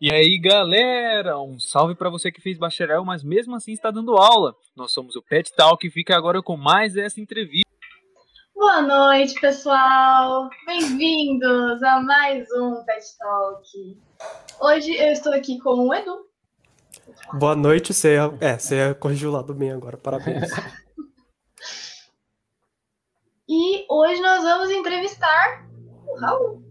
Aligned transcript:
E 0.00 0.12
aí, 0.12 0.38
galera, 0.38 1.40
um 1.40 1.58
salve 1.58 1.92
para 1.92 2.08
você 2.08 2.30
que 2.30 2.40
fez 2.40 2.56
bacharel, 2.56 3.04
mas 3.04 3.24
mesmo 3.24 3.56
assim 3.56 3.72
está 3.72 3.90
dando 3.90 4.16
aula. 4.16 4.54
Nós 4.76 4.92
somos 4.92 5.16
o 5.16 5.22
Pet 5.22 5.52
Talk 5.52 5.84
e 5.84 5.90
fica 5.90 6.16
agora 6.16 6.40
com 6.40 6.56
mais 6.56 6.96
essa 6.96 7.20
entrevista. 7.20 7.68
Boa 8.54 8.80
noite, 8.80 9.34
pessoal. 9.40 10.48
Bem-vindos 10.64 11.82
a 11.82 12.00
mais 12.00 12.46
um 12.52 12.84
Pet 12.84 13.04
Talk. 13.18 13.98
Hoje 14.60 14.96
eu 14.96 15.10
estou 15.10 15.32
aqui 15.32 15.58
com 15.58 15.88
o 15.88 15.92
Edu. 15.92 16.28
Boa 17.32 17.56
noite, 17.56 17.92
você, 17.92 18.18
é, 18.40 18.56
você 18.56 18.94
corrigiu 18.94 19.30
o 19.30 19.32
lado 19.32 19.52
bem 19.52 19.72
agora, 19.72 19.96
parabéns. 19.96 20.46
e 23.50 23.84
hoje 23.90 24.22
nós 24.22 24.44
vamos 24.44 24.70
entrevistar 24.70 25.68
o 26.06 26.16
Raul. 26.20 26.62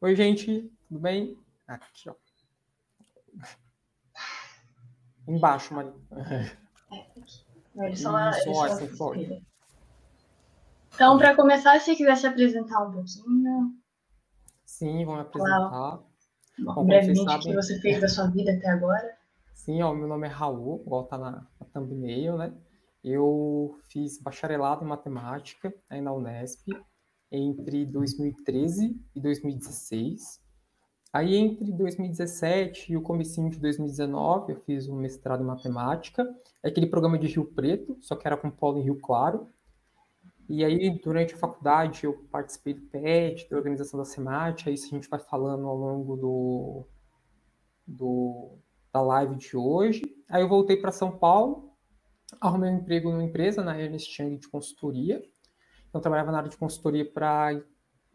Oi, 0.00 0.14
gente, 0.14 0.70
tudo 0.88 1.00
bem? 1.00 1.36
Aqui, 1.66 2.08
ó. 2.08 2.14
Embaixo, 5.26 5.74
Maria. 5.74 5.94
É, 7.78 7.86
Ele 7.86 7.96
só, 7.96 8.30
Isso, 8.30 8.82
ele 8.84 8.96
só 8.96 9.12
Então, 10.94 11.18
para 11.18 11.34
começar, 11.36 11.78
se 11.78 11.86
você 11.86 11.96
quiser 11.96 12.16
se 12.16 12.26
apresentar 12.26 12.86
um 12.86 12.92
pouquinho. 12.92 13.74
Sim, 14.64 15.04
vamos 15.04 15.22
apresentar. 15.22 15.98
Bom, 16.58 16.74
Bom, 16.74 16.86
brevemente, 16.86 17.20
o 17.20 17.38
que 17.38 17.54
você 17.54 17.78
fez 17.80 18.00
da 18.00 18.08
sua 18.08 18.28
vida 18.28 18.52
até 18.52 18.70
agora. 18.70 19.16
Sim, 19.52 19.82
ó, 19.82 19.92
meu 19.92 20.06
nome 20.06 20.26
é 20.26 20.30
Raul, 20.30 20.82
igual 20.86 21.04
tá 21.04 21.18
na, 21.18 21.46
na 21.60 21.66
thumbnail, 21.72 22.38
né? 22.38 22.54
Eu 23.02 23.78
fiz 23.90 24.20
bacharelado 24.20 24.84
em 24.84 24.88
matemática 24.88 25.74
aí 25.88 26.00
na 26.00 26.12
Unesp 26.12 26.68
entre 27.30 27.84
2013 27.84 28.98
e 29.14 29.20
2016. 29.20 30.40
Aí, 31.16 31.34
entre 31.34 31.72
2017 31.72 32.92
e 32.92 32.96
o 32.98 33.00
comecinho 33.00 33.48
de 33.48 33.58
2019, 33.58 34.52
eu 34.52 34.60
fiz 34.60 34.86
um 34.86 34.96
mestrado 34.96 35.42
em 35.42 35.46
matemática, 35.46 36.22
é 36.62 36.68
aquele 36.68 36.86
programa 36.86 37.18
de 37.18 37.26
Rio 37.26 37.46
Preto, 37.46 37.96
só 38.02 38.14
que 38.14 38.26
era 38.26 38.36
com 38.36 38.50
polo 38.50 38.76
em 38.76 38.82
Rio 38.82 39.00
Claro. 39.00 39.48
E 40.46 40.62
aí, 40.62 40.90
durante 41.02 41.32
a 41.32 41.38
faculdade, 41.38 42.04
eu 42.04 42.12
participei 42.30 42.74
do 42.74 42.82
PET, 42.82 43.48
da 43.48 43.56
organização 43.56 43.98
da 43.98 44.04
SEMAT, 44.04 44.70
isso 44.70 44.88
a 44.88 44.90
gente 44.90 45.08
vai 45.08 45.18
falando 45.18 45.66
ao 45.66 45.74
longo 45.74 46.16
do, 46.18 46.86
do, 47.86 48.58
da 48.92 49.00
live 49.00 49.36
de 49.36 49.56
hoje. 49.56 50.02
Aí 50.28 50.42
eu 50.42 50.48
voltei 50.50 50.76
para 50.76 50.92
São 50.92 51.16
Paulo, 51.16 51.72
arrumei 52.38 52.68
um 52.68 52.76
emprego 52.76 53.10
numa 53.10 53.24
empresa, 53.24 53.64
na 53.64 53.80
Ernest 53.80 54.20
Young 54.20 54.36
de 54.36 54.50
consultoria. 54.50 55.16
Então, 55.88 55.98
eu 55.98 56.02
trabalhava 56.02 56.30
na 56.30 56.38
área 56.38 56.50
de 56.50 56.58
consultoria 56.58 57.10
para 57.10 57.58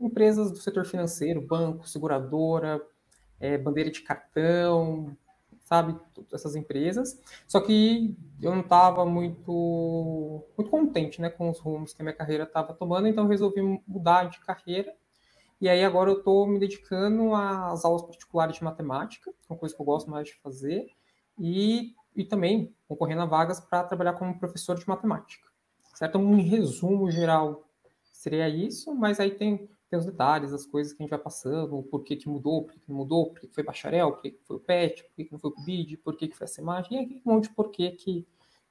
empresas 0.06 0.52
do 0.52 0.58
setor 0.58 0.86
financeiro, 0.86 1.42
banco, 1.42 1.88
seguradora, 1.88 2.82
é, 3.40 3.58
bandeira 3.58 3.90
de 3.90 4.02
cartão, 4.02 5.16
sabe, 5.72 5.98
essas 6.34 6.56
empresas. 6.56 7.18
Só 7.48 7.62
que 7.62 8.18
eu 8.42 8.52
não 8.52 8.60
estava 8.60 9.06
muito, 9.06 10.44
muito 10.58 10.70
contente, 10.70 11.22
né, 11.22 11.30
com 11.30 11.50
os 11.50 11.60
rumos 11.60 11.94
que 11.94 12.02
a 12.02 12.04
minha 12.04 12.16
carreira 12.16 12.44
estava 12.44 12.74
tomando, 12.74 13.08
então 13.08 13.26
resolvi 13.26 13.62
mudar 13.88 14.26
de 14.26 14.40
carreira. 14.42 14.94
E 15.62 15.70
aí 15.70 15.84
agora 15.84 16.10
eu 16.10 16.18
estou 16.18 16.46
me 16.46 16.60
dedicando 16.60 17.34
às 17.34 17.86
aulas 17.86 18.02
particulares 18.02 18.58
de 18.58 18.64
matemática, 18.64 19.32
que 19.32 19.48
é 19.50 19.54
uma 19.54 19.60
coisa 19.60 19.74
que 19.74 19.82
eu 19.82 19.86
gosto 19.86 20.10
mais 20.10 20.28
de 20.28 20.36
fazer, 20.42 20.88
e, 21.40 21.96
e 22.16 22.26
também 22.26 22.76
concorrendo 22.88 23.22
a 23.22 23.26
vagas 23.26 23.60
para 23.60 23.84
trabalhar 23.84 24.14
como 24.14 24.38
professor 24.38 24.78
de 24.78 24.88
matemática. 24.90 25.48
Certo? 25.94 26.18
Um 26.18 26.42
resumo 26.42 27.10
geral 27.10 27.64
seria 28.12 28.50
isso, 28.50 28.94
mas 28.94 29.20
aí 29.20 29.32
tem 29.32 29.70
tem 29.92 30.00
os 30.00 30.06
detalhes, 30.06 30.54
as 30.54 30.66
coisas 30.66 30.94
que 30.94 31.02
a 31.02 31.04
gente 31.04 31.10
vai 31.10 31.20
passando, 31.20 31.78
o 31.78 31.84
porquê 31.84 32.16
que 32.16 32.30
mudou, 32.30 32.64
por 32.64 32.74
que 32.74 32.80
não 32.88 32.96
mudou, 32.96 33.30
por 33.30 33.42
que 33.42 33.48
foi 33.48 33.62
bacharel, 33.62 34.14
por 34.14 34.22
que 34.22 34.40
foi 34.48 34.56
o 34.56 34.60
PET, 34.60 35.04
por 35.04 35.14
que 35.14 35.28
não 35.30 35.38
foi 35.38 35.52
o 35.52 35.66
BID, 35.66 35.98
por 35.98 36.16
que 36.16 36.32
foi 36.32 36.46
a 36.46 36.48
semagem, 36.48 36.98
e 36.98 37.04
aquele 37.04 37.22
monte 37.26 37.50
de 37.50 37.54
porquê 37.54 37.92
que 37.92 38.26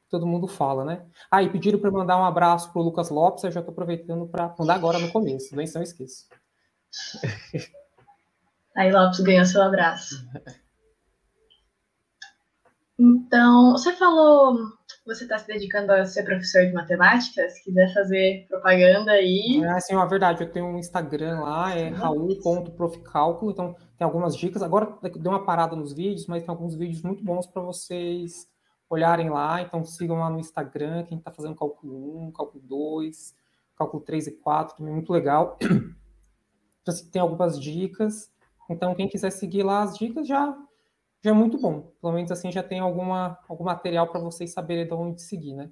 todo 0.08 0.27
mundo 0.27 0.48
fala, 0.48 0.82
né? 0.82 1.06
Ah, 1.30 1.42
e 1.42 1.50
pediram 1.50 1.78
para 1.78 1.90
mandar 1.90 2.16
um 2.18 2.24
abraço 2.24 2.72
pro 2.72 2.80
Lucas 2.80 3.11
Lopes, 3.11 3.45
eu 3.45 3.52
já 3.52 3.61
estou 3.61 3.72
aproveitando 3.72 4.27
para 4.27 4.55
mandar 4.58 4.74
agora 4.77 4.98
no 4.98 5.12
começo, 5.12 5.55
nem 5.55 5.67
se 5.67 5.74
não 5.74 5.83
esqueço. 5.83 6.27
Aí 8.74 8.90
Lopes 8.90 9.20
ganhou 9.20 9.45
seu 9.45 9.62
abraço. 9.62 10.27
Então, 13.00 13.72
você 13.72 13.92
falou 13.92 14.58
você 15.06 15.24
está 15.24 15.38
se 15.38 15.46
dedicando 15.46 15.92
a 15.92 16.05
ser 16.05 16.22
professor 16.24 16.64
de 16.66 16.72
matemática, 16.72 17.48
se 17.48 17.64
quiser 17.64 17.92
fazer 17.92 18.46
propaganda 18.48 19.12
aí. 19.12 19.62
É, 19.64 19.80
sim, 19.80 19.96
é 19.96 20.06
verdade. 20.06 20.42
Eu 20.42 20.52
tenho 20.52 20.66
um 20.66 20.78
Instagram 20.78 21.40
lá, 21.40 21.77
é 21.77 21.89
raul.profcálculo, 21.89 23.50
então 23.50 23.74
tem 23.96 24.05
algumas 24.05 24.36
dicas. 24.36 24.62
Agora 24.62 24.96
deu 25.16 25.33
uma 25.33 25.44
parada 25.44 25.74
nos 25.74 25.92
vídeos, 25.92 26.27
mas 26.27 26.42
tem 26.42 26.50
alguns 26.50 26.74
vídeos 26.74 27.02
muito 27.02 27.24
bons 27.24 27.46
para 27.46 27.62
vocês 27.62 28.48
olharem 28.89 29.30
lá. 29.30 29.60
Então 29.62 29.84
sigam 29.84 30.18
lá 30.18 30.30
no 30.30 30.39
Instagram, 30.39 31.05
quem 31.05 31.18
está 31.18 31.33
fazendo 31.33 31.56
cálculo 31.56 32.27
1, 32.27 32.33
cálculo 32.33 32.62
2, 32.62 33.34
cálculo 33.77 34.02
3 34.02 34.27
e 34.28 34.33
4, 34.33 34.77
também 34.77 34.94
muito 34.94 35.12
legal. 35.12 35.58
Então, 36.83 36.94
assim, 36.94 37.10
tem 37.10 37.20
algumas 37.20 37.60
dicas. 37.60 38.33
Então, 38.70 38.94
quem 38.94 39.06
quiser 39.06 39.28
seguir 39.28 39.62
lá 39.62 39.83
as 39.83 39.98
dicas 39.98 40.27
já 40.27 40.56
já 41.23 41.31
é 41.31 41.35
muito 41.35 41.58
bom. 41.58 41.92
Pelo 42.01 42.13
menos 42.13 42.31
assim 42.31 42.51
já 42.51 42.63
tem 42.63 42.81
alguma, 42.81 43.39
algum 43.48 43.64
material 43.64 44.08
para 44.08 44.20
vocês 44.20 44.53
saberem 44.53 44.86
de 44.86 44.95
onde 44.95 45.23
seguir, 45.23 45.55
né? 45.55 45.70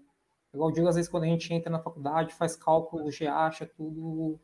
Igual 0.52 0.70
eu 0.70 0.74
digo, 0.74 0.88
às 0.88 0.94
vezes 0.94 1.10
quando 1.10 1.24
a 1.24 1.28
gente 1.28 1.52
entra 1.52 1.70
na 1.70 1.78
faculdade, 1.78 2.34
faz 2.34 2.56
cálculo, 2.56 3.10
já 3.10 3.34
acha 3.34 3.66
tudo 3.66 4.38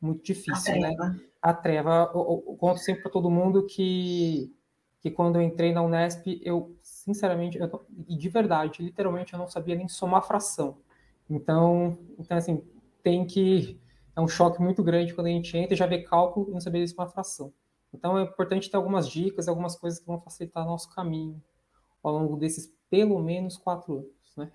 muito 0.00 0.24
difícil, 0.24 0.74
a 0.74 0.78
né? 0.78 1.20
A 1.40 1.54
treva. 1.54 2.10
Eu, 2.14 2.44
eu 2.46 2.56
conto 2.56 2.78
sempre 2.78 3.02
para 3.02 3.12
todo 3.12 3.30
mundo 3.30 3.66
que, 3.66 4.52
que 5.00 5.10
quando 5.10 5.36
eu 5.36 5.42
entrei 5.42 5.72
na 5.72 5.82
Unesp, 5.82 6.40
eu, 6.42 6.76
sinceramente, 6.82 7.58
eu, 7.58 7.86
e 8.08 8.16
de 8.16 8.28
verdade, 8.28 8.82
literalmente, 8.82 9.32
eu 9.32 9.38
não 9.38 9.46
sabia 9.46 9.76
nem 9.76 9.88
somar 9.88 10.26
fração. 10.26 10.78
Então, 11.30 11.96
então 12.18 12.36
assim, 12.36 12.62
tem 13.02 13.24
que. 13.24 13.80
É 14.14 14.20
um 14.20 14.28
choque 14.28 14.60
muito 14.60 14.82
grande 14.82 15.14
quando 15.14 15.28
a 15.28 15.30
gente 15.30 15.56
entra 15.56 15.72
e 15.72 15.76
já 15.76 15.86
vê 15.86 16.02
cálculo 16.02 16.48
e 16.48 16.52
não 16.52 16.60
saber 16.60 16.86
somar 16.86 17.10
fração. 17.10 17.52
Então 17.94 18.18
é 18.18 18.22
importante 18.22 18.70
ter 18.70 18.76
algumas 18.76 19.08
dicas, 19.08 19.48
algumas 19.48 19.76
coisas 19.76 20.00
que 20.00 20.06
vão 20.06 20.20
facilitar 20.20 20.64
nosso 20.64 20.88
caminho 20.94 21.42
ao 22.02 22.12
longo 22.12 22.36
desses 22.36 22.72
pelo 22.90 23.18
menos 23.18 23.56
quatro 23.56 23.94
anos, 23.94 24.36
né? 24.36 24.50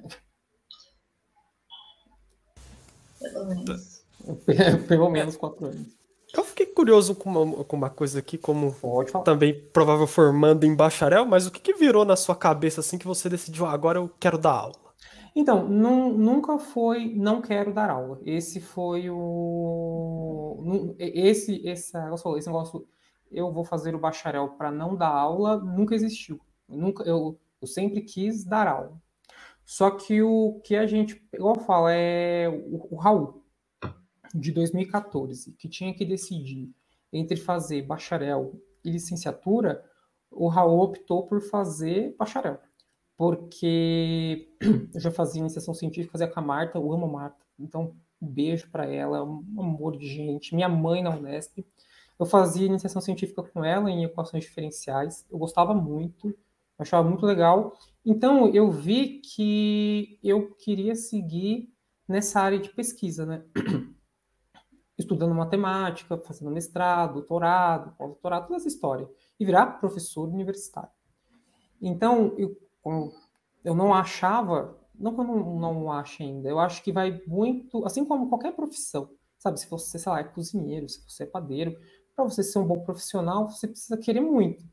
Pelo 3.20 3.46
menos. 3.46 4.06
pelo 4.88 5.10
menos 5.10 5.38
quatro 5.38 5.68
anos. 5.68 5.98
Eu 6.36 6.44
fiquei 6.44 6.66
curioso 6.66 7.16
com 7.16 7.30
uma, 7.30 7.64
com 7.64 7.78
uma 7.78 7.90
coisa 7.90 8.20
aqui, 8.20 8.38
como 8.38 8.76
também 9.24 9.60
provável 9.70 10.06
formando 10.06 10.66
em 10.66 10.76
bacharel, 10.76 11.26
mas 11.26 11.48
o 11.48 11.52
que, 11.52 11.60
que 11.60 11.74
virou 11.74 12.04
na 12.04 12.16
sua 12.16 12.36
cabeça 12.36 12.82
assim 12.82 12.98
que 12.98 13.08
você 13.08 13.30
decidiu, 13.30 13.66
ah, 13.66 13.72
agora 13.72 13.98
eu 13.98 14.12
quero 14.20 14.38
dar 14.38 14.52
aula? 14.52 14.88
Então, 15.34 15.68
não, 15.68 16.12
nunca 16.12 16.58
foi 16.58 17.14
não 17.16 17.42
quero 17.42 17.74
dar 17.74 17.90
aula. 17.92 18.20
Esse 18.26 18.60
foi 18.60 19.10
o. 19.10 20.96
Esse, 21.00 21.62
esse, 21.66 21.96
esse 21.96 22.46
negócio 22.46 22.88
eu 23.32 23.52
vou 23.52 23.64
fazer 23.64 23.96
o 23.96 24.00
bacharel 24.00 24.50
para 24.50 24.72
não 24.72 24.96
dar 24.96 25.10
aula 25.10 25.58
nunca 25.58 25.96
existiu. 25.96 26.40
Eu 26.70 26.78
nunca, 26.78 27.04
eu, 27.04 27.40
eu 27.62 27.68
sempre 27.68 28.02
quis 28.02 28.44
dar 28.44 28.68
aula. 28.68 29.00
Só 29.66 29.92
que 29.92 30.22
o 30.22 30.62
que 30.64 30.76
a 30.76 30.88
gente, 30.88 31.22
eu 31.34 31.54
falo, 31.56 31.90
é 31.90 32.48
o, 32.48 32.96
o 32.96 32.96
Raul, 32.96 33.44
de 34.34 34.52
2014, 34.52 35.54
que 35.54 35.68
tinha 35.68 35.94
que 35.94 36.06
decidir 36.06 36.72
entre 37.12 37.38
fazer 37.38 37.82
bacharel 37.82 38.62
e 38.84 38.90
licenciatura, 38.90 39.84
o 40.32 40.48
Raul 40.48 40.80
optou 40.82 41.26
por 41.26 41.42
fazer 41.42 42.16
bacharel. 42.18 42.60
Porque 43.18 44.54
eu 44.94 45.00
já 45.00 45.12
fazia 45.12 45.42
iniciação 45.42 45.74
científica, 45.74 46.14
fazia 46.14 46.28
com 46.28 46.40
a 46.40 46.44
Marta, 46.44 46.78
eu 46.78 46.94
amo 46.94 47.06
a 47.06 47.10
Marta. 47.10 47.46
Então, 47.60 47.96
um 48.22 48.28
beijo 48.28 48.70
para 48.70 48.86
ela, 48.86 49.24
um 49.24 49.44
amor 49.60 49.98
de 49.98 50.08
gente. 50.08 50.56
Minha 50.56 50.70
mãe 50.70 51.02
na 51.02 51.16
Unesp. 51.16 51.66
Eu 52.20 52.26
fazia 52.26 52.66
iniciação 52.66 53.02
científica 53.02 53.44
com 53.44 53.64
ela 53.64 53.90
em 53.90 54.04
equações 54.04 54.44
diferenciais. 54.44 55.26
Eu 55.30 55.38
gostava 55.38 55.74
muito, 55.74 56.36
achava 56.78 57.08
muito 57.08 57.26
legal. 57.26 57.78
Então 58.06 58.54
eu 58.54 58.72
vi 58.72 59.20
que 59.20 60.20
eu 60.24 60.56
queria 60.56 60.96
seguir 60.96 61.72
nessa 62.08 62.40
área 62.40 62.60
de 62.60 62.70
pesquisa, 62.70 63.26
né? 63.26 63.44
Estudando 64.98 65.36
matemática, 65.36 66.18
fazendo 66.18 66.50
mestrado, 66.50 67.16
doutorado, 67.16 67.96
pós-doutorado, 67.98 68.48
toda 68.48 68.58
essa 68.58 68.68
história. 68.68 69.08
E 69.40 69.46
virar 69.46 69.80
professor 69.80 70.28
universitário. 70.28 70.90
Então, 71.80 72.34
eu, 72.38 72.58
eu 73.64 73.76
não 73.76 73.94
achava, 73.94 74.76
não 74.96 75.14
que 75.14 75.22
eu 75.22 75.26
não, 75.26 75.60
não 75.60 75.92
acho 75.92 76.24
ainda, 76.24 76.50
eu 76.50 76.60
acho 76.60 76.82
que 76.82 76.92
vai 76.92 77.22
muito, 77.28 77.86
assim 77.86 78.04
como 78.04 78.30
qualquer 78.30 78.56
profissão, 78.56 79.12
sabe? 79.38 79.60
Se 79.60 79.70
você, 79.70 80.00
sei 80.00 80.12
lá, 80.12 80.20
é 80.20 80.24
cozinheiro, 80.24 80.90
se 80.90 81.04
você 81.08 81.24
é 81.24 81.28
padeiro, 81.28 81.78
para 82.18 82.26
você 82.26 82.42
ser 82.42 82.58
um 82.58 82.66
bom 82.66 82.80
profissional, 82.80 83.48
você 83.48 83.68
precisa 83.68 83.96
querer 83.96 84.22
muito. 84.22 84.66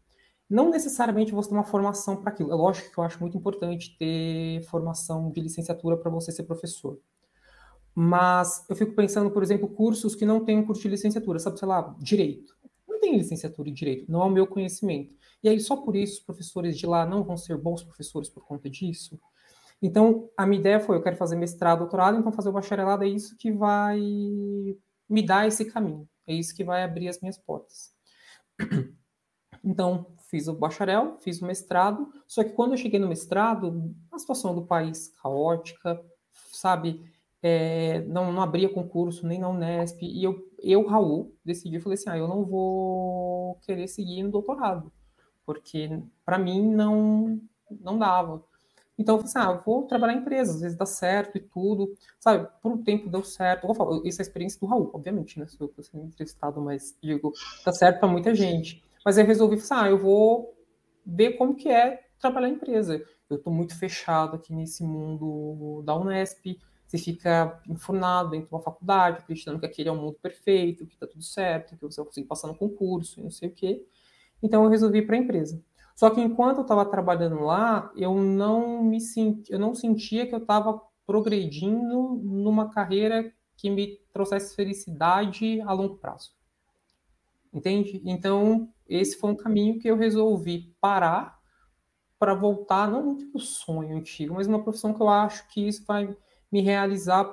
Não 0.48 0.70
necessariamente 0.70 1.32
você 1.32 1.50
ter 1.50 1.54
uma 1.54 1.64
formação 1.64 2.16
para 2.16 2.30
aquilo. 2.30 2.50
É 2.50 2.54
lógico 2.54 2.90
que 2.90 2.98
eu 2.98 3.04
acho 3.04 3.20
muito 3.20 3.36
importante 3.36 3.96
ter 3.98 4.62
formação 4.64 5.30
de 5.30 5.40
licenciatura 5.42 5.96
para 5.96 6.10
você 6.10 6.32
ser 6.32 6.44
professor. 6.44 6.98
Mas 7.94 8.64
eu 8.68 8.74
fico 8.74 8.94
pensando, 8.94 9.30
por 9.30 9.42
exemplo, 9.42 9.68
cursos 9.68 10.14
que 10.14 10.24
não 10.24 10.44
têm 10.44 10.58
um 10.58 10.66
curso 10.66 10.82
de 10.82 10.88
licenciatura, 10.88 11.38
sabe, 11.38 11.58
sei 11.58 11.68
lá, 11.68 11.94
direito. 11.98 12.56
Não 12.88 12.98
tem 12.98 13.16
licenciatura 13.16 13.68
em 13.68 13.74
direito, 13.74 14.10
não 14.10 14.22
é 14.22 14.24
o 14.24 14.30
meu 14.30 14.46
conhecimento. 14.46 15.14
E 15.42 15.48
aí, 15.48 15.60
só 15.60 15.76
por 15.76 15.94
isso, 15.94 16.14
os 16.14 16.24
professores 16.24 16.78
de 16.78 16.86
lá 16.86 17.04
não 17.04 17.22
vão 17.22 17.36
ser 17.36 17.58
bons 17.58 17.84
professores 17.84 18.30
por 18.30 18.44
conta 18.44 18.70
disso? 18.70 19.20
Então, 19.82 20.30
a 20.36 20.46
minha 20.46 20.60
ideia 20.60 20.80
foi: 20.80 20.96
eu 20.96 21.02
quero 21.02 21.16
fazer 21.16 21.36
mestrado, 21.36 21.80
doutorado, 21.80 22.18
então 22.18 22.32
fazer 22.32 22.48
o 22.48 22.52
bacharelado 22.52 23.04
é 23.04 23.08
isso 23.08 23.36
que 23.36 23.52
vai 23.52 24.00
me 25.08 25.22
dar 25.24 25.46
esse 25.46 25.66
caminho, 25.66 26.08
é 26.26 26.34
isso 26.34 26.54
que 26.54 26.64
vai 26.64 26.82
abrir 26.82 27.08
as 27.08 27.20
minhas 27.20 27.38
portas. 27.38 27.92
Então, 29.66 30.14
fiz 30.28 30.46
o 30.46 30.52
bacharel, 30.52 31.16
fiz 31.22 31.40
o 31.40 31.46
mestrado, 31.46 32.12
só 32.28 32.44
que 32.44 32.50
quando 32.50 32.72
eu 32.72 32.76
cheguei 32.76 33.00
no 33.00 33.08
mestrado, 33.08 33.94
a 34.12 34.18
situação 34.18 34.54
do 34.54 34.66
país 34.66 35.08
caótica, 35.22 35.98
sabe, 36.52 37.02
é, 37.42 38.00
não, 38.02 38.30
não 38.30 38.42
abria 38.42 38.68
concurso 38.68 39.26
nem 39.26 39.38
na 39.38 39.48
Unesp, 39.48 40.02
e 40.02 40.22
eu, 40.22 40.50
eu, 40.58 40.86
Raul, 40.86 41.34
decidi, 41.42 41.80
falei 41.80 41.94
assim, 41.94 42.10
ah, 42.10 42.18
eu 42.18 42.28
não 42.28 42.44
vou 42.44 43.54
querer 43.62 43.88
seguir 43.88 44.22
no 44.22 44.30
doutorado, 44.30 44.92
porque 45.46 45.88
para 46.26 46.38
mim 46.38 46.68
não, 46.68 47.40
não 47.70 47.98
dava. 47.98 48.44
Então, 48.98 49.16
eu 49.16 49.26
falei 49.26 49.30
assim, 49.30 49.58
ah, 49.58 49.62
vou 49.64 49.86
trabalhar 49.86 50.14
em 50.14 50.18
empresas, 50.18 50.56
às 50.56 50.60
vezes 50.62 50.78
dá 50.78 50.86
certo 50.86 51.36
e 51.36 51.40
tudo, 51.40 51.92
sabe, 52.20 52.48
por 52.62 52.72
um 52.72 52.82
tempo 52.82 53.08
deu 53.08 53.24
certo, 53.24 53.66
vou 53.66 53.74
falar, 53.74 54.00
isso 54.04 54.20
é 54.20 54.22
a 54.22 54.26
experiência 54.26 54.60
do 54.60 54.66
Raul, 54.66 54.90
obviamente, 54.94 55.38
né, 55.38 55.46
sou 55.46 55.72
eu 55.76 55.82
sendo 55.82 56.04
entrevistado, 56.04 56.60
mas 56.60 56.96
digo, 57.02 57.32
dá 57.64 57.72
certo 57.72 57.98
para 57.98 58.08
muita 58.08 58.34
gente. 58.34 58.84
Mas 59.04 59.18
eu 59.18 59.26
resolvi, 59.26 59.56
assim, 59.56 59.74
ah, 59.74 59.88
eu 59.88 59.98
vou 59.98 60.54
ver 61.04 61.32
como 61.32 61.56
que 61.56 61.68
é 61.68 62.04
trabalhar 62.18 62.48
em 62.48 62.54
empresa. 62.54 63.04
Eu 63.28 63.36
estou 63.36 63.52
muito 63.52 63.76
fechado 63.78 64.36
aqui 64.36 64.54
nesse 64.54 64.84
mundo 64.84 65.82
da 65.84 65.96
Unesp, 65.96 66.56
você 66.86 66.98
fica 66.98 67.60
enfurnado 67.68 68.30
dentro 68.30 68.48
de 68.48 68.54
uma 68.54 68.62
faculdade, 68.62 69.18
acreditando 69.18 69.58
que 69.58 69.66
aquele 69.66 69.88
é 69.88 69.92
o 69.92 69.96
mundo 69.96 70.16
perfeito, 70.22 70.86
que 70.86 70.94
está 70.94 71.06
tudo 71.06 71.24
certo, 71.24 71.76
que 71.76 71.82
você 71.82 71.96
vai 72.00 72.06
conseguir 72.06 72.28
passar 72.28 72.46
no 72.46 72.54
concurso, 72.54 73.20
e 73.20 73.22
não 73.22 73.30
sei 73.30 73.48
o 73.48 73.52
quê. 73.52 73.84
Então 74.42 74.62
eu 74.62 74.70
resolvi 74.70 74.98
ir 74.98 75.06
para 75.06 75.16
a 75.16 75.18
empresa. 75.18 75.60
Só 75.94 76.10
que 76.10 76.20
enquanto 76.20 76.58
eu 76.58 76.62
estava 76.62 76.84
trabalhando 76.84 77.40
lá, 77.40 77.90
eu 77.96 78.14
não 78.14 78.82
me 78.82 79.00
senti, 79.00 79.52
eu 79.52 79.58
não 79.58 79.74
sentia 79.74 80.26
que 80.26 80.34
eu 80.34 80.40
estava 80.40 80.80
progredindo 81.06 82.20
numa 82.22 82.70
carreira 82.70 83.32
que 83.56 83.70
me 83.70 83.98
trouxesse 84.12 84.56
felicidade 84.56 85.60
a 85.60 85.72
longo 85.72 85.96
prazo. 85.96 86.32
Entende? 87.52 88.02
Então, 88.04 88.68
esse 88.88 89.16
foi 89.16 89.30
um 89.30 89.36
caminho 89.36 89.78
que 89.78 89.88
eu 89.88 89.96
resolvi 89.96 90.74
parar 90.80 91.38
para 92.18 92.34
voltar, 92.34 92.90
não 92.90 93.10
um 93.10 93.16
tipo 93.16 93.38
sonho 93.38 93.96
antigo, 93.96 94.34
mas 94.34 94.46
uma 94.46 94.62
profissão 94.62 94.92
que 94.92 95.00
eu 95.00 95.08
acho 95.08 95.46
que 95.48 95.68
isso 95.68 95.84
vai 95.86 96.16
me 96.50 96.60
realizar 96.60 97.32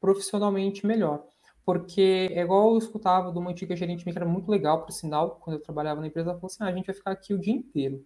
profissionalmente 0.00 0.86
melhor. 0.86 1.24
Porque 1.64 2.30
é 2.32 2.40
igual 2.42 2.72
eu 2.72 2.78
escutava 2.78 3.30
de 3.30 3.38
uma 3.38 3.50
antiga 3.50 3.76
gerente 3.76 4.04
que 4.04 4.10
era 4.10 4.26
muito 4.26 4.50
legal, 4.50 4.82
por 4.82 4.92
sinal, 4.92 5.38
quando 5.40 5.56
eu 5.56 5.62
trabalhava 5.62 6.00
na 6.00 6.06
empresa, 6.06 6.30
ela 6.30 6.38
falou 6.38 6.50
assim: 6.52 6.64
ah, 6.64 6.66
a 6.66 6.72
gente 6.72 6.86
vai 6.86 6.94
ficar 6.94 7.10
aqui 7.12 7.34
o 7.34 7.38
dia 7.38 7.54
inteiro. 7.54 8.04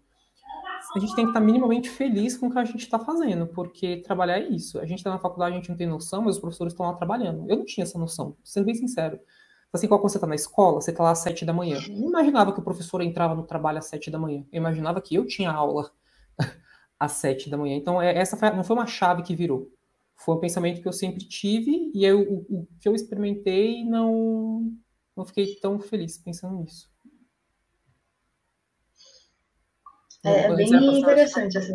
A 0.94 0.98
gente 0.98 1.14
tem 1.14 1.24
que 1.24 1.30
estar 1.30 1.40
minimamente 1.40 1.88
feliz 1.88 2.36
com 2.36 2.46
o 2.46 2.50
que 2.50 2.58
a 2.58 2.64
gente 2.64 2.80
está 2.80 2.98
fazendo, 2.98 3.46
porque 3.46 3.98
trabalhar 3.98 4.38
é 4.38 4.48
isso. 4.48 4.78
A 4.78 4.84
gente 4.84 4.98
está 4.98 5.10
na 5.10 5.18
faculdade, 5.18 5.54
a 5.54 5.58
gente 5.58 5.70
não 5.70 5.76
tem 5.76 5.86
noção, 5.86 6.22
mas 6.22 6.36
os 6.36 6.40
professores 6.40 6.72
estão 6.72 6.86
lá 6.86 6.92
trabalhando. 6.94 7.48
Eu 7.48 7.56
não 7.56 7.64
tinha 7.64 7.84
essa 7.84 7.98
noção, 7.98 8.36
sendo 8.44 8.66
bem 8.66 8.74
sincero. 8.74 9.18
Assim, 9.72 9.88
quando 9.88 10.02
você 10.02 10.18
está 10.18 10.26
na 10.26 10.36
escola, 10.36 10.80
você 10.80 10.92
está 10.92 11.02
lá 11.02 11.10
às 11.10 11.18
sete 11.18 11.44
da 11.44 11.52
manhã. 11.52 11.80
Eu 11.88 11.96
não 11.96 12.08
imaginava 12.10 12.52
que 12.52 12.60
o 12.60 12.62
professor 12.62 13.00
entrava 13.02 13.34
no 13.34 13.42
trabalho 13.42 13.78
às 13.78 13.86
sete 13.86 14.08
da 14.08 14.18
manhã. 14.18 14.44
Eu 14.52 14.58
imaginava 14.58 15.00
que 15.00 15.16
eu 15.16 15.26
tinha 15.26 15.50
aula 15.50 15.90
às 16.98 17.12
sete 17.12 17.50
da 17.50 17.56
manhã. 17.56 17.74
Então, 17.74 18.00
é, 18.00 18.16
essa 18.16 18.38
não 18.52 18.62
foi 18.62 18.76
uma 18.76 18.86
chave 18.86 19.22
que 19.22 19.34
virou. 19.34 19.68
Foi 20.16 20.34
um 20.34 20.40
pensamento 20.40 20.80
que 20.80 20.88
eu 20.88 20.92
sempre 20.92 21.24
tive 21.24 21.90
e 21.94 22.04
eu, 22.04 22.20
o, 22.22 22.60
o 22.60 22.68
que 22.80 22.88
eu 22.88 22.94
experimentei 22.94 23.84
não, 23.84 24.72
não 25.16 25.24
fiquei 25.24 25.56
tão 25.56 25.78
feliz 25.78 26.16
pensando 26.18 26.56
nisso. 26.56 26.90
É, 30.24 30.44
é 30.44 30.56
bem 30.56 30.68
interessante 30.98 31.58
essa. 31.58 31.72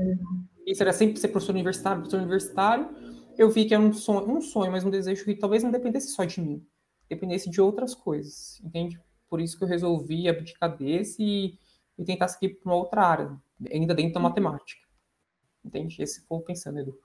Isso 0.65 0.81
era 0.81 0.94
sempre 0.94 1.19
ser 1.19 1.27
professor 1.27 1.53
universitário, 1.53 2.01
professor 2.01 2.19
universitário. 2.19 2.89
Eu 3.38 3.50
vi 3.50 3.65
que 3.65 3.74
era 3.74 3.83
um 3.83 3.94
sonho, 3.94 4.30
um 4.30 4.41
sonho, 4.41 4.71
mas 4.71 4.83
um 4.83 4.89
desejo 4.89 5.24
que 5.24 5.36
talvez 5.36 5.63
não 5.63 5.71
dependesse 5.71 6.09
só 6.09 6.24
de 6.24 6.41
mim 6.41 6.65
dependesse 7.09 7.50
de 7.50 7.59
outras 7.59 7.95
coisas, 7.95 8.62
entende? 8.63 9.01
Por 9.27 9.41
isso 9.41 9.57
que 9.57 9.63
eu 9.63 9.68
resolvi 9.68 10.30
abdicar 10.30 10.77
desse 10.77 11.21
e, 11.21 11.59
e 11.97 12.06
tentar 12.06 12.27
seguir 12.27 12.56
para 12.56 12.71
uma 12.71 12.77
outra 12.77 13.01
área, 13.01 13.41
ainda 13.71 13.95
dentro 13.95 14.13
da 14.13 14.19
matemática. 14.19 14.88
Entende? 15.65 16.01
Esse 16.01 16.21
foi 16.25 16.39
pensando, 16.41 16.80
Edu. 16.80 16.97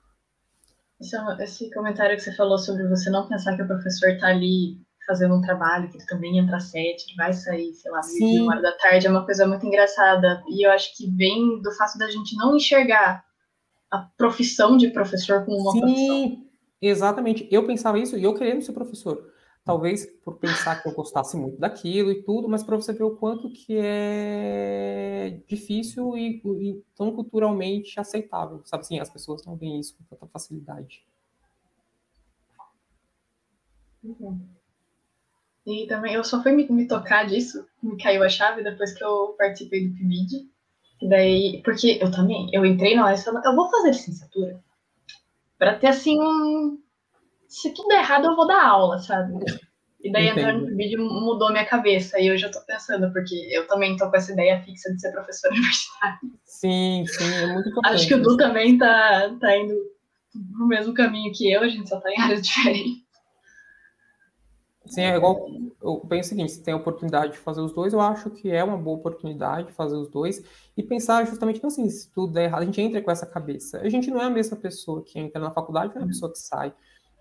Esse, 0.99 1.15
é 1.15 1.43
esse 1.43 1.73
comentário 1.73 2.15
que 2.15 2.23
você 2.23 2.33
falou 2.35 2.57
sobre 2.57 2.87
você 2.87 3.09
não 3.09 3.27
pensar 3.27 3.55
que 3.55 3.61
o 3.61 3.67
professor 3.67 4.09
está 4.09 4.27
ali 4.27 4.77
fazendo 5.05 5.35
um 5.35 5.41
trabalho, 5.41 5.89
que 5.89 5.97
ele 5.97 6.05
também 6.05 6.37
entra 6.37 6.57
às 6.57 6.71
sete, 6.71 7.05
ele 7.07 7.15
vai 7.17 7.31
sair, 7.31 7.73
sei 7.73 7.91
lá, 7.91 8.01
uma 8.21 8.53
hora 8.53 8.61
da 8.61 8.71
tarde, 8.71 9.05
é 9.05 9.09
uma 9.09 9.23
coisa 9.23 9.45
muito 9.45 9.65
engraçada. 9.65 10.43
E 10.49 10.65
eu 10.65 10.71
acho 10.71 10.95
que 10.97 11.09
vem 11.11 11.61
do 11.61 11.71
fato 11.73 11.97
da 11.97 12.09
gente 12.09 12.35
não 12.37 12.55
enxergar 12.55 13.23
a 13.91 13.99
profissão 14.17 14.75
de 14.77 14.89
professor 14.89 15.45
como 15.45 15.59
uma 15.59 15.71
Sim, 15.71 15.79
profissão. 15.81 16.45
Exatamente. 16.81 17.47
Eu 17.51 17.65
pensava 17.67 17.99
isso 17.99 18.17
e 18.17 18.23
eu 18.23 18.33
querendo 18.33 18.61
ser 18.61 18.73
professor 18.73 19.31
talvez 19.65 20.05
por 20.23 20.37
pensar 20.37 20.81
que 20.81 20.87
eu 20.87 20.93
gostasse 20.93 21.35
muito 21.35 21.57
daquilo 21.57 22.11
e 22.11 22.21
tudo, 22.21 22.47
mas 22.47 22.63
para 22.63 22.75
você 22.75 22.93
ver 22.93 23.03
o 23.03 23.15
quanto 23.15 23.49
que 23.49 23.75
é 23.77 25.41
difícil 25.47 26.15
e, 26.15 26.39
e, 26.45 26.83
tão 26.95 27.11
culturalmente 27.11 27.99
aceitável, 27.99 28.61
sabe 28.63 28.81
assim, 28.81 28.99
as 28.99 29.09
pessoas 29.09 29.43
não 29.43 29.55
veem 29.55 29.79
isso 29.79 29.97
com 29.97 30.03
tanta 30.03 30.27
facilidade. 30.27 31.03
Uhum. 34.03 34.39
E 35.65 35.87
também 35.87 36.13
eu 36.13 36.23
só 36.23 36.43
fui 36.43 36.51
me, 36.51 36.69
me, 36.69 36.87
tocar 36.87 37.25
disso, 37.25 37.65
me 37.81 37.97
caiu 37.97 38.23
a 38.23 38.29
chave 38.29 38.63
depois 38.63 38.93
que 38.93 39.03
eu 39.03 39.35
participei 39.35 39.87
do 39.87 39.95
PIBID. 39.95 40.47
Daí, 41.01 41.61
porque 41.63 41.97
eu 41.99 42.11
também, 42.11 42.47
eu 42.53 42.63
entrei 42.63 42.95
na 42.95 43.05
hora 43.05 43.15
e 43.15 43.17
falei, 43.17 43.41
eu 43.43 43.55
vou 43.55 43.69
fazer 43.69 43.87
licenciatura 43.87 44.63
para 45.57 45.77
ter 45.77 45.87
assim 45.87 46.19
um 46.19 46.79
se 47.55 47.73
tudo 47.73 47.87
der 47.87 47.99
errado, 47.99 48.25
eu 48.25 48.35
vou 48.35 48.45
dar 48.45 48.65
aula, 48.65 48.99
sabe? 48.99 49.33
E 50.03 50.11
daí 50.11 50.27
entrar 50.27 50.53
no 50.53 50.75
vídeo 50.75 51.01
mudou 51.01 51.51
minha 51.51 51.65
cabeça. 51.65 52.19
E 52.19 52.27
eu 52.27 52.51
tô 52.51 52.59
pensando, 52.61 53.11
porque 53.13 53.33
eu 53.49 53.65
também 53.65 53.95
tô 53.95 54.09
com 54.09 54.17
essa 54.17 54.33
ideia 54.33 54.61
fixa 54.61 54.93
de 54.93 54.99
ser 54.99 55.13
professora 55.13 55.53
universitária. 55.55 56.19
Sim, 56.43 57.05
sim, 57.07 57.33
é 57.33 57.47
muito 57.47 57.69
importante. 57.69 57.95
Acho 57.95 58.07
que 58.07 58.13
o 58.13 58.21
Du 58.21 58.35
também 58.35 58.77
tá, 58.77 59.33
tá 59.39 59.57
indo 59.57 59.73
pro 60.57 60.67
mesmo 60.67 60.93
caminho 60.93 61.31
que 61.33 61.49
eu, 61.49 61.61
a 61.61 61.69
gente 61.69 61.87
só 61.87 61.99
tá 62.01 62.11
em 62.11 62.21
áreas 62.21 62.41
diferentes. 62.45 63.05
Sim, 64.87 65.01
é 65.01 65.15
igual. 65.15 65.47
Eu 65.81 66.01
penso 66.01 66.27
o 66.27 66.29
seguinte: 66.29 66.51
se 66.51 66.61
tem 66.61 66.73
a 66.73 66.77
oportunidade 66.77 67.31
de 67.31 67.39
fazer 67.39 67.61
os 67.61 67.71
dois, 67.71 67.93
eu 67.93 68.01
acho 68.01 68.29
que 68.31 68.51
é 68.51 68.63
uma 68.63 68.77
boa 68.77 68.97
oportunidade 68.97 69.67
de 69.67 69.73
fazer 69.73 69.95
os 69.95 70.09
dois 70.09 70.43
e 70.75 70.83
pensar 70.83 71.25
justamente 71.25 71.63
não 71.63 71.69
assim, 71.69 71.89
se 71.89 72.11
tudo 72.11 72.33
der 72.33 72.43
errado, 72.43 72.63
a 72.63 72.65
gente 72.65 72.81
entra 72.81 73.01
com 73.01 73.09
essa 73.09 73.25
cabeça. 73.25 73.79
A 73.79 73.89
gente 73.89 74.11
não 74.11 74.21
é 74.21 74.25
a 74.25 74.29
mesma 74.29 74.57
pessoa 74.57 75.03
que 75.03 75.17
entra 75.17 75.41
na 75.41 75.51
faculdade, 75.51 75.95
não 75.95 76.01
é 76.01 76.05
a 76.05 76.07
pessoa 76.07 76.31
que 76.31 76.37
sai. 76.37 76.73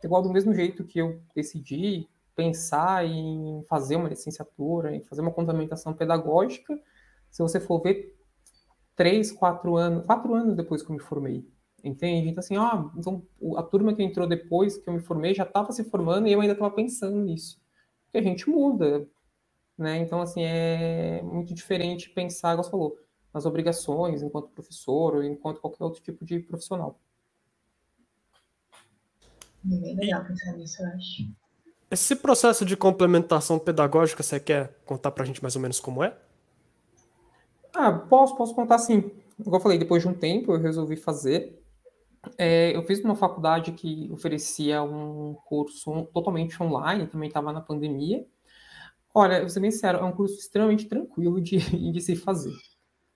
Igual 0.04 0.22
do 0.22 0.30
mesmo 0.30 0.52
jeito 0.52 0.84
que 0.84 0.98
eu 0.98 1.20
decidi 1.34 2.06
pensar 2.36 3.06
em 3.06 3.64
fazer 3.68 3.96
uma 3.96 4.08
licenciatura, 4.08 4.94
em 4.94 5.02
fazer 5.02 5.22
uma 5.22 5.30
complementação 5.30 5.94
pedagógica, 5.94 6.78
se 7.30 7.42
você 7.42 7.58
for 7.58 7.80
ver 7.80 8.14
três, 8.94 9.32
quatro 9.32 9.76
anos, 9.76 10.04
quatro 10.04 10.34
anos 10.34 10.54
depois 10.54 10.82
que 10.82 10.90
eu 10.90 10.94
me 10.94 11.00
formei, 11.00 11.48
entende? 11.82 12.28
Então 12.28 12.40
assim, 12.40 12.56
ó, 12.56 12.90
então 12.96 13.22
a 13.56 13.62
turma 13.62 13.94
que 13.94 14.02
entrou 14.02 14.26
depois 14.26 14.76
que 14.76 14.88
eu 14.88 14.94
me 14.94 15.00
formei 15.00 15.34
já 15.34 15.44
estava 15.44 15.72
se 15.72 15.84
formando 15.84 16.28
e 16.28 16.32
eu 16.32 16.40
ainda 16.40 16.52
estava 16.52 16.70
pensando 16.74 17.16
nisso, 17.18 17.60
porque 18.04 18.18
a 18.18 18.22
gente 18.22 18.48
muda, 18.48 19.08
né? 19.78 19.98
Então 19.98 20.20
assim 20.20 20.42
é 20.42 21.22
muito 21.22 21.54
diferente 21.54 22.10
pensar, 22.10 22.52
como 22.52 22.64
você 22.64 22.70
falou, 22.70 22.98
nas 23.32 23.46
obrigações 23.46 24.22
enquanto 24.22 24.50
professor 24.50 25.16
ou 25.16 25.24
enquanto 25.24 25.60
qualquer 25.60 25.84
outro 25.84 26.02
tipo 26.02 26.24
de 26.24 26.40
profissional. 26.40 27.00
É 29.72 29.76
bem 29.76 29.96
legal 29.96 30.24
pensar 30.24 30.52
nisso, 30.52 30.82
eu 30.82 30.88
acho. 30.88 31.28
Esse 31.90 32.16
processo 32.16 32.64
de 32.64 32.76
complementação 32.76 33.58
pedagógica, 33.58 34.22
você 34.22 34.40
quer 34.40 34.76
contar 34.84 35.10
pra 35.10 35.24
gente 35.24 35.42
mais 35.42 35.54
ou 35.56 35.62
menos 35.62 35.80
como 35.80 36.02
é? 36.02 36.16
Ah, 37.74 37.92
posso, 37.92 38.36
posso 38.36 38.54
contar 38.54 38.78
sim. 38.78 39.10
Igual 39.38 39.56
eu 39.56 39.60
falei, 39.60 39.78
depois 39.78 40.02
de 40.02 40.08
um 40.08 40.14
tempo 40.14 40.52
eu 40.52 40.60
resolvi 40.60 40.96
fazer. 40.96 41.60
É, 42.38 42.74
eu 42.74 42.82
fiz 42.84 43.00
uma 43.00 43.14
faculdade 43.14 43.72
que 43.72 44.10
oferecia 44.12 44.82
um 44.82 45.34
curso 45.44 46.08
totalmente 46.12 46.60
online, 46.62 47.06
também 47.06 47.28
estava 47.28 47.52
na 47.52 47.60
pandemia. 47.60 48.24
Olha, 49.14 49.34
eu 49.34 49.40
vou 49.42 49.48
ser 49.48 49.60
bem 49.60 49.70
sincero, 49.70 49.98
é 49.98 50.04
um 50.04 50.12
curso 50.12 50.34
extremamente 50.34 50.86
tranquilo 50.86 51.40
de, 51.40 51.58
de 51.92 52.00
se 52.00 52.16
fazer. 52.16 52.54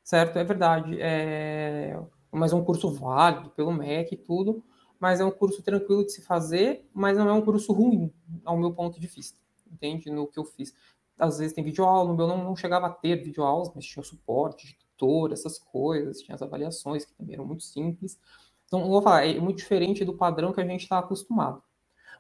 Certo? 0.05 0.39
É 0.39 0.45
verdade. 0.45 0.97
É, 1.01 1.99
mas 2.31 2.53
é 2.53 2.57
um 2.57 2.65
curso 2.65 2.91
válido 2.93 3.51
pelo 3.51 3.73
MEC 3.73 4.15
e 4.15 4.19
tudo 4.19 4.63
mas 4.99 5.21
é 5.21 5.25
um 5.25 5.31
curso 5.31 5.63
tranquilo 5.63 6.05
de 6.05 6.13
se 6.13 6.23
fazer, 6.23 6.89
mas 6.93 7.17
não 7.17 7.29
é 7.29 7.33
um 7.33 7.43
curso 7.43 7.73
ruim, 7.73 8.13
ao 8.45 8.57
meu 8.57 8.73
ponto 8.73 9.01
de 9.01 9.07
vista, 9.07 9.39
entende? 9.71 10.11
No 10.11 10.27
que 10.27 10.39
eu 10.39 10.45
fiz. 10.45 10.75
Às 11.19 11.39
vezes 11.39 11.53
tem 11.53 11.65
videoaula, 11.65 12.11
no 12.11 12.17
meu 12.17 12.27
não, 12.27 12.43
não 12.45 12.57
chegava 12.57 12.87
a 12.87 12.91
ter 12.91 13.23
videoaulas, 13.23 13.71
mas 13.75 13.85
tinha 13.85 14.03
suporte 14.03 14.77
tutor, 14.99 15.33
essas 15.33 15.59
coisas, 15.59 16.21
tinha 16.21 16.35
as 16.35 16.43
avaliações, 16.43 17.05
que 17.05 17.15
também 17.15 17.35
eram 17.35 17.47
muito 17.47 17.63
simples. 17.63 18.19
Então, 18.67 18.87
vou 18.87 19.01
falar, 19.01 19.27
é 19.27 19.41
muito 19.41 19.59
diferente 19.59 20.05
do 20.05 20.15
padrão 20.15 20.53
que 20.53 20.61
a 20.61 20.67
gente 20.67 20.83
está 20.83 20.99
acostumado. 20.99 21.63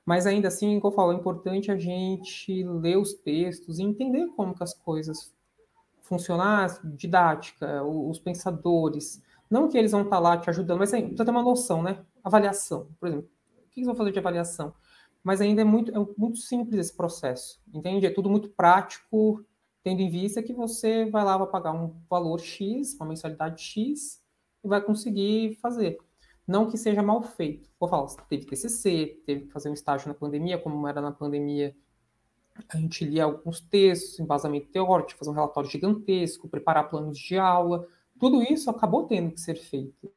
Mas 0.06 0.26
ainda 0.26 0.48
assim, 0.48 0.80
como 0.80 0.92
eu 0.92 0.96
falo, 0.96 1.12
é 1.12 1.16
importante 1.16 1.70
a 1.70 1.76
gente 1.76 2.64
ler 2.64 2.96
os 2.96 3.12
textos 3.12 3.78
e 3.78 3.82
entender 3.82 4.26
como 4.28 4.54
que 4.54 4.62
as 4.62 4.72
coisas 4.72 5.34
funcionar 6.00 6.80
didática, 6.96 7.84
os 7.84 8.18
pensadores. 8.18 9.22
Não 9.50 9.68
que 9.68 9.78
eles 9.78 9.92
vão 9.92 10.02
estar 10.02 10.16
tá 10.16 10.20
lá 10.20 10.36
te 10.36 10.50
ajudando, 10.50 10.78
mas 10.78 10.90
precisa 10.90 11.24
ter 11.24 11.30
uma 11.30 11.42
noção, 11.42 11.82
né? 11.82 12.04
Avaliação, 12.22 12.88
por 12.98 13.08
exemplo. 13.08 13.30
O 13.66 13.70
que 13.70 13.80
eles 13.80 13.86
vão 13.86 13.96
fazer 13.96 14.12
de 14.12 14.18
avaliação? 14.18 14.74
Mas 15.22 15.40
ainda 15.40 15.62
é 15.62 15.64
muito, 15.64 15.90
é 15.90 16.06
muito 16.16 16.38
simples 16.38 16.78
esse 16.78 16.96
processo, 16.96 17.60
entende? 17.72 18.06
É 18.06 18.10
tudo 18.10 18.30
muito 18.30 18.48
prático, 18.50 19.44
tendo 19.82 20.00
em 20.00 20.10
vista 20.10 20.42
que 20.42 20.52
você 20.52 21.06
vai 21.06 21.24
lá, 21.24 21.36
vai 21.36 21.48
pagar 21.48 21.72
um 21.72 21.94
valor 22.08 22.40
X, 22.40 22.94
uma 22.94 23.06
mensalidade 23.06 23.62
X, 23.62 24.22
e 24.62 24.68
vai 24.68 24.80
conseguir 24.80 25.54
fazer. 25.56 25.98
Não 26.46 26.70
que 26.70 26.78
seja 26.78 27.02
mal 27.02 27.22
feito. 27.22 27.68
Vou 27.78 27.88
falar, 27.88 28.06
teve 28.28 28.46
TCC, 28.46 29.22
teve 29.26 29.46
que 29.46 29.52
fazer 29.52 29.68
um 29.68 29.74
estágio 29.74 30.08
na 30.08 30.14
pandemia, 30.14 30.58
como 30.58 30.86
era 30.86 31.00
na 31.00 31.12
pandemia, 31.12 31.74
a 32.68 32.76
gente 32.76 33.04
lia 33.04 33.24
alguns 33.24 33.60
textos, 33.60 34.18
embasamento 34.18 34.68
teórico, 34.68 35.14
fazer 35.14 35.30
um 35.30 35.34
relatório 35.34 35.70
gigantesco, 35.70 36.48
preparar 36.48 36.88
planos 36.88 37.18
de 37.18 37.38
aula, 37.38 37.86
tudo 38.18 38.42
isso 38.42 38.70
acabou 38.70 39.06
tendo 39.06 39.32
que 39.32 39.40
ser 39.40 39.56
feito. 39.56 40.12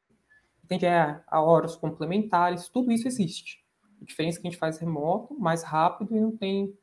Entende? 0.63 0.85
É, 0.85 1.21
a 1.27 1.41
horas 1.41 1.75
complementares, 1.75 2.69
tudo 2.69 2.91
isso 2.91 3.07
existe. 3.07 3.63
A 4.01 4.05
diferença 4.05 4.39
é 4.39 4.41
que 4.41 4.47
a 4.47 4.51
gente 4.51 4.59
faz 4.59 4.79
remoto, 4.79 5.37
mais 5.39 5.63
rápido 5.63 6.15
e 6.15 6.19
não 6.19 6.35
tem 6.35 6.73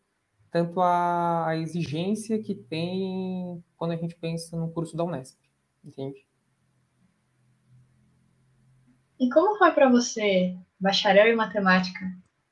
tanto 0.51 0.81
a, 0.81 1.49
a 1.49 1.57
exigência 1.57 2.43
que 2.43 2.55
tem 2.55 3.63
quando 3.77 3.93
a 3.93 3.97
gente 3.97 4.15
pensa 4.17 4.57
no 4.57 4.71
curso 4.71 4.97
da 4.97 5.05
Unesp, 5.05 5.39
entende? 5.85 6.27
E 9.21 9.29
como 9.31 9.59
foi 9.59 9.73
para 9.73 9.91
você, 9.91 10.57
bacharel 10.79 11.27
em 11.27 11.37
matemática, 11.37 12.01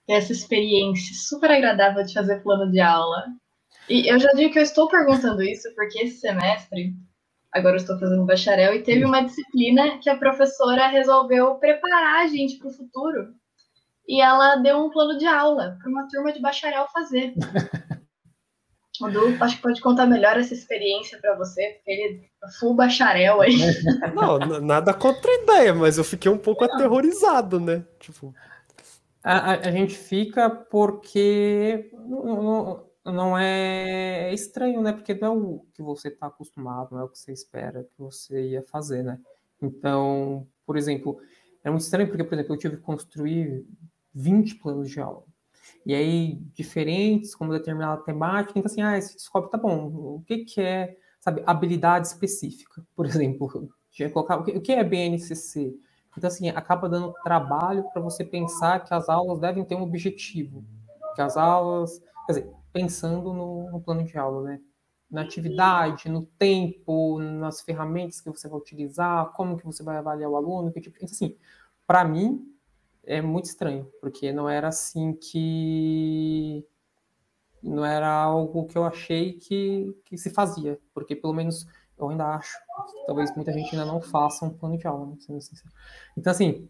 ter 0.07 0.15
essa 0.15 0.33
experiência 0.33 1.15
super 1.15 1.51
agradável 1.51 2.05
de 2.05 2.13
fazer 2.13 2.43
plano 2.43 2.71
de 2.71 2.81
aula? 2.81 3.25
E 3.89 4.11
eu 4.11 4.19
já 4.19 4.33
digo 4.33 4.53
que 4.53 4.59
eu 4.59 4.65
estou 4.65 4.89
perguntando 4.89 5.43
isso 5.43 5.73
porque 5.75 6.01
esse 6.01 6.19
semestre, 6.19 6.95
agora 7.57 7.77
eu 7.77 7.81
estou 7.81 7.99
fazendo 7.99 8.25
bacharel, 8.25 8.75
e 8.75 8.83
teve 8.83 9.05
uma 9.05 9.23
disciplina 9.23 9.99
que 9.99 10.11
a 10.11 10.17
professora 10.17 10.89
resolveu 10.89 11.55
preparar 11.57 12.25
a 12.25 12.27
gente 12.29 12.59
para 12.59 12.69
o 12.69 12.73
futuro. 12.73 13.35
E 14.07 14.21
ela 14.21 14.57
deu 14.57 14.79
um 14.79 14.91
plano 14.91 15.19
de 15.19 15.27
aula 15.27 15.77
para 15.81 15.91
uma 15.91 16.07
turma 16.09 16.33
de 16.33 16.41
bacharel 16.41 16.87
fazer. 16.93 17.35
O 18.99 19.11
Du, 19.11 19.37
acho 19.45 19.57
que 19.57 19.63
pode 19.63 19.81
contar 19.83 20.07
melhor 20.07 20.39
essa 20.39 20.55
experiência 20.55 21.19
para 21.21 21.37
você, 21.37 21.75
porque 21.75 21.91
ele 21.91 22.31
é 22.43 22.51
full 22.59 22.75
bacharel 22.75 23.43
aí. 23.43 23.59
Não, 24.15 24.39
nada 24.61 24.95
contra 24.95 25.31
a 25.31 25.43
ideia, 25.43 25.75
mas 25.75 25.99
eu 25.99 26.05
fiquei 26.05 26.31
um 26.31 26.39
pouco 26.39 26.65
aterrorizado, 26.65 27.61
né? 27.61 27.85
Tipo. 28.01 28.35
A, 29.23 29.53
a, 29.53 29.53
a 29.69 29.71
gente 29.71 29.95
fica 29.95 30.49
porque 30.49 31.91
não, 33.07 33.13
não, 33.13 33.39
é 33.39 34.33
estranho, 34.35 34.83
né? 34.83 34.93
Porque 34.93 35.15
não 35.15 35.29
é 35.29 35.31
o 35.31 35.67
que 35.73 35.83
você 35.83 36.09
está 36.09 36.27
acostumado, 36.27 36.93
não 36.93 37.01
é 37.01 37.05
o 37.05 37.09
que 37.09 37.19
você 37.19 37.33
espera 37.33 37.85
que 37.85 37.99
você 37.99 38.51
ia 38.51 38.63
fazer, 38.63 39.03
né? 39.03 39.19
Então, 39.63 40.47
por 40.67 40.77
exemplo, 40.77 41.19
é 41.63 41.71
muito 41.71 41.83
estranho 41.83 42.09
porque, 42.09 42.25
por 42.25 42.35
exemplo, 42.35 42.55
eu 42.55 42.59
tive 42.59 42.77
que 42.77 42.83
construir 42.83 43.65
20 44.13 44.57
planos 44.57 44.91
de 44.91 45.01
aula. 45.01 45.25
E 45.85 45.95
aí, 45.95 46.37
diferentes, 46.53 47.35
como 47.35 47.53
determinada 47.53 48.03
temática, 48.03 48.59
então 48.59 48.71
assim, 48.71 48.83
ah, 48.83 48.99
esse 48.99 49.15
descobre, 49.15 49.51
tá 49.51 49.59
bom, 49.59 49.87
o 50.17 50.23
que, 50.27 50.39
que 50.39 50.61
é, 50.61 50.97
sabe, 51.21 51.43
habilidade 51.47 52.09
específica, 52.09 52.85
por 52.95 53.07
exemplo, 53.07 53.69
tinha 53.91 54.11
colocar, 54.11 54.37
o 54.39 54.61
que 54.61 54.73
é 54.73 54.85
BNCC? 54.85 55.75
Então, 56.17 56.29
assim, 56.29 56.49
acaba 56.49 56.89
dando 56.89 57.13
trabalho 57.23 57.85
para 57.93 58.01
você 58.01 58.25
pensar 58.25 58.83
que 58.83 58.93
as 58.93 59.09
aulas 59.09 59.39
devem 59.39 59.65
ter 59.65 59.75
um 59.75 59.83
objetivo, 59.83 60.65
que 61.15 61.21
as 61.21 61.37
aulas, 61.37 62.01
quer 62.27 62.33
dizer, 62.33 62.51
pensando 62.77 63.33
no, 63.33 63.71
no 63.71 63.81
plano 63.81 64.05
de 64.05 64.19
aula, 64.19 64.43
né? 64.43 64.61
Na 65.11 65.23
atividade, 65.23 66.11
no 66.11 66.27
tempo, 66.27 67.19
nas 67.19 67.63
ferramentas 67.63 68.21
que 68.21 68.29
você 68.29 68.47
vai 68.49 68.59
utilizar, 68.59 69.33
como 69.33 69.57
que 69.57 69.65
você 69.65 69.83
vai 69.83 69.97
avaliar 69.97 70.29
o 70.29 70.37
aluno, 70.37 70.71
que 70.71 70.81
tipo, 70.81 71.03
assim, 71.03 71.35
para 71.87 72.05
mim, 72.05 72.55
é 73.03 73.23
muito 73.23 73.47
estranho, 73.47 73.91
porque 74.01 74.31
não 74.31 74.49
era 74.49 74.69
assim 74.69 75.15
que. 75.15 76.67
Não 77.63 77.85
era 77.85 78.09
algo 78.13 78.67
que 78.67 78.77
eu 78.77 78.85
achei 78.85 79.33
que, 79.33 79.97
que 80.05 80.19
se 80.19 80.31
fazia, 80.31 80.79
porque 80.93 81.17
pelo 81.17 81.33
menos 81.33 81.67
eu 81.99 82.11
ainda 82.11 82.27
acho 82.35 82.53
que 82.53 83.07
talvez 83.07 83.35
muita 83.35 83.53
gente 83.53 83.75
ainda 83.75 83.87
não 83.87 84.01
faça 84.03 84.45
um 84.45 84.51
plano 84.51 84.77
de 84.77 84.87
aula, 84.87 85.07
né? 85.07 85.17
Então, 86.17 86.31
assim, 86.31 86.69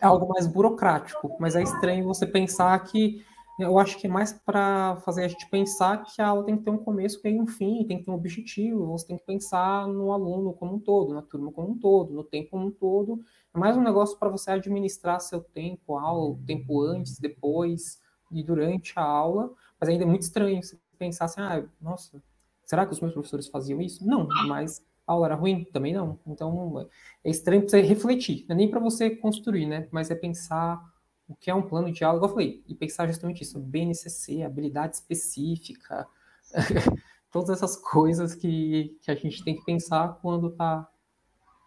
é 0.00 0.06
algo 0.06 0.26
mais 0.28 0.46
burocrático, 0.46 1.36
mas 1.38 1.54
é 1.54 1.62
estranho 1.62 2.04
você 2.04 2.26
pensar 2.26 2.78
que. 2.84 3.22
Eu 3.58 3.78
acho 3.78 3.98
que 3.98 4.08
é 4.08 4.10
mais 4.10 4.32
para 4.32 4.96
fazer 5.04 5.24
a 5.24 5.28
gente 5.28 5.48
pensar 5.48 6.02
que 6.02 6.20
a 6.20 6.26
aula 6.26 6.44
tem 6.44 6.56
que 6.56 6.64
ter 6.64 6.70
um 6.70 6.78
começo, 6.78 7.22
tem 7.22 7.40
um 7.40 7.46
fim, 7.46 7.84
tem 7.86 7.98
que 7.98 8.04
ter 8.04 8.10
um 8.10 8.14
objetivo, 8.14 8.86
você 8.86 9.06
tem 9.06 9.16
que 9.16 9.24
pensar 9.24 9.86
no 9.86 10.12
aluno 10.12 10.52
como 10.54 10.74
um 10.74 10.80
todo, 10.80 11.14
na 11.14 11.22
turma 11.22 11.52
como 11.52 11.70
um 11.70 11.78
todo, 11.78 12.12
no 12.12 12.24
tempo 12.24 12.50
como 12.50 12.66
um 12.66 12.70
todo, 12.72 13.20
é 13.54 13.58
mais 13.58 13.76
um 13.76 13.82
negócio 13.82 14.18
para 14.18 14.28
você 14.28 14.50
administrar 14.50 15.20
seu 15.20 15.40
tempo, 15.40 15.96
aula, 15.96 16.36
tempo 16.44 16.82
antes, 16.82 17.20
depois 17.20 18.00
e 18.32 18.42
durante 18.42 18.92
a 18.96 19.02
aula. 19.02 19.52
Mas 19.78 19.88
ainda 19.88 20.02
é 20.02 20.06
muito 20.06 20.22
estranho 20.22 20.60
você 20.60 20.76
pensar 20.98 21.26
assim, 21.26 21.40
ah, 21.40 21.64
nossa, 21.80 22.20
será 22.64 22.84
que 22.84 22.92
os 22.92 23.00
meus 23.00 23.12
professores 23.12 23.46
faziam 23.46 23.80
isso? 23.80 24.04
Não, 24.04 24.26
mas 24.48 24.84
a 25.06 25.12
aula 25.12 25.26
era 25.26 25.34
ruim? 25.36 25.64
Também 25.72 25.92
não. 25.92 26.18
Então, 26.26 26.88
é 27.22 27.30
estranho 27.30 27.60
para 27.60 27.70
você 27.70 27.82
refletir. 27.82 28.44
Não 28.48 28.54
é 28.54 28.58
nem 28.58 28.70
para 28.70 28.80
você 28.80 29.10
construir, 29.10 29.66
né? 29.66 29.86
Mas 29.92 30.10
é 30.10 30.14
pensar 30.16 30.82
o 31.28 31.34
que 31.34 31.50
é 31.50 31.54
um 31.54 31.62
plano 31.62 31.90
de 31.90 31.98
igual 31.98 32.16
eu 32.22 32.28
falei, 32.28 32.62
e 32.66 32.74
pensar 32.74 33.06
justamente 33.06 33.42
isso, 33.42 33.58
BNCC, 33.58 34.42
habilidade 34.42 34.96
específica, 34.96 36.06
todas 37.30 37.50
essas 37.50 37.76
coisas 37.76 38.34
que, 38.34 38.96
que 39.02 39.10
a 39.10 39.14
gente 39.14 39.42
tem 39.42 39.56
que 39.56 39.64
pensar 39.64 40.18
quando 40.20 40.48
está 40.48 40.88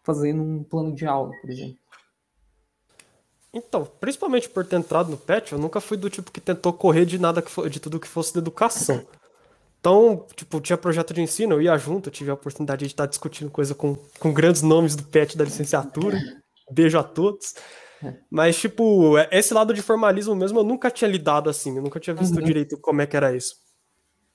fazendo 0.03 0.41
um 0.41 0.63
plano 0.63 0.95
de 0.95 1.05
aula, 1.05 1.31
por 1.41 1.49
exemplo? 1.49 1.77
Então, 3.53 3.85
principalmente 3.99 4.47
por 4.47 4.65
ter 4.65 4.75
entrado 4.75 5.09
no 5.09 5.17
PET, 5.17 5.53
eu 5.53 5.59
nunca 5.59 5.81
fui 5.81 5.97
do 5.97 6.09
tipo 6.09 6.31
que 6.31 6.39
tentou 6.39 6.71
correr 6.71 7.05
de 7.05 7.17
nada 7.17 7.41
for, 7.41 7.69
de 7.69 7.79
tudo 7.79 7.99
que 7.99 8.07
fosse 8.07 8.31
de 8.33 8.39
educação. 8.39 9.05
Então, 9.79 10.25
tipo, 10.35 10.59
tinha 10.59 10.77
projeto 10.77 11.13
de 11.13 11.21
ensino, 11.21 11.55
eu 11.55 11.61
ia 11.61 11.77
junto, 11.77 12.09
eu 12.09 12.13
tive 12.13 12.29
a 12.29 12.33
oportunidade 12.33 12.81
de 12.81 12.91
estar 12.91 13.05
discutindo 13.05 13.49
coisa 13.49 13.73
com, 13.73 13.95
com 14.19 14.33
grandes 14.33 14.61
nomes 14.61 14.95
do 14.95 15.03
PET 15.03 15.37
da 15.37 15.43
licenciatura. 15.43 16.17
Beijo 16.71 16.99
a 16.99 17.03
todos. 17.03 17.55
Mas, 18.29 18.57
tipo, 18.57 19.17
esse 19.31 19.53
lado 19.53 19.73
de 19.73 19.81
formalismo 19.81 20.35
mesmo 20.35 20.59
eu 20.59 20.63
nunca 20.63 20.91
tinha 20.91 21.09
lidado 21.09 21.49
assim, 21.49 21.75
eu 21.75 21.81
nunca 21.81 21.99
tinha 21.99 22.15
visto 22.15 22.37
uhum. 22.37 22.43
direito 22.43 22.77
como 22.77 23.01
é 23.01 23.07
que 23.07 23.17
era 23.17 23.35
isso. 23.35 23.55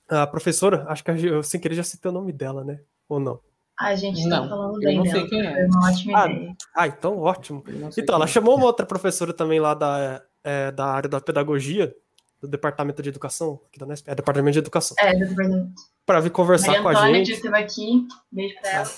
A 0.09 0.27
professora, 0.27 0.85
acho 0.89 1.05
que 1.05 1.11
eu 1.11 1.43
sem 1.43 1.61
querer 1.61 1.77
já 1.77 1.83
citei 1.83 2.11
o 2.11 2.15
nome 2.15 2.33
dela, 2.33 2.65
né? 2.65 2.81
Ou 3.09 3.19
não? 3.21 3.41
A 3.79 3.95
gente 3.95 4.29
tá 4.29 4.47
falando 4.47 4.79
bem 4.79 4.99
não 4.99 5.07
sei 5.07 5.27
quem 5.27 5.41
é. 5.41 5.55
Foi 5.55 5.65
uma 5.67 5.91
ótima 5.91 6.23
ah, 6.23 6.31
ideia. 6.31 6.57
Ah, 6.77 6.87
então 6.87 7.19
ótimo. 7.19 7.65
Então, 7.97 8.15
ela 8.15 8.25
é. 8.25 8.29
chamou 8.29 8.57
uma 8.57 8.67
outra 8.67 8.85
professora 8.85 9.33
também 9.33 9.59
lá 9.59 9.75
da, 9.75 10.23
é, 10.45 10.71
da 10.71 10.87
área 10.87 11.09
da 11.09 11.21
pedagogia, 11.21 11.95
do 12.41 12.49
Departamento 12.49 13.03
de 13.03 13.09
Educação, 13.09 13.61
aqui 13.69 13.79
da 13.79 13.87
Nesp, 13.87 14.09
é 14.09 14.15
Departamento 14.15 14.53
de 14.53 14.59
Educação. 14.59 14.97
É, 14.99 15.13
do 15.15 15.21
Departamento. 15.21 15.73
Pra 16.05 16.21
vir 16.21 16.31
conversar 16.31 16.67
Maria 16.69 16.83
com 16.83 16.89
a 16.89 16.93
Antônia, 16.93 17.25
gente. 17.25 17.33
esteve 17.33 17.57
aqui, 17.57 18.07
beijo 18.31 18.55
pra 18.61 18.71
ela. 18.71 18.91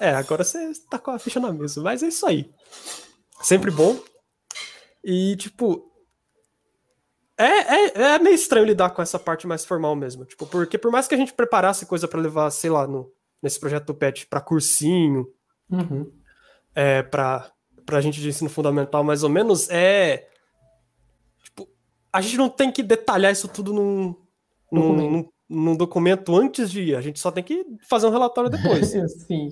É, 0.00 0.10
agora 0.14 0.42
você 0.42 0.72
tá 0.90 0.98
com 0.98 1.12
a 1.12 1.18
ficha 1.18 1.38
na 1.38 1.52
mesa, 1.52 1.80
mas 1.80 2.02
é 2.02 2.08
isso 2.08 2.26
aí. 2.26 2.50
Sempre 3.42 3.70
bom. 3.70 3.98
E, 5.02 5.34
tipo, 5.36 5.90
é, 7.40 7.44
é, 7.44 8.14
é 8.14 8.18
meio 8.18 8.34
estranho 8.34 8.66
lidar 8.66 8.90
com 8.90 9.00
essa 9.00 9.18
parte 9.18 9.46
mais 9.46 9.64
formal 9.64 9.96
mesmo. 9.96 10.26
Tipo, 10.26 10.46
porque 10.46 10.76
por 10.76 10.92
mais 10.92 11.08
que 11.08 11.14
a 11.14 11.18
gente 11.18 11.32
preparasse 11.32 11.86
coisa 11.86 12.06
para 12.06 12.20
levar, 12.20 12.50
sei 12.50 12.68
lá, 12.68 12.86
no, 12.86 13.10
nesse 13.42 13.58
projeto 13.58 13.86
do 13.86 13.94
PET 13.94 14.26
para 14.26 14.42
cursinho, 14.42 15.26
uhum. 15.70 16.12
é, 16.74 17.02
para 17.02 17.50
a 17.90 18.00
gente 18.02 18.20
de 18.20 18.28
ensino 18.28 18.50
fundamental, 18.50 19.02
mais 19.02 19.22
ou 19.22 19.30
menos, 19.30 19.70
é. 19.70 20.28
Tipo, 21.42 21.66
a 22.12 22.20
gente 22.20 22.36
não 22.36 22.50
tem 22.50 22.70
que 22.70 22.82
detalhar 22.82 23.32
isso 23.32 23.48
tudo 23.48 23.72
num, 23.72 24.14
documento. 24.70 25.10
Num, 25.10 25.28
num, 25.48 25.76
documento 25.76 26.36
antes 26.36 26.70
de 26.70 26.82
ir, 26.82 26.94
a 26.94 27.00
gente 27.00 27.18
só 27.18 27.30
tem 27.30 27.42
que 27.42 27.64
fazer 27.88 28.06
um 28.06 28.10
relatório 28.10 28.50
depois. 28.50 28.88
Sim. 29.26 29.48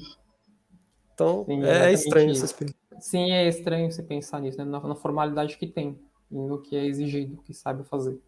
Então, 1.14 1.47
Sim, 1.47 1.64
é 1.64 1.90
estranho 1.90 2.30
isso. 2.30 2.54
Sim, 3.00 3.31
é 3.31 3.49
estranho 3.49 3.90
você 3.90 4.02
pensar 4.02 4.40
nisso, 4.40 4.59
né? 4.59 4.64
na, 4.64 4.81
na 4.81 4.95
formalidade 4.95 5.57
que 5.57 5.67
tem, 5.67 5.99
no 6.31 6.61
que 6.61 6.76
é 6.76 6.85
exigido, 6.85 7.43
que 7.43 7.55
sabe 7.55 7.85
fazer. 7.85 8.21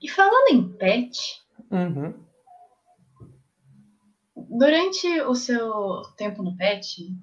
E 0.00 0.08
falando 0.08 0.48
em 0.52 0.68
PET, 0.76 1.46
Uhum. 1.70 2.14
Durante 4.48 5.20
o 5.22 5.34
seu 5.34 6.02
tempo 6.16 6.42
no 6.42 6.56
PET, 6.56 7.14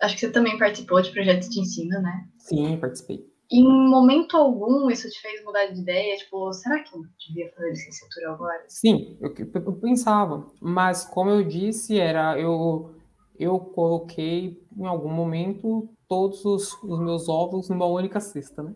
acho 0.00 0.14
que 0.14 0.20
você 0.20 0.30
também 0.30 0.56
participou 0.58 1.00
de 1.02 1.10
projetos 1.10 1.48
de 1.48 1.60
ensino, 1.60 2.00
né? 2.00 2.28
Sim, 2.38 2.76
participei. 2.78 3.28
Em 3.50 3.64
momento 3.64 4.36
algum 4.36 4.88
isso 4.88 5.10
te 5.10 5.20
fez 5.20 5.44
mudar 5.44 5.66
de 5.66 5.80
ideia? 5.80 6.16
Tipo, 6.16 6.52
será 6.52 6.80
que 6.82 6.96
eu 6.96 7.02
devia 7.28 7.50
fazer 7.52 7.70
licenciatura 7.70 8.32
agora? 8.32 8.64
Sim, 8.68 9.18
eu, 9.20 9.34
eu 9.52 9.72
pensava. 9.74 10.46
Mas 10.60 11.04
como 11.04 11.30
eu 11.30 11.42
disse, 11.42 11.98
era 11.98 12.38
eu, 12.38 12.94
eu 13.40 13.58
coloquei 13.58 14.62
em 14.76 14.86
algum 14.86 15.08
momento 15.08 15.88
todos 16.06 16.44
os, 16.44 16.74
os 16.82 17.00
meus 17.00 17.28
ovos 17.28 17.70
numa 17.70 17.86
única 17.86 18.20
cesta, 18.20 18.62
né? 18.62 18.74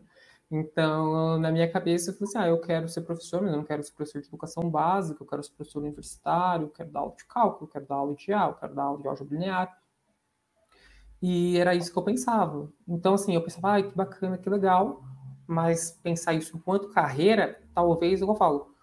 Então, 0.51 1.39
na 1.39 1.51
minha 1.51 1.71
cabeça, 1.71 2.11
eu 2.11 2.15
falei 2.15 2.29
assim, 2.29 2.39
ah, 2.39 2.49
eu 2.49 2.61
quero 2.61 2.89
ser 2.89 3.03
professor, 3.03 3.43
mas 3.43 3.51
eu 3.51 3.57
não 3.57 3.65
quero 3.65 3.83
ser 3.83 3.93
professor 3.93 4.23
de 4.23 4.29
educação 4.29 4.71
básica, 4.71 5.23
eu 5.23 5.27
quero 5.27 5.43
ser 5.43 5.53
professor 5.53 5.81
universitário, 5.81 6.67
eu 6.67 6.71
quero 6.71 6.91
dar 6.91 7.01
aula 7.01 7.15
de 7.17 7.25
cálculo, 7.27 7.67
eu 7.67 7.73
quero 7.73 7.87
dar 7.87 7.97
aula 7.97 8.15
de 8.15 8.33
A, 8.33 8.47
eu 8.47 8.55
quero 8.55 8.75
dar 8.75 8.83
aula 8.85 9.01
de 9.03 9.09
álgebra 9.09 9.35
linear. 9.35 9.79
E 11.21 11.59
era 11.59 11.75
isso 11.75 11.93
que 11.93 11.99
eu 11.99 12.05
pensava. 12.05 12.71
Então, 12.87 13.15
assim, 13.15 13.35
eu 13.35 13.43
pensava, 13.43 13.71
ai, 13.71 13.83
que 13.83 13.97
bacana, 13.97 14.39
que 14.39 14.49
legal, 14.49 15.03
mas 15.47 15.91
pensar 16.03 16.35
isso 16.35 16.57
enquanto 16.57 16.91
carreira, 16.91 17.61
talvez, 17.75 18.21
eu 18.21 18.35
falo, 18.37 18.74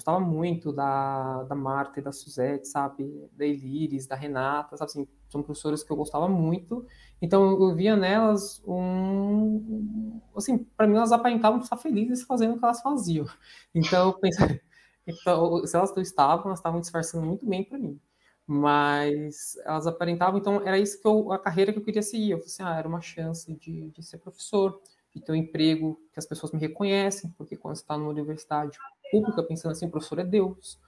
gostava 0.00 0.18
muito 0.18 0.72
da, 0.72 1.42
da 1.44 1.54
Marta 1.54 2.00
e 2.00 2.02
da 2.02 2.10
Suzette, 2.10 2.66
sabe? 2.66 3.28
Da 3.32 3.44
Elires, 3.44 4.06
da 4.06 4.16
Renata, 4.16 4.76
sabe 4.76 4.90
assim, 4.90 5.08
são 5.28 5.42
professoras 5.42 5.84
que 5.84 5.92
eu 5.92 5.96
gostava 5.96 6.26
muito. 6.26 6.86
Então 7.20 7.44
eu 7.60 7.74
via 7.74 7.94
nelas 7.96 8.62
um. 8.66 10.20
Assim, 10.34 10.58
para 10.58 10.86
mim 10.86 10.96
elas 10.96 11.12
aparentavam 11.12 11.60
estar 11.60 11.76
felizes 11.76 12.22
fazendo 12.22 12.54
o 12.54 12.58
que 12.58 12.64
elas 12.64 12.80
faziam. 12.80 13.26
Então 13.74 14.08
eu 14.08 14.14
pensei. 14.14 14.60
Então, 15.06 15.66
se 15.66 15.74
elas 15.74 15.96
estavam, 15.96 16.46
elas 16.46 16.60
estavam 16.60 16.78
disfarçando 16.78 17.26
muito 17.26 17.44
bem 17.44 17.64
para 17.64 17.78
mim. 17.78 17.98
Mas 18.46 19.56
elas 19.64 19.86
aparentavam, 19.86 20.38
então 20.38 20.60
era 20.64 20.78
isso 20.78 21.00
que 21.00 21.08
eu, 21.08 21.32
a 21.32 21.38
carreira 21.38 21.72
que 21.72 21.78
eu 21.80 21.84
queria 21.84 22.02
seguir. 22.02 22.30
Eu 22.32 22.38
falei 22.38 22.46
assim, 22.46 22.62
ah, 22.62 22.76
era 22.78 22.86
uma 22.86 23.00
chance 23.00 23.52
de, 23.54 23.90
de 23.90 24.02
ser 24.04 24.18
professor, 24.18 24.80
de 25.12 25.20
ter 25.20 25.32
um 25.32 25.34
emprego 25.34 26.00
que 26.12 26.18
as 26.18 26.26
pessoas 26.26 26.52
me 26.52 26.60
reconhecem, 26.60 27.30
porque 27.36 27.56
quando 27.56 27.74
você 27.76 27.82
está 27.82 27.98
numa 27.98 28.10
universidade 28.10 28.78
pública, 29.10 29.42
pensando 29.42 29.72
assim, 29.72 29.86
o 29.86 29.90
professor 29.90 30.18
é 30.18 30.24
Deus. 30.24 30.78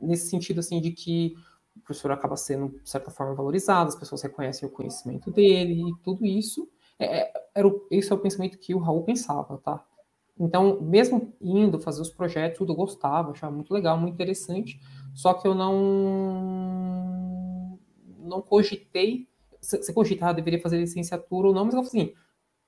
Nesse 0.00 0.28
sentido, 0.28 0.60
assim, 0.60 0.80
de 0.80 0.90
que 0.90 1.34
o 1.76 1.80
professor 1.80 2.10
acaba 2.12 2.36
sendo, 2.36 2.80
de 2.80 2.88
certa 2.88 3.10
forma, 3.10 3.34
valorizado, 3.34 3.88
as 3.88 3.96
pessoas 3.96 4.22
reconhecem 4.22 4.68
o 4.68 4.72
conhecimento 4.72 5.30
dele 5.30 5.82
e 5.82 5.96
tudo 6.02 6.24
isso. 6.24 6.68
É, 6.98 7.22
é 7.22 7.32
era 7.54 7.68
o, 7.68 7.86
esse 7.90 8.10
é 8.10 8.14
o 8.14 8.18
pensamento 8.18 8.58
que 8.58 8.74
o 8.74 8.78
Raul 8.78 9.04
pensava, 9.04 9.58
tá? 9.58 9.84
Então, 10.38 10.80
mesmo 10.80 11.32
indo 11.40 11.78
fazer 11.78 12.02
os 12.02 12.10
projetos, 12.10 12.58
tudo 12.58 12.72
eu 12.72 12.76
gostava, 12.76 13.30
achava 13.30 13.54
muito 13.54 13.72
legal, 13.72 13.96
muito 13.96 14.14
interessante, 14.14 14.80
só 15.14 15.34
que 15.34 15.46
eu 15.46 15.54
não 15.54 17.14
não 18.18 18.40
cogitei, 18.42 19.28
se 19.60 19.92
cogitar, 19.92 20.34
deveria 20.34 20.60
fazer 20.60 20.78
licenciatura 20.78 21.48
ou 21.48 21.54
não, 21.54 21.66
mas 21.66 21.74
eu 21.74 21.84
falei 21.84 22.02
assim, 22.02 22.14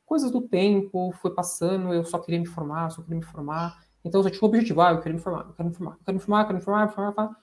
coisas 0.04 0.30
do 0.30 0.42
tempo, 0.42 1.12
foi 1.20 1.34
passando, 1.34 1.92
eu 1.92 2.04
só 2.04 2.18
queria 2.18 2.38
me 2.38 2.46
formar, 2.46 2.90
só 2.90 3.02
queria 3.02 3.16
me 3.16 3.24
formar, 3.24 3.82
então 4.06 4.22
eu 4.22 4.30
tinha 4.30 4.40
um 4.42 4.46
objetivo, 4.46 4.80
ah, 4.80 4.92
eu 4.92 5.00
quero 5.00 5.14
me 5.14 5.20
formar, 5.20 5.46
eu 5.48 5.52
quero 5.52 5.68
me 5.68 5.74
formar, 5.74 5.92
eu 5.92 6.04
quero 6.04 6.14
me 6.14 6.20
formar, 6.22 6.40
eu 6.40 6.46
quero 6.46 6.58
me 6.58 6.64
formar, 6.64 6.82
eu 6.82 6.88
quero 6.88 7.08
me 7.08 7.14
formar, 7.14 7.36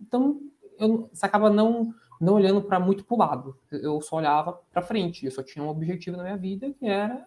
então 0.00 0.40
eu, 0.78 1.08
você 1.12 1.26
acaba 1.26 1.50
não, 1.50 1.92
não 2.20 2.34
olhando 2.34 2.62
para 2.62 2.78
muito 2.78 3.04
para 3.04 3.14
o 3.14 3.18
lado. 3.18 3.58
Eu 3.70 4.00
só 4.00 4.16
olhava 4.16 4.52
para 4.70 4.82
frente. 4.82 5.24
Eu 5.24 5.32
só 5.32 5.42
tinha 5.42 5.64
um 5.64 5.68
objetivo 5.68 6.16
na 6.16 6.22
minha 6.22 6.36
vida 6.36 6.72
que 6.72 6.86
era 6.86 7.26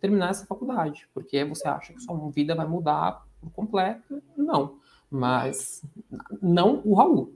terminar 0.00 0.30
essa 0.30 0.46
faculdade. 0.46 1.08
Porque 1.12 1.44
você 1.44 1.68
acha 1.68 1.92
que 1.92 2.00
sua 2.00 2.30
vida 2.30 2.54
vai 2.54 2.66
mudar 2.66 3.24
por 3.40 3.50
completo? 3.50 4.22
Não. 4.36 4.78
Mas 5.10 5.84
não 6.42 6.80
o 6.84 6.94
Raul. 6.94 7.32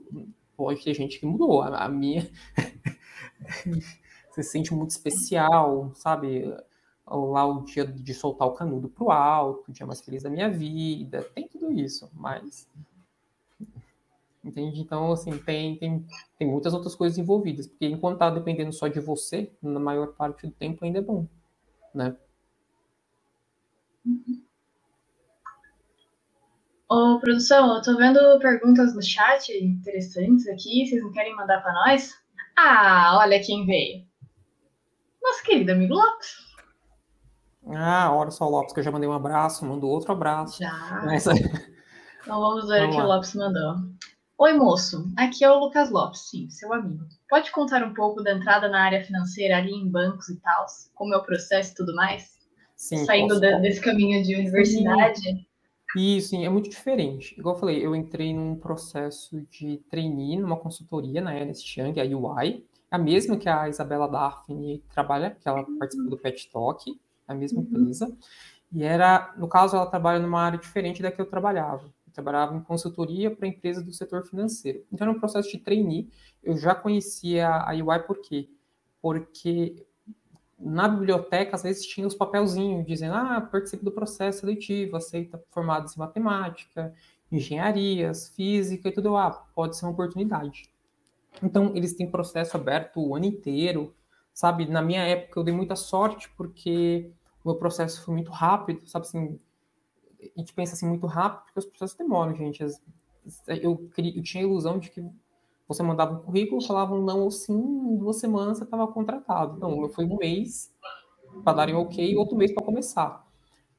Pode 0.57 0.83
ter 0.83 0.93
gente 0.93 1.19
que 1.19 1.25
mudou. 1.25 1.61
A, 1.61 1.85
a 1.85 1.89
minha. 1.89 2.29
você 4.29 4.43
se 4.43 4.51
sente 4.51 4.73
muito 4.73 4.91
especial, 4.91 5.91
sabe? 5.95 6.53
Lá 7.13 7.45
o 7.45 7.65
dia 7.65 7.85
de 7.85 8.13
soltar 8.13 8.47
o 8.47 8.53
canudo 8.53 8.87
pro 8.87 9.11
alto, 9.11 9.69
o 9.69 9.73
dia 9.73 9.85
mais 9.85 10.01
feliz 10.01 10.23
da 10.23 10.29
minha 10.29 10.49
vida, 10.49 11.23
tem 11.35 11.47
tudo 11.47 11.71
isso, 11.71 12.09
mas 12.13 12.69
Entende? 14.43 14.81
Então, 14.81 15.11
assim, 15.11 15.37
tem, 15.37 15.77
tem, 15.77 16.05
tem 16.37 16.47
muitas 16.47 16.73
outras 16.73 16.95
coisas 16.95 17.17
envolvidas, 17.17 17.67
porque 17.67 17.85
enquanto 17.85 18.17
tá 18.17 18.29
dependendo 18.29 18.73
só 18.73 18.87
de 18.87 18.99
você, 18.99 19.51
na 19.61 19.79
maior 19.79 20.07
parte 20.13 20.47
do 20.47 20.53
tempo 20.53 20.83
ainda 20.83 20.97
é 20.97 21.01
bom, 21.01 21.27
né? 21.93 22.15
Ô, 26.89 27.19
produção, 27.19 27.75
eu 27.75 27.81
tô 27.83 27.95
vendo 27.95 28.19
perguntas 28.39 28.95
no 28.95 29.01
chat 29.01 29.51
interessantes 29.51 30.47
aqui, 30.47 30.87
vocês 30.87 31.03
não 31.03 31.11
querem 31.11 31.35
mandar 31.35 31.61
para 31.61 31.73
nós? 31.73 32.11
Ah, 32.57 33.19
olha 33.19 33.41
quem 33.43 33.65
veio. 33.67 34.05
Nosso 35.21 35.43
querido 35.43 35.71
amigo 35.71 35.93
Lopes. 35.93 36.50
Ah, 37.67 38.11
olha 38.13 38.31
só 38.31 38.45
o 38.45 38.49
Lopes, 38.49 38.73
que 38.73 38.79
eu 38.79 38.83
já 38.83 38.91
mandei 38.91 39.07
um 39.07 39.13
abraço, 39.13 39.65
mando 39.65 39.87
outro 39.87 40.11
abraço. 40.11 40.59
Já. 40.59 41.01
Mas... 41.05 41.25
Então 42.23 42.39
vamos 42.39 42.67
ver 42.67 42.87
o 42.87 42.91
que 42.91 43.01
o 43.01 43.05
Lopes 43.05 43.33
mandou. 43.33 43.77
Oi, 44.37 44.53
moço. 44.53 45.11
Aqui 45.17 45.43
é 45.43 45.51
o 45.51 45.59
Lucas 45.59 45.89
Lopes, 45.89 46.29
sim, 46.29 46.47
seu 46.51 46.71
amigo. 46.71 47.03
Pode 47.27 47.51
contar 47.51 47.83
um 47.83 47.95
pouco 47.95 48.21
da 48.21 48.33
entrada 48.33 48.69
na 48.69 48.83
área 48.83 49.03
financeira 49.03 49.57
ali 49.57 49.71
em 49.71 49.89
bancos 49.89 50.29
e 50.29 50.39
tal? 50.39 50.67
Como 50.93 51.15
é 51.15 51.17
o 51.17 51.23
processo 51.23 51.71
e 51.71 51.75
tudo 51.75 51.95
mais? 51.95 52.39
Sim, 52.75 53.05
Saindo 53.05 53.39
de, 53.39 53.59
desse 53.59 53.81
caminho 53.81 54.23
de 54.23 54.35
universidade? 54.35 55.47
Isso, 55.95 56.29
sim, 56.29 56.45
é 56.45 56.49
muito 56.49 56.69
diferente. 56.69 57.35
Igual 57.39 57.55
eu 57.55 57.59
falei, 57.59 57.85
eu 57.85 57.95
entrei 57.95 58.33
num 58.33 58.55
processo 58.55 59.41
de 59.49 59.77
trainee 59.89 60.37
numa 60.39 60.57
consultoria 60.57 61.21
na 61.21 61.35
Ernst 61.35 61.77
Young, 61.77 61.99
a 61.99 62.03
UI, 62.03 62.65
a 62.89 62.97
mesma 62.97 63.37
que 63.37 63.49
a 63.49 63.67
Isabela 63.67 64.07
Daphne 64.07 64.83
trabalha, 64.93 65.31
que 65.39 65.47
ela 65.47 65.65
participou 65.77 66.09
do 66.09 66.17
Pet 66.17 66.49
Talk, 66.51 66.99
a 67.31 67.35
mesma 67.35 67.61
uhum. 67.61 67.67
empresa. 67.67 68.11
E 68.71 68.83
era, 68.83 69.33
no 69.37 69.47
caso, 69.47 69.75
ela 69.75 69.85
trabalha 69.85 70.19
numa 70.19 70.41
área 70.41 70.57
diferente 70.57 71.01
da 71.01 71.11
que 71.11 71.19
eu 71.19 71.25
trabalhava. 71.25 71.83
Eu 72.07 72.13
trabalhava 72.13 72.55
em 72.55 72.61
consultoria 72.61 73.29
para 73.29 73.47
empresas 73.47 73.83
do 73.83 73.91
setor 73.91 74.25
financeiro. 74.25 74.83
Então, 74.91 75.07
no 75.07 75.19
processo 75.19 75.51
de 75.51 75.57
trainee, 75.57 76.09
eu 76.41 76.57
já 76.57 76.73
conhecia 76.73 77.47
a 77.49 77.71
UI 77.71 77.99
por 77.99 78.21
quê? 78.21 78.49
Porque 79.01 79.85
na 80.57 80.87
biblioteca, 80.87 81.55
às 81.55 81.63
vezes, 81.63 81.85
tinha 81.85 82.07
os 82.07 82.15
papelzinhos 82.15 82.85
dizendo, 82.85 83.15
ah, 83.15 83.41
participe 83.41 83.83
do 83.83 83.91
processo 83.91 84.41
seletivo, 84.41 84.95
aceita 84.95 85.43
formados 85.49 85.95
em 85.95 85.99
matemática, 85.99 86.93
engenharias, 87.31 88.29
física 88.29 88.87
e 88.87 88.91
tudo. 88.91 89.17
Ah, 89.17 89.31
pode 89.53 89.75
ser 89.75 89.85
uma 89.85 89.91
oportunidade. 89.91 90.69
Então, 91.41 91.71
eles 91.75 91.93
têm 91.93 92.09
processo 92.09 92.55
aberto 92.55 93.01
o 93.01 93.15
ano 93.15 93.25
inteiro, 93.25 93.93
sabe? 94.33 94.65
Na 94.67 94.81
minha 94.81 95.01
época, 95.01 95.39
eu 95.39 95.43
dei 95.43 95.53
muita 95.53 95.75
sorte 95.75 96.29
porque 96.37 97.11
o 97.43 97.49
meu 97.49 97.55
processo 97.57 98.03
foi 98.03 98.13
muito 98.13 98.31
rápido, 98.31 98.87
sabe 98.87 99.05
assim, 99.05 99.39
a 100.35 100.39
gente 100.39 100.53
pensa 100.53 100.73
assim 100.73 100.87
muito 100.87 101.07
rápido, 101.07 101.43
porque 101.45 101.59
os 101.59 101.65
processos 101.65 101.97
demoram, 101.97 102.35
gente. 102.35 102.63
Eu, 103.47 103.89
eu 103.97 104.23
tinha 104.23 104.43
a 104.43 104.47
ilusão 104.47 104.77
de 104.79 104.89
que 104.91 105.03
você 105.67 105.81
mandava 105.81 106.13
um 106.13 106.21
currículo, 106.21 106.61
falava 106.61 106.93
um 106.93 107.03
não 107.03 107.21
ou 107.21 107.31
sim, 107.31 107.53
em 107.53 107.97
duas 107.97 108.17
semanas 108.17 108.57
você 108.57 108.63
estava 108.63 108.87
contratado. 108.87 109.59
Não, 109.59 109.89
foi 109.89 110.05
um 110.05 110.17
mês 110.17 110.71
para 111.43 111.53
darem 111.53 111.75
ok 111.75 112.11
e 112.11 112.17
outro 112.17 112.35
mês 112.35 112.51
para 112.53 112.63
começar. 112.63 113.25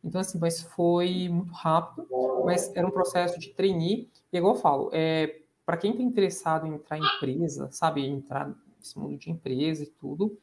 Então, 0.02 0.20
assim, 0.20 0.38
mas 0.38 0.62
foi 0.62 1.28
muito 1.28 1.52
rápido, 1.52 2.08
mas 2.44 2.74
era 2.74 2.86
um 2.86 2.90
processo 2.90 3.38
de 3.38 3.50
trainee. 3.50 4.10
E 4.32 4.36
igual 4.36 4.54
eu 4.54 4.60
falo, 4.60 4.90
é, 4.92 5.42
para 5.64 5.76
quem 5.76 5.92
está 5.92 6.02
interessado 6.02 6.66
em 6.66 6.74
entrar 6.74 6.98
em 6.98 7.02
empresa, 7.02 7.68
sabe, 7.70 8.04
entrar 8.04 8.52
nesse 8.78 8.98
mundo 8.98 9.16
de 9.16 9.30
empresa 9.30 9.84
e 9.84 9.86
tudo, 9.86 10.36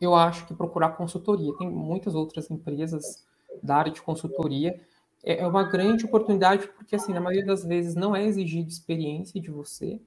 eu 0.00 0.14
acho 0.14 0.46
que 0.46 0.54
procurar 0.54 0.90
consultoria. 0.90 1.52
Tem 1.58 1.70
muitas 1.70 2.14
outras 2.14 2.50
empresas 2.50 3.26
da 3.62 3.76
área 3.76 3.92
de 3.92 4.02
consultoria 4.02 4.80
é, 5.22 5.40
é 5.40 5.46
uma 5.46 5.64
grande 5.64 6.04
oportunidade, 6.04 6.68
porque, 6.68 6.96
assim, 6.96 7.12
na 7.12 7.20
maioria 7.20 7.44
das 7.44 7.64
vezes 7.64 7.94
não 7.94 8.14
é 8.14 8.24
exigido 8.24 8.68
experiência 8.68 9.40
de 9.40 9.50
você, 9.50 10.00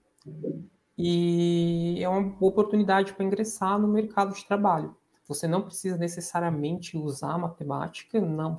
e 0.97 1.97
é 2.01 2.07
uma 2.07 2.35
oportunidade 2.39 3.13
para 3.13 3.25
ingressar 3.25 3.79
no 3.79 3.87
mercado 3.87 4.33
de 4.33 4.45
trabalho. 4.45 4.95
Você 5.27 5.47
não 5.47 5.61
precisa 5.61 5.97
necessariamente 5.97 6.97
usar 6.97 7.37
matemática, 7.37 8.19
não, 8.19 8.57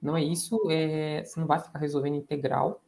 não 0.00 0.16
é 0.16 0.22
isso, 0.22 0.58
é, 0.70 1.24
você 1.24 1.40
não 1.40 1.46
vai 1.46 1.58
ficar 1.58 1.78
resolvendo 1.78 2.16
integral, 2.16 2.80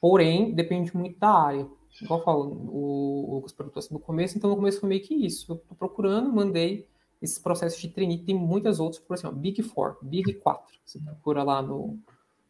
porém, 0.00 0.54
depende 0.54 0.96
muito 0.96 1.18
da 1.18 1.30
área. 1.30 1.68
Igual 2.00 2.20
eu 2.20 2.24
falo, 2.24 2.70
o 2.70 3.34
Lucas 3.34 3.52
perguntou 3.52 3.80
assim 3.80 3.92
no 3.92 4.00
começo, 4.00 4.36
então 4.36 4.50
no 4.50 4.56
começo 4.56 4.80
foi 4.80 4.88
meio 4.88 5.02
que 5.02 5.14
isso. 5.14 5.52
Eu 5.52 5.56
estou 5.56 5.76
procurando, 5.76 6.32
mandei, 6.32 6.88
esses 7.20 7.38
processos 7.38 7.80
de 7.80 7.88
trainee, 7.88 8.18
tem 8.18 8.34
muitas 8.34 8.80
outras, 8.80 9.00
por 9.00 9.16
exemplo, 9.16 9.36
Big 9.36 9.62
Four, 9.62 9.96
Big 10.02 10.34
4. 10.34 10.74
Você 10.84 10.98
procura 10.98 11.42
lá 11.42 11.62
no, 11.62 11.98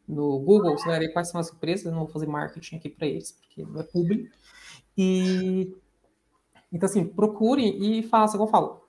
no 0.08 0.38
Google, 0.38 0.78
você 0.78 0.86
vai 0.86 0.98
ver 0.98 1.08
quais 1.08 1.28
são 1.28 1.40
as 1.40 1.52
empresas, 1.52 1.86
eu 1.86 1.92
não 1.92 2.00
vou 2.00 2.08
fazer 2.08 2.26
marketing 2.26 2.76
aqui 2.76 2.88
para 2.88 3.06
eles, 3.06 3.32
porque 3.32 3.62
não 3.64 3.80
é 3.80 3.82
público. 3.82 4.34
E 4.96 5.74
então 6.72 6.88
assim, 6.88 7.04
procure 7.04 7.62
e 7.62 8.02
faça, 8.02 8.38
como 8.38 8.48
eu 8.48 8.50
falo. 8.50 8.80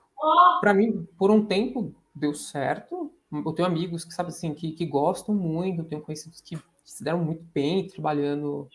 Para 0.60 0.72
mim, 0.72 1.06
por 1.18 1.30
um 1.30 1.44
tempo 1.44 1.94
deu 2.14 2.32
certo. 2.32 3.12
Eu 3.30 3.52
tenho 3.52 3.68
amigos 3.68 4.04
que 4.04 4.14
sabe 4.14 4.30
assim 4.30 4.54
que, 4.54 4.72
que 4.72 4.86
gostam 4.86 5.34
muito, 5.34 5.80
eu 5.80 5.84
tenho 5.84 6.00
conhecidos 6.00 6.40
que 6.40 6.58
se 6.84 7.02
deram 7.02 7.22
muito 7.22 7.44
bem 7.52 7.86
trabalhando 7.88 8.68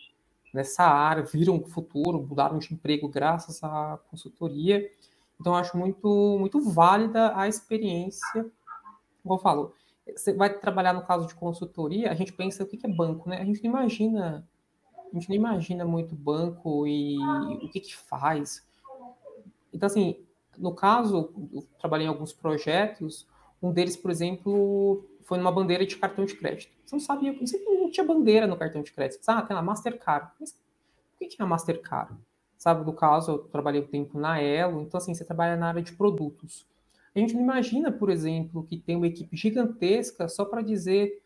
nessa 0.52 0.84
área, 0.84 1.22
viram 1.22 1.56
o 1.56 1.66
futuro, 1.66 2.20
mudaram 2.22 2.58
de 2.58 2.72
emprego 2.74 3.08
graças 3.08 3.62
à 3.62 3.98
consultoria. 4.10 4.90
Então, 5.40 5.54
acho 5.54 5.76
muito, 5.76 6.36
muito 6.38 6.60
válida 6.60 7.32
a 7.36 7.48
experiência. 7.48 8.50
Como 9.22 9.34
eu 9.34 9.38
falo, 9.38 9.74
você 10.06 10.32
vai 10.32 10.52
trabalhar 10.52 10.92
no 10.92 11.06
caso 11.06 11.26
de 11.26 11.34
consultoria, 11.34 12.10
a 12.10 12.14
gente 12.14 12.32
pensa 12.32 12.64
o 12.64 12.66
que 12.66 12.84
é 12.84 12.88
banco, 12.88 13.28
né? 13.28 13.38
A 13.38 13.44
gente 13.44 13.62
não 13.62 13.70
imagina, 13.70 14.46
a 15.10 15.14
gente 15.14 15.28
não 15.28 15.36
imagina 15.36 15.84
muito 15.84 16.14
banco 16.14 16.86
e 16.86 17.16
o 17.62 17.68
que 17.70 17.80
que 17.80 17.96
faz. 17.96 18.66
Então, 19.72 19.86
assim, 19.86 20.16
no 20.58 20.74
caso, 20.74 21.32
eu 21.52 21.64
trabalhei 21.78 22.06
em 22.06 22.10
alguns 22.10 22.32
projetos 22.32 23.26
Um 23.62 23.72
deles, 23.72 23.96
por 23.96 24.10
exemplo, 24.10 25.04
foi 25.22 25.38
numa 25.38 25.52
bandeira 25.52 25.84
de 25.84 25.96
cartão 25.96 26.24
de 26.24 26.34
crédito. 26.34 26.72
Você 26.84 26.96
não 26.96 27.00
sabia, 27.00 27.32
você 27.38 27.58
não 27.58 27.79
tinha 27.90 28.06
bandeira 28.06 28.46
no 28.46 28.56
cartão 28.56 28.82
de 28.82 28.92
crédito. 28.92 29.22
Ah, 29.26 29.42
tem 29.42 29.56
a 29.56 29.62
Mastercard. 29.62 30.30
Mas 30.38 30.50
o 30.50 31.28
que 31.28 31.40
é 31.40 31.44
Mastercard? 31.44 32.16
Sabe, 32.56 32.84
no 32.84 32.92
caso, 32.92 33.32
eu 33.32 33.38
trabalhei 33.38 33.80
um 33.80 33.86
tempo 33.86 34.18
na 34.18 34.38
Elo, 34.38 34.82
então 34.82 34.98
assim, 34.98 35.14
você 35.14 35.24
trabalha 35.24 35.56
na 35.56 35.68
área 35.68 35.82
de 35.82 35.92
produtos. 35.92 36.66
A 37.14 37.18
gente 37.18 37.34
não 37.34 37.42
imagina, 37.42 37.90
por 37.90 38.10
exemplo, 38.10 38.64
que 38.64 38.76
tem 38.78 38.96
uma 38.96 39.06
equipe 39.06 39.34
gigantesca 39.36 40.28
só 40.28 40.44
para 40.44 40.60
dizer 40.60 41.22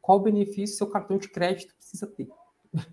qual 0.00 0.18
benefício 0.18 0.76
seu 0.76 0.86
cartão 0.86 1.18
de 1.18 1.28
crédito 1.28 1.74
precisa 1.74 2.06
ter. 2.06 2.28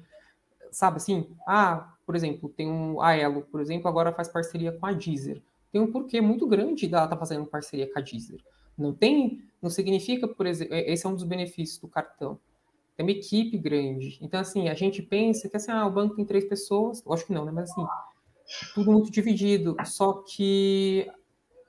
Sabe 0.71 0.97
assim? 0.97 1.27
Ah, 1.47 1.95
por 2.05 2.15
exemplo, 2.15 2.49
tem 2.49 2.69
um 2.69 3.01
a 3.01 3.15
Elo, 3.15 3.41
por 3.43 3.61
exemplo, 3.61 3.87
agora 3.87 4.11
faz 4.11 4.27
parceria 4.27 4.71
com 4.71 4.85
a 4.85 4.91
Deezer. 4.91 5.41
Tem 5.71 5.81
um 5.81 5.91
porquê 5.91 6.19
muito 6.19 6.45
grande 6.47 6.87
dela 6.87 7.05
estar 7.05 7.15
tá 7.15 7.19
fazendo 7.19 7.45
parceria 7.45 7.91
com 7.91 7.97
a 7.97 8.01
Deezer. 8.01 8.43
Não 8.77 8.93
tem, 8.93 9.41
não 9.61 9.69
significa, 9.69 10.27
por 10.27 10.45
exemplo, 10.45 10.75
esse 10.75 11.05
é 11.05 11.09
um 11.09 11.15
dos 11.15 11.23
benefícios 11.23 11.79
do 11.79 11.87
cartão 11.87 12.37
é 12.97 13.03
uma 13.03 13.11
equipe 13.11 13.57
grande. 13.57 14.17
Então, 14.21 14.39
assim, 14.39 14.69
a 14.69 14.73
gente 14.73 15.01
pensa 15.01 15.47
que 15.47 15.55
assim, 15.55 15.71
ah, 15.71 15.85
o 15.85 15.91
banco 15.91 16.15
tem 16.15 16.25
três 16.25 16.45
pessoas, 16.45 17.03
lógico 17.03 17.27
que 17.27 17.33
não, 17.33 17.45
né? 17.45 17.51
Mas 17.51 17.69
assim, 17.69 17.85
tudo 18.73 18.91
muito 18.91 19.11
dividido. 19.11 19.75
Só 19.85 20.13
que 20.13 21.07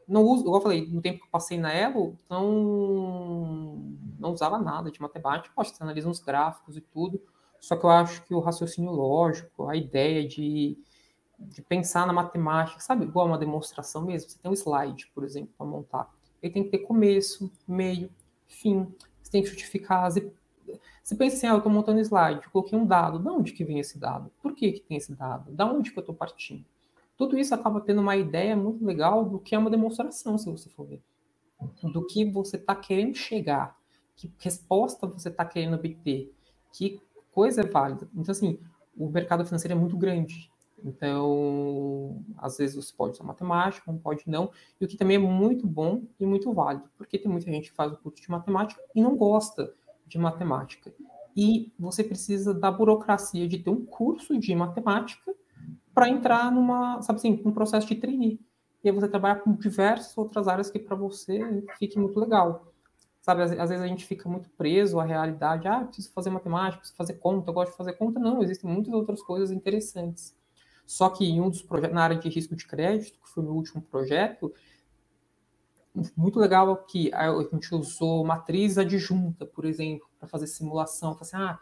não 0.07 0.23
uso, 0.23 0.43
igual 0.43 0.57
eu 0.57 0.63
falei, 0.63 0.87
no 0.87 1.03
tempo 1.03 1.19
que 1.19 1.27
eu 1.27 1.31
passei 1.31 1.59
na 1.59 1.73
Elo, 1.73 2.17
não, 2.31 3.95
não 4.19 4.33
usava 4.33 4.59
nada 4.59 4.91
de 4.91 5.03
matemática, 5.03 5.53
Poxa, 5.55 5.75
você 5.75 5.83
analisa 5.83 6.09
uns 6.09 6.21
gráficos 6.21 6.77
e 6.77 6.81
tudo. 6.81 7.21
Só 7.61 7.77
que 7.77 7.85
eu 7.85 7.91
acho 7.91 8.25
que 8.25 8.35
o 8.35 8.41
raciocínio 8.41 8.91
lógico, 8.91 9.69
a 9.69 9.77
ideia 9.77 10.27
de, 10.27 10.79
de 11.39 11.61
pensar 11.61 12.07
na 12.07 12.13
matemática, 12.13 12.81
sabe, 12.81 13.05
igual 13.05 13.27
uma 13.27 13.37
demonstração 13.37 14.03
mesmo, 14.03 14.31
você 14.31 14.39
tem 14.39 14.51
um 14.51 14.55
slide, 14.55 15.11
por 15.15 15.25
exemplo, 15.25 15.53
para 15.59 15.67
montar. 15.67 16.11
Ele 16.43 16.53
tem 16.53 16.65
que 16.65 16.71
ter 16.71 16.79
começo, 16.79 17.51
meio, 17.67 18.11
fim. 18.47 18.87
Você 19.23 19.31
tem 19.31 19.43
que 19.43 19.49
justificar 19.49 20.07
as 20.07 20.17
você 21.09 21.17
pensa 21.17 21.37
assim, 21.37 21.47
ah, 21.47 21.53
eu 21.53 21.57
estou 21.57 21.73
montando 21.73 22.01
slide, 22.01 22.47
coloquei 22.51 22.79
um 22.79 22.85
dado. 22.85 23.19
De 23.19 23.31
onde 23.31 23.53
que 23.55 23.65
vem 23.65 23.79
esse 23.79 23.99
dado? 23.99 24.31
Por 24.43 24.55
que, 24.55 24.73
que 24.73 24.81
tem 24.81 24.99
esse 24.99 25.15
dado? 25.15 25.51
Da 25.51 25.65
onde 25.65 25.91
que 25.91 25.99
eu 25.99 26.03
estou 26.03 26.15
partindo? 26.15 26.63
Tudo 27.17 27.39
isso 27.39 27.55
acaba 27.55 27.81
tendo 27.81 28.03
uma 28.03 28.15
ideia 28.15 28.55
muito 28.55 28.85
legal 28.85 29.25
do 29.25 29.39
que 29.39 29.55
é 29.55 29.59
uma 29.59 29.71
demonstração, 29.71 30.37
se 30.37 30.51
você 30.51 30.69
for 30.69 30.87
ver. 30.87 31.03
Do 31.83 32.07
que 32.07 32.27
você 32.27 32.57
está 32.57 32.75
querendo 32.75 33.15
chegar, 33.15 33.75
que 34.15 34.31
resposta 34.39 35.07
você 35.07 35.31
está 35.31 35.47
querendo 35.47 35.77
obter, 35.77 36.31
que 36.75 37.01
coisa 37.33 37.63
é 37.63 37.67
válida. 37.67 38.07
Então, 38.15 38.31
assim, 38.31 38.61
o 38.95 39.09
mercado 39.09 39.47
financeiro 39.47 39.79
é 39.79 39.81
muito 39.81 39.97
grande. 39.97 40.53
Então, 40.85 42.23
às 42.37 42.59
vezes 42.59 42.77
você 42.77 42.93
pode 42.95 43.15
usar 43.15 43.25
matemática, 43.25 43.91
pode 43.95 44.25
não. 44.27 44.51
E 44.79 44.85
o 44.85 44.89
que 44.89 44.99
também 44.99 45.17
é 45.17 45.19
muito 45.19 45.67
bom 45.67 46.03
e 46.21 46.27
muito 46.27 46.53
válido, 46.53 46.91
porque 46.99 47.19
tem 47.19 47.33
muita 47.33 47.51
gente 47.51 47.71
que 47.71 47.75
faz 47.75 47.95
o 47.95 47.97
curso 47.97 48.21
de 48.21 48.31
matemática 48.31 48.79
e 48.95 49.01
não 49.01 49.17
gosta 49.17 49.73
de 50.09 50.19
matemática. 50.19 50.93
E 51.37 51.73
você 51.79 52.03
precisa 52.03 52.53
da 52.53 52.71
burocracia 52.71 53.47
de 53.47 53.59
ter 53.59 53.71
um 53.71 53.85
curso 53.85 54.39
de 54.39 54.55
matemática 54.55 55.35
para 55.95 56.09
entrar 56.09 56.51
numa, 56.51 57.01
sabe 57.03 57.19
assim, 57.19 57.43
um 57.45 57.53
processo 57.53 57.87
de 57.87 57.95
trainee. 57.95 58.41
E 58.83 58.89
aí 58.89 58.95
você 58.95 59.09
trabalhar 59.09 59.37
com 59.37 59.53
diversas 59.53 60.17
outras 60.17 60.49
áreas 60.49 60.71
que 60.71 60.79
para 60.79 60.97
você 60.97 61.65
fique 61.79 61.99
muito 61.99 62.19
legal. 62.19 62.73
Sabe, 63.21 63.43
às, 63.43 63.51
vezes 63.51 63.81
a 63.81 63.87
gente 63.87 64.07
fica 64.07 64.29
muito 64.29 64.49
preso 64.51 64.99
à 64.99 65.05
realidade. 65.05 65.69
Ah, 65.69 65.85
preciso 65.85 66.11
fazer 66.13 66.31
matemática, 66.31 66.79
preciso 66.79 66.97
fazer 66.97 67.15
conta, 67.15 67.51
eu 67.51 67.55
gosto 67.55 67.73
de 67.73 67.77
fazer 67.77 67.93
conta. 67.95 68.19
Não, 68.19 68.43
existem 68.43 68.71
muitas 68.71 68.93
outras 68.95 69.21
coisas 69.21 69.51
interessantes. 69.51 70.35
Só 70.87 71.11
que 71.11 71.27
em 71.27 71.41
um 71.41 71.51
dos 71.51 71.61
projetos, 71.61 71.95
na 71.95 72.03
área 72.03 72.17
de 72.17 72.29
risco 72.29 72.57
de 72.57 72.67
crédito, 72.67 73.19
que 73.21 73.29
foi 73.29 73.43
o 73.43 73.47
meu 73.47 73.55
último 73.55 73.83
projeto, 73.83 74.53
muito 76.17 76.39
legal 76.39 76.77
que 76.85 77.13
a 77.13 77.31
gente 77.53 77.75
usou 77.75 78.25
matriz 78.25 78.79
adjunta, 78.79 79.45
por 79.45 79.65
exemplo, 79.65 80.09
para 80.19 80.29
fazer 80.29 80.47
simulação. 80.47 81.15
Falei 81.15 81.23
assim, 81.23 81.37
ah, 81.37 81.59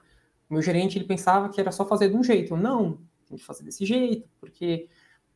meu 0.48 0.62
gerente 0.62 0.98
ele 0.98 1.06
pensava 1.06 1.48
que 1.48 1.60
era 1.60 1.72
só 1.72 1.86
fazer 1.86 2.10
de 2.10 2.16
um 2.16 2.22
jeito. 2.22 2.56
Não, 2.56 2.98
tem 3.26 3.36
que 3.38 3.44
fazer 3.44 3.64
desse 3.64 3.84
jeito, 3.84 4.28
porque 4.40 4.88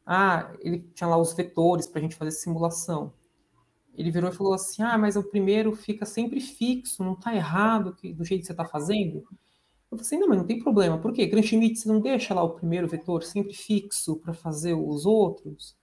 ah, 0.07 0.53
ele 0.61 0.81
tinha 0.95 1.09
lá 1.09 1.17
os 1.17 1.33
vetores 1.33 1.87
para 1.87 2.01
a 2.01 2.03
gente 2.03 2.17
fazer 2.17 2.33
simulação. 2.33 3.13
Ele 3.95 4.11
virou 4.11 4.31
e 4.31 4.35
falou 4.35 4.55
assim: 4.55 4.83
ah, 4.83 4.97
mas 4.99 5.17
o 5.17 5.23
primeiro 5.23 5.75
fica 5.75 6.07
sempre 6.07 6.41
fixo, 6.41 7.05
não 7.05 7.15
está 7.15 7.35
errado 7.35 7.95
que, 7.95 8.13
do 8.13 8.25
jeito 8.25 8.43
que 8.43 8.47
você 8.47 8.53
está 8.53 8.65
fazendo. 8.65 9.19
Eu 9.19 9.99
falei 9.99 10.03
assim: 10.03 10.19
não, 10.19 10.29
mas 10.29 10.39
não 10.39 10.47
tem 10.47 10.59
problema. 10.59 10.99
Por 10.99 11.13
quê? 11.13 11.27
Grand 11.27 11.43
Schmidt, 11.43 11.79
você 11.79 11.89
não 11.89 12.01
deixa 12.01 12.35
lá 12.35 12.43
o 12.43 12.55
primeiro 12.55 12.89
vetor 12.89 13.23
sempre 13.23 13.55
fixo 13.55 14.17
para 14.17 14.33
fazer 14.33 14.75
os 14.75 15.05
outros? 15.07 15.77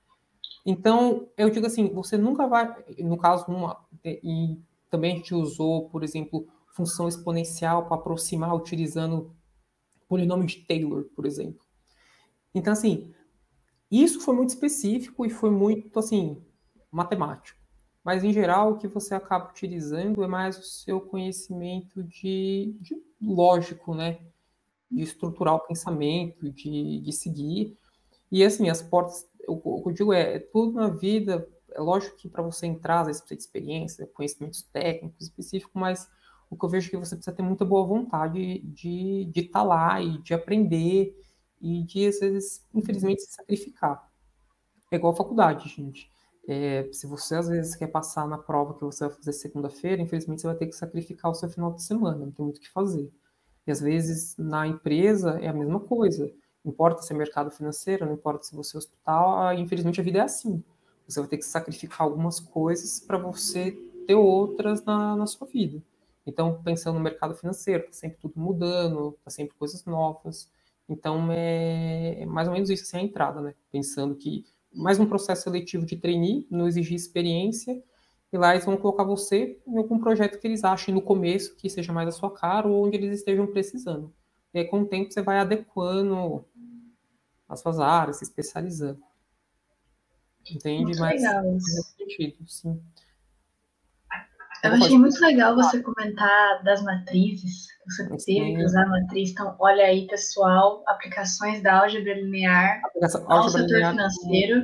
Então, 0.70 1.30
eu 1.38 1.50
digo 1.50 1.66
assim, 1.66 1.88
você 1.94 2.18
nunca 2.18 2.46
vai, 2.46 2.76
no 3.00 3.18
caso, 3.18 3.46
e 4.04 4.60
também 4.90 5.14
a 5.14 5.16
gente 5.16 5.34
usou, 5.34 5.88
por 5.88 6.04
exemplo, 6.04 6.46
função 6.76 7.08
exponencial 7.08 7.86
para 7.86 7.96
aproximar 7.96 8.54
utilizando 8.54 9.34
polinômio 10.10 10.46
de 10.46 10.58
Taylor, 10.66 11.06
por 11.16 11.26
exemplo. 11.26 11.66
Então, 12.54 12.74
assim, 12.74 13.14
isso 13.90 14.20
foi 14.20 14.36
muito 14.36 14.50
específico 14.50 15.26
e 15.26 15.30
foi 15.30 15.50
muito, 15.50 15.98
assim, 15.98 16.44
matemático. 16.92 17.58
Mas, 18.04 18.26
em 18.26 18.34
geral, 18.34 18.74
o 18.74 18.78
que 18.78 18.90
você 18.90 19.16
acaba 19.16 19.50
utilizando 19.50 20.22
é 20.22 20.28
mais 20.28 20.58
o 20.58 20.64
seu 20.64 21.00
conhecimento 21.00 22.04
de, 22.04 22.76
de 22.82 23.02
lógico, 23.22 23.96
né? 23.96 24.20
De 24.92 25.02
estruturar 25.02 25.56
o 25.56 25.60
pensamento, 25.62 26.52
de, 26.52 27.00
de 27.00 27.14
seguir. 27.14 27.78
E, 28.32 28.44
assim, 28.44 28.70
as 28.70 28.82
portas 28.82 29.28
o, 29.48 29.82
que 29.82 29.90
eu 29.90 29.94
digo 29.94 30.14
é, 30.14 30.36
é, 30.36 30.40
tudo 30.40 30.74
na 30.74 30.90
vida, 30.90 31.48
é 31.72 31.80
lógico 31.80 32.18
que 32.18 32.30
para 32.30 32.44
você 32.44 32.68
entrar, 32.68 33.04
vezes 33.04 33.22
precisa 33.22 33.38
de 33.38 33.44
experiência, 33.44 34.08
conhecimentos 34.08 34.62
técnicos 34.62 35.22
específicos, 35.22 35.74
mas 35.74 36.10
o 36.50 36.58
que 36.58 36.66
eu 36.66 36.70
vejo 36.70 36.88
é 36.88 36.90
que 36.92 36.98
você 36.98 37.16
precisa 37.16 37.36
ter 37.36 37.44
muita 37.44 37.66
boa 37.66 37.86
vontade 37.86 38.60
de 38.60 39.32
estar 39.36 39.60
tá 39.60 39.64
lá 39.64 40.02
e 40.02 40.18
de 40.20 40.34
aprender 40.34 41.16
e 41.62 41.84
de, 41.84 42.08
às 42.08 42.20
vezes, 42.20 42.66
infelizmente, 42.74 43.22
se 43.22 43.34
sacrificar. 43.34 44.10
É 44.92 44.96
igual 44.96 45.14
a 45.14 45.16
faculdade, 45.16 45.70
gente. 45.70 46.10
É, 46.48 46.88
se 46.94 47.08
você, 47.08 47.36
às 47.36 47.50
vezes, 47.50 47.76
quer 47.76 47.88
passar 47.88 48.28
na 48.28 48.38
prova 48.38 48.74
que 48.74 48.84
você 48.84 49.06
vai 49.06 49.16
fazer 49.16 49.34
segunda-feira, 49.34 50.02
infelizmente, 50.02 50.42
você 50.42 50.48
vai 50.48 50.56
ter 50.56 50.68
que 50.68 50.76
sacrificar 50.76 51.32
o 51.32 51.36
seu 51.36 51.50
final 51.50 51.74
de 51.74 51.84
semana, 51.84 52.26
não 52.26 52.32
tem 52.32 52.46
muito 52.46 52.58
o 52.58 52.62
que 52.62 52.70
fazer. 52.70 53.12
E, 53.66 53.72
às 53.72 53.82
vezes, 53.82 54.38
na 54.38 54.66
empresa, 54.66 55.40
é 55.42 55.48
a 55.48 55.54
mesma 55.54 55.80
coisa 55.80 56.32
importa 56.70 57.02
se 57.02 57.14
é 57.14 57.16
mercado 57.16 57.52
financeiro, 57.52 58.06
não 58.06 58.14
importa 58.14 58.44
se 58.44 58.56
você 58.56 58.76
é 58.76 58.80
hospital, 58.80 59.40
ah, 59.40 59.56
infelizmente 59.56 60.02
a 60.02 60.04
vida 60.04 60.20
é 60.20 60.22
assim. 60.22 60.64
Você 61.08 61.20
vai 61.20 61.30
ter 61.30 61.38
que 61.38 61.46
sacrificar 61.46 62.02
algumas 62.02 62.40
coisas 62.40 63.00
para 63.00 63.18
você 63.18 63.72
ter 64.06 64.16
outras 64.16 64.84
na, 64.84 65.16
na 65.16 65.26
sua 65.26 65.48
vida. 65.48 65.82
Então, 66.26 66.62
pensando 66.62 66.96
no 66.96 67.04
mercado 67.04 67.34
financeiro, 67.36 67.84
está 67.84 67.94
sempre 67.94 68.18
tudo 68.20 68.34
mudando, 68.36 69.16
está 69.18 69.32
sempre 69.32 69.56
coisas 69.58 69.86
novas. 69.86 70.52
Então, 70.90 71.32
é, 71.32 72.22
é, 72.22 72.26
mais 72.26 72.48
ou 72.48 72.54
menos 72.54 72.70
isso 72.70 72.84
assim, 72.84 72.98
a 72.98 73.02
entrada, 73.02 73.42
né? 73.42 73.54
Pensando 73.72 74.14
que 74.16 74.46
mais 74.74 75.00
um 75.00 75.06
processo 75.06 75.44
seletivo 75.44 75.86
de 75.86 75.96
trainee, 75.96 76.46
não 76.52 76.68
exigir 76.68 76.96
experiência, 76.96 77.82
e 78.32 78.38
lá 78.38 78.54
eles 78.54 78.66
vão 78.66 78.76
colocar 78.76 79.04
você 79.04 79.58
em 79.66 79.78
algum 79.78 79.98
projeto 79.98 80.38
que 80.38 80.48
eles 80.48 80.66
achem 80.66 80.94
no 80.94 81.02
começo 81.02 81.56
que 81.56 81.70
seja 81.70 81.94
mais 81.94 82.10
a 82.10 82.12
sua 82.12 82.30
cara 82.30 82.68
ou 82.68 82.86
onde 82.86 82.98
eles 82.98 83.20
estejam 83.20 83.48
precisando. 83.48 84.14
E 84.54 84.60
aí, 84.60 84.66
com 84.66 84.82
o 84.82 84.86
tempo, 84.86 85.12
você 85.12 85.22
vai 85.22 85.40
adequando 85.40 86.44
as 87.48 87.62
suas 87.62 87.80
áreas, 87.80 88.18
se 88.18 88.24
especializando. 88.24 89.02
Entende? 90.50 90.86
Muito 90.86 91.00
Mas 91.00 91.22
legal 91.22 91.44
nesse 91.44 91.82
sentido, 91.98 92.48
sim. 92.48 92.82
Eu 94.64 94.74
achei 94.74 94.98
muito 94.98 95.20
legal 95.22 95.56
você 95.56 95.82
comentar 95.82 96.64
das 96.64 96.82
matrizes, 96.84 97.68
que 97.68 97.92
você 97.92 98.34
teve 98.34 98.56
que 98.56 98.64
usar 98.64 98.84
a 98.84 98.88
matriz. 98.88 99.32
Então, 99.32 99.56
olha 99.60 99.86
aí, 99.86 100.08
pessoal, 100.08 100.84
aplicações 100.88 101.62
da 101.62 101.82
álgebra 101.82 102.14
linear 102.16 102.82
Aplicação, 102.86 103.32
ao 103.32 103.50
setor 103.50 103.68
linear, 103.68 103.92
financeiro. 103.92 104.64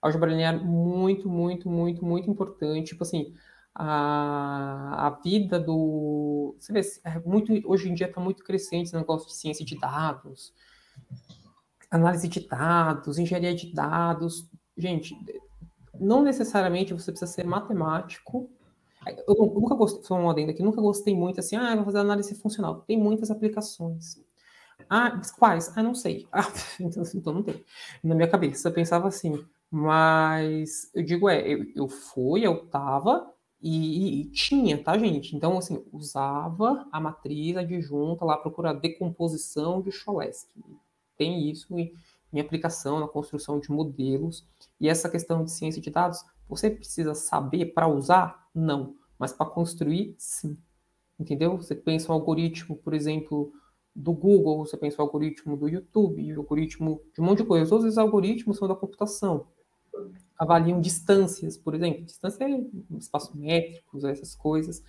Álgebra 0.00 0.30
linear 0.30 0.64
muito, 0.64 1.28
muito, 1.28 1.68
muito, 1.68 2.04
muito 2.04 2.30
importante. 2.30 2.88
Tipo 2.88 3.02
assim, 3.02 3.34
a, 3.74 5.08
a 5.08 5.10
vida 5.22 5.60
do... 5.60 6.56
Você 6.58 6.72
vê, 6.72 6.80
é 7.04 7.18
muito, 7.20 7.52
hoje 7.68 7.90
em 7.90 7.94
dia 7.94 8.06
está 8.06 8.20
muito 8.20 8.42
crescente 8.42 8.86
esse 8.86 8.96
negócio 8.96 9.28
de 9.28 9.34
ciência 9.34 9.64
de 9.64 9.78
dados, 9.78 10.54
análise 11.96 12.28
de 12.28 12.40
dados, 12.46 13.18
engenharia 13.18 13.54
de 13.54 13.72
dados. 13.72 14.48
Gente, 14.76 15.16
não 15.98 16.22
necessariamente 16.22 16.92
você 16.92 17.12
precisa 17.12 17.30
ser 17.30 17.44
matemático. 17.44 18.50
Eu 19.28 19.34
nunca 19.34 19.74
gostei, 19.74 20.02
sou 20.02 20.18
um 20.18 20.30
adendo 20.30 20.50
aqui, 20.50 20.62
nunca 20.62 20.80
gostei 20.80 21.14
muito 21.14 21.38
assim, 21.38 21.56
ah, 21.56 21.74
vou 21.76 21.84
fazer 21.84 21.98
análise 21.98 22.34
funcional. 22.34 22.80
Tem 22.80 22.98
muitas 22.98 23.30
aplicações. 23.30 24.20
Ah, 24.88 25.20
quais? 25.38 25.72
Ah, 25.76 25.82
não 25.82 25.94
sei. 25.94 26.26
Ah, 26.32 26.50
então, 26.80 27.02
então 27.14 27.32
não 27.32 27.42
tem. 27.42 27.62
Na 28.02 28.14
minha 28.14 28.28
cabeça, 28.28 28.68
eu 28.68 28.72
pensava 28.72 29.08
assim. 29.08 29.44
Mas 29.70 30.90
eu 30.94 31.02
digo, 31.02 31.28
é, 31.28 31.46
eu, 31.46 31.66
eu 31.74 31.88
fui, 31.88 32.46
eu 32.46 32.66
tava 32.66 33.30
e, 33.60 34.20
e, 34.22 34.24
tinha, 34.30 34.82
tá, 34.82 34.96
gente? 34.98 35.34
Então, 35.36 35.58
assim, 35.58 35.84
usava 35.92 36.86
a 36.92 37.00
matriz 37.00 37.56
adjunta 37.56 38.24
lá, 38.24 38.36
procurar 38.36 38.72
decomposição 38.74 39.82
de 39.82 39.90
Cholesky 39.90 40.62
tem 41.16 41.50
isso 41.50 41.78
em, 41.78 41.92
em 42.32 42.40
aplicação 42.40 43.00
na 43.00 43.08
construção 43.08 43.58
de 43.58 43.70
modelos. 43.70 44.46
E 44.80 44.88
essa 44.88 45.08
questão 45.08 45.44
de 45.44 45.50
ciência 45.50 45.80
de 45.80 45.90
dados 45.90 46.24
Você 46.48 46.70
precisa 46.70 47.14
saber 47.14 47.66
para 47.66 47.88
usar? 47.88 48.48
Não. 48.54 48.94
Mas 49.18 49.32
para 49.32 49.46
construir, 49.46 50.14
sim. 50.18 50.56
Entendeu? 51.18 51.56
Você 51.56 51.74
pensa 51.74 52.10
um 52.10 52.14
algoritmo, 52.14 52.76
por 52.76 52.92
exemplo, 52.92 53.52
do 53.94 54.12
Google, 54.12 54.66
você 54.66 54.76
pensa 54.76 55.00
o 55.00 55.04
algoritmo 55.04 55.56
do 55.56 55.68
YouTube, 55.68 56.34
o 56.34 56.40
algoritmo 56.40 57.00
de 57.14 57.20
um 57.20 57.24
monte 57.24 57.38
de 57.38 57.44
coisa. 57.44 57.70
Todos 57.70 57.86
esses 57.86 57.98
algoritmos 57.98 58.58
são 58.58 58.66
da 58.66 58.74
computação. 58.74 59.46
Avaliam 60.36 60.80
distâncias, 60.80 61.56
por 61.56 61.74
exemplo. 61.74 62.04
Distância 62.04 62.44
é 62.44 62.66
espaço 62.98 63.36
métricos, 63.36 64.02
essas 64.02 64.34
coisas. 64.34 64.82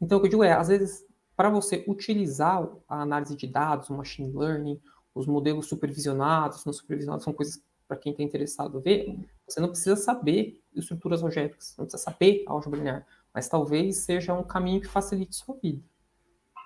Então, 0.00 0.16
o 0.16 0.20
que 0.20 0.26
eu 0.26 0.30
digo 0.30 0.44
é, 0.44 0.52
às 0.52 0.68
vezes, 0.68 1.04
para 1.36 1.50
você 1.50 1.84
utilizar 1.86 2.66
a 2.88 3.02
análise 3.02 3.36
de 3.36 3.46
dados, 3.46 3.90
o 3.90 3.94
machine 3.94 4.32
learning, 4.32 4.80
os 5.16 5.26
modelos 5.26 5.66
supervisionados, 5.66 6.64
não 6.66 6.72
supervisionados, 6.74 7.24
são 7.24 7.32
coisas 7.32 7.62
para 7.88 7.96
quem 7.96 8.12
está 8.12 8.22
interessado 8.22 8.80
ver, 8.80 9.18
você 9.48 9.60
não 9.60 9.68
precisa 9.68 9.96
saber 9.96 10.60
estruturas 10.74 11.22
algébricas, 11.22 11.74
não 11.78 11.86
precisa 11.86 12.02
saber 12.02 12.44
álgebra 12.46 12.78
linear, 12.78 13.06
mas 13.32 13.48
talvez 13.48 13.98
seja 13.98 14.34
um 14.34 14.42
caminho 14.42 14.80
que 14.80 14.88
facilite 14.88 15.34
sua 15.34 15.56
vida. 15.56 15.82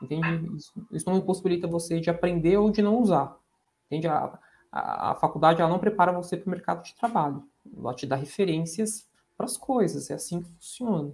Entende? 0.03 0.57
Isso, 0.57 0.73
isso 0.91 1.09
não 1.09 1.19
impossibilita 1.19 1.69
você 1.69 2.01
de 2.01 2.11
aprender 2.11 2.57
ou 2.57 2.71
de 2.71 2.83
não 2.83 2.99
usar. 2.99 3.39
Entende? 3.87 4.09
A, 4.09 4.39
a, 4.73 5.11
a 5.13 5.15
faculdade 5.15 5.61
ela 5.61 5.71
não 5.71 5.79
prepara 5.79 6.11
você 6.11 6.37
para 6.37 6.47
o 6.49 6.51
mercado 6.51 6.83
de 6.83 6.95
trabalho. 6.95 7.45
Ela 7.77 7.95
te 7.95 8.07
dá 8.07 8.17
referências 8.17 9.07
para 9.37 9.45
as 9.47 9.59
coisas. 9.59 10.11
É 10.11 10.15
assim 10.15 10.41
que 10.41 10.49
funciona. 10.49 11.13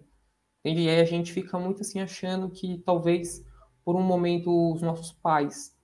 Entende? 0.61 0.83
E 0.83 0.89
aí 0.89 1.01
a 1.01 1.05
gente 1.05 1.33
fica 1.33 1.59
muito 1.59 1.83
assim 1.83 2.01
achando 2.01 2.49
que 2.49 2.79
talvez 2.79 3.45
por 3.85 3.97
um 3.97 4.03
momento 4.03 4.73
os 4.73 4.83
nossos 4.83 5.13
pais 5.13 5.76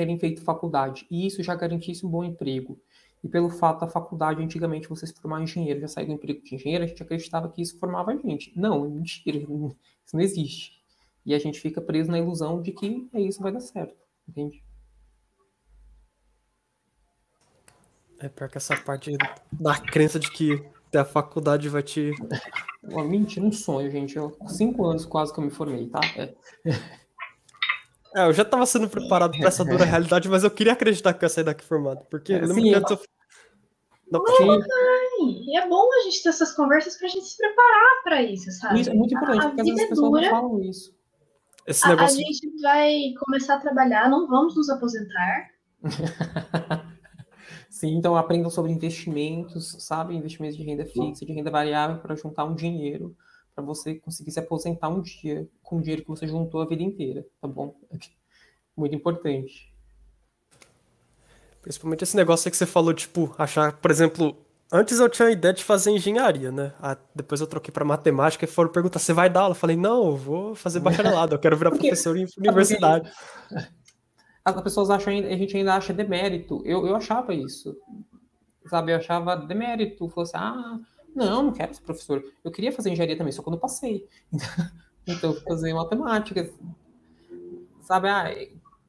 terem 0.00 0.18
feito 0.18 0.40
faculdade 0.40 1.06
e 1.10 1.26
isso 1.26 1.42
já 1.42 1.54
garantisse 1.54 2.06
um 2.06 2.08
bom 2.08 2.24
emprego. 2.24 2.80
E 3.22 3.28
pelo 3.28 3.50
fato 3.50 3.80
da 3.80 3.86
faculdade, 3.86 4.42
antigamente, 4.42 4.88
você 4.88 5.06
se 5.06 5.12
formar 5.12 5.42
engenheiro, 5.42 5.78
já 5.78 5.88
sair 5.88 6.06
do 6.06 6.12
emprego 6.12 6.42
de 6.42 6.54
engenheiro, 6.54 6.84
a 6.84 6.86
gente 6.86 7.02
acreditava 7.02 7.50
que 7.50 7.60
isso 7.60 7.78
formava 7.78 8.12
a 8.12 8.16
gente. 8.16 8.58
Não, 8.58 8.86
é 8.86 8.88
mentira. 8.88 9.36
Isso 10.02 10.16
não 10.16 10.22
existe. 10.22 10.80
E 11.24 11.34
a 11.34 11.38
gente 11.38 11.60
fica 11.60 11.82
preso 11.82 12.10
na 12.10 12.18
ilusão 12.18 12.62
de 12.62 12.72
que 12.72 13.08
é 13.12 13.20
isso 13.20 13.42
vai 13.42 13.52
dar 13.52 13.60
certo, 13.60 13.94
entende? 14.26 14.64
É 18.18 18.28
pior 18.28 18.48
que 18.48 18.56
essa 18.56 18.74
parte 18.76 19.16
da 19.52 19.78
crença 19.78 20.18
de 20.18 20.30
que 20.32 20.64
a 20.96 21.04
faculdade 21.04 21.68
vai 21.68 21.82
te. 21.82 22.10
Uma 22.82 23.04
mentira, 23.04 23.44
um 23.44 23.52
sonho, 23.52 23.90
gente. 23.90 24.16
Eu, 24.16 24.36
cinco 24.48 24.84
anos 24.86 25.04
quase 25.04 25.32
que 25.32 25.38
eu 25.38 25.44
me 25.44 25.50
formei, 25.50 25.86
tá? 25.88 26.00
É. 26.16 26.34
É, 28.14 28.26
eu 28.26 28.32
já 28.32 28.42
estava 28.42 28.66
sendo 28.66 28.88
preparado 28.88 29.36
para 29.38 29.48
essa 29.48 29.64
dura 29.64 29.84
realidade, 29.84 30.28
mas 30.28 30.42
eu 30.42 30.50
queria 30.50 30.72
acreditar 30.72 31.12
que 31.12 31.24
eu 31.24 31.26
ia 31.26 31.30
sair 31.30 31.44
daqui 31.44 31.64
formado. 31.64 32.04
Porque 32.10 32.32
é, 32.32 32.46
sim, 32.46 32.70
eu... 32.70 32.80
Não, 34.10 34.20
não, 34.20 34.60
e 35.20 35.56
é 35.56 35.68
bom 35.68 35.88
a 35.92 36.04
gente 36.04 36.22
ter 36.22 36.30
essas 36.30 36.52
conversas 36.52 36.96
para 36.96 37.06
a 37.06 37.10
gente 37.10 37.26
se 37.26 37.36
preparar 37.36 38.02
para 38.02 38.22
isso, 38.22 38.50
sabe? 38.52 38.80
Isso 38.80 38.90
é 38.90 38.94
muito 38.94 39.14
importante, 39.14 39.44
a, 39.44 39.48
porque 39.48 39.60
às 39.60 39.66
vezes 39.66 39.80
as 39.80 39.86
é 39.86 39.88
pessoas 39.90 40.22
não 40.22 40.30
falam 40.30 40.62
isso. 40.62 40.94
Esse 41.66 41.88
negócio... 41.88 42.18
a, 42.18 42.22
a 42.22 42.32
gente 42.32 42.62
vai 42.62 43.14
começar 43.24 43.54
a 43.54 43.60
trabalhar, 43.60 44.10
não 44.10 44.26
vamos 44.26 44.56
nos 44.56 44.68
aposentar. 44.68 45.50
Sim, 47.70 47.96
então 47.96 48.16
aprendam 48.16 48.50
sobre 48.50 48.72
investimentos, 48.72 49.76
sabe? 49.78 50.16
Investimentos 50.16 50.56
de 50.56 50.64
renda 50.64 50.84
fixa, 50.84 51.24
de 51.24 51.32
renda 51.32 51.50
variável, 51.50 51.98
para 51.98 52.16
juntar 52.16 52.44
um 52.44 52.54
dinheiro 52.54 53.16
para 53.60 53.66
você 53.66 53.94
conseguir 53.96 54.30
se 54.30 54.40
aposentar 54.40 54.88
um 54.88 55.00
dia 55.00 55.48
com 55.62 55.76
o 55.78 55.80
dinheiro 55.80 56.02
que 56.02 56.08
você 56.08 56.26
juntou 56.26 56.60
a 56.60 56.66
vida 56.66 56.82
inteira, 56.82 57.26
tá 57.40 57.46
bom? 57.46 57.74
Muito 58.76 58.94
importante. 58.94 59.72
Principalmente 61.60 62.04
esse 62.04 62.16
negócio 62.16 62.50
que 62.50 62.56
você 62.56 62.66
falou, 62.66 62.94
tipo, 62.94 63.34
achar, 63.36 63.72
por 63.72 63.90
exemplo, 63.90 64.36
Antes 64.72 65.00
eu 65.00 65.08
tinha 65.08 65.26
a 65.26 65.32
ideia 65.32 65.52
de 65.52 65.64
fazer 65.64 65.90
engenharia, 65.90 66.52
né? 66.52 66.72
Ah, 66.80 66.96
depois 67.12 67.40
eu 67.40 67.46
troquei 67.46 67.72
para 67.72 67.84
matemática 67.84 68.44
e 68.44 68.48
foram 68.48 68.70
perguntar: 68.70 69.00
você 69.00 69.12
vai 69.12 69.28
dar 69.28 69.40
aula? 69.40 69.50
Eu 69.50 69.58
falei: 69.58 69.76
não, 69.76 70.06
eu 70.06 70.16
vou 70.16 70.54
fazer 70.54 70.78
bacharelado, 70.78 71.34
eu 71.34 71.40
quero 71.40 71.56
virar 71.56 71.70
professor 71.76 72.16
em 72.16 72.24
universidade. 72.38 73.10
As 74.44 74.62
pessoas 74.62 74.88
acham, 74.88 75.12
a 75.12 75.36
gente 75.36 75.56
ainda 75.56 75.74
acha 75.74 75.92
demérito. 75.92 76.62
Eu, 76.64 76.86
eu 76.86 76.94
achava 76.94 77.34
isso. 77.34 77.76
Sabe, 78.68 78.92
eu 78.92 78.96
achava 78.96 79.34
demérito. 79.34 80.08
Assim: 80.16 80.36
ah, 80.36 80.78
não, 81.14 81.44
não 81.44 81.52
quero 81.52 81.74
ser 81.74 81.82
professor. 81.82 82.24
Eu 82.44 82.50
queria 82.50 82.72
fazer 82.72 82.90
engenharia 82.90 83.16
também, 83.16 83.32
só 83.32 83.42
quando 83.42 83.56
eu 83.56 83.60
passei. 83.60 84.08
então, 85.06 85.34
fazer 85.42 85.72
matemática. 85.74 86.52
Sabe, 87.80 88.08
ah, 88.08 88.32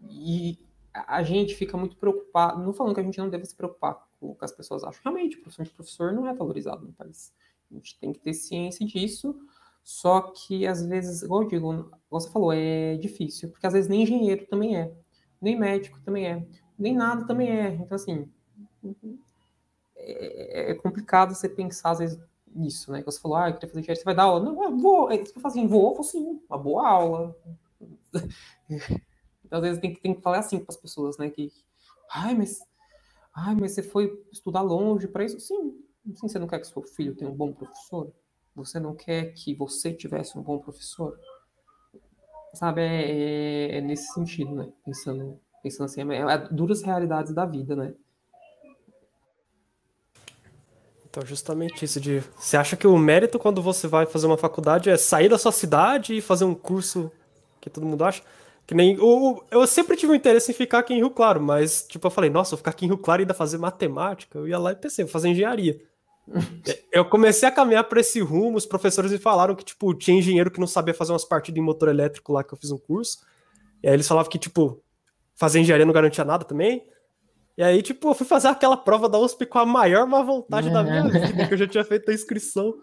e 0.10 0.58
a 0.94 1.24
gente 1.24 1.56
fica 1.56 1.78
muito 1.78 1.96
preocupado. 1.98 2.62
Não 2.62 2.74
falando 2.74 2.94
que 2.94 3.00
a 3.00 3.04
gente 3.04 3.18
não 3.18 3.30
deve 3.30 3.46
se 3.46 3.56
preocupar 3.56 4.06
o 4.20 4.36
que 4.36 4.46
as 4.46 4.52
pessoas 4.52 4.84
acham. 4.84 5.02
Realmente, 5.04 5.38
a 5.38 5.42
profissão 5.42 5.66
de 5.66 5.72
professor 5.72 6.14
não 6.14 6.28
é 6.28 6.34
valorizado 6.34 6.86
no 6.86 6.94
país. 6.94 7.34
A 7.72 7.74
gente 7.74 7.98
tem 8.00 8.12
que 8.12 8.20
ter 8.20 8.34
ciência 8.34 8.86
disso, 8.86 9.36
só 9.84 10.22
que 10.22 10.68
às 10.68 10.86
vezes, 10.86 11.24
igual 11.24 11.44
eu 11.44 11.48
digo, 11.48 11.92
você 12.10 12.30
falou, 12.30 12.54
é 12.54 12.98
difícil, 12.98 13.50
porque 13.50 13.66
às 13.66 13.74
vezes 13.74 13.90
nem 13.90 14.04
engenheiro 14.04 14.46
também 14.48 14.76
é, 14.76 14.94
nem 15.42 15.58
médico 15.58 16.00
também 16.02 16.28
é, 16.28 16.46
nem 16.78 16.96
nada 16.96 17.26
também 17.26 17.50
é. 17.50 17.70
Então, 17.74 17.96
assim, 17.96 18.30
é, 20.04 20.72
é 20.72 20.76
complicado 20.76 21.34
você 21.36 21.50
pensar, 21.50 21.92
às 21.92 22.00
vezes, 22.00 22.20
nisso, 22.48 22.92
né? 22.92 23.00
Que 23.00 23.06
você 23.06 23.20
falou, 23.20 23.38
ah, 23.38 23.50
eu 23.50 23.54
queria 23.54 23.70
fazer 23.70 23.80
engenharia, 23.80 24.02
você 24.02 24.06
vai 24.06 24.16
dar 24.16 24.24
aula? 24.24 24.44
Não, 24.44 24.64
eu 24.64 24.78
vou. 24.78 25.08
Você 25.08 25.34
vai 25.34 25.42
fazer 25.42 25.60
assim, 25.60 25.68
vou, 25.68 25.94
vou 25.96 26.04
sim, 26.04 26.42
uma 26.50 26.58
boa 26.58 26.88
aula. 26.88 27.36
então, 28.10 28.20
às 29.60 29.62
vezes 29.62 29.80
tem 29.82 29.94
que, 29.94 30.02
tem 30.02 30.14
que 30.14 30.22
falar 30.22 30.40
assim 30.40 30.60
para 30.60 30.70
as 30.70 30.78
pessoas, 30.78 31.18
né? 31.18 31.30
Que, 31.30 31.52
ai, 32.14 32.36
mas 32.36 32.60
Ai, 33.34 33.56
mas 33.56 33.72
você 33.72 33.84
foi 33.84 34.22
estudar 34.32 34.62
longe 34.62 35.08
para 35.08 35.24
isso? 35.24 35.40
Sim. 35.40 35.80
Sim, 36.16 36.28
você 36.28 36.40
não 36.40 36.48
quer 36.48 36.60
que 36.60 36.68
seu 36.68 36.82
filho 36.82 37.16
tenha 37.16 37.30
um 37.30 37.36
bom 37.36 37.54
professor? 37.54 38.12
Você 38.56 38.80
não 38.80 38.94
quer 38.94 39.34
que 39.34 39.56
você 39.56 39.94
tivesse 39.94 40.38
um 40.38 40.42
bom 40.42 40.60
professor? 40.60 41.18
Sabe, 42.54 42.82
é, 42.82 43.76
é, 43.76 43.78
é 43.78 43.82
nesse 43.82 44.12
sentido, 44.14 44.54
né? 44.54 44.70
Pensando, 44.84 45.40
pensando 45.64 45.86
assim, 45.86 46.02
é, 46.12 46.18
é 46.20 46.38
duras 46.50 46.82
realidades 46.82 47.34
da 47.34 47.46
vida, 47.46 47.76
né? 47.76 47.94
Então, 51.12 51.26
justamente 51.26 51.84
isso 51.84 52.00
de. 52.00 52.24
Você 52.40 52.56
acha 52.56 52.78
que 52.78 52.88
o 52.88 52.98
mérito 52.98 53.38
quando 53.38 53.62
você 53.62 53.86
vai 53.86 54.06
fazer 54.06 54.28
uma 54.28 54.38
faculdade 54.38 54.90
é 54.90 54.96
sair 54.96 55.28
da 55.28 55.38
sua 55.38 55.52
cidade 55.52 56.16
e 56.16 56.22
fazer 56.22 56.46
um 56.46 56.56
curso 56.56 57.12
que 57.60 57.70
todo 57.70 57.86
mundo 57.86 58.06
acha? 58.06 58.24
Que 58.66 58.74
nem. 58.74 58.98
O, 58.98 59.44
eu 59.52 59.68
sempre 59.68 59.98
tive 59.98 60.14
um 60.14 60.16
interesse 60.16 60.52
em 60.52 60.54
ficar 60.56 60.80
aqui 60.80 60.94
em 60.94 61.00
Rio 61.00 61.10
Claro, 61.10 61.42
mas, 61.42 61.86
tipo, 61.86 62.08
eu 62.08 62.12
falei, 62.12 62.30
nossa, 62.30 62.52
vou 62.52 62.60
ficar 62.60 62.72
aqui 62.72 62.86
em 62.86 62.88
Rio 62.88 62.98
Claro 62.98 63.22
e 63.22 63.24
ainda 63.24 63.34
fazer 63.34 63.58
matemática. 63.58 64.40
Eu 64.40 64.48
ia 64.48 64.58
lá 64.58 64.72
e 64.72 64.76
pensei, 64.76 65.04
vou 65.04 65.12
fazer 65.12 65.28
engenharia. 65.28 65.82
eu 66.94 67.04
comecei 67.04 67.50
a 67.50 67.52
caminhar 67.52 67.84
para 67.84 68.00
esse 68.00 68.22
rumo, 68.22 68.56
os 68.58 68.66
professores 68.66 69.12
me 69.12 69.18
falaram 69.18 69.54
que, 69.54 69.66
tipo, 69.66 69.94
tinha 69.94 70.18
engenheiro 70.18 70.50
que 70.50 70.62
não 70.62 70.68
sabia 70.68 70.94
fazer 70.94 71.12
umas 71.12 71.26
partidas 71.26 71.62
em 71.62 71.66
motor 71.66 71.90
elétrico 71.90 72.32
lá 72.32 72.42
que 72.42 72.54
eu 72.54 72.58
fiz 72.58 72.72
um 72.72 72.78
curso. 72.78 73.18
E 73.84 73.88
aí 73.90 73.94
eles 73.94 74.08
falavam 74.08 74.32
que, 74.32 74.40
tipo, 74.40 74.82
fazer 75.36 75.60
engenharia 75.60 75.86
não 75.86 75.94
garantia 75.94 76.24
nada 76.24 76.46
também. 76.46 76.86
E 77.62 77.64
aí, 77.64 77.84
tipo, 77.84 78.10
eu 78.10 78.16
fui 78.16 78.26
fazer 78.26 78.48
aquela 78.48 78.76
prova 78.76 79.08
da 79.08 79.20
USP 79.20 79.46
com 79.46 79.60
a 79.60 79.66
maior 79.68 80.08
má 80.08 80.24
vontade 80.24 80.68
da 80.72 80.82
minha 80.82 81.04
vida, 81.08 81.48
que 81.48 81.54
eu 81.54 81.58
já 81.60 81.68
tinha 81.68 81.86
feito 81.86 82.10
a 82.10 82.14
inscrição. 82.14 82.82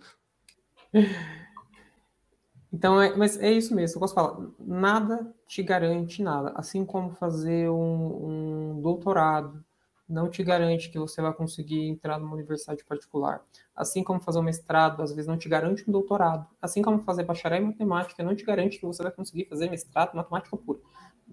Então, 2.72 3.02
é, 3.02 3.16
mas 3.16 3.36
é 3.40 3.50
isso 3.50 3.74
mesmo, 3.74 3.96
eu 3.96 4.00
posso 4.00 4.14
falar, 4.14 4.38
nada 4.60 5.34
te 5.48 5.64
garante 5.64 6.22
nada. 6.22 6.52
Assim 6.54 6.84
como 6.84 7.10
fazer 7.10 7.68
um, 7.68 8.76
um, 8.76 8.80
doutorado 8.80 9.64
não 10.08 10.30
te 10.30 10.44
garante 10.44 10.90
que 10.90 10.98
você 10.98 11.20
vai 11.20 11.32
conseguir 11.32 11.88
entrar 11.88 12.20
numa 12.20 12.34
universidade 12.34 12.84
particular. 12.84 13.42
Assim 13.74 14.04
como 14.04 14.20
fazer 14.20 14.38
um 14.38 14.42
mestrado, 14.42 15.02
às 15.02 15.10
vezes 15.10 15.26
não 15.26 15.36
te 15.36 15.48
garante 15.48 15.82
um 15.88 15.92
doutorado. 15.92 16.46
Assim 16.62 16.82
como 16.82 17.02
fazer 17.02 17.24
bacharel 17.24 17.62
em 17.62 17.66
matemática 17.66 18.22
não 18.22 18.36
te 18.36 18.44
garante 18.44 18.78
que 18.78 18.86
você 18.86 19.02
vai 19.02 19.10
conseguir 19.10 19.46
fazer 19.46 19.68
mestrado 19.68 20.12
em 20.14 20.18
matemática 20.18 20.56
pura. 20.56 20.78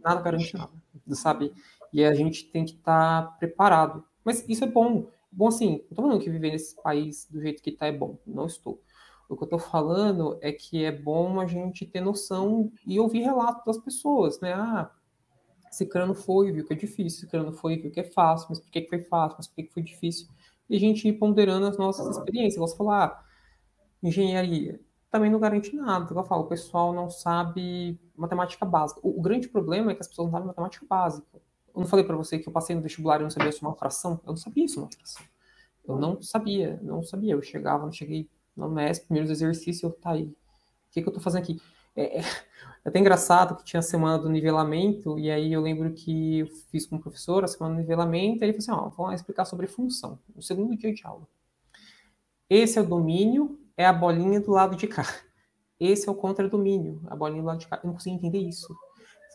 Nada 0.04 0.20
garante 0.20 0.58
nada, 0.58 0.72
sabe? 1.12 1.54
E 1.96 2.04
a 2.04 2.14
gente 2.14 2.52
tem 2.52 2.66
que 2.66 2.74
estar 2.74 3.22
tá 3.22 3.32
preparado. 3.40 4.04
Mas 4.22 4.44
isso 4.50 4.66
é 4.66 4.68
bom. 4.68 5.08
Bom, 5.32 5.48
assim, 5.48 5.82
não 5.90 5.96
tô 5.96 6.02
falando 6.02 6.20
que 6.20 6.30
viver 6.30 6.52
nesse 6.52 6.76
país 6.84 7.26
do 7.32 7.40
jeito 7.40 7.64
que 7.64 7.70
está 7.70 7.88
é 7.88 7.92
bom. 7.94 8.20
Não 8.28 8.48
estou. 8.48 8.82
O 9.30 9.38
que 9.38 9.44
eu 9.44 9.46
estou 9.46 9.60
falando 9.60 10.38
é 10.42 10.52
que 10.52 10.84
é 10.84 10.92
bom 10.92 11.40
a 11.40 11.48
gente 11.48 11.86
ter 11.86 12.02
noção 12.02 12.70
e 12.86 13.00
ouvir 13.00 13.22
relatos 13.22 13.64
das 13.64 13.78
pessoas, 13.78 14.42
né? 14.42 14.52
Ah, 14.54 14.92
esse 15.72 15.86
crânio 15.86 16.14
foi, 16.14 16.52
viu 16.52 16.68
que 16.68 16.74
é 16.74 16.76
difícil, 16.76 17.20
esse 17.20 17.28
crânio 17.28 17.54
foi, 17.54 17.78
viu 17.78 17.90
que 17.90 18.02
é 18.02 18.04
fácil, 18.04 18.48
mas 18.50 18.60
por 18.60 18.70
que, 18.70 18.86
foi 18.90 19.00
fácil, 19.00 19.38
mas 19.38 19.48
por 19.48 19.56
que, 19.56 19.72
foi 19.72 19.82
difícil? 19.82 20.28
E 20.70 20.76
a 20.76 20.80
gente 20.80 21.08
ir 21.08 21.14
ponderando 21.14 21.66
as 21.66 21.78
nossas 21.78 22.18
experiências. 22.18 22.60
Você 22.60 22.76
falar, 22.76 23.06
ah, 23.06 23.24
engenharia 24.04 24.82
também 25.10 25.32
não 25.32 25.40
garante 25.40 25.74
nada. 25.74 26.14
Eu 26.14 26.24
falo, 26.26 26.44
o 26.44 26.48
pessoal 26.48 26.92
não 26.92 27.10
sabe 27.10 27.98
matemática 28.18 28.66
básica. 28.66 29.00
O, 29.02 29.18
o, 29.18 29.22
grande 29.22 29.48
problema 29.48 29.92
é 29.92 29.96
que 29.96 30.02
as 30.02 30.10
pessoas 30.10 30.26
não 30.26 30.34
sabem 30.34 30.48
matemática 30.48 30.86
básica. 30.90 31.42
Eu 31.76 31.82
não 31.82 31.88
falei 31.88 32.06
para 32.06 32.16
você 32.16 32.40
que 32.40 32.48
eu 32.48 32.54
passei 32.54 32.76
no 32.76 32.82
vestibular 32.82 33.20
e 33.20 33.24
não 33.24 33.30
sabia 33.30 33.52
somar 33.52 33.76
fração? 33.76 34.20
Eu 34.24 34.30
não 34.30 34.38
sabia 34.38 34.68
somar 34.68 34.90
fração. 34.94 35.26
Eu 35.88 35.98
não 35.98 36.22
sabia, 36.22 36.80
não 36.82 37.04
sabia. 37.04 37.34
Eu 37.34 37.42
chegava, 37.42 37.86
não 37.86 37.92
cheguei 37.92 38.30
no 38.56 38.70
MES, 38.70 39.00
primeiros 39.00 39.30
exercícios, 39.30 39.84
eu, 39.84 39.92
tá 39.92 40.12
aí. 40.12 40.24
O 40.24 40.36
que, 40.92 41.02
que 41.02 41.10
eu 41.10 41.14
tô 41.14 41.20
fazendo 41.20 41.42
aqui? 41.42 41.62
É, 41.96 42.20
é, 42.20 42.22
é 42.22 42.90
até 42.90 43.00
engraçado 43.00 43.56
que 43.58 43.66
tinha 43.66 43.80
a 43.80 43.84
semana 43.84 44.18
do 44.18 44.30
nivelamento, 44.30 45.20
e 45.20 45.30
aí 45.30 45.52
eu 45.52 45.62
lembro 45.62 45.92
que 45.92 46.40
eu 46.40 46.48
fiz 46.72 46.86
com 46.86 46.96
o 46.96 47.00
professor 47.00 47.44
a 47.44 47.48
semana 47.48 47.76
do 47.76 47.82
nivelamento, 47.82 48.44
e 48.44 48.48
ele 48.48 48.60
falou 48.60 48.80
assim, 48.80 48.86
ó, 48.86 48.90
vamos 48.90 49.16
explicar 49.16 49.44
sobre 49.44 49.68
função, 49.68 50.18
no 50.34 50.42
segundo 50.42 50.76
dia 50.78 50.94
de 50.94 51.06
aula. 51.06 51.28
Esse 52.50 52.80
é 52.80 52.82
o 52.82 52.86
domínio, 52.86 53.60
é 53.76 53.86
a 53.86 53.94
bolinha 53.94 54.40
do 54.40 54.52
lado 54.52 54.76
de 54.76 54.88
cá. 54.88 55.06
Esse 55.78 56.08
é 56.08 56.12
o 56.12 56.16
contradomínio, 56.16 57.02
a 57.08 57.16
bolinha 57.16 57.42
do 57.42 57.48
lado 57.48 57.60
de 57.60 57.68
cá. 57.68 57.80
Eu 57.84 57.88
não 57.88 57.94
consigo 57.96 58.16
entender 58.16 58.40
isso. 58.40 58.74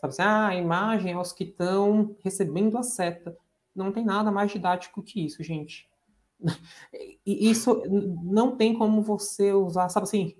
Sabe 0.01 0.13
assim, 0.13 0.21
ah, 0.23 0.47
a 0.47 0.55
imagem 0.55 1.11
é 1.11 1.17
os 1.17 1.31
que 1.31 1.43
estão 1.43 2.15
recebendo 2.23 2.75
a 2.75 2.81
seta. 2.81 3.37
Não 3.75 3.91
tem 3.91 4.03
nada 4.03 4.31
mais 4.31 4.51
didático 4.51 5.03
que 5.03 5.23
isso, 5.23 5.43
gente. 5.43 5.87
E 7.23 7.51
isso 7.51 7.83
não 8.23 8.57
tem 8.57 8.75
como 8.75 9.03
você 9.03 9.53
usar, 9.53 9.87
sabe 9.89 10.05
assim, 10.05 10.35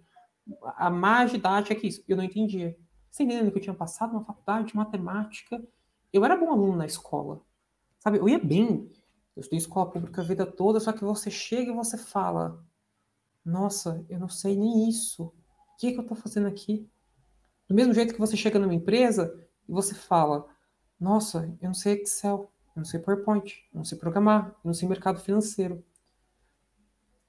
a 0.75 0.89
mais 0.89 1.29
didática 1.29 1.75
é 1.75 1.79
que 1.79 1.87
isso. 1.87 2.03
Eu 2.07 2.17
não 2.17 2.23
entendia. 2.23 2.75
Você 3.09 3.21
entendendo 3.21 3.51
que 3.51 3.59
eu 3.59 3.61
tinha 3.61 3.75
passado 3.75 4.11
uma 4.11 4.25
faculdade 4.25 4.69
de 4.69 4.75
matemática, 4.75 5.63
eu 6.11 6.25
era 6.25 6.35
bom 6.35 6.51
aluno 6.51 6.75
na 6.75 6.87
escola. 6.87 7.39
Sabe, 7.99 8.17
eu 8.17 8.27
ia 8.27 8.39
bem. 8.39 8.91
Eu 9.35 9.41
estudei 9.41 9.59
escola 9.59 9.91
pública 9.91 10.21
a 10.21 10.25
vida 10.25 10.45
toda, 10.45 10.79
só 10.79 10.91
que 10.91 11.03
você 11.03 11.29
chega 11.29 11.71
e 11.71 11.75
você 11.75 11.99
fala: 11.99 12.65
Nossa, 13.45 14.03
eu 14.09 14.19
não 14.19 14.27
sei 14.27 14.55
nem 14.55 14.89
isso. 14.89 15.25
O 15.25 15.77
que, 15.77 15.87
é 15.87 15.91
que 15.91 15.99
eu 15.99 16.03
estou 16.03 16.17
fazendo 16.17 16.47
aqui? 16.47 16.89
Do 17.67 17.75
mesmo 17.75 17.93
jeito 17.93 18.13
que 18.13 18.19
você 18.19 18.35
chega 18.35 18.57
numa 18.57 18.73
empresa 18.73 19.47
e 19.71 19.73
você 19.73 19.95
fala: 19.95 20.45
Nossa, 20.99 21.49
eu 21.61 21.67
não 21.67 21.73
sei 21.73 22.01
Excel, 22.01 22.51
eu 22.75 22.81
não 22.81 22.85
sei 22.85 22.99
PowerPoint, 22.99 23.65
eu 23.73 23.77
não 23.77 23.85
sei 23.85 23.97
programar, 23.97 24.49
eu 24.49 24.67
não 24.67 24.73
sei 24.73 24.87
mercado 24.87 25.21
financeiro. 25.21 25.81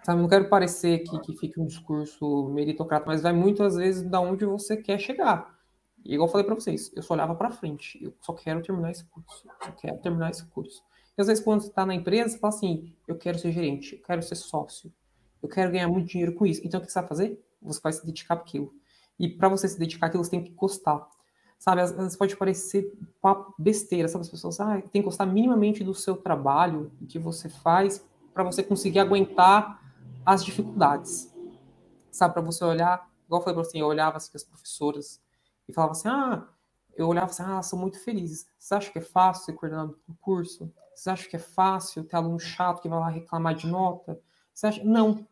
Sabe, 0.02 0.20
não 0.20 0.28
quero 0.28 0.48
parecer 0.48 0.98
que, 1.05 1.20
que 1.20 1.37
fique 1.37 1.61
um 1.61 1.66
discurso 1.66 2.48
meritocrata, 2.48 3.07
mas 3.07 3.22
vai 3.22 3.33
muitas 3.33 3.76
vezes 3.76 4.02
da 4.02 4.20
onde 4.20 4.44
você 4.44 4.76
quer 4.76 4.98
chegar. 4.98 5.57
E 6.05 6.14
igual 6.14 6.26
eu 6.26 6.33
falei 6.33 6.44
para 6.44 6.57
vocês, 6.57 6.90
eu 6.96 7.02
só 7.05 7.14
olhava 7.14 7.37
para 7.37 7.52
frente. 7.52 8.02
Eu 8.02 8.12
só 8.20 8.33
quero 8.33 8.61
terminar 8.61 8.90
esse 8.90 9.05
curso. 9.05 9.46
Só 9.62 9.70
quero 9.70 9.98
terminar 9.98 10.31
esse 10.31 10.44
curso. 10.46 10.83
E 11.16 11.20
às 11.20 11.28
vezes, 11.28 11.44
quando 11.44 11.61
você 11.61 11.68
está 11.68 11.87
na 11.87 11.94
empresa, 11.94 12.31
você 12.31 12.38
fala 12.38 12.52
assim: 12.52 12.92
eu 13.07 13.16
quero 13.16 13.38
ser 13.38 13.52
gerente, 13.52 13.94
eu 13.94 14.02
quero 14.02 14.20
ser 14.20 14.35
sócio, 14.35 14.92
eu 15.40 15.48
quero 15.48 15.70
ganhar 15.70 15.87
muito 15.87 16.09
dinheiro 16.09 16.35
com 16.35 16.44
isso. 16.44 16.61
Então, 16.64 16.81
o 16.81 16.85
que 16.85 16.90
você 16.90 16.98
vai 16.98 17.09
fazer? 17.09 17.44
Você 17.62 17.81
vai 17.81 17.92
se 17.92 18.05
dedicar 18.05 18.35
àquilo. 18.35 18.74
E 19.16 19.28
para 19.28 19.48
você 19.48 19.68
se 19.68 19.78
dedicar 19.78 20.09
àquilo, 20.09 20.24
você 20.24 20.31
tem 20.31 20.42
que 20.42 20.50
gostar. 20.50 21.09
Sabe, 21.62 21.81
às 21.81 21.92
vezes 21.92 22.16
pode 22.16 22.37
parecer 22.37 22.92
besteira, 23.57 24.09
sabe? 24.09 24.22
As 24.22 24.29
pessoas, 24.29 24.59
ah, 24.59 24.81
tem 24.81 25.01
que 25.01 25.03
gostar 25.03 25.25
minimamente 25.27 25.85
do 25.85 25.94
seu 25.94 26.16
trabalho, 26.16 26.90
do 27.01 27.07
que 27.07 27.20
você 27.20 27.48
faz, 27.48 28.05
para 28.35 28.42
você 28.42 28.64
conseguir 28.64 28.98
aguentar 28.98 29.81
as 30.27 30.44
dificuldades. 30.44 31.33
Sabe, 32.11 32.35
para 32.35 32.42
você 32.42 32.64
olhar, 32.64 33.09
igual 33.27 33.40
eu 33.40 33.44
falei 33.44 33.55
para 33.55 33.62
você, 33.62 33.79
eu 33.79 33.87
olhava 33.87 34.16
assim, 34.16 34.33
as 34.35 34.42
professoras 34.42 35.22
e 35.68 35.72
falava 35.72 35.92
assim: 35.92 36.09
ah, 36.09 36.48
eu 36.96 37.07
olhava 37.07 37.27
assim, 37.31 37.44
ah, 37.46 37.62
são 37.62 37.79
muito 37.79 38.01
felizes. 38.01 38.44
Você 38.59 38.75
acha 38.75 38.90
que 38.90 38.98
é 38.98 39.03
fácil 39.03 39.44
ser 39.44 39.53
coordenador 39.53 39.96
do 40.09 40.16
curso? 40.16 40.68
Você 40.96 41.11
acha 41.11 41.29
que 41.29 41.37
é 41.37 41.38
fácil 41.38 42.03
ter 42.03 42.16
aluno 42.16 42.40
chato 42.40 42.83
que 42.83 42.88
vai 42.88 42.98
lá 42.98 43.09
reclamar 43.09 43.55
de 43.55 43.68
nota? 43.68 44.20
Você 44.53 44.66
acha? 44.66 44.83
Não, 44.83 45.25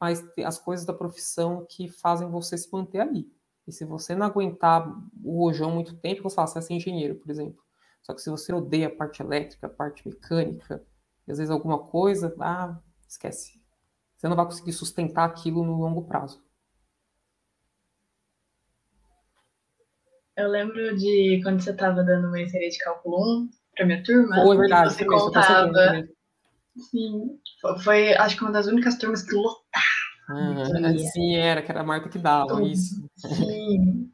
mas 0.00 0.24
as 0.44 0.58
coisas 0.58 0.84
da 0.84 0.92
profissão 0.92 1.64
que 1.64 1.88
fazem 1.88 2.28
você 2.28 2.58
se 2.58 2.68
manter 2.72 2.98
ali. 2.98 3.30
E 3.66 3.72
se 3.72 3.84
você 3.84 4.14
não 4.14 4.26
aguentar 4.26 4.86
o 5.24 5.44
rojão 5.44 5.70
muito 5.70 5.96
tempo, 5.96 6.22
você 6.22 6.36
fala, 6.36 6.46
você 6.46 6.54
vai 6.54 6.62
ser 6.62 6.74
engenheiro, 6.74 7.16
por 7.16 7.30
exemplo. 7.30 7.62
Só 8.02 8.14
que 8.14 8.20
se 8.22 8.30
você 8.30 8.52
odeia 8.52 8.86
a 8.86 8.94
parte 8.94 9.20
elétrica, 9.20 9.66
a 9.66 9.70
parte 9.70 10.06
mecânica, 10.06 10.84
e 11.26 11.32
às 11.32 11.38
vezes 11.38 11.50
alguma 11.50 11.78
coisa, 11.78 12.32
ah, 12.40 12.78
esquece. 13.08 13.60
Você 14.16 14.28
não 14.28 14.36
vai 14.36 14.44
conseguir 14.44 14.72
sustentar 14.72 15.24
aquilo 15.24 15.64
no 15.64 15.76
longo 15.76 16.04
prazo. 16.04 16.40
Eu 20.36 20.48
lembro 20.48 20.96
de 20.96 21.40
quando 21.42 21.60
você 21.60 21.70
estava 21.70 22.04
dando 22.04 22.28
uma 22.28 22.48
série 22.48 22.68
de 22.68 22.78
cálculo 22.78 23.42
1 23.44 23.50
para 23.74 23.86
minha 23.86 24.04
turma. 24.04 24.36
Foi 24.36 24.56
verdade. 24.56 24.94
Você 24.94 25.04
contava. 25.04 26.08
Sim. 26.90 27.40
Foi, 27.82 28.14
acho 28.14 28.36
que 28.36 28.42
uma 28.42 28.52
das 28.52 28.66
únicas 28.66 28.96
turmas 28.98 29.22
que 29.22 29.34
lotava. 29.34 29.95
Sim, 31.12 31.36
era, 31.36 31.62
que 31.62 31.70
era 31.70 31.80
a 31.80 31.84
Marta 31.84 32.08
que 32.08 32.18
dava, 32.18 32.48
Tudo. 32.48 32.66
isso. 32.66 33.08
Sim. 33.16 34.10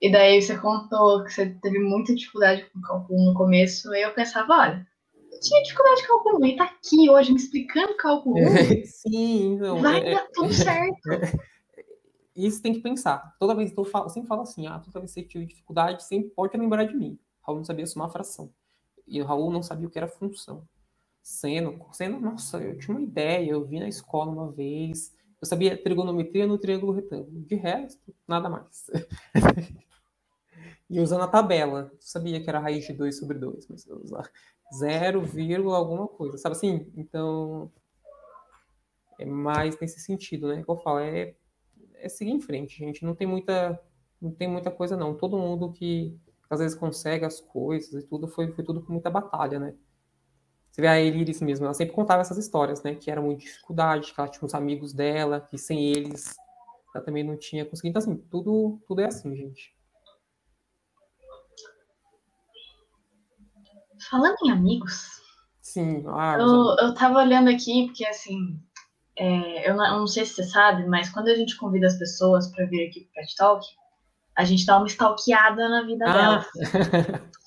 E 0.00 0.12
daí 0.12 0.40
você 0.40 0.56
contou 0.56 1.24
que 1.24 1.32
você 1.32 1.46
teve 1.62 1.78
muita 1.78 2.14
dificuldade 2.14 2.64
com 2.72 2.80
cálculo 2.80 3.24
no 3.24 3.34
começo, 3.34 3.92
e 3.94 4.02
eu 4.02 4.14
pensava, 4.14 4.54
olha, 4.54 4.86
eu 5.32 5.40
tinha 5.40 5.62
dificuldade 5.62 6.02
com 6.02 6.08
cálculo 6.08 6.38
1 6.40 6.46
e 6.46 6.56
tá 6.56 6.64
aqui 6.64 7.10
hoje 7.10 7.32
me 7.32 7.38
explicando 7.38 7.96
cálculo 7.96 8.36
1. 8.36 8.84
Sim, 8.86 9.56
não. 9.56 9.80
Vai 9.80 10.06
é, 10.06 10.14
dar 10.14 10.28
tudo 10.32 10.52
certo. 10.52 11.00
isso 12.36 12.62
tem 12.62 12.74
que 12.74 12.80
pensar. 12.80 13.34
Toda 13.40 13.54
vez 13.54 13.72
que 13.72 13.78
eu, 13.78 13.84
falo, 13.84 14.06
eu 14.06 14.10
sempre 14.10 14.28
falo 14.28 14.42
assim, 14.42 14.66
ah, 14.66 14.78
toda 14.78 15.00
vez 15.00 15.12
que 15.12 15.20
você 15.20 15.26
tive 15.26 15.46
dificuldade, 15.46 16.04
sempre 16.04 16.30
pode 16.30 16.56
lembrar 16.56 16.84
de 16.84 16.94
mim. 16.94 17.18
Raul 17.42 17.58
não 17.58 17.64
sabia 17.64 17.86
somar 17.86 18.10
fração. 18.10 18.52
E 19.06 19.20
o 19.20 19.24
Raul 19.24 19.50
não 19.50 19.62
sabia 19.62 19.88
o 19.88 19.90
que 19.90 19.98
era 19.98 20.06
função. 20.06 20.62
Seno, 21.22 21.84
seno, 21.92 22.20
nossa, 22.20 22.58
eu 22.58 22.78
tinha 22.78 22.96
uma 22.96 23.02
ideia, 23.02 23.50
eu 23.50 23.64
vi 23.64 23.80
na 23.80 23.88
escola 23.88 24.30
uma 24.30 24.50
vez, 24.50 25.12
eu 25.40 25.46
sabia 25.46 25.80
trigonometria 25.80 26.46
no 26.46 26.58
triângulo 26.58 26.92
retângulo. 26.92 27.40
De 27.42 27.54
resto, 27.54 28.14
nada 28.26 28.48
mais. 28.48 28.90
e 30.90 31.00
usando 31.00 31.22
a 31.22 31.28
tabela, 31.28 31.90
eu 31.92 31.98
sabia 32.00 32.40
que 32.42 32.48
era 32.48 32.58
raiz 32.58 32.86
de 32.86 32.92
2 32.92 33.18
sobre 33.18 33.38
2, 33.38 33.68
mas 33.68 33.86
eu 33.86 34.00
usava 34.02 34.28
0, 34.76 35.22
alguma 35.72 36.08
coisa, 36.08 36.36
sabe 36.38 36.56
assim? 36.56 36.92
Então, 36.96 37.70
é 39.18 39.24
mais 39.24 39.78
nesse 39.80 40.00
sentido, 40.00 40.48
né? 40.48 40.62
Que 40.62 40.70
eu 40.70 40.76
falo, 40.76 40.98
é 40.98 41.34
é 42.00 42.08
seguir 42.08 42.30
em 42.30 42.40
frente, 42.40 42.78
gente. 42.78 43.04
Não 43.04 43.14
tem 43.14 43.26
muita, 43.26 43.80
não 44.20 44.30
tem 44.30 44.48
muita 44.48 44.70
coisa, 44.70 44.96
não. 44.96 45.14
Todo 45.14 45.38
mundo 45.38 45.72
que 45.72 46.16
às 46.48 46.60
vezes 46.60 46.76
consegue 46.76 47.24
as 47.24 47.40
coisas 47.40 48.02
e 48.02 48.06
tudo, 48.06 48.26
foi, 48.26 48.50
foi 48.52 48.64
tudo 48.64 48.82
com 48.82 48.92
muita 48.92 49.10
batalha, 49.10 49.58
né? 49.58 49.74
Você 50.78 50.82
vê 50.82 50.86
a 50.86 51.00
Eliris 51.00 51.40
mesmo, 51.40 51.64
ela 51.64 51.74
sempre 51.74 51.92
contava 51.92 52.20
essas 52.20 52.38
histórias, 52.38 52.84
né? 52.84 52.94
Que 52.94 53.10
era 53.10 53.20
muita 53.20 53.40
dificuldade, 53.40 54.14
que 54.14 54.20
ela 54.20 54.28
tinha 54.28 54.44
uns 54.44 54.54
amigos 54.54 54.92
dela, 54.92 55.40
que 55.40 55.58
sem 55.58 55.90
eles 55.90 56.36
ela 56.94 57.04
também 57.04 57.24
não 57.24 57.36
tinha 57.36 57.64
conseguido. 57.64 57.98
Então, 57.98 58.12
assim, 58.12 58.16
tudo, 58.30 58.80
tudo 58.86 59.00
é 59.00 59.06
assim, 59.06 59.34
gente. 59.34 59.76
Falando 64.08 64.36
em 64.44 64.52
amigos. 64.52 65.20
Sim, 65.60 66.04
ah, 66.06 66.36
eu, 66.38 66.86
eu 66.86 66.94
tava 66.94 67.18
olhando 67.18 67.50
aqui, 67.50 67.86
porque 67.86 68.06
assim, 68.06 68.62
é, 69.16 69.68
eu, 69.68 69.74
não, 69.74 69.84
eu, 69.84 69.98
não, 69.98 70.06
sei 70.06 70.24
se 70.24 70.34
você 70.34 70.44
sabe, 70.44 70.86
mas 70.86 71.10
quando 71.10 71.26
a 71.26 71.34
gente 71.34 71.56
convida 71.56 71.88
as 71.88 71.98
pessoas 71.98 72.52
para 72.52 72.66
vir 72.66 72.86
aqui 72.86 73.00
pro 73.00 73.14
Pet 73.14 73.34
Talk, 73.34 73.66
a 74.36 74.44
gente 74.44 74.64
dá 74.64 74.78
uma 74.78 74.86
stalkeada 74.86 75.68
na 75.68 75.82
vida 75.82 76.04
ah. 76.06 76.12
delas. 76.12 76.46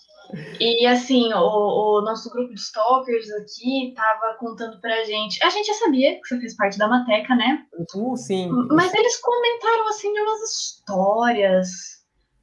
E 0.60 0.86
assim, 0.86 1.34
o, 1.34 2.00
o, 2.00 2.02
nosso 2.02 2.30
grupo 2.30 2.54
de 2.54 2.60
stalkers 2.60 3.30
aqui 3.32 3.94
tava 3.96 4.36
contando 4.40 4.80
pra 4.80 5.04
gente. 5.04 5.44
A 5.44 5.50
gente 5.50 5.68
já 5.68 5.74
sabia 5.74 6.16
que 6.16 6.28
você 6.28 6.40
fez 6.40 6.56
parte 6.56 6.78
da 6.78 6.88
Mateca, 6.88 7.36
né? 7.36 7.66
Uh, 7.96 8.16
sim. 8.16 8.50
Mas 8.70 8.94
eles 8.94 9.18
comentaram 9.18 9.88
assim 9.90 10.14
de 10.14 10.20
umas 10.22 10.42
histórias. 10.52 11.70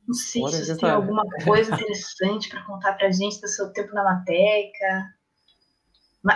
Não 0.07 0.14
sei 0.14 0.46
se 0.48 0.64
você 0.64 0.77
tem 0.77 0.90
alguma 0.90 1.22
coisa 1.44 1.74
interessante 1.74 2.48
para 2.48 2.64
contar 2.64 2.94
pra 2.94 3.11
gente 3.11 3.40
do 3.40 3.48
seu 3.48 3.72
tempo 3.72 3.94
na 3.94 4.05
Mateca. 4.05 5.18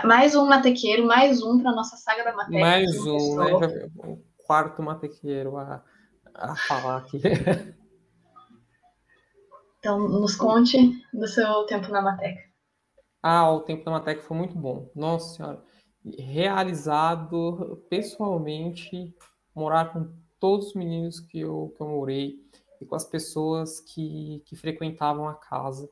Mais 0.05 0.35
um 0.35 0.45
matequeiro, 0.45 1.05
mais 1.05 1.43
um 1.43 1.61
para 1.61 1.71
nossa 1.71 1.97
saga 1.97 2.23
da 2.23 2.33
matéria. 2.33 2.61
Mais 2.61 2.95
um, 2.97 3.35
né? 3.35 3.89
O 3.97 4.17
quarto 4.45 4.81
matequeiro 4.81 5.57
a, 5.57 5.83
a 6.33 6.55
falar 6.55 6.97
aqui. 6.97 7.21
Então, 9.83 9.99
nos 10.07 10.33
conte 10.33 10.77
do 11.13 11.27
seu 11.27 11.65
tempo 11.65 11.89
na 11.89 12.01
Mateca. 12.01 12.41
Ah, 13.21 13.51
o 13.51 13.59
tempo 13.59 13.83
na 13.83 13.91
Mateca 13.91 14.21
foi 14.21 14.37
muito 14.37 14.55
bom. 14.55 14.89
Nossa 14.95 15.35
Senhora. 15.35 15.61
Realizado 16.17 17.85
pessoalmente, 17.89 19.13
morar 19.53 19.91
com 19.91 20.09
todos 20.39 20.67
os 20.67 20.73
meninos 20.73 21.19
que 21.19 21.41
eu, 21.41 21.73
que 21.75 21.83
eu 21.83 21.89
morei 21.89 22.39
e 22.79 22.85
com 22.85 22.95
as 22.95 23.03
pessoas 23.03 23.81
que, 23.81 24.41
que 24.45 24.55
frequentavam 24.55 25.27
a 25.27 25.33
casa. 25.33 25.89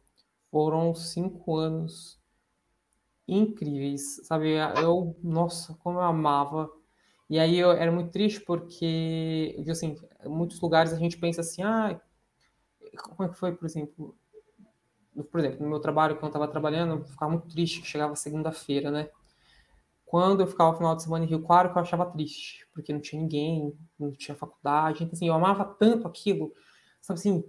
Foram 0.49 0.95
cinco 0.95 1.57
anos 1.57 2.17
incríveis, 3.27 4.25
sabe? 4.25 4.53
Eu, 4.81 5.17
nossa, 5.21 5.73
como 5.83 5.99
eu 5.99 6.03
amava. 6.03 6.71
E 7.29 7.37
aí 7.37 7.59
eu 7.59 7.71
era 7.71 7.91
muito 7.91 8.11
triste 8.11 8.39
porque, 8.39 9.61
assim, 9.69 9.97
em 10.23 10.29
muitos 10.29 10.61
lugares 10.61 10.93
a 10.93 10.97
gente 10.97 11.17
pensa 11.17 11.41
assim, 11.41 11.61
ah, 11.61 11.99
como 12.97 13.23
é 13.23 13.29
que 13.29 13.37
foi, 13.37 13.55
por 13.55 13.65
exemplo? 13.65 14.15
Por 15.29 15.39
exemplo, 15.39 15.63
no 15.63 15.69
meu 15.69 15.79
trabalho, 15.79 16.15
quando 16.15 16.23
eu 16.23 16.29
estava 16.29 16.47
trabalhando, 16.47 16.95
eu 16.95 17.05
ficava 17.05 17.31
muito 17.31 17.47
triste 17.47 17.81
que 17.81 17.87
chegava 17.87 18.15
segunda-feira, 18.15 18.89
né? 18.89 19.09
Quando 20.05 20.41
eu 20.41 20.47
ficava 20.47 20.71
no 20.71 20.77
final 20.77 20.95
de 20.95 21.03
semana 21.03 21.25
em 21.25 21.27
Rio 21.27 21.41
Claro, 21.41 21.69
eu 21.69 21.81
achava 21.81 22.05
triste, 22.05 22.67
porque 22.73 22.93
não 22.93 22.99
tinha 22.99 23.21
ninguém, 23.21 23.77
não 23.99 24.11
tinha 24.11 24.35
faculdade. 24.35 25.03
Então, 25.03 25.13
assim, 25.13 25.27
eu 25.27 25.33
amava 25.33 25.65
tanto 25.65 26.07
aquilo, 26.07 26.53
sabe 27.01 27.19
assim, 27.19 27.43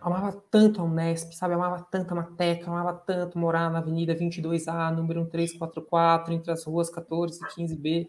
amava 0.00 0.32
tanto 0.50 0.80
a 0.80 0.84
Unesp, 0.84 1.32
sabe? 1.34 1.54
amava 1.54 1.82
tanto 1.90 2.12
a 2.12 2.14
Mateca, 2.14 2.70
amava 2.70 2.94
tanto 2.94 3.38
morar 3.38 3.70
na 3.70 3.78
Avenida 3.78 4.14
22A, 4.14 4.90
número 4.90 5.20
1344, 5.20 6.32
entre 6.32 6.50
as 6.50 6.64
ruas 6.64 6.90
14 6.90 7.40
e 7.42 7.46
15B, 7.54 8.08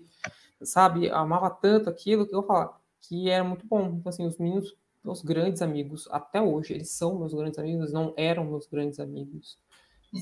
sabe? 0.62 1.10
amava 1.10 1.50
tanto 1.50 1.90
aquilo 1.90 2.28
que 2.28 2.36
eu 2.36 2.44
falar 2.44 2.84
que 3.04 3.30
era 3.30 3.44
muito 3.44 3.66
bom. 3.68 3.98
Então, 4.00 4.10
assim, 4.10 4.26
os 4.26 4.38
meninos, 4.38 4.74
meus 5.04 5.22
grandes 5.22 5.62
amigos, 5.62 6.08
até 6.12 6.42
hoje, 6.42 6.74
eles 6.74 6.92
são 6.92 7.18
meus 7.18 7.34
grandes 7.34 7.60
amigos, 7.60 7.92
não 7.92 8.14
eram 8.16 8.46
meus 8.46 8.68
grandes 8.68 9.00
amigos. 9.00 9.58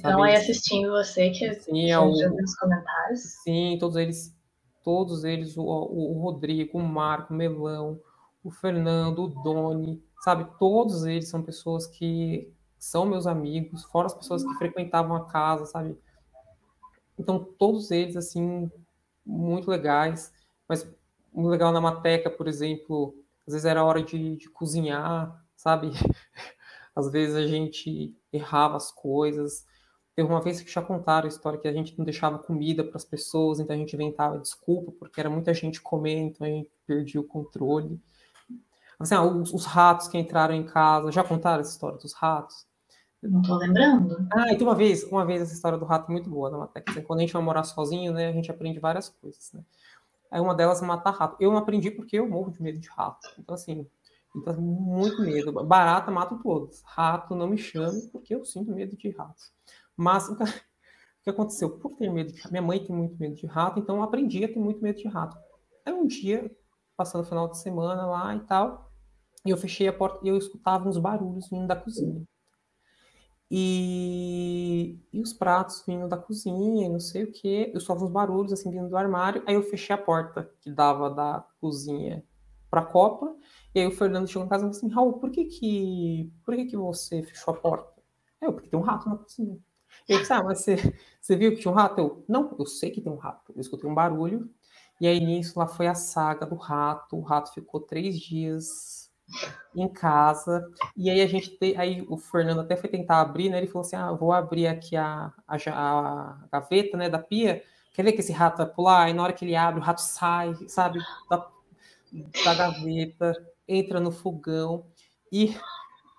Sabe? 0.01 0.23
aí 0.23 0.35
assistindo 0.35 0.89
você, 0.89 1.29
que 1.31 1.53
sim, 1.55 1.91
é 1.91 1.99
o... 1.99 2.09
nos 2.09 2.55
comentários. 2.55 3.21
Sim, 3.43 3.77
todos 3.79 3.97
eles 3.97 4.33
todos 4.83 5.23
eles, 5.23 5.57
o, 5.57 5.63
o, 5.63 6.17
o 6.17 6.21
Rodrigo, 6.21 6.77
o 6.77 6.83
Marco, 6.83 7.33
o 7.33 7.37
Melão, 7.37 7.99
o 8.43 8.49
Fernando, 8.49 9.23
o 9.23 9.27
Doni, 9.27 10.03
sabe? 10.21 10.47
Todos 10.57 11.05
eles 11.05 11.29
são 11.29 11.41
pessoas 11.41 11.85
que 11.87 12.51
são 12.77 13.05
meus 13.05 13.27
amigos, 13.27 13.83
fora 13.83 14.07
as 14.07 14.13
pessoas 14.13 14.43
que 14.43 14.53
frequentavam 14.55 15.15
a 15.15 15.25
casa, 15.25 15.65
sabe? 15.65 15.97
Então, 17.17 17.43
todos 17.59 17.91
eles, 17.91 18.15
assim, 18.15 18.71
muito 19.25 19.69
legais. 19.69 20.33
Mas 20.67 20.89
muito 21.31 21.49
legal 21.49 21.71
na 21.71 21.79
Mateca, 21.79 22.29
por 22.29 22.47
exemplo, 22.47 23.13
às 23.47 23.53
vezes 23.53 23.65
era 23.65 23.83
hora 23.83 24.03
de, 24.03 24.37
de 24.37 24.49
cozinhar, 24.49 25.35
sabe? 25.55 25.91
Às 26.93 27.09
vezes 27.09 27.35
a 27.35 27.47
gente 27.47 28.13
errava 28.33 28.75
as 28.75 28.91
coisas. 28.91 29.65
Teve 30.13 30.27
uma 30.27 30.41
vez 30.41 30.61
que 30.61 30.69
já 30.69 30.81
contaram 30.81 31.25
a 31.25 31.29
história 31.29 31.57
que 31.57 31.67
a 31.67 31.71
gente 31.71 31.97
não 31.97 32.03
deixava 32.03 32.37
comida 32.37 32.83
para 32.83 32.97
as 32.97 33.05
pessoas, 33.05 33.59
então 33.59 33.73
a 33.73 33.79
gente 33.79 33.93
inventava 33.93 34.37
desculpa, 34.37 34.91
porque 34.99 35.19
era 35.19 35.29
muita 35.29 35.53
gente 35.53 35.81
comendo, 35.81 36.31
então 36.31 36.45
a 36.45 36.49
gente 36.49 36.69
perdia 36.85 37.21
o 37.21 37.23
controle. 37.23 37.97
Assim, 38.99 39.15
ah, 39.15 39.23
os, 39.23 39.53
os, 39.53 39.65
ratos 39.65 40.07
que 40.09 40.17
entraram 40.17 40.53
em 40.53 40.65
casa, 40.65 41.11
já 41.11 41.23
contaram 41.23 41.61
essa 41.61 41.71
história 41.71 41.97
dos 41.97 42.13
ratos? 42.13 42.67
Não 43.23 43.41
tô 43.41 43.55
lembrando. 43.55 44.27
Ah, 44.33 44.51
então 44.51 44.67
uma 44.67 44.75
vez, 44.75 45.03
uma 45.03 45.25
vez 45.25 45.41
essa 45.41 45.53
história 45.53 45.77
do 45.77 45.85
rato 45.85 46.11
muito 46.11 46.29
boa 46.29 46.49
na 46.49 46.57
Mateca. 46.57 47.01
Quando 47.03 47.19
a 47.19 47.21
gente 47.21 47.33
vai 47.33 47.41
morar 47.41 47.63
sozinho, 47.63 48.11
né, 48.11 48.27
a 48.27 48.33
gente 48.33 48.51
aprende 48.51 48.79
várias 48.79 49.09
coisas, 49.09 49.51
né? 49.53 49.63
Aí 50.31 50.39
uma 50.39 50.55
delas 50.55 50.81
é 50.81 50.85
matar 50.85 51.11
rato. 51.11 51.35
Eu 51.39 51.51
não 51.51 51.57
aprendi 51.57 51.91
porque 51.91 52.17
eu 52.17 52.27
morro 52.27 52.51
de 52.51 52.61
medo 52.61 52.79
de 52.79 52.87
rato. 52.89 53.27
Então, 53.37 53.53
assim, 53.53 53.85
então, 54.35 54.59
muito 54.61 55.21
medo. 55.21 55.51
Barata 55.65 56.09
mato 56.09 56.39
todos. 56.41 56.81
Rato 56.85 57.35
não 57.35 57.47
me 57.47 57.57
chame 57.57 58.07
porque 58.11 58.33
eu 58.33 58.45
sinto 58.45 58.73
medo 58.73 58.95
de 58.95 59.09
ratos. 59.09 59.51
Mas 59.95 60.29
o 60.29 60.35
que 61.23 61.29
aconteceu? 61.29 61.77
Por 61.77 61.95
ter 61.97 62.09
medo 62.09 62.31
de 62.31 62.49
minha 62.49 62.61
mãe 62.61 62.79
tem 62.79 62.95
muito 62.95 63.17
medo 63.19 63.35
de 63.35 63.45
rato, 63.45 63.79
então 63.79 63.97
eu 63.97 64.03
aprendi 64.03 64.43
a 64.43 64.47
ter 64.47 64.59
muito 64.59 64.81
medo 64.81 64.97
de 64.97 65.07
rato. 65.07 65.37
Aí 65.85 65.93
um 65.93 66.07
dia, 66.07 66.49
passando 66.95 67.23
o 67.23 67.27
final 67.27 67.49
de 67.49 67.57
semana 67.57 68.05
lá 68.05 68.35
e 68.35 68.39
tal, 68.41 68.89
eu 69.45 69.57
fechei 69.57 69.87
a 69.87 69.93
porta 69.93 70.19
e 70.23 70.29
eu 70.29 70.37
escutava 70.37 70.87
uns 70.87 70.97
barulhos 70.97 71.49
vindo 71.49 71.67
da 71.67 71.75
cozinha. 71.75 72.23
E, 73.53 74.97
e 75.11 75.19
os 75.19 75.33
pratos 75.33 75.83
vindo 75.85 76.07
da 76.07 76.15
cozinha, 76.15 76.87
não 76.87 77.01
sei 77.01 77.25
o 77.25 77.31
que. 77.33 77.69
Eu 77.73 77.81
só 77.81 77.93
vi 77.93 78.05
uns 78.05 78.09
barulhos 78.09 78.53
assim 78.53 78.71
vindo 78.71 78.87
do 78.87 78.95
armário. 78.95 79.43
Aí 79.45 79.55
eu 79.55 79.63
fechei 79.63 79.93
a 79.93 79.97
porta 79.97 80.49
que 80.61 80.71
dava 80.71 81.09
da 81.09 81.45
cozinha 81.59 82.23
para 82.69 82.79
a 82.79 82.85
copa. 82.85 83.35
E 83.75 83.81
aí 83.81 83.87
o 83.87 83.91
Fernando 83.91 84.25
chegou 84.29 84.45
em 84.45 84.49
casa 84.49 84.63
e 84.63 84.67
falou 84.67 84.77
assim: 84.77 84.87
Raul, 84.87 85.19
por 85.19 85.29
que 85.31 85.43
que, 85.43 86.31
por 86.45 86.55
que 86.55 86.65
que 86.65 86.77
você 86.77 87.21
fechou 87.23 87.53
a 87.53 87.57
porta? 87.57 88.01
Eu, 88.41 88.53
porque 88.53 88.69
tem 88.69 88.79
um 88.79 88.83
rato 88.83 89.09
na 89.09 89.17
cozinha. 89.17 89.59
E 90.07 90.13
eu 90.13 90.19
disse: 90.19 90.31
Ah, 90.31 90.41
mas 90.41 90.59
você, 90.59 90.77
você 91.19 91.35
viu 91.35 91.51
que 91.51 91.59
tinha 91.59 91.73
um 91.73 91.75
rato? 91.75 91.99
Eu, 91.99 92.23
não, 92.29 92.55
eu 92.57 92.65
sei 92.65 92.89
que 92.89 93.01
tem 93.01 93.11
um 93.11 93.17
rato. 93.17 93.51
Eu 93.53 93.59
escutei 93.59 93.89
um 93.89 93.93
barulho. 93.93 94.49
E 95.01 95.07
aí 95.07 95.19
nisso 95.19 95.59
lá 95.59 95.67
foi 95.67 95.87
a 95.87 95.95
saga 95.95 96.45
do 96.45 96.55
rato. 96.55 97.17
O 97.17 97.21
rato 97.21 97.53
ficou 97.53 97.81
três 97.81 98.17
dias 98.17 99.00
em 99.75 99.87
casa. 99.87 100.69
E 100.95 101.09
aí 101.09 101.21
a 101.21 101.27
gente 101.27 101.57
te, 101.57 101.75
aí 101.77 102.05
o 102.09 102.17
Fernando 102.17 102.61
até 102.61 102.75
foi 102.75 102.89
tentar 102.89 103.21
abrir, 103.21 103.49
né? 103.49 103.57
Ele 103.57 103.67
falou 103.67 103.85
assim: 103.85 103.95
"Ah, 103.95 104.11
vou 104.11 104.31
abrir 104.31 104.67
aqui 104.67 104.95
a, 104.95 105.31
a, 105.47 105.55
a, 105.55 106.47
gaveta, 106.51 106.97
né, 106.97 107.09
da 107.09 107.19
pia. 107.19 107.63
Quer 107.93 108.03
ver 108.03 108.13
que 108.13 108.21
esse 108.21 108.31
rato 108.31 108.57
vai 108.57 108.65
pular?" 108.67 109.03
Aí 109.05 109.13
na 109.13 109.23
hora 109.23 109.33
que 109.33 109.45
ele 109.45 109.55
abre, 109.55 109.79
o 109.79 109.83
rato 109.83 110.01
sai, 110.01 110.53
sabe, 110.67 110.99
da, 111.29 111.47
da 112.45 112.53
gaveta, 112.55 113.33
entra 113.67 113.99
no 113.99 114.11
fogão 114.11 114.85
e 115.31 115.55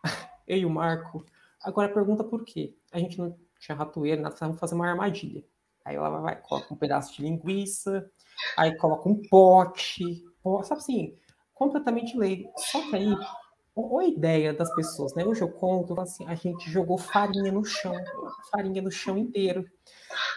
eu 0.47 0.59
e 0.59 0.67
o 0.67 0.71
Marco. 0.71 1.25
Agora 1.63 1.89
pergunta 1.93 2.25
por 2.25 2.45
quê? 2.45 2.75
A 2.93 2.99
gente 2.99 3.19
não 3.19 3.37
tinha 3.61 3.77
ratoeira, 3.77 4.21
nada, 4.21 4.35
vamos 4.41 4.59
fazer 4.59 4.75
uma 4.75 4.89
armadilha. 4.89 5.45
Aí 5.85 5.97
ela 5.97 6.21
vai, 6.21 6.41
coloca 6.41 6.73
um 6.73 6.77
pedaço 6.77 7.15
de 7.15 7.23
linguiça, 7.23 8.09
aí 8.57 8.77
coloca 8.77 9.09
um 9.09 9.21
pote, 9.29 10.25
sabe 10.65 10.81
assim, 10.81 11.17
completamente 11.63 12.17
leigo. 12.17 12.53
Só 12.57 12.81
que 12.91 12.97
aí, 12.97 13.17
a 14.01 14.05
ideia 14.05 14.53
das 14.53 14.75
pessoas, 14.75 15.15
né? 15.15 15.25
Hoje 15.25 15.43
eu 15.43 15.51
conto, 15.51 15.99
assim, 16.01 16.27
a 16.27 16.35
gente 16.35 16.69
jogou 16.69 16.99
farinha 16.99 17.53
no 17.53 17.65
chão, 17.65 17.95
farinha 18.51 18.83
no 18.83 18.91
chão 18.91 19.17
inteiro. 19.17 19.65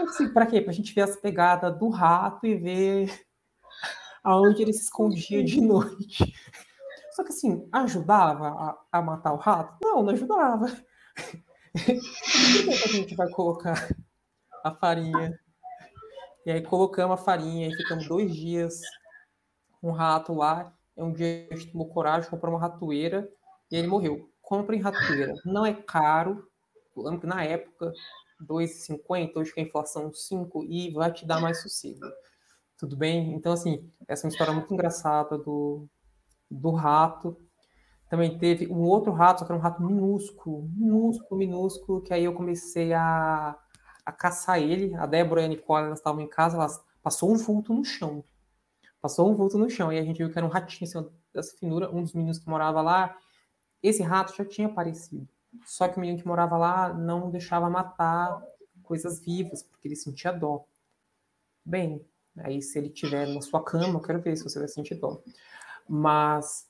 Assim, 0.02 0.32
para 0.32 0.46
quê? 0.46 0.62
Para 0.62 0.72
a 0.72 0.74
gente 0.74 0.94
ver 0.94 1.02
as 1.02 1.16
pegadas 1.16 1.78
do 1.80 1.90
rato 1.90 2.46
e 2.46 2.56
ver 2.56 3.26
aonde 4.24 4.62
ele 4.62 4.74
se 4.74 4.84
escondia 4.84 5.44
de 5.44 5.60
noite. 5.60 6.34
Só 7.12 7.24
que 7.24 7.30
assim, 7.30 7.68
ajudava 7.72 8.48
a, 8.48 8.78
a 8.92 9.02
matar 9.02 9.34
o 9.34 9.38
rato? 9.38 9.78
Não, 9.82 10.04
não 10.04 10.14
ajudava. 10.14 10.68
Que 11.86 11.92
a 11.92 12.88
gente 12.88 13.16
vai 13.16 13.30
colocar 13.32 13.90
a 14.64 14.72
farinha? 14.72 15.38
E 16.46 16.52
aí 16.52 16.62
colocamos 16.62 17.20
a 17.20 17.24
farinha 17.24 17.68
e 17.68 17.76
ficamos 17.76 18.08
dois 18.08 18.34
dias 18.34 18.80
com 19.82 19.90
o 19.90 19.94
rato 19.94 20.34
lá 20.34 20.62
é 20.62 20.85
um 21.04 21.12
dia 21.12 21.48
tomou 21.72 21.90
coragem, 21.90 22.30
comprou 22.30 22.54
uma 22.54 22.60
ratoeira 22.60 23.30
e 23.72 23.76
ele 23.76 23.88
morreu. 23.88 24.30
Comprem 24.42 24.80
ratoeira. 24.80 25.34
Não 25.46 25.66
é 25.66 25.74
caro. 25.74 26.48
Na 27.24 27.44
época, 27.44 27.92
2,50, 28.42 29.36
hoje 29.36 29.54
que 29.54 29.60
a 29.60 29.64
inflação 29.64 30.14
5 30.14 30.64
e 30.64 30.92
vai 30.92 31.12
te 31.12 31.26
dar 31.26 31.42
mais 31.42 31.62
sossego. 31.62 32.06
Tudo 32.78 32.96
bem? 32.96 33.34
Então, 33.34 33.54
assim, 33.54 33.90
essa 34.08 34.26
é 34.26 34.28
uma 34.28 34.32
história 34.32 34.54
muito 34.54 34.74
engraçada 34.74 35.38
do, 35.38 35.88
do 36.50 36.72
rato. 36.72 37.38
Também 38.10 38.38
teve 38.38 38.68
um 38.68 38.84
outro 38.84 39.12
rato, 39.12 39.40
só 39.40 39.46
que 39.46 39.52
era 39.52 39.60
um 39.60 39.64
rato 39.64 39.82
minúsculo, 39.82 40.70
minúsculo, 40.74 41.40
minúsculo, 41.40 42.02
que 42.02 42.14
aí 42.14 42.26
eu 42.26 42.34
comecei 42.34 42.94
a, 42.94 43.58
a 44.06 44.12
caçar 44.12 44.60
ele. 44.60 44.94
A 44.96 45.06
Débora 45.06 45.42
e 45.42 45.46
a 45.46 45.48
Nicole, 45.48 45.88
elas 45.88 46.00
estavam 46.00 46.22
em 46.22 46.30
casa, 46.30 46.58
elas 46.58 46.84
passou 47.02 47.32
um 47.32 47.38
vulto 47.38 47.74
no 47.74 47.84
chão. 47.84 48.24
Passou 49.06 49.32
um 49.32 49.36
vulto 49.36 49.56
no 49.56 49.70
chão 49.70 49.94
e 49.94 50.00
a 50.00 50.04
gente 50.04 50.18
viu 50.18 50.32
que 50.32 50.36
era 50.40 50.48
um 50.48 50.50
ratinho 50.50 50.90
assim, 50.90 51.08
dessa 51.32 51.56
finura. 51.58 51.96
Um 51.96 52.02
dos 52.02 52.14
meninos 52.14 52.40
que 52.40 52.50
morava 52.50 52.82
lá, 52.82 53.16
esse 53.84 54.02
rato 54.02 54.36
já 54.36 54.44
tinha 54.44 54.68
aparecido. 54.68 55.30
Só 55.64 55.88
que 55.88 55.98
o 55.98 56.00
menino 56.00 56.18
que 56.18 56.26
morava 56.28 56.58
lá 56.58 56.92
não 56.92 57.30
deixava 57.30 57.70
matar 57.70 58.42
coisas 58.82 59.20
vivas, 59.20 59.62
porque 59.62 59.88
ele 59.88 59.96
sentia 59.96 60.32
dó. 60.32 60.66
Bem, 61.64 62.04
aí 62.40 62.64
se 62.64 62.80
ele 62.80 62.90
tiver 62.90 63.28
na 63.28 63.42
sua 63.42 63.64
cama, 63.64 63.94
eu 63.94 64.02
quero 64.02 64.20
ver 64.24 64.36
se 64.38 64.44
você 64.44 64.58
vai 64.58 64.68
sentir 64.68 64.96
dó. 64.96 65.22
Mas 65.88 66.68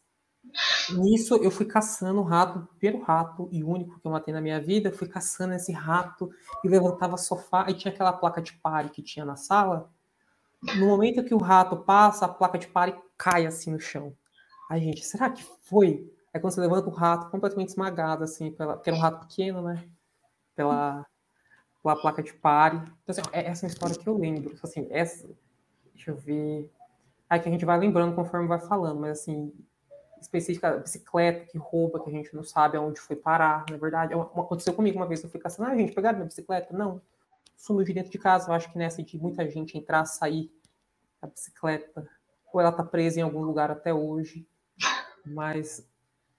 nisso 0.89 1.37
eu 1.37 1.49
fui 1.49 1.65
caçando 1.65 2.19
o 2.19 2.23
rato, 2.25 2.67
primeiro 2.77 3.01
rato 3.05 3.47
e 3.49 3.63
único 3.63 3.97
que 3.97 4.05
eu 4.05 4.11
matei 4.11 4.33
na 4.33 4.41
minha 4.41 4.59
vida, 4.59 4.91
fui 4.91 5.07
caçando 5.07 5.53
esse 5.53 5.71
rato 5.71 6.29
e 6.65 6.67
levantava 6.67 7.15
sofá, 7.15 7.65
e 7.69 7.73
tinha 7.75 7.93
aquela 7.93 8.11
placa 8.11 8.41
de 8.41 8.51
pare 8.57 8.89
que 8.89 9.01
tinha 9.01 9.23
na 9.23 9.37
sala, 9.37 9.89
no 10.77 10.87
momento 10.87 11.23
que 11.23 11.33
o 11.33 11.37
rato 11.37 11.77
passa, 11.77 12.25
a 12.25 12.29
placa 12.29 12.57
de 12.57 12.67
pare 12.67 12.95
cai 13.17 13.45
assim 13.45 13.71
no 13.71 13.79
chão. 13.79 14.15
Aí, 14.69 14.81
gente, 14.81 15.05
será 15.05 15.29
que 15.29 15.43
foi? 15.63 16.11
É 16.33 16.39
quando 16.39 16.53
você 16.53 16.61
levanta 16.61 16.89
o 16.89 16.93
rato 16.93 17.29
completamente 17.29 17.69
esmagado, 17.69 18.23
assim, 18.23 18.51
pela, 18.51 18.75
porque 18.75 18.89
era 18.89 18.97
um 18.97 19.01
rato 19.01 19.27
pequeno, 19.27 19.61
né? 19.61 19.87
Pela, 20.55 21.05
pela 21.81 21.95
placa 21.95 22.23
de 22.23 22.33
pare. 22.33 22.77
Então, 22.77 22.93
assim, 23.09 23.21
é 23.31 23.45
essa 23.45 23.65
é 23.65 23.67
uma 23.67 23.73
história 23.73 23.95
que 23.95 24.07
eu 24.07 24.17
lembro. 24.17 24.55
Assim, 24.63 24.87
essa. 24.89 25.29
Deixa 25.93 26.11
eu 26.11 26.15
ver. 26.15 26.69
Aí 27.29 27.39
que 27.39 27.47
a 27.47 27.51
gente 27.51 27.65
vai 27.65 27.77
lembrando 27.77 28.15
conforme 28.15 28.47
vai 28.47 28.59
falando, 28.59 28.99
mas 28.99 29.19
assim, 29.19 29.53
específica, 30.19 30.77
bicicleta 30.77 31.45
que 31.45 31.57
rouba, 31.57 32.03
que 32.03 32.09
a 32.09 32.13
gente 32.13 32.35
não 32.35 32.43
sabe 32.43 32.77
aonde 32.77 32.99
foi 32.99 33.15
parar, 33.15 33.65
na 33.69 33.77
verdade. 33.77 34.13
É 34.13 34.17
aconteceu 34.17 34.73
comigo 34.73 34.97
uma 34.97 35.07
vez, 35.07 35.23
eu 35.23 35.29
fui 35.29 35.39
caçando, 35.39 35.69
ah, 35.69 35.75
gente, 35.75 35.93
pegaram 35.93 36.17
minha 36.17 36.27
bicicleta? 36.27 36.75
Não 36.75 37.01
sumiu 37.55 37.85
de 37.85 37.93
dentro 37.93 38.11
de 38.11 38.17
casa. 38.17 38.49
Eu 38.49 38.53
acho 38.53 38.71
que 38.71 38.77
nessa 38.77 39.01
de 39.03 39.17
muita 39.17 39.49
gente 39.49 39.77
entrar, 39.77 40.05
sair 40.05 40.51
da 41.21 41.27
bicicleta, 41.27 42.07
ou 42.53 42.61
ela 42.61 42.71
tá 42.71 42.83
presa 42.83 43.19
em 43.19 43.23
algum 43.23 43.41
lugar 43.41 43.71
até 43.71 43.93
hoje. 43.93 44.47
Mas 45.25 45.87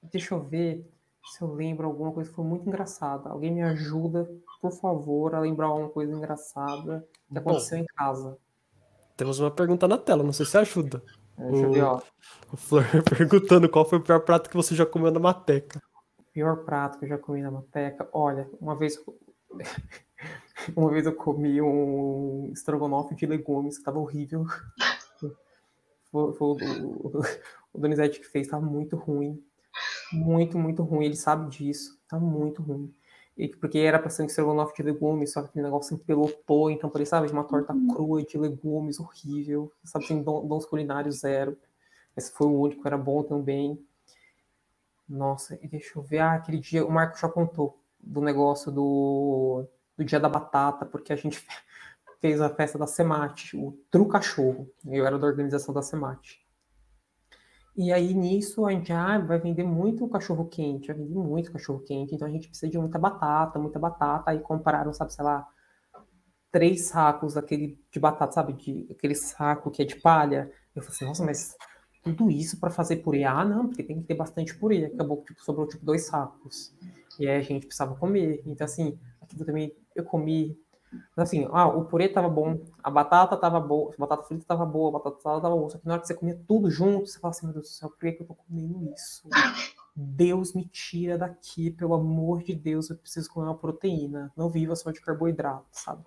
deixa 0.02 0.34
eu 0.34 0.42
ver 0.42 0.88
se 1.24 1.42
eu 1.42 1.52
lembro 1.52 1.86
alguma 1.86 2.12
coisa 2.12 2.30
que 2.30 2.36
foi 2.36 2.44
muito 2.44 2.66
engraçada. 2.68 3.28
Alguém 3.28 3.52
me 3.52 3.62
ajuda, 3.62 4.30
por 4.60 4.70
favor, 4.70 5.34
a 5.34 5.40
lembrar 5.40 5.66
alguma 5.66 5.88
coisa 5.88 6.12
engraçada 6.12 7.06
que 7.28 7.38
aconteceu 7.38 7.78
Bom, 7.78 7.84
em 7.84 7.86
casa. 7.86 8.38
Temos 9.16 9.40
uma 9.40 9.50
pergunta 9.50 9.88
na 9.88 9.98
tela, 9.98 10.22
não 10.22 10.32
sei 10.32 10.46
se 10.46 10.56
ajuda. 10.56 11.02
Deixa 11.36 11.66
eu 11.66 11.72
ver, 11.72 11.82
ó. 11.82 12.00
O 12.52 12.56
Flor 12.56 12.84
perguntando 13.04 13.68
qual 13.68 13.84
foi 13.84 13.98
o 13.98 14.02
pior 14.02 14.20
prato 14.20 14.48
que 14.48 14.56
você 14.56 14.74
já 14.74 14.86
comeu 14.86 15.10
na 15.10 15.20
Mateca. 15.20 15.82
O 16.18 16.22
pior 16.32 16.64
prato 16.64 16.98
que 16.98 17.04
eu 17.04 17.08
já 17.08 17.18
comi 17.18 17.42
na 17.42 17.50
Mateca? 17.50 18.08
Olha, 18.12 18.48
uma 18.60 18.76
vez 18.76 18.98
uma 20.76 20.90
vez 20.90 21.06
eu 21.06 21.14
comi 21.14 21.60
um 21.60 22.50
estrogonofe 22.52 23.14
de 23.14 23.26
legumes, 23.26 23.78
que 23.78 23.84
tava 23.84 23.98
horrível. 23.98 24.44
Foi, 26.12 26.32
foi 26.34 26.48
o, 26.48 27.22
o, 27.74 27.78
Donizete 27.78 28.20
que 28.20 28.26
fez, 28.26 28.46
tava 28.46 28.64
muito 28.64 28.96
ruim. 28.96 29.42
Muito, 30.12 30.56
muito 30.56 30.82
ruim. 30.82 31.04
Ele 31.04 31.16
sabe 31.16 31.50
disso. 31.50 32.00
Tá 32.08 32.18
muito 32.18 32.62
ruim. 32.62 32.94
E, 33.36 33.48
porque 33.48 33.78
era 33.78 33.98
pra 33.98 34.08
ser 34.08 34.22
um 34.22 34.26
estrogonofe 34.26 34.74
de 34.76 34.82
legumes, 34.82 35.32
só 35.32 35.42
que 35.42 35.48
aquele 35.48 35.64
negócio 35.64 35.94
empelotou, 35.94 36.70
então 36.70 36.88
parecia, 36.88 37.10
sabe, 37.10 37.26
de 37.26 37.34
uma 37.34 37.44
torta 37.44 37.74
uhum. 37.74 37.88
crua 37.88 38.22
de 38.22 38.38
legumes, 38.38 38.98
horrível. 38.98 39.70
Sabe, 39.84 40.06
assim, 40.06 40.22
dons 40.22 40.64
culinários 40.64 41.18
zero. 41.18 41.58
Esse 42.16 42.32
foi 42.32 42.46
o 42.46 42.60
único, 42.60 42.86
era 42.86 42.96
bom 42.96 43.22
também. 43.22 43.84
Nossa, 45.06 45.58
e 45.60 45.68
deixa 45.68 45.98
eu 45.98 46.02
ver. 46.02 46.18
Ah, 46.20 46.34
aquele 46.34 46.58
dia 46.58 46.86
o 46.86 46.90
Marco 46.90 47.18
já 47.18 47.28
contou 47.28 47.78
do 48.00 48.20
negócio 48.22 48.72
do 48.72 49.66
do 49.96 50.04
dia 50.04 50.20
da 50.20 50.28
batata, 50.28 50.84
porque 50.84 51.12
a 51.12 51.16
gente 51.16 51.44
fez 52.20 52.40
a 52.40 52.48
festa 52.48 52.78
da 52.78 52.86
Semate, 52.86 53.56
o 53.56 53.72
Tru 53.90 54.06
Cachorro. 54.06 54.70
Eu 54.84 55.06
era 55.06 55.18
da 55.18 55.26
organização 55.26 55.72
da 55.74 55.82
Semate. 55.82 56.46
E 57.76 57.92
aí, 57.92 58.14
nisso, 58.14 58.64
a 58.64 58.72
gente 58.72 58.90
ah, 58.90 59.18
vai 59.18 59.38
vender 59.38 59.62
muito 59.62 60.08
cachorro 60.08 60.46
quente, 60.46 60.86
vai 60.86 60.96
vender 60.96 61.14
muito 61.14 61.52
cachorro 61.52 61.80
quente, 61.80 62.14
então 62.14 62.26
a 62.26 62.30
gente 62.30 62.48
precisa 62.48 62.72
de 62.72 62.78
muita 62.78 62.98
batata, 62.98 63.58
muita 63.58 63.78
batata. 63.78 64.30
Aí 64.30 64.40
compraram, 64.40 64.94
sabe, 64.94 65.12
sei 65.12 65.22
lá, 65.22 65.46
três 66.50 66.86
sacos 66.86 67.34
daquele 67.34 67.78
de 67.90 68.00
batata, 68.00 68.32
sabe, 68.32 68.54
de 68.54 68.86
aquele 68.90 69.14
saco 69.14 69.70
que 69.70 69.82
é 69.82 69.84
de 69.84 69.96
palha. 69.96 70.50
Eu 70.74 70.80
falei 70.80 70.96
assim, 70.96 71.04
nossa, 71.04 71.22
mas 71.22 71.54
tudo 72.02 72.30
isso 72.30 72.58
para 72.58 72.70
fazer 72.70 72.96
purê? 72.96 73.24
Ah, 73.24 73.44
não, 73.44 73.68
porque 73.68 73.82
tem 73.82 74.00
que 74.00 74.06
ter 74.06 74.14
bastante 74.14 74.56
purê. 74.56 74.86
Acabou 74.86 75.18
que 75.18 75.34
tipo, 75.34 75.44
sobrou 75.44 75.68
tipo 75.68 75.84
dois 75.84 76.06
sacos. 76.06 76.74
E 77.20 77.28
aí 77.28 77.36
a 77.36 77.42
gente 77.42 77.66
precisava 77.66 77.94
comer. 77.96 78.42
Então, 78.46 78.64
assim, 78.64 78.98
aquilo 79.20 79.44
também 79.44 79.76
eu 79.96 80.04
comi 80.04 80.58
assim, 81.16 81.46
ah, 81.50 81.66
o 81.66 81.84
purê 81.84 82.08
tava 82.08 82.28
bom, 82.28 82.60
a 82.82 82.90
batata 82.90 83.36
tava 83.36 83.60
boa, 83.60 83.92
a 83.94 84.00
batata 84.00 84.22
frita 84.24 84.44
tava 84.46 84.64
boa, 84.64 84.90
a 84.90 84.92
batata 84.92 85.20
salada 85.20 85.42
tava 85.42 85.56
boa. 85.56 85.70
Só 85.70 85.78
que 85.78 85.86
na 85.86 85.94
hora 85.94 86.00
que 86.00 86.06
você 86.06 86.14
comia 86.14 86.40
tudo 86.46 86.70
junto, 86.70 87.06
você 87.06 87.18
fala 87.18 87.32
assim, 87.32 87.46
meu 87.46 87.54
Deus 87.54 87.68
do 87.68 87.72
céu, 87.72 87.90
por 87.90 87.98
que, 87.98 88.12
que 88.12 88.22
eu 88.22 88.26
tô 88.26 88.34
comendo 88.34 88.92
isso? 88.94 89.28
Deus 89.98 90.52
me 90.52 90.66
tira 90.66 91.16
daqui, 91.16 91.70
pelo 91.70 91.94
amor 91.94 92.42
de 92.42 92.54
Deus, 92.54 92.90
eu 92.90 92.96
preciso 92.96 93.30
comer 93.30 93.46
uma 93.46 93.56
proteína. 93.56 94.30
Não 94.36 94.50
viva 94.50 94.76
só 94.76 94.90
de 94.90 95.00
carboidrato, 95.00 95.64
sabe? 95.72 96.02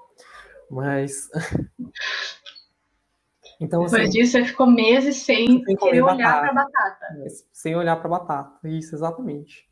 Mas. 0.70 1.28
então, 3.60 3.84
assim, 3.84 3.96
Depois 3.96 4.12
disso, 4.12 4.34
você 4.34 4.46
ficou 4.46 4.68
meses 4.68 5.18
sem, 5.18 5.66
sem 5.66 6.04
olhar 6.04 6.40
para 6.40 6.54
batata. 6.54 7.08
Sem 7.52 7.76
olhar 7.76 7.96
para 7.96 8.10
batata, 8.10 8.70
isso, 8.70 8.94
exatamente. 8.94 9.68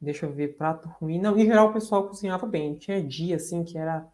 Deixa 0.00 0.26
eu 0.26 0.32
ver, 0.32 0.56
prato 0.56 0.88
ruim. 0.88 1.20
Não, 1.20 1.38
em 1.38 1.46
geral 1.46 1.70
o 1.70 1.72
pessoal 1.72 2.08
cozinhava 2.08 2.46
bem. 2.46 2.74
Tinha 2.76 3.02
dia, 3.02 3.36
assim, 3.36 3.64
que 3.64 3.78
era 3.78 4.06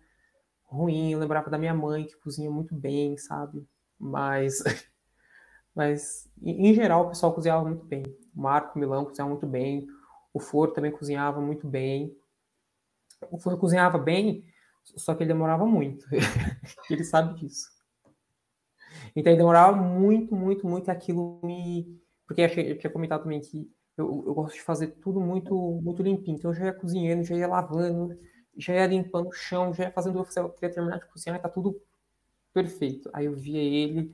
ruim. 0.64 1.12
Eu 1.12 1.18
lembrava 1.18 1.50
da 1.50 1.58
minha 1.58 1.74
mãe, 1.74 2.06
que 2.06 2.16
cozinha 2.16 2.50
muito 2.50 2.74
bem, 2.74 3.16
sabe? 3.16 3.66
Mas, 3.98 4.62
mas 5.74 6.30
em 6.42 6.72
geral, 6.74 7.06
o 7.06 7.08
pessoal 7.08 7.34
cozinhava 7.34 7.64
muito 7.64 7.84
bem. 7.84 8.04
O 8.34 8.40
Marco 8.40 8.78
Milão 8.78 9.04
cozinhava 9.04 9.30
muito 9.30 9.46
bem. 9.46 9.86
O 10.32 10.38
Foro 10.38 10.72
também 10.72 10.92
cozinhava 10.92 11.40
muito 11.40 11.66
bem. 11.66 12.16
O 13.30 13.38
Foro 13.38 13.58
cozinhava 13.58 13.98
bem, 13.98 14.44
só 14.96 15.14
que 15.14 15.22
ele 15.22 15.32
demorava 15.32 15.66
muito. 15.66 16.06
ele 16.88 17.04
sabe 17.04 17.38
disso. 17.38 17.68
Então 19.14 19.32
ele 19.32 19.38
demorava 19.38 19.76
muito, 19.76 20.34
muito, 20.34 20.66
muito. 20.66 20.90
Aquilo 20.90 21.40
me. 21.42 22.00
Porque 22.26 22.42
eu 22.42 22.78
tinha 22.78 22.92
comentado 22.92 23.22
também 23.22 23.40
que 23.40 23.70
eu, 23.96 24.24
eu 24.26 24.34
gosto 24.34 24.54
de 24.54 24.62
fazer 24.62 24.88
tudo 25.02 25.20
muito, 25.20 25.54
muito 25.82 26.02
limpinho. 26.02 26.36
Então 26.36 26.50
eu 26.50 26.54
já 26.54 26.66
ia 26.66 26.72
cozinhando, 26.72 27.24
já 27.24 27.36
ia 27.36 27.48
lavando 27.48 28.18
já 28.56 28.74
ia 28.74 28.86
limpando 28.86 29.28
o 29.28 29.32
chão, 29.32 29.72
já 29.72 29.84
ia 29.84 29.90
fazendo 29.92 30.20
o 30.20 30.24
que 30.24 30.38
eu 30.38 30.50
queria 30.50 30.74
terminar 30.74 30.98
de 30.98 31.06
cozinhar 31.06 31.40
tá 31.40 31.48
tudo 31.48 31.80
perfeito. 32.52 33.10
Aí 33.12 33.26
eu 33.26 33.34
via 33.34 33.60
ele, 33.60 34.12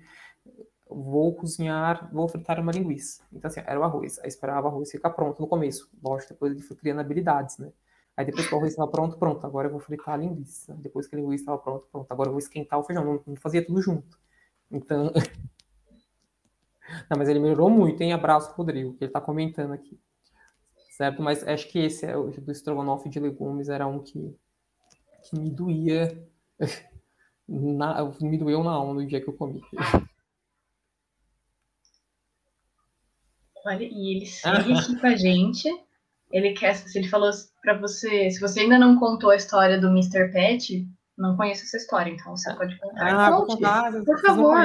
vou 0.88 1.34
cozinhar, 1.34 2.10
vou 2.12 2.28
fritar 2.28 2.60
uma 2.60 2.72
linguiça. 2.72 3.22
Então, 3.32 3.48
assim, 3.48 3.60
era 3.60 3.78
o 3.78 3.82
arroz. 3.84 4.18
Aí 4.20 4.28
esperava 4.28 4.68
o 4.68 4.70
arroz 4.70 4.90
ficar 4.90 5.10
pronto 5.10 5.40
no 5.40 5.48
começo. 5.48 5.90
Lógico, 6.02 6.34
depois 6.34 6.52
ele 6.52 6.62
foi 6.62 6.76
criando 6.76 7.00
habilidades, 7.00 7.58
né? 7.58 7.72
Aí 8.16 8.24
depois 8.24 8.46
que 8.48 8.54
o 8.54 8.58
arroz 8.58 8.72
estava 8.72 8.90
pronto, 8.90 9.18
pronto, 9.18 9.46
agora 9.46 9.68
eu 9.68 9.72
vou 9.72 9.80
fritar 9.80 10.14
a 10.14 10.16
linguiça. 10.16 10.74
Depois 10.74 11.06
que 11.06 11.16
a 11.16 11.18
linguiça 11.18 11.42
estava 11.42 11.58
pronto, 11.58 11.86
pronto, 11.90 12.12
agora 12.12 12.28
eu 12.28 12.32
vou 12.32 12.38
esquentar 12.38 12.78
o 12.78 12.84
feijão. 12.84 13.04
Não, 13.04 13.22
não 13.26 13.36
fazia 13.36 13.64
tudo 13.64 13.80
junto. 13.82 14.18
Então. 14.70 15.12
não, 17.10 17.18
mas 17.18 17.28
ele 17.28 17.40
melhorou 17.40 17.70
muito, 17.70 18.00
hein? 18.02 18.12
Abraço, 18.12 18.52
Rodrigo, 18.54 18.94
que 18.94 19.04
ele 19.04 19.12
tá 19.12 19.20
comentando 19.20 19.72
aqui 19.72 19.98
certo? 20.96 21.22
Mas 21.22 21.46
acho 21.46 21.68
que 21.68 21.78
esse 21.78 22.06
é 22.06 22.14
do 22.14 22.50
estrogonofe 22.50 23.08
de 23.10 23.20
legumes 23.20 23.68
era 23.68 23.86
um 23.86 24.02
que, 24.02 24.34
que 25.24 25.38
me 25.38 25.50
doía, 25.50 26.26
na, 27.46 28.02
me 28.20 28.38
doeu 28.38 28.64
na 28.64 28.70
alma 28.70 28.94
no 28.94 29.06
dia 29.06 29.20
que 29.20 29.28
eu 29.28 29.34
comi. 29.34 29.60
Olha, 33.64 33.84
e 33.84 34.16
ele 34.16 34.24
segue 34.26 34.72
aqui 34.72 34.98
com 34.98 35.06
a 35.06 35.16
gente. 35.16 35.68
Ele 36.32 36.54
quer, 36.54 36.74
se 36.74 36.98
ele 36.98 37.08
falou 37.08 37.30
para 37.62 37.78
você, 37.78 38.30
se 38.30 38.40
você 38.40 38.60
ainda 38.60 38.78
não 38.78 38.98
contou 38.98 39.30
a 39.30 39.36
história 39.36 39.78
do 39.78 39.88
Mr. 39.88 40.32
Pet, 40.32 40.88
não 41.16 41.36
conheço 41.36 41.64
essa 41.64 41.76
história, 41.76 42.10
então 42.10 42.36
você 42.36 42.52
pode 42.54 42.78
contar. 42.78 43.26
Ah, 43.26 43.30
vou 43.30 43.46
contar, 43.46 43.92
por 44.04 44.20
favor. 44.20 44.56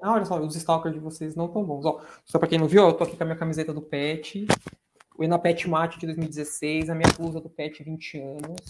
Ah, 0.00 0.12
olha 0.12 0.24
só, 0.24 0.40
os 0.40 0.56
stalkers 0.56 0.94
de 0.94 1.00
vocês 1.00 1.34
não 1.34 1.46
estão 1.46 1.64
bons. 1.64 1.84
Ó, 1.84 2.00
só 2.24 2.38
para 2.38 2.48
quem 2.48 2.58
não 2.58 2.66
viu, 2.66 2.84
eu 2.86 2.94
tô 2.94 3.04
aqui 3.04 3.16
com 3.16 3.22
a 3.22 3.26
minha 3.26 3.38
camiseta 3.38 3.72
do 3.72 3.82
Pet 3.82 4.46
o 5.18 5.24
Enapet 5.24 5.68
Mate 5.68 5.98
de 5.98 6.06
2016, 6.06 6.88
a 6.88 6.94
minha 6.94 7.12
blusa 7.12 7.40
do 7.40 7.50
PET 7.50 7.82
20 7.82 8.20
anos, 8.20 8.60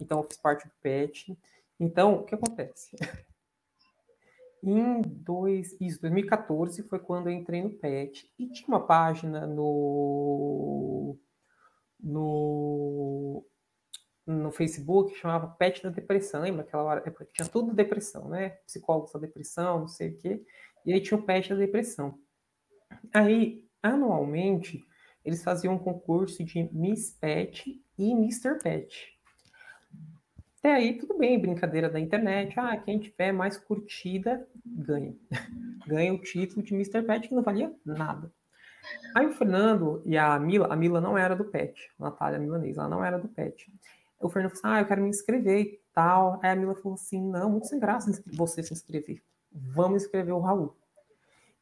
então 0.00 0.20
eu 0.20 0.24
fiz 0.24 0.36
parte 0.36 0.68
do 0.68 0.72
PET. 0.80 1.36
Então, 1.80 2.14
o 2.14 2.24
que 2.24 2.36
acontece? 2.36 2.96
Em 4.62 5.02
dois, 5.02 5.76
isso, 5.80 6.00
2014 6.00 6.82
foi 6.84 6.98
quando 6.98 7.28
eu 7.28 7.32
entrei 7.32 7.62
no 7.62 7.70
PET 7.70 8.32
e 8.38 8.48
tinha 8.48 8.68
uma 8.68 8.84
página 8.84 9.46
no, 9.46 11.16
no, 12.00 13.44
no 14.26 14.50
Facebook 14.50 15.14
chamava 15.16 15.46
PET 15.46 15.82
da 15.82 15.90
Depressão. 15.90 16.42
Lembra 16.42 16.62
aquela 16.62 16.82
hora? 16.82 17.14
Tinha 17.32 17.48
tudo 17.48 17.72
depressão, 17.72 18.28
né? 18.28 18.50
Psicólogos 18.66 19.12
da 19.12 19.20
depressão, 19.20 19.80
não 19.80 19.88
sei 19.88 20.10
o 20.10 20.18
quê. 20.18 20.42
E 20.84 20.92
aí 20.92 21.00
tinha 21.00 21.18
o 21.18 21.22
PET 21.22 21.50
da 21.50 21.56
Depressão. 21.56 22.18
Aí, 23.12 23.64
anualmente, 23.82 24.84
eles 25.24 25.42
faziam 25.42 25.74
um 25.74 25.78
concurso 25.78 26.44
de 26.44 26.68
Miss 26.72 27.10
Pet 27.20 27.82
e 27.98 28.12
Mr. 28.12 28.58
Pet. 28.62 29.16
Até 30.58 30.74
aí, 30.74 30.98
tudo 30.98 31.16
bem, 31.16 31.38
brincadeira 31.38 31.88
da 31.88 32.00
internet. 32.00 32.58
Ah, 32.58 32.76
quem 32.76 32.98
tiver 32.98 33.32
mais 33.32 33.56
curtida, 33.56 34.46
ganha. 34.64 35.14
ganha 35.86 36.12
o 36.12 36.20
título 36.20 36.62
de 36.62 36.74
Mr. 36.74 37.02
Pet, 37.02 37.28
que 37.28 37.34
não 37.34 37.42
valia 37.42 37.72
nada. 37.84 38.32
Aí 39.14 39.26
o 39.26 39.32
Fernando 39.32 40.02
e 40.04 40.16
a 40.16 40.38
Mila, 40.38 40.72
a 40.72 40.76
Mila 40.76 41.00
não 41.00 41.18
era 41.18 41.34
do 41.34 41.44
Pet, 41.44 41.90
Natália 41.98 42.38
Milanês, 42.38 42.76
ela 42.76 42.88
não 42.88 43.04
era 43.04 43.18
do 43.18 43.28
Pet. 43.28 43.72
O 44.20 44.28
Fernando 44.28 44.52
falou 44.52 44.64
assim, 44.64 44.78
ah, 44.78 44.82
eu 44.82 44.86
quero 44.86 45.02
me 45.02 45.08
inscrever 45.08 45.60
e 45.60 45.80
tal. 45.92 46.40
Aí 46.42 46.50
a 46.50 46.56
Mila 46.56 46.74
falou 46.74 46.94
assim, 46.94 47.20
não, 47.20 47.50
muito 47.50 47.66
sem 47.66 47.78
graça 47.78 48.22
você 48.32 48.62
se 48.62 48.72
inscrever. 48.72 49.22
Vamos 49.52 50.02
inscrever 50.02 50.34
o 50.34 50.40
Raul. 50.40 50.76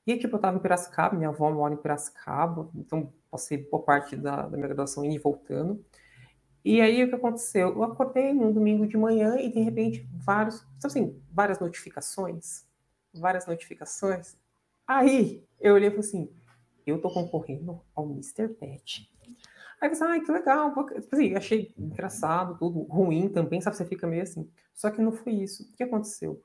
E 0.07 0.19
tipo, 0.19 0.37
eu 0.37 0.41
tava 0.41 0.57
em 0.57 0.61
Piracicaba, 0.61 1.17
minha 1.17 1.31
avó 1.31 1.51
mora 1.51 1.73
em 1.73 1.79
Piracicaba, 1.79 2.69
então 2.75 3.11
passei 3.31 3.59
boa 3.59 3.83
parte 3.83 4.17
da, 4.17 4.43
da 4.43 4.57
minha 4.57 4.67
graduação 4.69 5.05
indo 5.05 5.15
e 5.15 5.19
voltando. 5.19 5.83
E 6.65 6.81
aí, 6.81 7.05
o 7.05 7.09
que 7.09 7.15
aconteceu? 7.15 7.75
Eu 7.75 7.83
acordei 7.83 8.33
num 8.33 8.51
domingo 8.51 8.87
de 8.87 8.97
manhã 8.97 9.37
e, 9.39 9.51
de 9.51 9.61
repente, 9.61 10.09
vários, 10.15 10.67
assim, 10.83 11.21
várias 11.31 11.59
notificações, 11.59 12.67
várias 13.13 13.47
notificações. 13.47 14.35
Aí, 14.87 15.45
eu 15.61 15.75
olhei 15.75 15.89
e 15.89 15.91
falei 15.91 16.07
assim, 16.07 16.31
eu 16.87 17.01
tô 17.01 17.13
concorrendo 17.13 17.83
ao 17.95 18.07
Mr. 18.07 18.49
Pet. 18.49 19.11
Aí 19.85 19.91
pensei, 19.91 20.07
ah, 20.07 20.19
que 20.19 20.33
legal. 20.33 20.73
Tipo 20.73 21.15
assim, 21.15 21.35
achei 21.35 21.75
engraçado, 21.77 22.57
tudo 22.57 22.85
ruim 22.85 23.29
também, 23.29 23.61
sabe? 23.61 23.77
Você 23.77 23.85
fica 23.85 24.07
meio 24.07 24.23
assim. 24.23 24.51
Só 24.73 24.91
que 24.91 25.03
não 25.03 25.13
foi 25.13 25.35
isso. 25.35 25.63
O 25.63 25.77
que 25.77 25.83
aconteceu? 25.83 26.41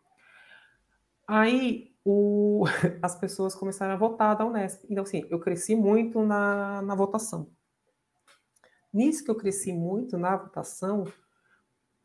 Aí 1.26 1.96
o, 2.04 2.66
as 3.02 3.18
pessoas 3.18 3.56
começaram 3.56 3.94
a 3.94 3.98
votar 3.98 4.36
da 4.36 4.46
Unesp. 4.46 4.84
Então, 4.90 5.04
assim, 5.04 5.26
eu 5.30 5.40
cresci 5.40 5.74
muito 5.74 6.22
na, 6.22 6.82
na 6.82 6.94
votação. 6.96 7.50
Nisso 8.92 9.24
que 9.24 9.32
eu 9.32 9.36
cresci 9.36 9.72
muito 9.72 10.18
na 10.18 10.36
votação, 10.36 11.06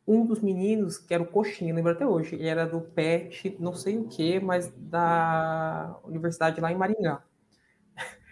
um 0.07 0.25
dos 0.25 0.39
meninos, 0.39 0.97
que 0.97 1.13
era 1.13 1.21
o 1.21 1.27
Coxinha, 1.27 1.75
lembro 1.75 1.91
até 1.91 2.07
hoje, 2.07 2.35
ele 2.35 2.47
era 2.47 2.65
do 2.65 2.79
PET, 2.79 3.57
não 3.59 3.73
sei 3.73 3.97
o 3.97 4.07
que, 4.07 4.39
mas 4.39 4.71
da 4.77 5.99
universidade 6.05 6.61
lá 6.61 6.71
em 6.71 6.77
Maringá. 6.77 7.25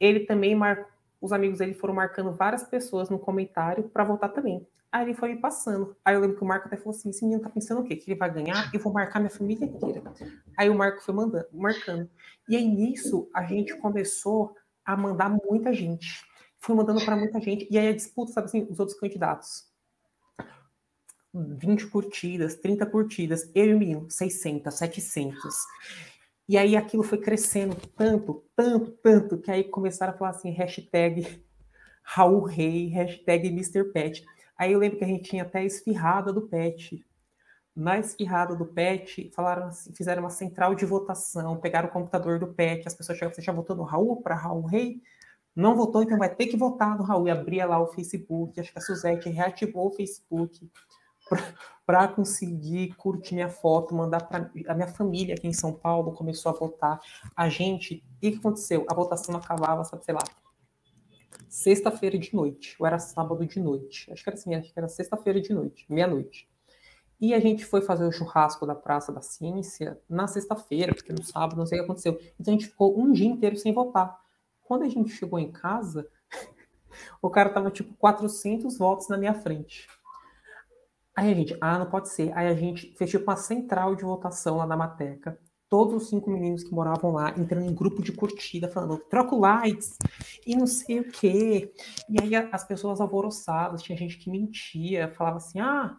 Ele 0.00 0.20
também 0.20 0.54
marcou, 0.54 0.97
os 1.20 1.32
amigos 1.32 1.58
dele 1.58 1.74
foram 1.74 1.94
marcando 1.94 2.32
várias 2.32 2.64
pessoas 2.64 3.10
no 3.10 3.18
comentário 3.18 3.84
para 3.84 4.04
votar 4.04 4.32
também. 4.32 4.66
Aí 4.90 5.04
ele 5.04 5.14
foi 5.14 5.34
me 5.34 5.40
passando. 5.40 5.94
Aí 6.04 6.14
eu 6.14 6.20
lembro 6.20 6.36
que 6.36 6.42
o 6.42 6.46
Marco 6.46 6.66
até 6.66 6.76
falou 6.76 6.96
assim: 6.96 7.10
esse 7.10 7.22
menino 7.22 7.42
tá 7.42 7.50
pensando 7.50 7.80
o 7.80 7.84
quê? 7.84 7.94
Que 7.94 8.10
ele 8.10 8.18
vai 8.18 8.32
ganhar? 8.32 8.70
Eu 8.72 8.80
vou 8.80 8.92
marcar 8.92 9.18
minha 9.18 9.30
família 9.30 9.66
inteira. 9.66 10.02
Aí 10.56 10.70
o 10.70 10.74
Marco 10.74 11.02
foi 11.02 11.14
mandando, 11.14 11.46
marcando. 11.52 12.08
E 12.48 12.56
aí 12.56 12.66
nisso 12.66 13.28
a 13.34 13.44
gente 13.44 13.76
começou 13.76 14.54
a 14.84 14.96
mandar 14.96 15.28
muita 15.28 15.72
gente. 15.74 16.24
Foi 16.58 16.74
mandando 16.74 17.04
para 17.04 17.16
muita 17.16 17.38
gente. 17.40 17.68
E 17.70 17.78
aí 17.78 17.88
a 17.88 17.94
disputa, 17.94 18.32
sabe 18.32 18.46
assim, 18.46 18.66
os 18.70 18.80
outros 18.80 18.98
candidatos. 18.98 19.68
20 21.34 21.88
curtidas, 21.88 22.54
30 22.56 22.86
curtidas. 22.86 23.50
Eu 23.54 23.66
e 23.66 23.74
o 23.74 23.78
menino, 23.78 24.10
600, 24.10 24.72
700. 24.72 25.54
E 26.48 26.56
aí 26.56 26.76
aquilo 26.76 27.02
foi 27.02 27.18
crescendo 27.18 27.76
tanto, 27.94 28.42
tanto, 28.56 28.90
tanto, 29.02 29.36
que 29.36 29.50
aí 29.50 29.64
começaram 29.64 30.14
a 30.14 30.16
falar 30.16 30.30
assim, 30.30 30.50
hashtag 30.50 31.44
Raul 32.02 32.42
Rei, 32.42 32.86
hashtag 32.88 33.48
Mr. 33.48 33.84
Pet. 33.92 34.24
Aí 34.56 34.72
eu 34.72 34.78
lembro 34.78 34.96
que 34.96 35.04
a 35.04 35.08
gente 35.08 35.28
tinha 35.28 35.42
até 35.42 35.58
a 35.58 35.64
esfirrada 35.64 36.32
do 36.32 36.40
PET. 36.40 37.04
Na 37.76 37.98
esfirrada 37.98 38.56
do 38.56 38.64
PET, 38.64 39.30
falaram 39.34 39.66
assim, 39.66 39.92
fizeram 39.94 40.22
uma 40.22 40.30
central 40.30 40.74
de 40.74 40.86
votação, 40.86 41.58
pegaram 41.58 41.88
o 41.88 41.92
computador 41.92 42.38
do 42.38 42.48
PET, 42.48 42.88
as 42.88 42.94
pessoas 42.94 43.18
chegaram, 43.18 43.34
você 43.34 43.42
já 43.42 43.52
votou 43.52 43.76
no 43.76 43.82
Raul 43.82 44.22
para 44.22 44.34
Raul 44.34 44.64
Rei? 44.64 45.02
Não 45.54 45.76
votou, 45.76 46.02
então 46.02 46.16
vai 46.16 46.34
ter 46.34 46.46
que 46.46 46.56
votar 46.56 46.96
no 46.96 47.04
Raul. 47.04 47.28
E 47.28 47.30
abria 47.30 47.66
lá 47.66 47.78
o 47.78 47.88
Facebook, 47.88 48.58
acho 48.58 48.72
que 48.72 48.78
a 48.78 48.82
Suzette 48.82 49.28
reativou 49.28 49.88
o 49.88 49.92
Facebook 49.92 50.68
para 51.86 52.06
conseguir 52.08 52.94
curtir 52.96 53.34
minha 53.34 53.48
foto, 53.48 53.94
mandar 53.94 54.28
para 54.28 54.50
a 54.68 54.74
minha 54.74 54.88
família 54.88 55.34
aqui 55.34 55.46
em 55.46 55.52
São 55.52 55.72
Paulo 55.72 56.12
começou 56.12 56.52
a 56.52 56.54
votar. 56.54 57.00
A 57.34 57.48
gente, 57.48 58.04
o 58.16 58.20
que 58.20 58.36
aconteceu? 58.36 58.84
A 58.90 58.94
votação 58.94 59.34
acabava, 59.34 59.84
sabe, 59.84 60.04
sei 60.04 60.14
lá, 60.14 60.20
sexta-feira 61.48 62.18
de 62.18 62.34
noite, 62.34 62.76
ou 62.78 62.86
era 62.86 62.98
sábado 62.98 63.46
de 63.46 63.58
noite. 63.58 64.12
Acho 64.12 64.22
que 64.22 64.28
era 64.28 64.38
assim, 64.38 64.54
acho 64.54 64.72
que 64.72 64.78
era 64.78 64.88
sexta-feira 64.88 65.40
de 65.40 65.52
noite, 65.52 65.86
meia-noite. 65.88 66.48
E 67.20 67.34
a 67.34 67.40
gente 67.40 67.64
foi 67.64 67.80
fazer 67.80 68.06
o 68.06 68.12
churrasco 68.12 68.64
da 68.64 68.74
Praça 68.74 69.10
da 69.10 69.20
Ciência 69.20 70.00
na 70.08 70.26
sexta-feira, 70.26 70.94
porque 70.94 71.12
no 71.12 71.22
sábado 71.22 71.56
não 71.56 71.66
sei 71.66 71.78
o 71.78 71.80
que 71.80 71.84
aconteceu. 71.84 72.20
Então 72.38 72.54
a 72.54 72.56
gente 72.56 72.68
ficou 72.68 72.98
um 72.98 73.10
dia 73.10 73.26
inteiro 73.26 73.56
sem 73.56 73.72
votar. 73.72 74.20
Quando 74.62 74.84
a 74.84 74.88
gente 74.88 75.10
chegou 75.10 75.38
em 75.38 75.50
casa, 75.50 76.08
o 77.20 77.28
cara 77.28 77.48
tava 77.48 77.70
tipo 77.70 77.94
400 77.94 78.78
votos 78.78 79.08
na 79.08 79.16
minha 79.16 79.34
frente. 79.34 79.88
Aí 81.18 81.32
a 81.32 81.34
gente, 81.34 81.56
ah, 81.60 81.80
não 81.80 81.86
pode 81.90 82.10
ser. 82.10 82.32
Aí 82.38 82.46
a 82.46 82.54
gente 82.54 82.94
fez 82.96 83.10
tipo 83.10 83.24
uma 83.28 83.36
central 83.36 83.96
de 83.96 84.04
votação 84.04 84.58
lá 84.58 84.66
na 84.68 84.76
Mateca. 84.76 85.36
Todos 85.68 85.94
os 86.04 86.08
cinco 86.08 86.30
meninos 86.30 86.62
que 86.62 86.72
moravam 86.72 87.10
lá 87.10 87.34
entrando 87.36 87.68
em 87.68 87.74
grupo 87.74 88.00
de 88.00 88.12
curtida, 88.12 88.68
falando, 88.68 88.98
troca 89.10 89.34
likes 89.34 89.98
e 90.46 90.54
não 90.54 90.64
sei 90.64 91.00
o 91.00 91.10
quê. 91.10 91.72
E 92.08 92.22
aí 92.22 92.36
as 92.36 92.62
pessoas 92.62 93.00
alvoroçadas, 93.00 93.82
tinha 93.82 93.98
gente 93.98 94.16
que 94.16 94.30
mentia, 94.30 95.12
falava 95.12 95.38
assim, 95.38 95.58
ah, 95.58 95.98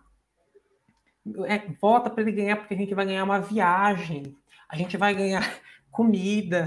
é, 1.48 1.68
vota 1.82 2.10
para 2.10 2.22
ele 2.22 2.32
ganhar 2.32 2.56
porque 2.56 2.74
a 2.74 2.78
gente 2.78 2.96
vai 2.96 3.06
ganhar 3.06 3.26
uma 3.26 3.42
viagem, 3.42 4.34
a 4.70 4.78
gente 4.78 4.96
vai 4.96 5.14
ganhar 5.14 5.44
comida. 5.92 6.66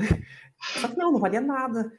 Só 0.60 0.88
que 0.88 0.96
não, 0.98 1.10
não 1.10 1.18
valia 1.18 1.40
nada. 1.40 1.90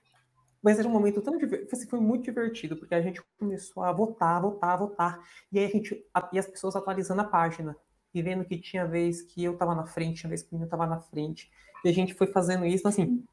Mas 0.63 0.79
era 0.79 0.87
um 0.87 0.91
momento 0.91 1.21
tão 1.21 1.37
divertido, 1.37 1.69
assim, 1.73 1.87
foi 1.87 1.99
muito 1.99 2.23
divertido, 2.23 2.77
porque 2.77 2.95
a 2.95 3.01
gente 3.01 3.21
começou 3.37 3.83
a 3.83 3.91
votar, 3.91 4.41
votar, 4.41 4.77
votar, 4.77 5.19
e 5.51 5.59
aí 5.59 5.65
a 5.65 5.69
gente, 5.69 6.05
e 6.31 6.39
as 6.39 6.47
pessoas 6.47 6.75
atualizando 6.75 7.21
a 7.21 7.25
página, 7.25 7.75
e 8.13 8.21
vendo 8.21 8.45
que 8.45 8.57
tinha 8.57 8.85
vez 8.85 9.21
que 9.21 9.43
eu 9.43 9.53
estava 9.53 9.75
na 9.75 9.85
frente, 9.85 10.21
tinha 10.21 10.29
vez 10.29 10.41
que 10.41 10.49
o 10.49 10.55
menino 10.55 10.67
estava 10.67 10.87
na 10.87 11.01
frente, 11.01 11.51
e 11.83 11.89
a 11.89 11.93
gente 11.93 12.13
foi 12.13 12.27
fazendo 12.27 12.65
isso, 12.65 12.87
assim, 12.87 13.25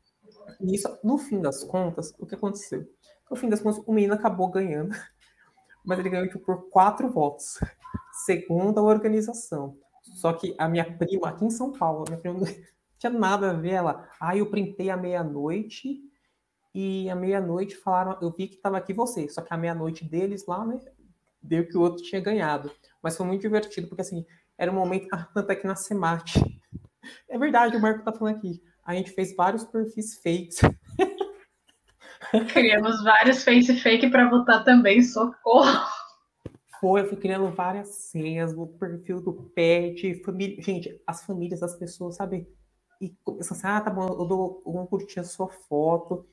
isso, 0.60 0.88
no 1.04 1.18
fim 1.18 1.40
das 1.40 1.62
contas, 1.62 2.12
o 2.18 2.26
que 2.26 2.34
aconteceu? 2.34 2.84
No 3.30 3.36
fim 3.36 3.48
das 3.48 3.60
contas, 3.60 3.82
o 3.86 3.92
menino 3.92 4.14
acabou 4.14 4.48
ganhando, 4.48 4.90
mas 5.86 5.98
ele 5.98 6.10
ganhou 6.10 6.26
tipo, 6.26 6.40
por 6.40 6.68
quatro 6.68 7.08
votos 7.08 7.60
segundo 8.24 8.78
a 8.78 8.82
organização. 8.82 9.76
Só 10.02 10.32
que 10.32 10.54
a 10.58 10.68
minha 10.68 10.84
prima, 10.96 11.28
aqui 11.28 11.44
em 11.44 11.50
São 11.50 11.72
Paulo, 11.72 12.04
minha 12.08 12.18
prima 12.18 12.40
não 12.40 12.46
tinha 12.98 13.10
nada 13.10 13.50
a 13.50 13.54
ver. 13.54 13.72
Ela, 13.72 14.08
ah, 14.20 14.36
eu 14.36 14.50
printei 14.50 14.90
à 14.90 14.96
meia-noite 14.96 16.00
e 16.74 17.08
à 17.10 17.14
meia-noite 17.14 17.76
falaram, 17.76 18.16
eu 18.20 18.30
vi 18.30 18.48
que 18.48 18.56
estava 18.56 18.78
aqui 18.78 18.92
você. 18.92 19.28
Só 19.28 19.42
que 19.42 19.52
a 19.52 19.56
meia-noite 19.56 20.04
deles 20.04 20.46
lá, 20.46 20.64
né, 20.64 20.78
deu 21.42 21.66
que 21.66 21.76
o 21.76 21.80
outro 21.80 22.02
tinha 22.02 22.20
ganhado. 22.20 22.70
Mas 23.02 23.16
foi 23.16 23.26
muito 23.26 23.42
divertido, 23.42 23.88
porque 23.88 24.02
assim, 24.02 24.24
era 24.56 24.70
um 24.70 24.74
momento, 24.74 25.08
ah, 25.12 25.28
tanto 25.34 25.50
é 25.50 25.56
que 25.56 25.66
na 25.66 25.76
Semate. 25.76 26.40
É 27.28 27.38
verdade, 27.38 27.76
o 27.76 27.80
Marco 27.80 28.04
tá 28.04 28.12
falando 28.12 28.36
aqui. 28.36 28.62
A 28.84 28.94
gente 28.94 29.10
fez 29.12 29.34
vários 29.34 29.64
perfis 29.64 30.20
fakes. 30.22 30.60
Criamos 32.52 33.02
vários 33.02 33.42
face 33.42 33.74
fake 33.80 34.10
para 34.10 34.28
votar 34.28 34.62
também, 34.64 35.02
socorro 35.02 35.88
foi, 36.80 37.02
eu 37.02 37.06
fui 37.06 37.18
criando 37.18 37.50
várias 37.50 37.88
senhas 37.88 38.56
no 38.56 38.66
perfil 38.66 39.20
do 39.20 39.34
pet, 39.54 40.14
família. 40.24 40.60
Gente, 40.62 41.00
as 41.06 41.24
famílias 41.24 41.60
das 41.60 41.76
pessoas, 41.76 42.16
sabe? 42.16 42.48
E 43.00 43.10
começou 43.22 43.54
assim, 43.54 43.66
ah, 43.66 43.80
tá 43.80 43.90
bom, 43.90 44.06
eu, 44.06 44.24
dou, 44.24 44.62
curtir 44.88 45.20
a 45.20 45.24
sua 45.24 45.48
foto. 45.48 46.26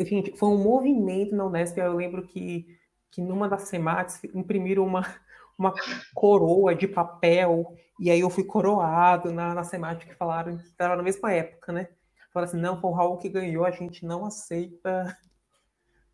Gente, 0.00 0.36
foi 0.36 0.48
um 0.48 0.62
movimento 0.62 1.34
na 1.34 1.46
Unesp. 1.46 1.78
Eu 1.78 1.94
lembro 1.94 2.26
que, 2.26 2.66
que 3.10 3.20
numa 3.20 3.48
das 3.48 3.62
semates 3.62 4.22
imprimiram 4.34 4.84
uma, 4.84 5.02
uma 5.58 5.72
coroa 6.14 6.74
de 6.74 6.88
papel, 6.88 7.74
e 8.00 8.10
aí 8.10 8.20
eu 8.20 8.30
fui 8.30 8.44
coroado 8.44 9.32
na, 9.32 9.54
na 9.54 9.64
semate 9.64 10.06
que 10.06 10.14
falaram 10.14 10.56
que 10.56 10.64
estava 10.64 10.96
na 10.96 11.02
mesma 11.02 11.32
época, 11.32 11.72
né? 11.72 11.88
Falaram 12.32 12.50
assim, 12.50 12.60
não, 12.60 12.80
foi 12.80 12.90
o 12.90 12.94
Raul 12.94 13.18
que 13.18 13.28
ganhou, 13.28 13.64
a 13.64 13.70
gente 13.70 14.04
não 14.04 14.26
aceita 14.26 15.16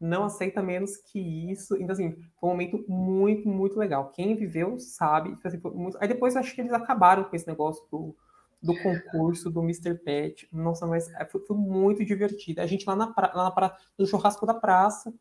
não 0.00 0.24
aceita 0.24 0.62
menos 0.62 0.96
que 0.96 1.20
isso. 1.52 1.76
Então, 1.76 1.92
assim, 1.92 2.16
foi 2.40 2.48
um 2.48 2.52
momento 2.52 2.84
muito, 2.88 3.46
muito 3.46 3.78
legal. 3.78 4.10
Quem 4.10 4.34
viveu 4.34 4.78
sabe. 4.78 5.36
Tipo 5.36 5.48
assim, 5.48 5.60
muito... 5.74 5.98
Aí 6.00 6.08
depois 6.08 6.36
acho 6.36 6.54
que 6.54 6.62
eles 6.62 6.72
acabaram 6.72 7.24
com 7.24 7.36
esse 7.36 7.46
negócio 7.46 7.86
do, 7.90 8.16
do 8.62 8.76
concurso 8.82 9.50
do 9.50 9.62
Mr. 9.62 9.94
Pet. 9.94 10.48
Nossa, 10.52 10.86
mas 10.86 11.12
é, 11.14 11.24
foi, 11.24 11.40
foi 11.46 11.56
muito 11.56 12.04
divertido. 12.04 12.60
A 12.60 12.66
gente 12.66 12.86
lá 12.86 12.94
na, 12.94 13.06
pra... 13.08 13.32
lá 13.34 13.44
na 13.44 13.50
pra... 13.50 13.76
no 13.98 14.06
churrasco 14.06 14.46
da 14.46 14.54
praça, 14.54 15.12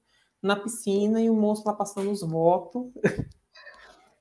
na 0.42 0.56
piscina, 0.56 1.22
e 1.22 1.30
o 1.30 1.36
moço 1.36 1.64
lá 1.66 1.74
passando 1.74 2.12
os 2.12 2.22
votos. 2.22 2.88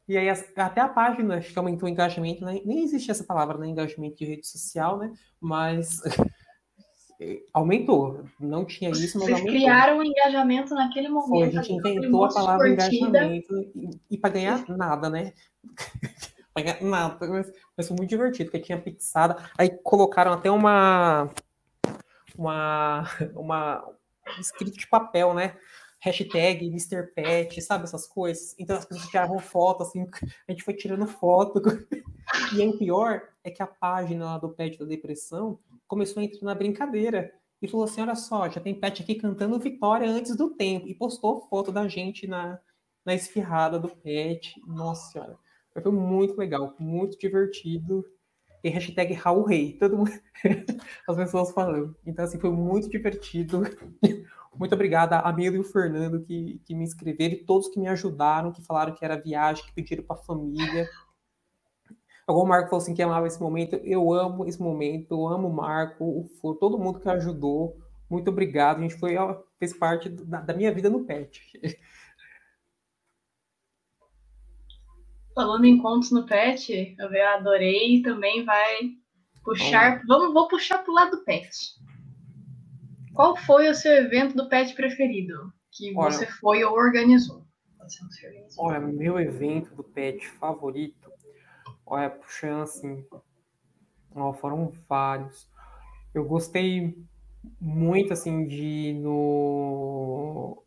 E 0.08 0.16
aí, 0.16 0.26
até 0.30 0.80
a 0.80 0.88
página, 0.88 1.36
acho 1.36 1.52
que 1.52 1.58
aumentou 1.58 1.86
o 1.86 1.92
engajamento, 1.92 2.42
né? 2.42 2.62
nem 2.64 2.82
existe 2.82 3.10
essa 3.10 3.22
palavra, 3.22 3.58
né? 3.58 3.68
Engajamento 3.68 4.16
de 4.16 4.24
rede 4.24 4.46
social, 4.46 4.96
né? 4.96 5.12
Mas 5.38 6.00
aumentou. 7.52 8.24
Não 8.40 8.64
tinha 8.64 8.88
isso, 8.90 9.18
mas 9.18 9.28
Vocês 9.28 9.38
aumentou. 9.38 9.52
criaram 9.52 9.98
um 9.98 10.02
engajamento 10.02 10.74
naquele 10.74 11.10
momento. 11.10 11.28
Foi, 11.28 11.42
a 11.42 11.62
gente 11.62 11.72
inventou 11.74 12.24
a 12.24 12.28
palavra 12.32 12.70
engajamento 12.70 13.54
e, 13.74 13.90
e 14.10 14.16
para 14.16 14.30
ganhar 14.30 14.66
nada, 14.66 15.10
né? 15.10 15.34
nada. 16.80 17.16
Mas, 17.28 17.52
mas, 17.76 17.88
foi 17.88 17.96
muito 17.96 18.10
divertido, 18.10 18.50
porque 18.50 18.64
tinha 18.64 18.80
pixada. 18.80 19.36
Aí 19.56 19.70
colocaram 19.82 20.32
até 20.32 20.50
uma. 20.50 21.30
Uma. 22.36 23.04
Uma. 23.34 23.88
Escrito 24.38 24.78
de 24.78 24.86
papel, 24.86 25.32
né? 25.32 25.56
Hashtag 26.00 26.66
Mr. 26.66 27.12
Pet, 27.14 27.60
sabe 27.62 27.84
essas 27.84 28.06
coisas? 28.06 28.54
Então 28.58 28.76
as 28.76 28.84
pessoas 28.84 29.08
tiravam 29.08 29.38
foto, 29.38 29.82
assim, 29.82 30.06
a 30.46 30.52
gente 30.52 30.62
foi 30.62 30.74
tirando 30.74 31.06
foto. 31.06 31.60
E 32.54 32.60
aí, 32.60 32.68
o 32.68 32.76
pior 32.76 33.22
é 33.42 33.50
que 33.50 33.62
a 33.62 33.66
página 33.66 34.36
do 34.36 34.50
Pet 34.50 34.78
da 34.78 34.84
Depressão 34.84 35.58
começou 35.86 36.20
a 36.20 36.24
entrar 36.24 36.44
na 36.44 36.54
brincadeira 36.54 37.32
e 37.60 37.66
falou 37.66 37.84
assim: 37.84 38.00
olha 38.00 38.14
só, 38.14 38.48
já 38.48 38.60
tem 38.60 38.78
pet 38.78 39.02
aqui 39.02 39.14
cantando 39.14 39.58
vitória 39.58 40.08
antes 40.08 40.36
do 40.36 40.50
tempo. 40.50 40.86
E 40.86 40.94
postou 40.94 41.40
foto 41.48 41.72
da 41.72 41.88
gente 41.88 42.26
na, 42.26 42.60
na 43.04 43.14
esfirrada 43.14 43.78
do 43.78 43.88
pet. 43.88 44.60
Nossa 44.66 45.12
senhora. 45.12 45.38
Foi 45.80 45.92
muito 45.92 46.36
legal, 46.36 46.74
muito 46.78 47.18
divertido. 47.18 48.04
Tem 48.62 48.72
hashtag 48.72 49.14
Raul 49.14 49.44
Rei. 49.44 49.74
Todo 49.78 49.96
mundo... 49.96 50.10
As 51.08 51.16
pessoas 51.16 51.52
falando. 51.52 51.96
Então, 52.06 52.24
assim, 52.24 52.38
foi 52.38 52.50
muito 52.50 52.88
divertido. 52.88 53.62
Muito 54.58 54.74
obrigada 54.74 55.20
a 55.20 55.32
Mila 55.32 55.54
e 55.54 55.60
o 55.60 55.64
Fernando 55.64 56.20
que, 56.20 56.60
que 56.64 56.74
me 56.74 56.82
inscreveram 56.82 57.34
e 57.34 57.44
todos 57.44 57.68
que 57.68 57.78
me 57.78 57.86
ajudaram, 57.86 58.50
que 58.50 58.64
falaram 58.64 58.92
que 58.92 59.04
era 59.04 59.20
viagem, 59.20 59.64
que 59.64 59.72
pediram 59.72 60.02
para 60.02 60.16
a 60.16 60.24
família. 60.24 60.88
O 62.26 62.44
Marco 62.44 62.68
falou 62.68 62.82
assim 62.82 62.92
que 62.92 63.02
amava 63.02 63.26
esse 63.26 63.40
momento. 63.40 63.76
Eu 63.76 64.12
amo 64.12 64.46
esse 64.46 64.60
momento, 64.60 65.12
eu 65.12 65.28
amo 65.28 65.48
o 65.48 65.54
Marco, 65.54 66.04
o 66.04 66.24
Fô, 66.40 66.54
todo 66.54 66.78
mundo 66.78 66.98
que 66.98 67.08
ajudou. 67.08 67.78
Muito 68.10 68.30
obrigado. 68.30 68.78
A 68.78 68.82
gente 68.82 68.96
foi, 68.96 69.14
fez 69.58 69.72
parte 69.72 70.08
da, 70.08 70.40
da 70.40 70.54
minha 70.54 70.72
vida 70.72 70.90
no 70.90 71.04
PET. 71.04 71.40
Falando 75.38 75.66
em 75.66 75.78
contos 75.78 76.10
no 76.10 76.26
PET, 76.26 76.96
eu 76.98 77.28
adorei 77.28 78.02
também 78.02 78.44
vai 78.44 78.90
puxar. 79.44 80.02
Vamos, 80.04 80.34
vou 80.34 80.48
puxar 80.48 80.78
pro 80.78 80.92
lado 80.92 81.12
do 81.12 81.24
PET. 81.24 81.48
Qual 83.14 83.36
foi 83.36 83.68
o 83.68 83.74
seu 83.74 83.92
evento 83.92 84.34
do 84.34 84.48
PET 84.48 84.74
preferido? 84.74 85.52
Que 85.70 85.94
olha, 85.96 86.10
você 86.10 86.26
foi 86.26 86.64
ou 86.64 86.74
organizou? 86.74 87.46
Olha, 88.58 88.80
meu 88.80 89.20
evento 89.20 89.72
do 89.76 89.84
PET 89.84 90.28
favorito 90.40 91.08
Olha, 91.86 92.10
puxando 92.10 92.62
assim, 92.62 93.06
ó, 94.16 94.32
foram 94.32 94.72
vários. 94.88 95.48
Eu 96.12 96.24
gostei 96.24 96.98
muito 97.60 98.12
assim 98.12 98.44
de 98.44 98.92
no 98.94 100.64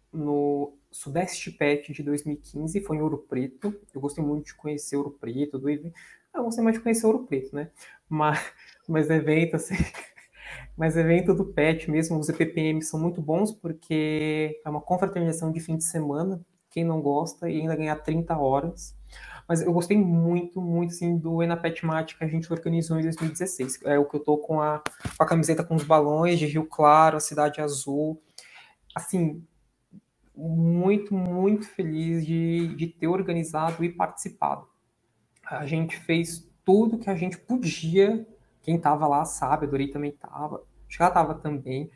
Sudeste 0.91 1.51
Pet 1.51 1.93
de 1.93 2.03
2015, 2.03 2.81
foi 2.81 2.97
em 2.97 3.01
Ouro 3.01 3.17
Preto. 3.17 3.73
Eu 3.93 4.01
gostei 4.01 4.23
muito 4.23 4.47
de 4.47 4.55
conhecer 4.55 4.97
Ouro 4.97 5.11
Preto, 5.11 5.57
do 5.57 5.69
evento. 5.69 5.95
Eu 6.33 6.43
gostei 6.43 6.63
mais 6.63 6.75
de 6.75 6.83
conhecer 6.83 7.05
Ouro 7.05 7.25
Preto, 7.25 7.55
né? 7.55 7.69
Mas, 8.09 8.39
mas 8.87 9.09
evento 9.09 9.55
assim, 9.55 9.75
mas 10.77 10.97
evento 10.97 11.33
do 11.33 11.45
PET 11.45 11.89
mesmo, 11.89 12.19
os 12.19 12.29
EPPM 12.29 12.81
são 12.81 12.99
muito 12.99 13.21
bons 13.21 13.51
porque 13.51 14.61
é 14.65 14.69
uma 14.69 14.81
confraternização 14.81 15.51
de 15.51 15.59
fim 15.59 15.77
de 15.77 15.83
semana, 15.83 16.41
quem 16.69 16.83
não 16.83 17.01
gosta, 17.01 17.49
e 17.49 17.59
ainda 17.59 17.75
ganhar 17.75 17.95
30 17.97 18.37
horas. 18.37 18.95
Mas 19.47 19.61
eu 19.61 19.73
gostei 19.73 19.97
muito, 19.97 20.61
muito, 20.61 20.93
assim, 20.93 21.17
do 21.17 21.43
Enapet 21.43 21.85
Mate 21.85 22.17
que 22.17 22.23
a 22.23 22.27
gente 22.27 22.51
organizou 22.51 22.97
em 22.97 23.03
2016. 23.03 23.79
É 23.83 23.99
o 23.99 24.05
que 24.05 24.15
eu 24.15 24.19
tô 24.21 24.37
com 24.37 24.61
a, 24.61 24.81
com 25.17 25.23
a 25.23 25.25
camiseta 25.25 25.63
com 25.63 25.75
os 25.75 25.83
balões 25.83 26.39
de 26.39 26.45
Rio 26.45 26.65
Claro, 26.65 27.17
a 27.17 27.19
Cidade 27.19 27.59
Azul. 27.59 28.21
Assim, 28.95 29.43
muito, 30.36 31.13
muito 31.13 31.67
feliz 31.67 32.25
de, 32.25 32.75
de 32.75 32.88
ter 32.88 33.07
organizado 33.07 33.84
e 33.84 33.89
participado. 33.89 34.67
A 35.45 35.65
gente 35.65 35.97
fez 35.97 36.49
tudo 36.63 36.97
que 36.97 37.09
a 37.09 37.15
gente 37.15 37.38
podia. 37.38 38.25
Quem 38.61 38.75
estava 38.75 39.07
lá 39.07 39.25
sabe, 39.25 39.65
a 39.65 39.69
Dorei 39.69 39.88
também 39.88 40.11
estava. 40.11 40.63
Acho 40.88 41.03
estava 41.03 41.36
também. 41.36 41.89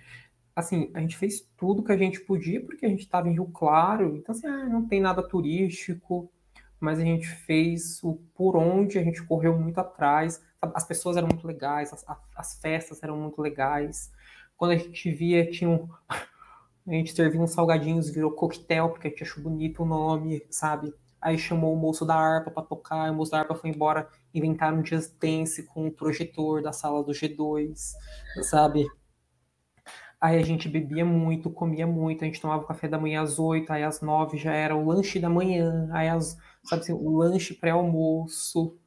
Assim, 0.55 0.89
a 0.93 0.99
gente 1.01 1.17
fez 1.17 1.41
tudo 1.57 1.83
que 1.83 1.91
a 1.91 1.97
gente 1.97 2.21
podia, 2.21 2.63
porque 2.63 2.86
a 2.86 2.89
gente 2.89 3.01
estava 3.01 3.27
em 3.27 3.33
Rio 3.33 3.47
Claro. 3.47 4.15
Então, 4.17 4.33
assim, 4.33 4.47
ah, 4.47 4.65
não 4.65 4.88
tem 4.88 4.99
nada 4.99 5.21
turístico 5.21 6.31
mas 6.79 6.99
a 6.99 7.03
gente 7.03 7.27
fez 7.27 8.03
o 8.03 8.15
por 8.36 8.55
onde, 8.55 8.99
a 8.99 9.03
gente 9.03 9.23
correu 9.23 9.57
muito 9.57 9.79
atrás. 9.79 10.43
As 10.61 10.86
pessoas 10.86 11.17
eram 11.17 11.27
muito 11.27 11.45
legais, 11.45 11.93
as, 11.93 12.05
as 12.36 12.59
festas 12.59 13.01
eram 13.01 13.17
muito 13.17 13.41
legais. 13.41 14.11
Quando 14.57 14.71
a 14.71 14.77
gente 14.77 15.11
via, 15.11 15.49
tinha 15.49 15.69
um, 15.69 15.88
a 16.88 16.91
gente 16.91 17.13
serviu 17.13 17.41
uns 17.41 17.51
salgadinhos, 17.51 18.09
virou 18.09 18.31
coquetel, 18.31 18.89
porque 18.89 19.07
a 19.07 19.09
gente 19.09 19.23
achou 19.23 19.41
bonito 19.41 19.83
o 19.83 19.86
nome, 19.86 20.45
sabe? 20.49 20.93
Aí 21.21 21.38
chamou 21.38 21.73
o 21.73 21.77
moço 21.77 22.05
da 22.05 22.15
harpa 22.15 22.51
para 22.51 22.63
tocar, 22.63 23.11
o 23.11 23.15
moço 23.15 23.31
da 23.31 23.39
harpa 23.39 23.55
foi 23.55 23.71
embora, 23.71 24.07
inventaram 24.33 24.79
um 24.79 24.86
Just 24.86 25.13
Dance 25.19 25.63
com 25.63 25.88
o 25.88 25.91
projetor 25.91 26.61
da 26.61 26.71
sala 26.71 27.03
do 27.03 27.11
G2, 27.11 27.93
sabe? 28.43 28.86
Aí 30.21 30.38
a 30.38 30.43
gente 30.43 30.69
bebia 30.69 31.03
muito, 31.05 31.49
comia 31.49 31.86
muito, 31.86 32.23
a 32.23 32.27
gente 32.27 32.39
tomava 32.39 32.65
café 32.65 32.88
da 32.88 32.97
manhã 32.97 33.21
às 33.21 33.38
oito, 33.39 33.71
aí 33.71 33.83
às 33.83 34.01
nove 34.01 34.38
já 34.38 34.53
era 34.53 34.75
o 34.75 34.86
lanche 34.86 35.19
da 35.19 35.29
manhã, 35.29 35.89
aí 35.91 36.07
as, 36.09 36.38
sabe 36.63 36.83
assim, 36.83 36.93
o 36.93 37.17
lanche 37.17 37.53
pré-almoço. 37.53 38.77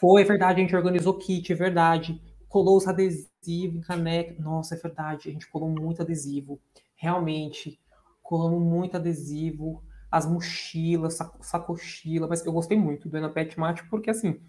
Foi, 0.00 0.22
é 0.22 0.24
verdade, 0.24 0.60
a 0.60 0.62
gente 0.64 0.76
organizou 0.76 1.18
kit, 1.18 1.52
é 1.52 1.56
verdade. 1.56 2.20
Colou 2.48 2.76
os 2.76 2.86
adesivos, 2.86 3.86
caneca. 3.86 4.34
Nossa, 4.40 4.74
é 4.74 4.78
verdade, 4.78 5.28
a 5.28 5.32
gente 5.32 5.48
colou 5.48 5.68
muito 5.68 6.02
adesivo. 6.02 6.60
Realmente, 7.04 7.78
colamos 8.22 8.62
muito 8.62 8.96
adesivo 8.96 9.84
as 10.10 10.24
mochilas, 10.24 11.18
sacochila, 11.42 12.26
mas 12.26 12.42
eu 12.46 12.50
gostei 12.50 12.78
muito 12.78 13.10
do 13.10 13.18
Enapet 13.18 13.60
Mate 13.60 13.86
porque 13.90 14.08
assim, 14.08 14.40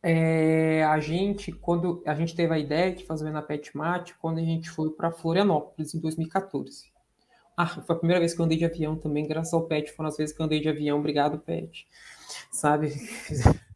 é, 0.00 0.84
a 0.84 1.00
gente, 1.00 1.50
quando 1.50 2.00
a 2.06 2.14
gente 2.14 2.36
teve 2.36 2.54
a 2.54 2.58
ideia 2.60 2.94
de 2.94 3.04
fazer 3.04 3.24
o 3.24 3.28
Enapet 3.28 3.76
Mate, 3.76 4.14
quando 4.20 4.38
a 4.38 4.42
gente 4.42 4.70
foi 4.70 4.90
para 4.90 5.10
Florianópolis 5.10 5.96
em 5.96 6.00
2014. 6.00 6.92
Ah, 7.56 7.66
foi 7.66 7.96
a 7.96 7.98
primeira 7.98 8.20
vez 8.20 8.32
que 8.34 8.40
eu 8.40 8.44
andei 8.44 8.58
de 8.58 8.64
avião 8.64 8.94
também, 8.96 9.26
graças 9.26 9.52
ao 9.52 9.66
Pet, 9.66 9.90
foram 9.90 10.08
as 10.10 10.16
vezes 10.16 10.32
que 10.32 10.40
eu 10.40 10.46
andei 10.46 10.60
de 10.60 10.68
avião, 10.68 11.00
obrigado 11.00 11.40
Pet, 11.40 11.88
sabe? 12.52 12.92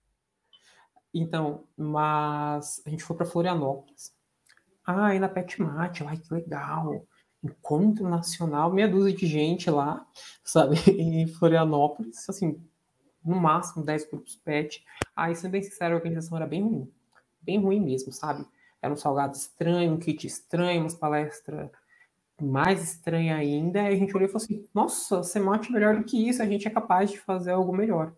Então, 1.12 1.64
mas 1.76 2.80
a 2.86 2.90
gente 2.90 3.02
foi 3.02 3.16
para 3.16 3.26
Florianópolis. 3.26 4.14
Ah, 4.86 5.12
e 5.12 5.18
na 5.18 5.28
Pet 5.28 5.60
Mate, 5.60 6.04
ai 6.04 6.16
que 6.16 6.32
legal 6.32 7.04
encontro 7.42 8.08
nacional, 8.08 8.72
meia 8.72 8.88
dúzia 8.88 9.12
de 9.12 9.26
gente 9.26 9.70
lá, 9.70 10.06
sabe, 10.44 10.76
em 10.90 11.26
Florianópolis, 11.26 12.28
assim, 12.28 12.60
no 13.24 13.36
máximo 13.36 13.84
10 13.84 14.08
grupos 14.08 14.36
pet. 14.36 14.84
Aí, 15.14 15.34
sendo 15.34 15.52
bem 15.52 15.62
sincero, 15.62 15.94
a 15.94 15.96
organização 15.96 16.36
era 16.36 16.46
bem 16.46 16.62
ruim, 16.62 16.92
bem 17.40 17.58
ruim 17.58 17.80
mesmo, 17.80 18.12
sabe? 18.12 18.46
Era 18.82 18.92
um 18.92 18.96
salgado 18.96 19.36
estranho, 19.36 19.92
um 19.92 19.98
kit 19.98 20.26
estranho, 20.26 20.80
umas 20.80 20.94
palestras 20.94 21.70
mais 22.40 22.82
estranha 22.82 23.36
ainda, 23.36 23.82
e 23.82 23.94
a 23.94 23.96
gente 23.96 24.16
olhou 24.16 24.26
e 24.26 24.32
falou 24.32 24.44
assim, 24.44 24.66
nossa, 24.72 25.22
Semate 25.22 25.70
melhor 25.70 25.96
do 25.96 26.04
que 26.04 26.28
isso, 26.28 26.42
a 26.42 26.46
gente 26.46 26.66
é 26.66 26.70
capaz 26.70 27.10
de 27.10 27.18
fazer 27.18 27.50
algo 27.50 27.74
melhor. 27.74 28.14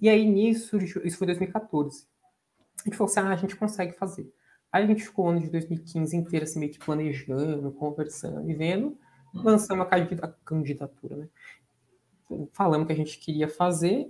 E 0.00 0.08
aí, 0.08 0.26
nisso, 0.26 0.78
isso 0.78 1.18
foi 1.18 1.26
2014. 1.26 2.06
A 2.80 2.84
gente 2.84 2.96
falou 2.96 3.10
assim, 3.10 3.20
ah, 3.20 3.30
a 3.30 3.36
gente 3.36 3.54
consegue 3.54 3.92
fazer. 3.92 4.32
Aí 4.72 4.84
a 4.84 4.86
gente 4.86 5.02
ficou 5.02 5.26
o 5.26 5.28
ano 5.28 5.40
de 5.40 5.50
2015 5.50 6.16
inteiro 6.16 6.44
assim, 6.44 6.60
meio 6.60 6.72
que 6.72 6.78
planejando, 6.78 7.72
conversando 7.72 8.48
e 8.48 8.54
vendo, 8.54 8.96
lançamos 9.34 9.86
a 9.86 10.28
candidatura, 10.44 11.16
né? 11.16 11.28
Falamos 12.52 12.86
que 12.86 12.92
a 12.92 12.96
gente 12.96 13.18
queria 13.18 13.48
fazer 13.48 14.08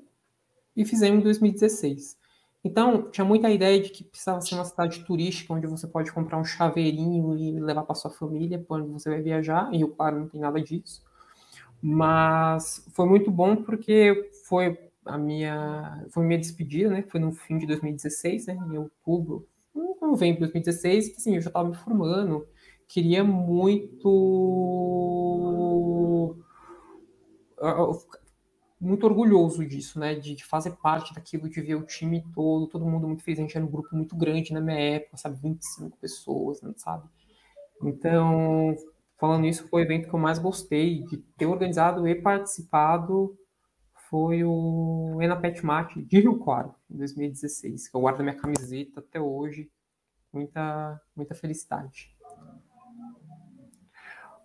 e 0.76 0.84
fizemos 0.84 1.20
em 1.20 1.22
2016. 1.22 2.18
Então, 2.62 3.10
tinha 3.10 3.24
muita 3.24 3.48
ideia 3.50 3.80
de 3.80 3.88
que 3.88 4.04
precisava 4.04 4.40
ser 4.42 4.54
uma 4.54 4.64
cidade 4.66 5.02
turística, 5.04 5.54
onde 5.54 5.66
você 5.66 5.86
pode 5.86 6.12
comprar 6.12 6.38
um 6.38 6.44
chaveirinho 6.44 7.34
e 7.38 7.58
levar 7.58 7.84
para 7.84 7.94
sua 7.94 8.10
família, 8.10 8.64
onde 8.68 8.88
você 8.88 9.08
vai 9.08 9.22
viajar, 9.22 9.72
e 9.72 9.82
o 9.82 9.88
Claro 9.88 10.20
não 10.20 10.28
tem 10.28 10.40
nada 10.40 10.60
disso. 10.60 11.02
Mas 11.82 12.86
foi 12.92 13.06
muito 13.06 13.30
bom 13.30 13.56
porque 13.56 14.30
foi 14.44 14.78
a 15.06 15.16
minha, 15.16 16.06
foi 16.10 16.26
minha 16.26 16.38
despedida, 16.38 16.90
né? 16.90 17.02
Foi 17.08 17.18
no 17.18 17.32
fim 17.32 17.56
de 17.56 17.66
2016, 17.66 18.46
né? 18.46 18.54
Em 18.70 18.76
outubro, 18.76 19.48
vem 20.14 20.32
para 20.32 20.40
2016, 20.40 21.08
que 21.10 21.16
assim, 21.16 21.36
eu 21.36 21.40
já 21.40 21.48
estava 21.48 21.68
me 21.68 21.74
formando, 21.74 22.46
queria 22.88 23.22
muito 23.24 24.08
muito 28.80 29.04
orgulhoso 29.04 29.64
disso, 29.66 30.00
né? 30.00 30.14
De, 30.14 30.34
de, 30.34 30.44
fazer 30.44 30.72
parte 30.72 31.14
daquilo, 31.14 31.48
de 31.48 31.60
ver 31.60 31.74
o 31.74 31.84
time 31.84 32.24
todo, 32.34 32.66
todo 32.66 32.86
mundo 32.86 33.06
muito 33.06 33.22
feliz. 33.22 33.38
A 33.38 33.42
gente 33.42 33.56
era 33.56 33.64
um 33.64 33.70
grupo 33.70 33.94
muito 33.94 34.16
grande 34.16 34.52
na 34.54 34.60
minha 34.60 34.78
época, 34.78 35.18
sabe? 35.18 35.38
25 35.42 35.98
pessoas, 35.98 36.62
né? 36.62 36.72
sabe? 36.76 37.06
Então, 37.82 38.74
falando 39.18 39.46
isso, 39.46 39.68
foi 39.68 39.82
o 39.82 39.84
evento 39.84 40.08
que 40.08 40.14
eu 40.14 40.18
mais 40.18 40.38
gostei 40.38 41.02
de 41.04 41.18
ter 41.18 41.46
organizado 41.46 42.08
e 42.08 42.14
participado. 42.14 43.36
Foi 44.08 44.42
o 44.42 45.18
Enapet 45.20 45.64
Mate 45.64 46.02
de 46.02 46.20
Rio 46.20 46.38
Claro, 46.38 46.74
em 46.90 46.96
2016, 46.96 47.88
que 47.88 47.96
eu 47.96 48.00
guardo 48.00 48.22
minha 48.22 48.34
camiseta 48.34 49.00
até 49.00 49.20
hoje 49.20 49.70
muita, 50.32 51.00
muita 51.14 51.34
felicidade. 51.34 52.14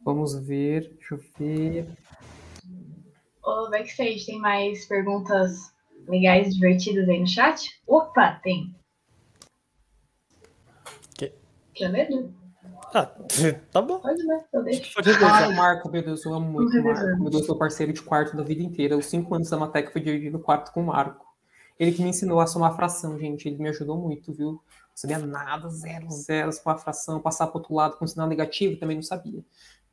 Vamos 0.04 0.36
ver, 0.36 0.96
deixa 0.96 1.16
eu 1.16 1.20
ver. 1.38 1.98
Ô, 3.44 3.70
Backstage, 3.70 4.26
tem 4.26 4.40
mais 4.40 4.86
perguntas 4.86 5.74
legais, 6.08 6.54
divertidas 6.54 7.10
aí 7.10 7.20
no 7.20 7.28
chat? 7.28 7.82
Opa, 7.88 8.40
tem. 8.44 8.76
Que? 11.18 11.34
Quer 11.74 11.88
ler? 11.90 12.30
Ah, 12.94 13.06
tá 13.72 13.82
bom. 13.82 14.00
Pode 14.00 14.22
eu 14.54 14.64
deixo. 14.64 14.94
Ah, 15.24 15.48
o 15.48 15.56
Marco, 15.56 15.90
meu 15.90 16.04
Deus, 16.04 16.24
eu 16.24 16.34
amo 16.34 16.52
muito 16.52 16.78
o 16.78 16.84
Marco. 16.84 17.22
Meu 17.22 17.30
Deus, 17.30 17.46
sou 17.46 17.58
parceiro 17.58 17.92
de 17.92 18.02
quarto 18.02 18.38
da 18.38 18.44
vida 18.44 18.62
inteira. 18.64 18.98
Os 18.98 19.08
cinco 19.08 19.34
anos 19.36 19.50
da 19.50 19.58
Matec 19.58 19.92
foi 19.92 20.02
dividido 20.02 20.38
no 20.38 20.44
quarto 20.44 20.72
com 20.72 20.82
o 20.82 20.86
Marco. 20.86 21.26
Ele 21.80 21.92
que 21.92 22.02
me 22.02 22.10
ensinou 22.10 22.40
a 22.40 22.48
somar 22.48 22.76
fração, 22.76 23.18
gente. 23.20 23.48
Ele 23.48 23.58
me 23.58 23.70
ajudou 23.70 23.98
muito, 23.98 24.34
viu? 24.34 24.62
Sabia 24.96 25.20
nada, 25.20 25.70
zero, 25.70 26.10
zero 26.10 26.52
com 26.64 26.70
a 26.70 26.78
fração, 26.78 27.20
passar 27.20 27.48
para 27.48 27.58
outro 27.58 27.76
lado 27.76 27.98
com 27.98 28.08
sinal 28.08 28.28
negativo, 28.28 28.80
também 28.80 28.96
não 28.96 29.04
sabia. 29.04 29.44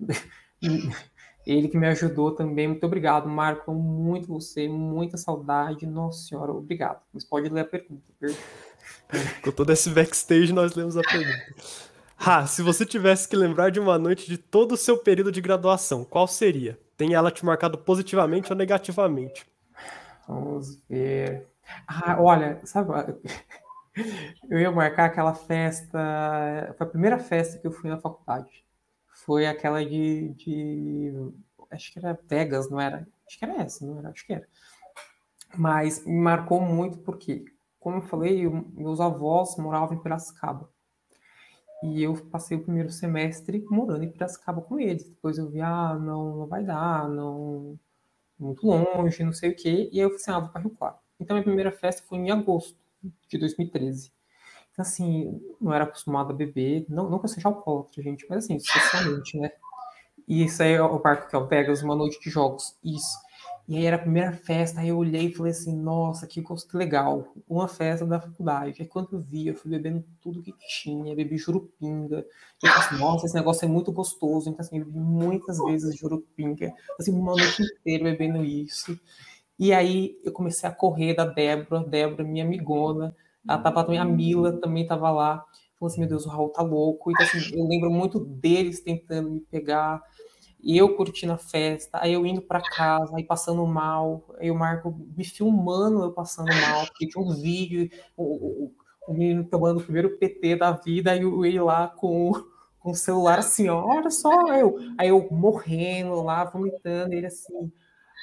Ele 1.45 1.67
que 1.67 1.77
me 1.77 1.89
ajudou 1.89 2.31
também, 2.31 2.69
muito 2.69 2.87
obrigado, 2.87 3.29
Marco, 3.29 3.75
muito 3.75 4.29
você, 4.29 4.69
muita 4.69 5.17
saudade, 5.17 5.85
nossa 5.87 6.29
senhora, 6.29 6.53
obrigado. 6.53 7.01
Mas 7.13 7.25
pode 7.25 7.49
ler 7.49 7.63
a 7.63 7.65
pergunta, 7.65 8.03
Com 9.43 9.51
todo 9.51 9.73
esse 9.73 9.91
backstage, 9.91 10.53
nós 10.53 10.75
lemos 10.75 10.97
a 10.97 11.03
pergunta. 11.03 11.53
Ah, 12.17 12.47
se 12.47 12.63
você 12.63 12.87
tivesse 12.87 13.29
que 13.29 13.35
lembrar 13.35 13.71
de 13.71 13.81
uma 13.81 13.99
noite 13.99 14.29
de 14.29 14.39
todo 14.39 14.73
o 14.73 14.77
seu 14.77 14.97
período 14.97 15.33
de 15.33 15.41
graduação, 15.41 16.05
qual 16.05 16.29
seria? 16.29 16.79
Tem 16.97 17.15
ela 17.15 17.33
te 17.33 17.45
marcado 17.45 17.77
positivamente 17.77 18.53
ou 18.53 18.57
negativamente? 18.57 19.45
Vamos 20.29 20.81
ver. 20.89 21.49
Ah, 21.89 22.17
olha, 22.21 22.61
sabe, 22.65 22.93
eu 24.49 24.59
ia 24.59 24.71
marcar 24.71 25.07
aquela 25.07 25.35
festa. 25.35 25.99
Foi 26.77 26.87
a 26.87 26.91
primeira 26.91 27.19
festa 27.19 27.59
que 27.59 27.67
eu 27.67 27.73
fui 27.73 27.91
na 27.91 27.99
faculdade. 27.99 28.65
Foi 29.07 29.47
aquela 29.47 29.85
de. 29.85 30.31
de 30.31 31.13
acho 31.71 31.93
que 31.93 31.99
era 31.99 32.19
Vegas, 32.29 32.71
não 32.71 32.81
era? 32.81 33.07
Acho 33.27 33.39
que 33.39 33.45
era 33.45 33.63
essa, 33.63 33.87
não 33.87 33.99
era? 33.99 34.11
Acho 34.11 34.27
que 34.27 34.33
era. 34.33 34.49
Mas 35.57 36.05
me 36.07 36.19
marcou 36.21 36.61
muito 36.61 36.99
porque, 36.99 37.45
como 37.79 37.99
eu 37.99 38.03
falei, 38.03 38.47
eu, 38.47 38.67
meus 38.73 39.01
avós 39.01 39.57
moravam 39.57 39.97
em 39.97 40.03
Piracicaba. 40.03 40.71
E 41.83 42.03
eu 42.03 42.15
passei 42.31 42.57
o 42.57 42.63
primeiro 42.63 42.91
semestre 42.91 43.65
morando 43.69 44.05
em 44.05 44.11
Piracicaba 44.11 44.63
com 44.63 44.79
eles. 44.79 45.05
Depois 45.09 45.37
eu 45.37 45.51
vi, 45.51 45.61
ah, 45.61 45.95
não, 45.99 46.37
não 46.37 46.47
vai 46.47 46.65
dar, 46.65 47.09
não. 47.09 47.79
Muito 48.39 48.67
longe, 48.67 49.23
não 49.25 49.33
sei 49.33 49.51
o 49.51 49.57
quê. 49.57 49.89
E 49.93 50.01
aí 50.01 50.05
eu 50.07 50.11
falei 50.11 50.23
assim, 50.23 50.31
ah, 50.33 50.41
vou 50.41 50.49
para 50.51 50.63
Rio 50.63 50.71
Claro. 50.71 50.97
Então, 51.21 51.37
minha 51.37 51.45
primeira 51.45 51.73
festa 51.73 52.03
foi 52.03 52.19
em 52.19 52.31
agosto 52.31 52.82
de 53.29 53.39
2013. 53.39 54.13
Então, 54.73 54.83
assim, 54.83 55.41
não 55.61 55.73
era 55.73 55.85
acostumado 55.85 56.33
a 56.33 56.37
beber, 56.37 56.87
não, 56.89 57.11
não 57.11 57.19
que 57.19 57.29
seja 57.29 57.49
alcoólatra, 57.49 58.03
gente, 58.03 58.27
mas 58.29 58.45
assim, 58.45 58.59
socialmente, 58.59 59.39
né? 59.39 59.51
E 60.27 60.45
isso 60.45 60.63
aí 60.63 60.73
é 60.73 60.83
o 60.83 61.01
parque 61.01 61.29
que 61.29 61.37
é 61.37 61.39
o 61.39 61.85
uma 61.85 61.97
noite 61.97 62.21
de 62.21 62.31
jogos, 62.31 62.77
isso. 62.83 63.19
E 63.69 63.77
aí 63.77 63.87
era 63.87 63.97
a 63.97 63.99
primeira 63.99 64.33
festa, 64.33 64.81
aí 64.81 64.89
eu 64.89 64.99
olhei 64.99 65.27
e 65.27 65.35
falei 65.35 65.53
assim, 65.53 65.77
nossa, 65.77 66.27
que 66.27 66.41
gosto 66.41 66.77
legal, 66.77 67.33
uma 67.49 67.69
festa 67.69 68.05
da 68.05 68.21
faculdade. 68.21 68.83
Aí 68.83 68.89
quando 68.89 69.13
eu 69.13 69.21
vi, 69.21 69.47
eu 69.47 69.55
fui 69.55 69.71
bebendo 69.71 70.05
tudo 70.21 70.43
que 70.43 70.53
tinha, 70.81 71.15
bebi 71.15 71.37
jurupinga. 71.39 72.27
Eu 72.63 72.71
falei 72.71 72.77
assim, 72.77 72.99
nossa, 72.99 73.27
esse 73.27 73.35
negócio 73.35 73.65
é 73.65 73.69
muito 73.69 73.93
gostoso. 73.93 74.51
Então, 74.51 74.61
assim, 74.61 74.79
eu 74.79 74.85
bebi 74.85 74.99
muitas 74.99 75.59
vezes 75.59 75.97
jurupinga, 75.97 76.73
assim, 76.99 77.13
uma 77.13 77.37
noite 77.37 77.63
inteira 77.63 78.05
bebendo 78.05 78.45
isso. 78.45 78.99
E 79.63 79.73
aí 79.73 80.19
eu 80.25 80.33
comecei 80.33 80.69
a 80.69 80.73
correr 80.73 81.15
da 81.15 81.25
Débora, 81.25 81.85
Débora, 81.85 82.25
minha 82.25 82.45
amigona, 82.45 83.15
ela 83.49 83.59
tava 83.59 83.85
também, 83.85 84.01
a 84.01 84.05
Mila 84.05 84.61
também 84.61 84.85
tava 84.85 85.09
lá. 85.13 85.37
Falou 85.79 85.87
assim, 85.87 86.01
meu 86.01 86.09
Deus, 86.09 86.27
o 86.27 86.29
Raul 86.29 86.49
tá 86.49 86.63
louco. 86.63 87.13
Então, 87.13 87.25
assim, 87.25 87.57
eu 87.57 87.65
lembro 87.69 87.89
muito 87.89 88.19
deles 88.19 88.81
tentando 88.81 89.31
me 89.31 89.39
pegar, 89.39 90.03
e 90.61 90.77
eu 90.77 90.97
curtindo 90.97 91.33
a 91.33 91.39
festa, 91.39 91.97
aí 92.03 92.13
eu 92.13 92.27
indo 92.27 92.43
para 92.43 92.61
casa, 92.61 93.17
aí 93.17 93.23
passando 93.23 93.65
mal, 93.65 94.35
aí 94.41 94.51
o 94.51 94.55
Marco 94.57 94.99
me 95.17 95.25
filmando 95.25 96.03
eu 96.03 96.13
passando 96.13 96.49
mal, 96.49 96.85
porque 96.87 97.07
tinha 97.07 97.25
um 97.25 97.31
vídeo, 97.31 97.89
o, 98.17 98.25
o, 98.25 98.75
o 99.07 99.13
menino 99.13 99.45
tomando 99.45 99.79
o 99.79 99.85
primeiro 99.85 100.19
PT 100.19 100.57
da 100.57 100.73
vida, 100.73 101.13
aí 101.13 101.23
eu 101.23 101.47
ia 101.47 101.63
lá 101.63 101.87
com, 101.87 102.33
com 102.81 102.91
o 102.91 102.97
celular 102.97 103.39
assim, 103.39 103.69
olha 103.69 104.11
só, 104.11 104.53
eu, 104.57 104.77
aí 104.99 105.09
eu 105.09 105.29
morrendo 105.31 106.21
lá, 106.21 106.43
vomitando, 106.45 107.15
ele 107.15 107.27
assim, 107.27 107.71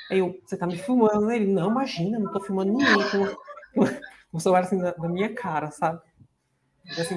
Aí 0.10 0.20
eu, 0.20 0.40
você 0.44 0.58
tá 0.58 0.66
me 0.66 0.78
filmando? 0.78 1.32
Ele, 1.32 1.52
não, 1.52 1.70
imagina, 1.70 2.18
não 2.20 2.32
tô 2.32 2.40
filmando 2.40 2.72
ninguém. 2.72 2.96
Com, 3.12 3.86
com 4.32 4.38
o 4.38 4.40
celular 4.40 4.62
assim 4.62 4.78
na, 4.78 4.96
na, 4.98 5.10
minha 5.10 5.34
cara, 5.34 5.72
sabe? 5.72 6.02
E, 6.86 7.02
assim, 7.02 7.16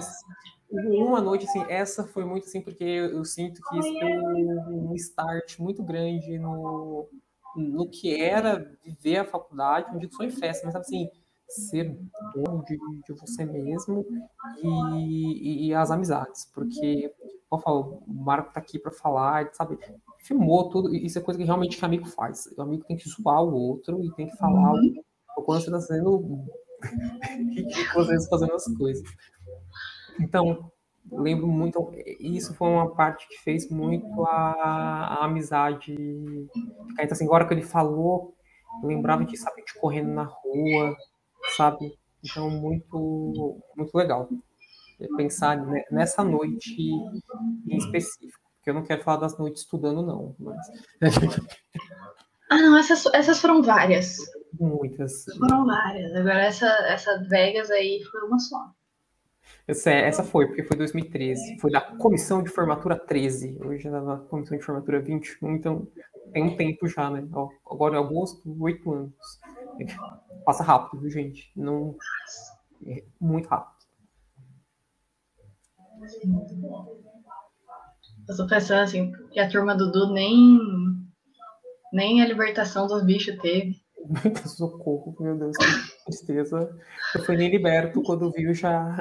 uma 0.71 1.21
noite, 1.21 1.47
assim, 1.47 1.65
essa 1.69 2.05
foi 2.05 2.25
muito 2.25 2.47
assim, 2.47 2.61
porque 2.61 2.85
eu, 2.85 3.11
eu 3.11 3.25
sinto 3.25 3.61
que 3.63 3.79
isso 3.79 3.93
deu 3.93 4.89
um 4.91 4.95
start 4.95 5.59
muito 5.59 5.83
grande 5.83 6.39
no, 6.39 7.09
no 7.57 7.89
que 7.89 8.19
era 8.21 8.71
viver 8.85 9.19
a 9.19 9.25
faculdade, 9.25 9.91
não 9.91 9.99
digo 9.99 10.15
só 10.15 10.25
em 10.25 10.31
festa, 10.31 10.67
mas 10.67 10.75
assim, 10.77 11.09
ser 11.49 11.99
bom 12.35 12.63
de, 12.63 12.79
de 12.79 13.13
você 13.13 13.45
mesmo 13.45 14.05
e, 14.63 15.69
e, 15.69 15.75
as 15.75 15.91
amizades, 15.91 16.51
porque, 16.55 17.13
como 17.49 17.61
eu 17.61 17.65
falo, 17.65 18.03
o 18.07 18.15
Marco 18.15 18.53
tá 18.53 18.61
aqui 18.61 18.79
para 18.79 18.91
falar, 18.91 19.53
sabe, 19.53 19.79
filmou 20.23 20.69
tudo, 20.71 20.95
isso 20.95 21.19
é 21.19 21.23
coisa 21.23 21.39
que 21.39 21.45
realmente 21.45 21.81
o 21.81 21.85
amigo 21.85 22.07
faz, 22.07 22.47
o 22.57 22.63
amigo 22.63 22.85
tem 22.85 22.97
que 22.97 23.09
zoar 23.09 23.43
o 23.43 23.55
outro 23.55 24.03
e 24.03 24.11
tem 24.15 24.29
que 24.29 24.37
falar 24.37 24.73
uhum. 24.73 24.95
o 25.37 25.43
quanto 25.43 25.65
você 25.65 25.71
tá 25.71 25.81
sendo 25.81 26.45
vezes 28.07 28.29
fazendo 28.31 28.55
as 28.55 28.65
coisas. 28.77 29.09
Então, 30.21 30.71
lembro 31.11 31.47
muito, 31.47 31.93
isso 32.21 32.55
foi 32.55 32.69
uma 32.69 32.95
parte 32.95 33.27
que 33.29 33.39
fez 33.39 33.69
muito 33.71 34.25
a, 34.25 35.19
a 35.21 35.25
amizade. 35.25 35.95
Então, 36.99 37.13
assim, 37.13 37.25
agora 37.25 37.47
que 37.47 37.55
ele 37.55 37.63
falou, 37.63 38.35
eu 38.83 38.89
lembrava 38.89 39.25
de, 39.25 39.37
sabe, 39.37 39.65
de 39.65 39.75
correndo 39.75 40.13
na 40.13 40.25
rua, 40.25 40.97
sabe? 41.57 41.93
Então, 42.25 42.49
muito, 42.49 43.59
muito 43.77 43.95
legal 43.97 44.29
pensar 45.17 45.57
nessa 45.91 46.23
noite 46.23 46.77
em 46.81 47.77
específico. 47.77 48.42
Porque 48.63 48.71
eu 48.71 48.75
não 48.75 48.85
quero 48.85 49.03
falar 49.03 49.17
das 49.17 49.37
noites 49.37 49.63
estudando, 49.63 50.07
não. 50.07 50.37
Mas... 50.39 50.57
ah, 52.49 52.59
não, 52.59 52.79
essas, 52.79 53.05
essas 53.13 53.41
foram 53.41 53.61
várias. 53.61 54.19
Muitas. 54.53 55.25
Foram 55.37 55.67
várias. 55.67 56.15
Agora, 56.15 56.45
essa, 56.45 56.69
essa 56.87 57.25
Vegas 57.29 57.73
aí 57.73 58.05
foi 58.05 58.21
uma 58.23 58.39
só. 58.39 58.71
Essa, 59.67 59.91
essa 59.91 60.23
foi, 60.23 60.47
porque 60.47 60.63
foi 60.63 60.77
2013. 60.77 61.59
Foi 61.59 61.73
da 61.73 61.81
comissão 61.81 62.41
de 62.41 62.51
formatura 62.51 62.97
13. 62.97 63.59
Hoje 63.65 63.89
é 63.89 63.91
da 63.91 64.19
comissão 64.19 64.57
de 64.57 64.65
formatura 64.65 65.01
21, 65.01 65.57
então 65.57 65.89
tem 66.33 66.45
um 66.45 66.57
tempo 66.57 66.87
já, 66.87 67.11
né? 67.11 67.27
Agora 67.69 67.97
em 67.97 67.99
agosto, 67.99 68.57
oito 68.63 68.93
anos. 68.93 69.41
Passa 70.45 70.63
rápido, 70.63 71.11
gente? 71.11 71.51
Não... 71.57 71.97
É 72.87 73.03
muito 73.21 73.49
rápido. 73.49 73.83
Eu 78.29 78.37
tô 78.37 78.47
pensando 78.47 78.81
assim, 78.81 79.13
que 79.31 79.41
a 79.41 79.49
turma 79.49 79.75
do 79.75 79.91
Dudu 79.91 80.13
nem, 80.13 80.59
nem 81.93 82.23
a 82.23 82.27
libertação 82.27 82.87
dos 82.87 83.05
bichos 83.05 83.37
teve. 83.41 83.81
Socorro, 84.47 85.15
meu 85.21 85.39
Deus, 85.39 85.57
que 85.57 86.05
tristeza. 86.05 86.71
Eu 87.15 87.25
fui 87.25 87.37
nem 87.37 87.51
liberto 87.51 88.03
quando 88.03 88.31
viu 88.33 88.53
já 88.55 88.97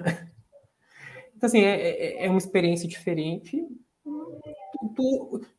então, 1.41 1.47
assim, 1.47 1.61
é, 1.61 2.21
é, 2.21 2.25
é 2.27 2.29
uma 2.29 2.37
experiência 2.37 2.87
diferente. 2.87 3.59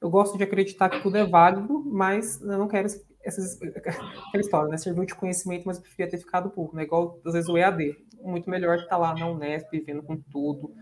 eu 0.01 0.09
gosto 0.09 0.39
de 0.39 0.45
acreditar 0.45 0.89
que 0.89 1.03
tudo 1.03 1.17
é 1.17 1.27
válido, 1.27 1.83
mas 1.85 2.41
eu 2.41 2.57
não 2.57 2.69
quero 2.69 2.87
essas, 3.25 3.61
aquela 3.61 4.41
história, 4.41 4.69
né? 4.69 4.77
Serviu 4.77 5.05
de 5.05 5.17
conhecimento, 5.17 5.65
mas 5.67 5.79
eu 5.79 5.83
preferia 5.83 6.09
ter 6.09 6.19
ficado 6.19 6.51
pouco, 6.51 6.77
né? 6.77 6.85
Igual, 6.85 7.21
às 7.27 7.33
vezes, 7.33 7.49
o 7.49 7.59
EAD. 7.59 7.97
Muito 8.23 8.49
melhor 8.49 8.79
estar 8.79 8.97
lá 8.97 9.13
na 9.13 9.29
Unesp, 9.29 9.73
vivendo 9.73 10.05
com 10.05 10.17
tudo, 10.31 10.73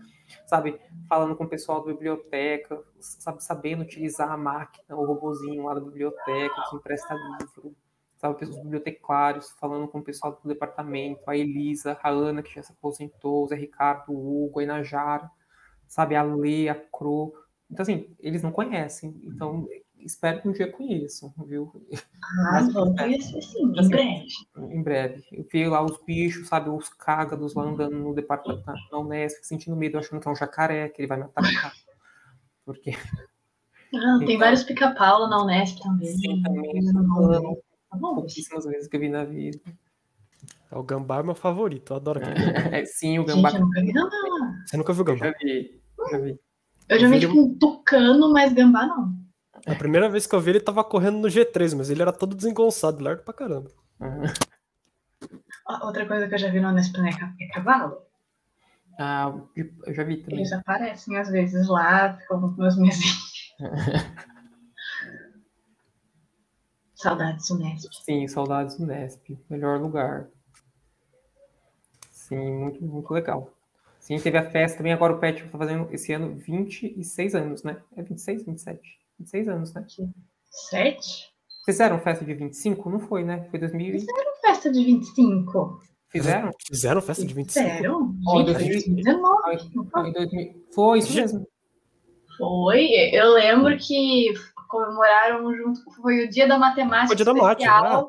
sabe? 0.45 0.79
Falando 1.07 1.35
com 1.35 1.43
o 1.43 1.49
pessoal 1.49 1.81
da 1.83 1.91
biblioteca, 1.91 2.81
sabe? 2.99 3.43
Sabendo 3.43 3.81
utilizar 3.83 4.31
a 4.31 4.37
máquina, 4.37 4.97
o 4.97 5.05
robozinho 5.05 5.63
lá 5.63 5.73
da 5.73 5.81
biblioteca, 5.81 6.55
que 6.69 6.75
empresta 6.75 7.13
livro, 7.13 7.75
sabe, 8.17 8.43
os 8.43 8.57
bibliotecários, 8.57 9.51
falando 9.59 9.87
com 9.87 9.99
o 9.99 10.03
pessoal 10.03 10.39
do 10.41 10.47
departamento, 10.47 11.21
a 11.27 11.35
Elisa, 11.35 11.97
a 12.03 12.09
Ana, 12.09 12.43
que 12.43 12.53
já 12.53 12.61
se 12.61 12.71
aposentou, 12.71 13.43
o 13.43 13.47
Zé 13.47 13.55
Ricardo, 13.55 14.11
o 14.11 14.45
Hugo, 14.45 14.59
a 14.59 14.63
Inajara, 14.63 15.29
sabe, 15.87 16.15
a 16.15 16.21
Lê, 16.21 16.69
a 16.69 16.75
Cro. 16.75 17.33
Então, 17.69 17.83
assim, 17.83 18.15
eles 18.19 18.43
não 18.43 18.51
conhecem. 18.51 19.19
Então, 19.23 19.67
espero 20.05 20.41
que 20.41 20.49
um 20.49 20.51
dia 20.51 20.71
conheçam, 20.71 21.33
viu? 21.45 21.71
Ah, 22.23 22.67
vão 22.71 22.95
conhecer 22.95 23.41
sim, 23.41 23.71
assim, 23.77 23.85
em 23.85 23.89
breve. 23.89 24.27
Em 24.57 24.83
breve. 24.83 25.23
Eu 25.31 25.45
vi 25.51 25.67
lá 25.67 25.83
os 25.83 26.01
bichos, 26.03 26.47
sabe, 26.47 26.69
os 26.69 26.89
cágados 26.89 27.53
lá 27.53 27.63
andando 27.63 27.95
no 27.95 28.13
departamento 28.13 28.63
da 28.91 28.99
Unesp, 28.99 29.43
sentindo 29.43 29.75
medo, 29.75 29.97
achando 29.97 30.21
que 30.21 30.27
é 30.27 30.31
um 30.31 30.35
jacaré, 30.35 30.89
que 30.89 31.01
ele 31.01 31.07
vai 31.07 31.17
me 31.17 31.25
atacar. 31.25 31.73
Porque... 32.65 32.91
Ah, 33.93 34.17
tem 34.19 34.29
então, 34.29 34.39
vários 34.39 34.63
pica-pau 34.63 35.29
na 35.29 35.43
Unesp 35.43 35.81
também. 35.81 36.07
Sim, 36.15 36.41
também. 36.43 36.71
Tá 37.89 37.97
pouquíssimas 37.97 38.63
vezes 38.63 38.87
que 38.87 38.95
eu 38.95 39.01
vi 39.01 39.09
na 39.09 39.25
vida. 39.25 39.59
É, 40.71 40.77
o 40.77 40.81
gambá 40.81 41.19
é 41.19 41.23
meu 41.23 41.35
favorito, 41.35 41.91
eu 41.91 41.97
adoro 41.97 42.19
aquele 42.19 42.33
é, 42.73 42.85
Sim, 42.85 43.19
o 43.19 43.25
gambá. 43.25 43.49
Gente, 43.49 43.59
eu 43.59 43.65
nunca 43.65 43.81
vi 43.81 43.91
gambá. 43.91 44.63
Você 44.65 44.77
nunca 44.77 44.93
viu 44.93 45.03
gambá? 45.03 45.25
Eu 45.25 45.31
já 45.33 45.37
vi. 45.39 45.81
Já 46.09 46.17
vi. 46.19 46.39
Eu 46.87 46.99
já 46.99 47.09
vi, 47.09 47.19
tipo, 47.19 47.39
um 47.39 47.57
tucano, 47.57 48.31
mas 48.31 48.53
gambá 48.53 48.85
não. 48.87 49.20
A 49.67 49.75
primeira 49.75 50.09
vez 50.09 50.25
que 50.25 50.35
eu 50.35 50.39
vi 50.39 50.51
ele 50.51 50.59
tava 50.59 50.83
correndo 50.83 51.19
no 51.19 51.27
G3, 51.27 51.75
mas 51.75 51.89
ele 51.89 52.01
era 52.01 52.11
todo 52.11 52.35
desengonçado, 52.35 53.03
largo 53.03 53.23
pra 53.23 53.33
caramba. 53.33 53.71
Uhum. 53.99 54.23
Outra 55.83 56.05
coisa 56.07 56.27
que 56.27 56.33
eu 56.33 56.39
já 56.39 56.49
vi 56.49 56.59
no 56.59 56.71
Nesplane 56.71 57.11
é 57.39 57.47
cavalo. 57.53 58.01
Ah, 58.99 59.33
eu 59.55 59.93
já 59.93 60.03
vi 60.03 60.17
também. 60.17 60.39
Eles 60.39 60.51
aparecem 60.51 61.17
às 61.17 61.29
vezes 61.29 61.67
lá, 61.67 62.17
ficam 62.17 62.41
com 62.41 62.61
meus 62.61 62.77
mesinhos. 62.77 63.53
Saudades 67.01 67.47
do 67.47 67.57
Nesp. 67.57 67.89
Sim, 68.03 68.27
saudades 68.27 68.77
do 68.77 68.85
Nesp. 68.85 69.35
Melhor 69.49 69.81
lugar. 69.81 70.27
Sim, 72.11 72.59
muito, 72.59 72.83
muito 72.83 73.11
legal. 73.11 73.51
Sim, 73.99 74.19
teve 74.19 74.37
a 74.37 74.47
festa 74.51 74.77
também. 74.77 74.93
Agora 74.93 75.13
o 75.13 75.19
Pet 75.19 75.43
está 75.43 75.57
fazendo 75.57 75.91
esse 75.91 76.13
ano 76.13 76.35
26 76.35 77.33
anos, 77.33 77.63
né? 77.63 77.81
É 77.97 78.03
26, 78.03 78.45
27? 78.45 79.00
26 79.21 79.47
anos, 79.47 79.73
né? 79.73 79.85
7? 80.69 81.31
Fizeram 81.65 81.99
festa 81.99 82.25
de 82.25 82.33
25? 82.33 82.89
Não 82.89 82.99
foi, 82.99 83.23
né? 83.23 83.47
Foi 83.49 83.59
2020. 83.59 84.01
Fizeram 84.01 84.31
festa 84.41 84.69
de 84.71 84.83
25. 84.83 85.79
Fizeram? 86.09 86.51
Fizeram 86.67 87.01
festa 87.01 87.25
de 87.25 87.33
25? 87.33 87.69
Fizeram? 87.69 88.15
Oh, 88.27 88.43
2019. 88.43 90.65
Foi 90.73 90.99
isso 90.99 91.15
mesmo. 91.15 91.47
Foi. 92.37 92.87
Eu 93.13 93.33
lembro 93.33 93.77
que 93.77 94.33
comemoraram 94.67 95.55
junto, 95.55 95.79
foi 96.01 96.25
o 96.25 96.29
dia 96.29 96.47
da 96.47 96.57
matemática 96.57 97.13
o 97.13 97.15
dia 97.15 97.25
da 97.25 97.33
mate, 97.33 97.65
né? 97.65 98.03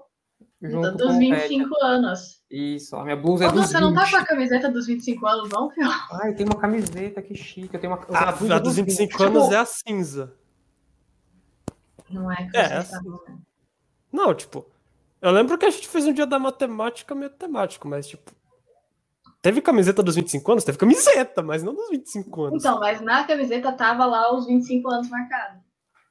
dos 0.93 1.19
25 1.19 1.69
anos. 1.83 2.41
Isso, 2.49 2.95
a 2.95 3.03
minha 3.03 3.17
blusa 3.17 3.47
é 3.47 3.51
dos 3.51 3.67
Você 3.67 3.75
20. 3.75 3.83
não 3.83 3.95
tá 3.95 4.09
com 4.09 4.17
a 4.17 4.25
camiseta 4.25 4.71
dos 4.71 4.87
25 4.87 5.27
anos, 5.27 5.49
não, 5.51 5.69
filho? 5.71 5.89
Ai, 6.23 6.33
tem 6.35 6.47
uma 6.47 6.55
camiseta, 6.55 7.21
que 7.21 7.35
chique. 7.35 7.75
Eu 7.75 7.81
tenho 7.81 7.93
uma, 7.93 8.01
a, 8.17 8.31
a, 8.31 8.57
a 8.57 8.59
dos 8.61 8.77
25 8.77 9.19
20. 9.19 9.23
anos 9.23 9.43
tipo, 9.43 9.55
é 9.55 9.59
a 9.59 9.65
cinza. 9.65 10.33
Não 12.13 12.31
é 12.31 12.49
que 12.49 12.57
é, 12.57 12.61
é 12.61 12.77
assim. 12.79 12.97
Não, 14.13 14.35
tipo, 14.35 14.71
eu 15.21 15.31
lembro 15.31 15.57
que 15.57 15.67
a 15.67 15.71
gente 15.71 15.89
fez 15.89 16.07
um 16.07 16.13
dia 16.13 16.27
da 16.27 16.39
matemática 16.39 17.15
meio 17.15 17.31
temático, 17.31 17.89
mas, 17.89 18.07
tipo, 18.07 18.33
Teve 19.43 19.61
camiseta 19.61 20.05
dos 20.05 20.15
25 20.15 20.53
anos? 20.53 20.65
Teve 20.65 20.79
camiseta, 20.79 21.43
mas 21.43 21.65
não 21.65 21.75
dos 21.75 21.91
25 21.91 22.45
anos. 22.45 22.63
Então, 22.63 22.79
mas 22.79 23.01
na 23.01 23.25
camiseta 23.25 23.73
tava 23.73 24.07
lá 24.07 24.33
os 24.33 24.47
25 24.47 24.89
anos 24.89 25.11
marcados. 25.11 25.61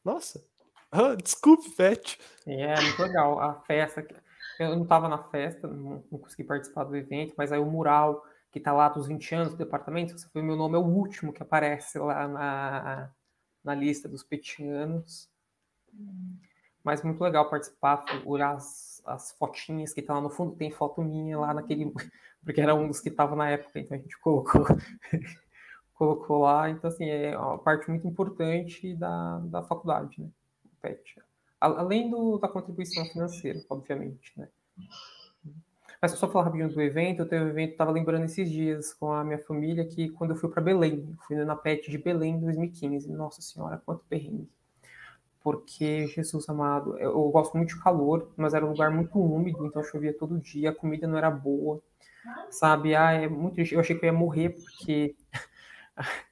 Nossa. 0.04 0.44
Ah, 0.92 1.16
desculpe, 1.16 1.70
Fete. 1.70 2.20
É, 2.46 2.80
muito 2.82 3.02
legal. 3.02 3.40
A 3.40 3.54
festa. 3.62 4.06
Eu 4.60 4.76
não 4.76 4.84
estava 4.84 5.08
na 5.08 5.18
festa, 5.18 5.66
não, 5.66 6.04
não, 6.12 6.20
consegui 6.20 6.44
participar 6.44 6.84
do 6.84 6.96
evento, 6.96 7.34
mas 7.38 7.54
aí 7.54 7.60
o 7.60 7.66
mural 7.66 8.22
que 8.52 8.60
está 8.60 8.74
lá 8.74 8.90
dos 8.90 9.08
20 9.08 9.34
anos 9.34 9.50
do 9.52 9.58
departamento, 9.58 10.18
se 10.20 10.30
foi 10.30 10.42
meu 10.42 10.58
nome, 10.58 10.76
é 10.76 10.78
o 10.78 10.86
último 10.86 11.32
que 11.32 11.42
aparece 11.42 11.98
lá 11.98 12.28
na, 12.28 13.10
na 13.64 13.74
lista 13.74 14.10
dos 14.10 14.24
petianos. 14.24 15.31
Mas 16.84 17.04
muito 17.04 17.24
legal 17.24 17.50
participar, 17.50 18.04
olhar 18.26 18.56
as, 18.56 19.02
as 19.06 19.32
fotinhas 19.34 19.94
que 19.94 20.00
estão 20.00 20.16
tá 20.16 20.20
lá 20.20 20.28
no 20.28 20.34
fundo. 20.34 20.56
Tem 20.56 20.72
foto 20.72 21.02
minha 21.02 21.38
lá 21.38 21.54
naquele. 21.54 21.92
Porque 22.44 22.60
era 22.60 22.74
um 22.74 22.88
dos 22.88 23.00
que 23.00 23.10
estava 23.10 23.36
na 23.36 23.50
época, 23.50 23.80
então 23.80 23.96
a 23.96 24.02
gente 24.02 24.20
colocou 24.20 24.66
colocou 25.94 26.40
lá. 26.40 26.70
Então, 26.70 26.90
assim, 26.90 27.08
é 27.08 27.38
uma 27.38 27.60
parte 27.60 27.88
muito 27.88 28.08
importante 28.08 28.96
da, 28.96 29.38
da 29.40 29.64
faculdade, 29.64 30.20
né? 30.20 30.30
O 30.66 30.82
PET. 30.82 31.22
Além 31.60 32.10
do, 32.10 32.40
da 32.40 32.48
contribuição 32.48 33.06
financeira, 33.06 33.64
obviamente, 33.70 34.34
né? 34.36 34.48
Mas 36.02 36.14
só 36.14 36.28
falar 36.28 36.46
rapidinho 36.46 36.74
do 36.74 36.82
evento, 36.82 37.20
eu 37.20 37.30
teve 37.30 37.46
um 37.46 37.50
evento, 37.50 37.74
estava 37.74 37.92
lembrando 37.92 38.26
esses 38.26 38.50
dias 38.50 38.92
com 38.92 39.14
a 39.14 39.24
minha 39.24 39.38
família 39.38 39.86
que 39.86 40.10
quando 40.10 40.32
eu 40.32 40.36
fui 40.36 40.50
para 40.50 40.60
Belém, 40.60 41.16
fui 41.28 41.36
na 41.36 41.56
PET 41.56 41.92
de 41.92 42.00
Belém 42.00 42.34
em 42.34 42.40
2015. 42.40 43.12
Nossa 43.12 43.40
senhora, 43.44 43.80
quanto 43.86 44.04
perrengue. 44.06 44.50
Porque, 45.44 46.08
Jesus 46.08 46.48
amado, 46.50 46.98
eu, 47.00 47.30
gosto 47.30 47.58
muito 47.58 47.70
de 47.70 47.82
calor, 47.82 48.32
mas 48.38 48.54
era 48.54 48.66
um 48.66 48.70
lugar 48.70 48.92
muito 48.92 49.20
úmido, 49.20 49.66
então 49.66 49.84
chovia 49.84 50.14
todo 50.14 50.40
dia, 50.40 50.70
a 50.70 50.76
comida 50.76 51.08
não 51.08 51.18
era 51.18 51.32
boa, 51.32 51.82
sabe? 52.50 52.96
Ah, 52.96 53.12
é 53.14 53.28
muito, 53.28 53.60
eu 53.60 53.80
achei 53.80 53.98
que 53.98 54.06
eu 54.06 54.08
ia 54.08 54.14
morrer 54.14 54.50
porque 54.52 55.16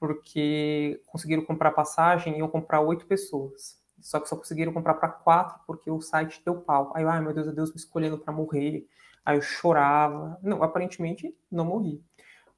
porque 0.00 1.00
conseguiram 1.06 1.44
comprar 1.44 1.70
passagem 1.72 2.34
e 2.34 2.38
iam 2.38 2.48
comprar 2.48 2.80
oito 2.80 3.06
pessoas. 3.06 3.80
só 4.00 4.20
que 4.20 4.28
só 4.28 4.36
conseguiram 4.36 4.72
comprar 4.72 4.94
para 4.94 5.08
quatro 5.08 5.60
porque 5.66 5.90
o 5.90 6.00
site 6.00 6.42
deu 6.44 6.56
pau. 6.60 6.92
Aí 6.94 7.04
ai 7.04 7.20
meu 7.20 7.32
Deus, 7.32 7.54
Deus 7.54 7.70
me 7.70 7.76
escolhendo 7.76 8.18
para 8.18 8.32
morrer. 8.32 8.88
Aí 9.24 9.36
eu 9.38 9.42
chorava. 9.42 10.38
Não, 10.42 10.62
aparentemente 10.62 11.34
não 11.50 11.64
morri. 11.64 12.02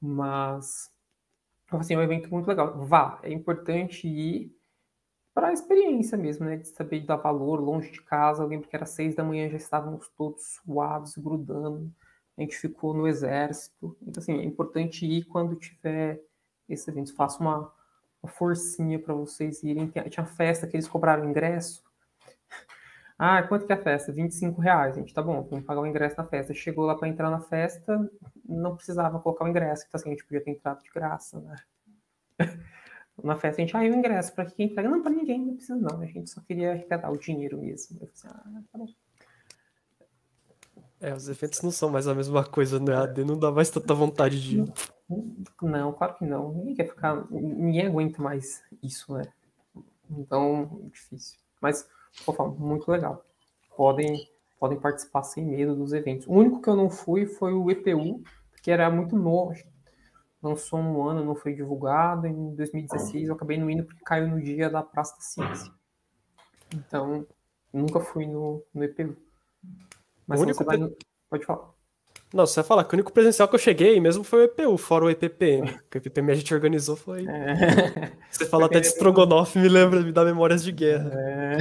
Mas, 0.01 0.91
assim, 1.71 1.95
é 1.95 1.97
um 1.97 2.03
evento 2.03 2.29
muito 2.29 2.47
legal. 2.47 2.85
Vá, 2.85 3.19
é 3.23 3.31
importante 3.31 4.07
ir 4.07 4.56
para 5.37 5.49
a 5.49 5.53
experiência 5.53 6.17
mesmo, 6.17 6.47
né? 6.47 6.57
De 6.57 6.67
saber 6.67 7.01
dar 7.01 7.17
valor 7.17 7.59
longe 7.59 7.91
de 7.91 8.01
casa. 8.01 8.41
Eu 8.41 8.47
lembro 8.47 8.67
que 8.67 8.75
era 8.75 8.87
seis 8.87 9.13
da 9.13 9.23
manhã, 9.23 9.47
já 9.47 9.57
estávamos 9.57 10.09
todos 10.17 10.55
suados, 10.55 11.15
grudando. 11.15 11.93
A 12.35 12.41
gente 12.41 12.57
ficou 12.57 12.91
no 12.91 13.07
exército. 13.07 13.95
Então, 14.01 14.19
assim, 14.19 14.39
é 14.39 14.43
importante 14.43 15.05
ir 15.05 15.25
quando 15.25 15.55
tiver 15.55 16.19
esse 16.67 16.89
evento. 16.89 17.15
Faça 17.15 17.39
uma, 17.39 17.71
uma 18.23 18.31
forcinha 18.31 18.97
para 18.97 19.13
vocês 19.13 19.61
irem. 19.61 19.93
Tinha 20.09 20.25
festa 20.25 20.65
que 20.65 20.75
eles 20.75 20.87
cobraram 20.87 21.29
ingresso. 21.29 21.83
Ah, 23.19 23.43
quanto 23.43 23.67
que 23.67 23.71
é 23.71 23.75
a 23.75 23.81
festa? 23.81 24.11
25 24.11 24.59
reais, 24.59 24.95
gente. 24.95 25.13
Tá 25.13 25.21
bom, 25.21 25.43
vamos 25.43 25.65
pagar 25.65 25.81
o 25.81 25.85
ingresso 25.85 26.17
na 26.17 26.23
festa. 26.23 26.51
Chegou 26.51 26.83
lá 26.83 26.95
para 26.95 27.07
entrar 27.07 27.29
na 27.29 27.41
festa, 27.41 28.09
não 28.43 28.75
precisava 28.75 29.19
colocar 29.19 29.45
o 29.45 29.47
ingresso. 29.47 29.85
Então, 29.87 29.99
assim, 29.99 30.09
a 30.09 30.13
gente 30.13 30.23
podia 30.23 30.43
ter 30.43 30.49
entrado 30.49 30.81
de 30.81 30.89
graça, 30.89 31.39
né? 31.39 31.55
Na 33.23 33.35
festa, 33.35 33.61
a 33.61 33.65
gente, 33.65 33.75
ah, 33.75 33.81
o 33.81 33.85
ingresso, 33.85 34.33
para 34.33 34.45
quem 34.45 34.67
entrega? 34.67 34.89
Não, 34.89 35.01
para 35.01 35.11
ninguém, 35.11 35.39
não 35.39 35.55
precisa 35.55 35.75
não. 35.75 36.01
A 36.01 36.05
gente 36.05 36.29
só 36.29 36.41
queria 36.41 36.71
arrecadar 36.71 37.11
o 37.11 37.17
dinheiro 37.17 37.59
mesmo. 37.59 37.97
Eu 38.01 38.07
falei 38.07 38.13
assim, 38.13 38.27
ah, 38.27 38.61
tá 38.71 38.77
bom. 38.77 38.87
É, 40.99 41.13
os 41.13 41.29
efeitos 41.29 41.61
não 41.61 41.69
são 41.69 41.89
mais 41.89 42.07
a 42.07 42.15
mesma 42.15 42.43
coisa 42.43 42.79
no 42.79 42.91
EAD, 42.91 43.23
não 43.23 43.37
dá 43.37 43.51
mais 43.51 43.69
tanta 43.69 43.93
vontade 43.93 44.41
de. 44.41 44.65
Não, 45.61 45.93
claro 45.93 46.15
que 46.15 46.25
não. 46.25 46.53
Ninguém 46.53 46.75
quer 46.75 46.87
ficar. 46.87 47.29
Ninguém 47.29 47.85
aguenta 47.85 48.21
mais 48.21 48.63
isso, 48.81 49.13
né? 49.13 49.23
Então, 50.09 50.89
difícil. 50.91 51.37
Mas 51.61 51.87
Pô, 52.25 52.49
muito 52.49 52.89
legal. 52.89 53.23
Podem, 53.75 54.17
podem 54.59 54.79
participar 54.79 55.23
sem 55.23 55.45
medo 55.45 55.75
dos 55.75 55.93
eventos. 55.93 56.27
O 56.27 56.33
único 56.33 56.61
que 56.61 56.69
eu 56.69 56.75
não 56.75 56.89
fui 56.89 57.25
foi 57.25 57.53
o 57.53 57.69
EPU, 57.69 58.21
que 58.61 58.71
era 58.71 58.89
muito 58.89 59.15
novo. 59.15 59.53
Lançou 60.41 60.79
um 60.79 61.03
ano, 61.07 61.25
não 61.25 61.35
foi 61.35 61.53
divulgado. 61.53 62.27
Em 62.27 62.55
2016 62.55 63.27
eu 63.27 63.35
acabei 63.35 63.57
não 63.57 63.69
indo 63.69 63.83
porque 63.83 64.03
caiu 64.03 64.27
no 64.27 64.41
dia 64.41 64.69
da 64.69 64.83
Praça 64.83 65.15
da 65.15 65.21
Ciência. 65.21 65.71
Então, 66.73 67.25
nunca 67.73 67.99
fui 67.99 68.25
no, 68.25 68.63
no 68.73 68.83
EPU. 68.83 69.15
Mas 70.27 70.39
o 70.39 70.43
único 70.43 70.63
você 70.63 70.77
no... 70.77 70.95
Pode 71.29 71.45
falar. 71.45 71.69
Não, 72.33 72.45
você 72.45 72.55
vai 72.59 72.67
falar 72.67 72.83
que 72.83 72.93
o 72.93 72.97
único 72.97 73.13
presencial 73.13 73.47
que 73.47 73.55
eu 73.55 73.59
cheguei 73.59 73.99
mesmo 74.01 74.23
foi 74.23 74.41
o 74.41 74.43
EPU, 74.43 74.77
fora 74.77 75.05
o 75.05 75.09
EPPM. 75.09 75.69
O 75.69 75.97
EPPM 75.97 76.31
a 76.31 76.35
gente 76.35 76.53
organizou 76.53 76.97
foi. 76.97 77.25
É. 77.25 78.11
Você 78.29 78.45
fala 78.45 78.65
até 78.65 78.81
de 78.81 78.87
Strogonoff, 78.87 79.57
me 79.57 79.69
lembra, 79.69 80.01
me 80.01 80.11
dá 80.11 80.25
memórias 80.25 80.61
de 80.61 80.71
guerra. 80.71 81.09
É. 81.13 81.57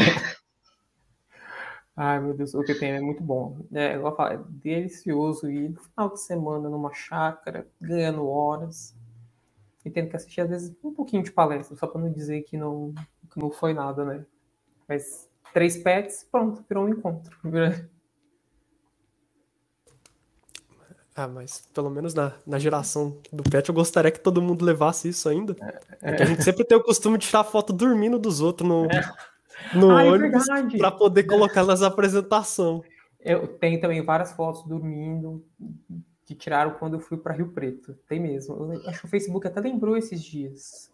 Ai, 1.97 2.21
meu 2.21 2.35
Deus, 2.35 2.53
o 2.55 2.63
PPM 2.63 2.99
é 2.99 3.01
muito 3.01 3.23
bom. 3.23 3.57
É, 3.73 3.97
eu 3.97 4.15
falo, 4.15 4.35
é 4.35 4.41
delicioso 4.49 5.51
ir 5.51 5.71
no 5.71 5.81
final 5.81 6.13
de 6.13 6.21
semana 6.21 6.69
numa 6.69 6.93
chácara, 6.93 7.67
ganhando 7.81 8.29
horas, 8.29 8.95
e 9.83 9.91
tendo 9.91 10.11
que 10.11 10.17
assistir, 10.17 10.43
às 10.43 10.51
vezes, 10.51 10.77
um 10.85 10.93
pouquinho 10.93 11.23
de 11.23 11.33
palestra, 11.33 11.75
só 11.75 11.87
para 11.87 12.03
não 12.03 12.13
dizer 12.13 12.43
que 12.43 12.59
não, 12.59 12.93
que 13.33 13.41
não 13.41 13.51
foi 13.51 13.73
nada, 13.73 14.05
né? 14.05 14.27
Mas 14.87 15.27
três 15.55 15.79
pets, 15.79 16.29
pronto, 16.31 16.63
virou 16.69 16.85
um 16.85 16.89
encontro. 16.91 17.35
Ah, 21.19 21.27
mas 21.27 21.67
pelo 21.73 21.89
menos 21.89 22.13
na, 22.13 22.35
na 22.47 22.59
geração 22.59 23.17
do 23.33 23.43
pet 23.43 23.67
eu 23.67 23.75
gostaria 23.75 24.11
que 24.11 24.21
todo 24.21 24.43
mundo 24.43 24.67
levasse 24.67 25.09
isso 25.09 25.31
ainda. 25.31 25.57
É, 26.03 26.11
é. 26.11 26.23
a 26.23 26.27
gente 26.27 26.45
sempre 26.45 26.63
tem 26.63 26.77
o 26.77 26.83
costume 26.83 27.17
de 27.17 27.27
tirar 27.27 27.43
foto 27.43 27.73
dormindo 27.73 28.19
dos 28.19 28.43
outros 28.43 28.69
no, 28.69 28.85
é 28.85 29.01
no 29.75 29.91
ah, 29.91 30.05
ônibus 30.05 30.49
é 30.49 30.79
para 30.79 30.91
poder 30.91 31.25
colocar 31.25 31.65
nas 31.65 31.83
apresentações. 31.83 32.83
Eu 33.21 33.47
tenho 33.47 33.81
também 33.81 34.05
várias 34.05 34.33
fotos 34.33 34.63
dormindo 34.65 35.45
que 36.25 36.35
tiraram 36.35 36.73
quando 36.73 36.95
eu 36.95 37.01
fui 37.01 37.17
para 37.17 37.35
Rio 37.35 37.53
Preto. 37.53 37.95
Tem 38.09 38.21
mesmo. 38.21 38.73
Eu 38.73 38.89
acho 38.89 39.01
que 39.01 39.07
o 39.07 39.11
Facebook 39.11 39.47
até 39.47 39.61
lembrou 39.61 39.97
esses 39.97 40.23
dias. 40.23 40.91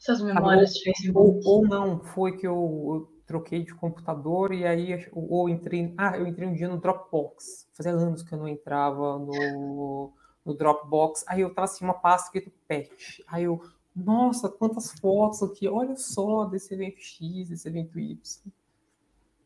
Essas 0.00 0.22
memórias 0.22 0.72
de 0.74 0.82
Facebook. 0.82 1.40
Ou, 1.44 1.58
ou, 1.58 1.68
não, 1.68 2.00
foi 2.00 2.36
que 2.36 2.46
eu, 2.46 2.54
eu, 2.54 3.20
troquei 3.26 3.62
de 3.62 3.74
computador 3.74 4.52
e 4.52 4.66
aí 4.66 5.06
ou 5.12 5.48
entrei. 5.48 5.94
Ah, 5.96 6.16
eu 6.16 6.26
entrei 6.26 6.48
um 6.48 6.54
dia 6.54 6.68
no 6.68 6.80
Dropbox. 6.80 7.68
Fazia 7.74 7.92
anos 7.92 8.22
que 8.22 8.32
eu 8.34 8.38
não 8.38 8.48
entrava 8.48 9.18
no, 9.18 10.12
no 10.44 10.54
Dropbox. 10.54 11.24
Aí 11.28 11.42
eu 11.42 11.54
tava 11.54 11.66
assim, 11.66 11.84
uma 11.84 11.94
pasta 11.94 12.28
escrito 12.28 12.50
pet. 12.66 13.22
Aí 13.28 13.44
eu 13.44 13.60
nossa, 14.04 14.48
quantas 14.48 14.92
fotos 14.92 15.42
aqui, 15.42 15.68
olha 15.68 15.96
só 15.96 16.44
desse 16.44 16.74
evento 16.74 17.00
X, 17.00 17.48
desse 17.48 17.68
evento 17.68 17.98
Y. 17.98 18.18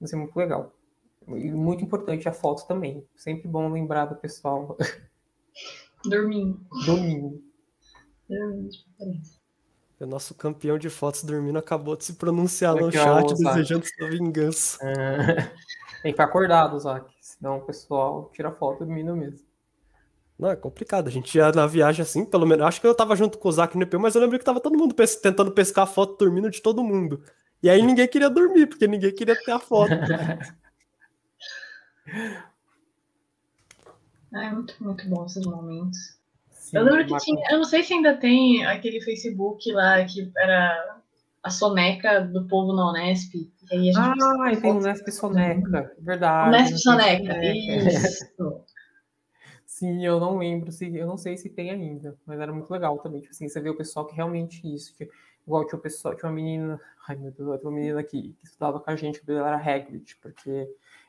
Isso 0.00 0.14
é 0.14 0.18
muito 0.18 0.36
legal. 0.36 0.72
E 1.26 1.50
muito 1.50 1.84
importante 1.84 2.28
a 2.28 2.32
foto 2.32 2.66
também. 2.66 3.06
Sempre 3.16 3.48
bom 3.48 3.70
lembrar 3.70 4.06
do 4.06 4.16
pessoal. 4.16 4.76
Dormindo. 6.04 6.60
Dormindo. 6.84 7.42
Dormindo, 8.28 8.70
o 10.00 10.06
nosso 10.06 10.34
campeão 10.34 10.76
de 10.78 10.90
fotos 10.90 11.22
dormindo 11.24 11.58
acabou 11.58 11.96
de 11.96 12.04
se 12.04 12.14
pronunciar 12.14 12.74
no 12.74 12.90
chat, 12.90 13.34
desejando 13.34 13.86
sua 13.86 14.10
vingança. 14.10 14.78
É... 14.82 15.34
Tem 16.02 16.12
que 16.12 16.16
ficar 16.16 16.24
acordado, 16.24 16.78
Zac. 16.78 17.10
Senão 17.20 17.58
o 17.58 17.62
pessoal 17.62 18.30
tira 18.34 18.52
foto 18.52 18.84
dormindo 18.84 19.16
mesmo. 19.16 19.43
Não, 20.38 20.50
é 20.50 20.56
complicado. 20.56 21.08
A 21.08 21.10
gente 21.10 21.34
ia 21.36 21.50
na 21.52 21.66
viagem 21.66 22.02
assim, 22.02 22.24
pelo 22.24 22.46
menos. 22.46 22.66
Acho 22.66 22.80
que 22.80 22.86
eu 22.86 22.94
tava 22.94 23.14
junto 23.16 23.38
com 23.38 23.48
o 23.48 23.52
Zac 23.52 23.76
no 23.76 23.82
EP, 23.82 23.94
mas 23.94 24.14
eu 24.14 24.20
lembro 24.20 24.38
que 24.38 24.44
tava 24.44 24.60
todo 24.60 24.76
mundo 24.76 24.94
pes 24.94 25.16
tentando 25.16 25.52
pescar 25.52 25.84
a 25.84 25.86
foto 25.86 26.18
dormindo 26.18 26.50
de 26.50 26.60
todo 26.60 26.82
mundo. 26.82 27.22
E 27.62 27.70
aí 27.70 27.80
ninguém 27.82 28.08
queria 28.08 28.28
dormir, 28.28 28.66
porque 28.66 28.86
ninguém 28.86 29.14
queria 29.14 29.36
ter 29.36 29.52
a 29.52 29.58
foto. 29.58 29.90
é 34.34 34.50
muito, 34.50 34.74
muito 34.80 35.08
bom 35.08 35.24
esses 35.24 35.46
momentos. 35.46 36.18
Sim, 36.50 36.78
eu 36.78 36.84
lembro 36.84 37.06
que 37.06 37.16
tinha. 37.18 37.42
Eu 37.50 37.58
não 37.58 37.64
sei 37.64 37.82
se 37.82 37.94
ainda 37.94 38.16
tem 38.16 38.66
aquele 38.66 39.00
Facebook 39.00 39.72
lá 39.72 40.04
que 40.04 40.30
era 40.36 40.98
a 41.42 41.50
soneca 41.50 42.20
do 42.20 42.46
povo 42.48 42.72
na 42.72 42.90
Unesp. 42.90 43.34
ah, 43.96 44.14
tem 44.60 44.72
o 44.72 44.76
Unesp 44.78 45.10
Soneca, 45.10 45.94
verdade. 45.98 46.48
Unesp 46.48 46.78
Soneca, 46.78 47.44
isso. 47.44 48.64
Sim, 49.84 50.04
eu 50.04 50.20
não 50.20 50.38
lembro, 50.38 50.70
se, 50.72 50.94
eu 50.96 51.06
não 51.06 51.16
sei 51.16 51.36
se 51.36 51.50
tem 51.50 51.70
ainda, 51.70 52.16
mas 52.24 52.40
era 52.40 52.52
muito 52.52 52.70
legal 52.70 52.98
também. 52.98 53.20
Tipo 53.20 53.32
assim, 53.32 53.48
você 53.48 53.60
vê 53.60 53.68
o 53.70 53.76
pessoal 53.76 54.06
que 54.06 54.14
realmente 54.14 54.62
isso. 54.72 54.94
Que, 54.96 55.10
igual 55.46 55.66
tinha 55.66 55.78
o 55.78 55.82
pessoal, 55.82 56.14
tinha 56.16 56.28
uma 56.28 56.34
menina, 56.34 56.80
ai 57.08 57.16
meu 57.16 57.30
Deus, 57.32 57.60
uma 57.62 57.70
menina 57.72 58.02
que, 58.02 58.32
que 58.34 58.46
estudava 58.46 58.80
com 58.80 58.90
a 58.90 58.96
gente, 58.96 59.20
que 59.22 59.30
ela 59.30 59.48
era 59.48 59.56
Hagrid, 59.58 60.16
porque 60.22 60.68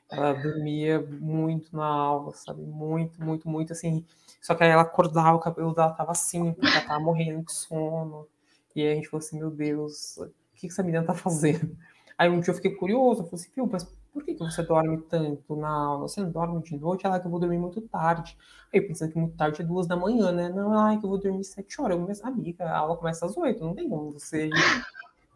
ela 0.09 0.33
dormia 0.33 0.99
muito 1.01 1.75
na 1.75 1.85
aula, 1.85 2.33
sabe? 2.33 2.61
Muito, 2.63 3.23
muito, 3.23 3.47
muito 3.47 3.71
assim. 3.73 4.05
Só 4.41 4.55
que 4.55 4.63
aí 4.63 4.69
ela 4.71 4.81
acordava, 4.83 5.37
o 5.37 5.39
cabelo 5.39 5.73
dela 5.73 5.93
tava 5.93 6.11
assim, 6.11 6.53
porque 6.53 6.67
ela 6.67 6.81
tava 6.85 6.99
morrendo 6.99 7.43
de 7.45 7.53
sono. 7.53 8.27
E 8.75 8.81
aí 8.81 8.91
a 8.93 8.95
gente 8.95 9.07
falou 9.09 9.23
assim, 9.25 9.37
meu 9.39 9.49
Deus, 9.51 10.17
o 10.17 10.29
que 10.55 10.67
essa 10.67 10.83
menina 10.83 11.03
tá 11.05 11.13
fazendo? 11.13 11.77
Aí 12.17 12.29
um 12.29 12.39
dia 12.39 12.51
eu 12.51 12.55
fiquei 12.55 12.71
curioso, 12.75 13.21
eu 13.21 13.25
falei 13.27 13.45
assim, 13.45 13.69
mas 13.71 13.87
por 14.15 14.23
que, 14.23 14.33
que 14.33 14.39
você 14.39 14.63
dorme 14.63 14.97
tanto 15.09 15.57
na 15.57 15.67
aula? 15.67 16.07
Você 16.07 16.21
não 16.21 16.31
dorme 16.31 16.63
de 16.63 16.77
noite? 16.77 17.05
Ela 17.05 17.19
que 17.19 17.27
eu 17.27 17.31
vou 17.31 17.37
dormir 17.37 17.57
muito 17.57 17.81
tarde. 17.81 18.37
Aí 18.73 18.79
pensando 18.79 19.11
que 19.11 19.19
muito 19.19 19.35
tarde 19.35 19.61
é 19.61 19.65
duas 19.65 19.87
da 19.87 19.97
manhã, 19.97 20.31
né? 20.31 20.47
Não, 20.47 20.73
ai, 20.73 20.97
que 20.97 21.05
eu 21.05 21.09
vou 21.09 21.19
dormir 21.19 21.43
sete 21.43 21.81
horas. 21.81 21.97
Eu, 21.97 22.05
minha 22.05 22.15
amiga, 22.23 22.63
a 22.63 22.77
aula 22.77 22.95
começa 22.95 23.25
às 23.25 23.35
oito, 23.35 23.61
não 23.61 23.75
tem 23.75 23.89
como 23.89 24.13
você 24.13 24.49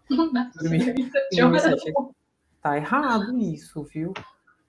dormir, 0.56 1.12
dormir 1.36 1.60
sete. 1.60 1.94
Tá 2.62 2.78
errado 2.78 3.38
isso, 3.38 3.84
viu? 3.84 4.14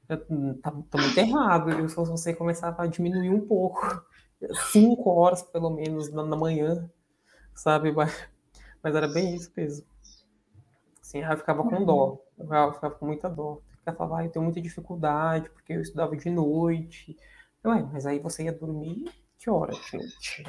Tá, 0.08 0.16
tá 0.16 0.98
muito 0.98 1.16
errado. 1.16 1.70
Eu, 1.70 1.88
se 1.88 1.94
você 1.94 2.34
começar 2.34 2.74
a 2.76 2.86
diminuir 2.88 3.30
um 3.30 3.46
pouco, 3.46 4.04
cinco 4.72 5.08
horas 5.08 5.40
pelo 5.40 5.70
menos 5.70 6.11
na, 6.11 6.24
na 6.24 6.36
manhã, 6.36 6.90
sabe? 7.54 7.92
Mas, 7.92 8.28
mas 8.82 8.92
era 8.92 9.06
bem 9.06 9.36
isso 9.36 9.52
mesmo. 9.56 9.86
Assim, 11.00 11.22
eu 11.22 11.36
ficava 11.36 11.62
com 11.62 11.84
dó. 11.84 12.18
Eu 12.36 12.72
ficava 12.72 12.94
com 12.96 13.06
muita 13.06 13.28
dó. 13.30 13.61
Ela 13.91 13.99
falava, 13.99 14.18
ah, 14.18 14.24
eu 14.24 14.30
tenho 14.30 14.45
muita 14.45 14.61
dificuldade, 14.61 15.51
porque 15.51 15.72
eu 15.72 15.80
estudava 15.80 16.16
de 16.16 16.30
noite. 16.30 17.16
Eu, 17.62 17.72
é, 17.72 17.82
mas 17.82 18.07
aí 18.07 18.18
você 18.18 18.45
ia 18.45 18.53
dormir 18.53 19.11
que 19.41 19.49
hora, 19.49 19.72
gente? 19.72 20.45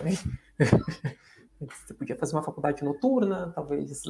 você 1.60 1.94
podia 1.94 2.18
fazer 2.18 2.36
uma 2.36 2.44
faculdade 2.44 2.84
noturna, 2.84 3.52
talvez 3.56 4.04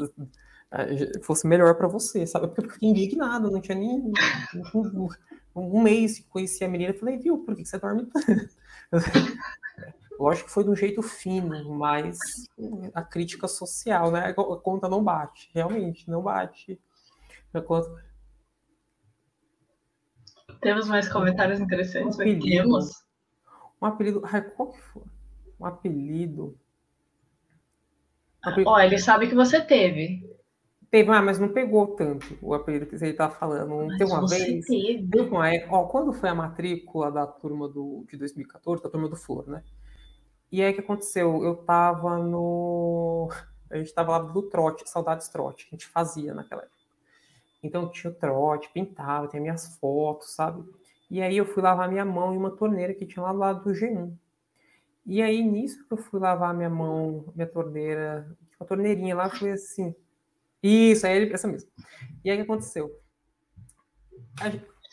eh, 0.72 1.20
fosse 1.22 1.46
melhor 1.46 1.76
para 1.76 1.88
você, 1.88 2.26
sabe? 2.26 2.48
Porque 2.48 2.66
eu 2.66 2.72
fiquei 2.72 2.90
indignado, 2.90 3.52
não 3.52 3.62
tinha 3.62 3.78
nem 3.78 4.12
um, 4.74 5.10
um 5.56 5.84
mês 5.84 6.18
que 6.18 6.30
conheci 6.30 6.64
a 6.64 6.68
menina. 6.68 6.92
Eu 6.92 6.98
falei, 6.98 7.18
viu, 7.18 7.38
por 7.40 7.56
que 7.56 7.64
você 7.64 7.78
dorme 7.78 8.08
tanto? 8.08 8.50
Lógico 10.20 10.48
que 10.48 10.54
foi 10.54 10.64
de 10.64 10.70
um 10.72 10.76
jeito 10.76 11.02
fino, 11.04 11.76
mas 11.76 12.18
a 12.94 13.04
crítica 13.04 13.48
social, 13.48 14.12
né? 14.12 14.30
A 14.30 14.34
conta 14.34 14.90
não 14.90 15.04
bate, 15.04 15.52
realmente, 15.54 16.10
não 16.10 16.24
bate. 16.24 16.80
A 17.54 17.62
conta, 17.62 18.04
temos 20.62 20.88
mais 20.88 21.10
comentários 21.10 21.60
interessantes 21.60 22.18
um 22.18 22.22
apelido, 22.22 22.46
Temos. 22.46 23.04
Um 23.82 23.86
apelido. 23.86 24.22
Ai, 24.26 24.42
qual 24.42 24.72
que 24.72 24.82
foi? 24.82 25.04
Um 25.60 25.66
apelido. 25.66 26.58
Ó, 28.66 28.80
ele 28.80 28.98
sabe 28.98 29.28
que 29.28 29.36
você 29.36 29.62
teve. 29.62 30.30
Teve, 30.90 31.10
ah, 31.10 31.22
mas 31.22 31.40
não 31.40 31.50
pegou 31.50 31.96
tanto 31.96 32.38
o 32.42 32.54
apelido 32.54 32.86
que 32.86 32.98
você 32.98 33.08
estava 33.08 33.34
falando. 33.34 33.70
Não 33.70 33.88
Mas 33.88 33.98
teve 33.98 34.12
uma 34.12 34.28
vez. 34.28 34.66
teve. 34.66 35.08
Teve 35.08 35.30
uma 35.30 35.50
época, 35.50 35.76
ó, 35.76 35.86
quando 35.86 36.12
foi 36.12 36.30
a 36.30 36.36
matrícula 36.36 37.10
da 37.10 37.26
turma 37.26 37.70
do, 37.70 38.06
de 38.10 38.18
2014, 38.18 38.84
da 38.84 38.90
turma 38.90 39.08
do 39.08 39.16
Flor, 39.16 39.48
né? 39.48 39.64
E 40.52 40.62
aí 40.62 40.72
o 40.72 40.76
que 40.76 40.82
aconteceu? 40.82 41.44
Eu 41.44 41.56
tava 41.56 42.18
no. 42.18 43.30
A 43.70 43.78
gente 43.78 43.94
tava 43.94 44.12
lá 44.12 44.20
do 44.20 44.44
trote, 44.44 44.90
saudades 44.90 45.30
trote, 45.30 45.66
que 45.66 45.76
a 45.76 45.78
gente 45.78 45.88
fazia 45.88 46.34
naquela 46.34 46.64
época. 46.64 46.81
Então 47.64 47.90
tinha 47.90 48.12
o 48.12 48.16
trote, 48.16 48.72
pintava, 48.74 49.28
tinha 49.28 49.42
minhas 49.42 49.78
fotos, 49.78 50.34
sabe? 50.34 50.64
E 51.10 51.22
aí 51.22 51.38
eu 51.38 51.46
fui 51.46 51.62
lavar 51.62 51.90
minha 51.90 52.06
mão 52.06 52.34
em 52.34 52.38
uma 52.38 52.52
torneira 52.52 52.94
que 52.94 53.06
tinha 53.06 53.24
lá 53.24 53.34
do 53.34 53.40
lado 53.40 53.64
do 53.64 53.72
G1. 53.72 54.16
E 55.06 55.22
aí, 55.22 55.44
nisso 55.44 55.86
que 55.88 55.94
eu 55.94 55.98
fui 55.98 56.20
lavar 56.20 56.54
minha 56.54 56.70
mão, 56.70 57.32
minha 57.36 57.48
torneira, 57.48 58.38
uma 58.60 58.68
torneirinha 58.68 59.16
lá, 59.16 59.30
foi 59.30 59.52
assim. 59.52 59.96
Isso, 60.62 61.06
aí 61.06 61.18
ele, 61.18 61.34
essa 61.34 61.48
mesmo. 61.48 61.70
E 62.24 62.30
aí 62.30 62.38
o 62.38 62.40
que 62.40 62.52
aconteceu? 62.52 63.02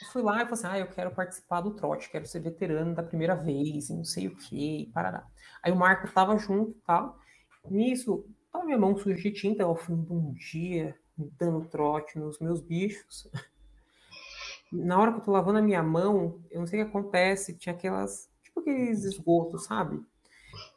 Eu 0.01 0.09
fui 0.13 0.23
lá 0.23 0.37
e 0.37 0.39
falei 0.41 0.53
assim: 0.53 0.67
ah, 0.67 0.79
eu 0.79 0.89
quero 0.89 1.11
participar 1.15 1.61
do 1.61 1.75
trote, 1.75 2.11
quero 2.11 2.27
ser 2.27 2.41
veterano 2.41 2.95
da 2.95 3.03
primeira 3.03 3.35
vez, 3.35 3.91
não 3.91 4.05
sei 4.05 4.29
o 4.29 4.37
que, 4.37 4.91
parará. 4.95 5.27
Aí 5.63 5.73
o 5.73 5.77
Marco 5.77 6.11
tava 6.13 6.37
junto 6.39 6.71
e 6.71 6.81
tal. 6.87 7.19
Nisso, 7.69 8.25
tava 8.51 8.65
minha 8.65 8.79
mão 8.79 8.97
suja 8.97 9.17
de 9.17 9.31
tinta 9.31 9.65
ao 9.65 9.77
fim 9.77 10.03
de 10.03 10.13
um 10.13 10.33
dia, 10.33 10.97
dando 11.39 11.65
trote 11.67 12.19
nos 12.19 12.39
meus 12.39 12.61
bichos. 12.61 13.29
Na 14.71 14.99
hora 14.99 15.13
que 15.13 15.19
eu 15.19 15.25
tô 15.25 15.31
lavando 15.31 15.59
a 15.59 15.63
minha 15.63 15.83
mão, 15.83 16.41
eu 16.51 16.61
não 16.61 16.67
sei 16.67 16.83
o 16.83 16.85
que 16.85 16.91
acontece, 16.91 17.57
tinha 17.57 17.75
aquelas, 17.75 18.31
tipo 18.43 18.61
aqueles 18.61 19.03
esgotos, 19.05 19.65
sabe? 19.65 20.01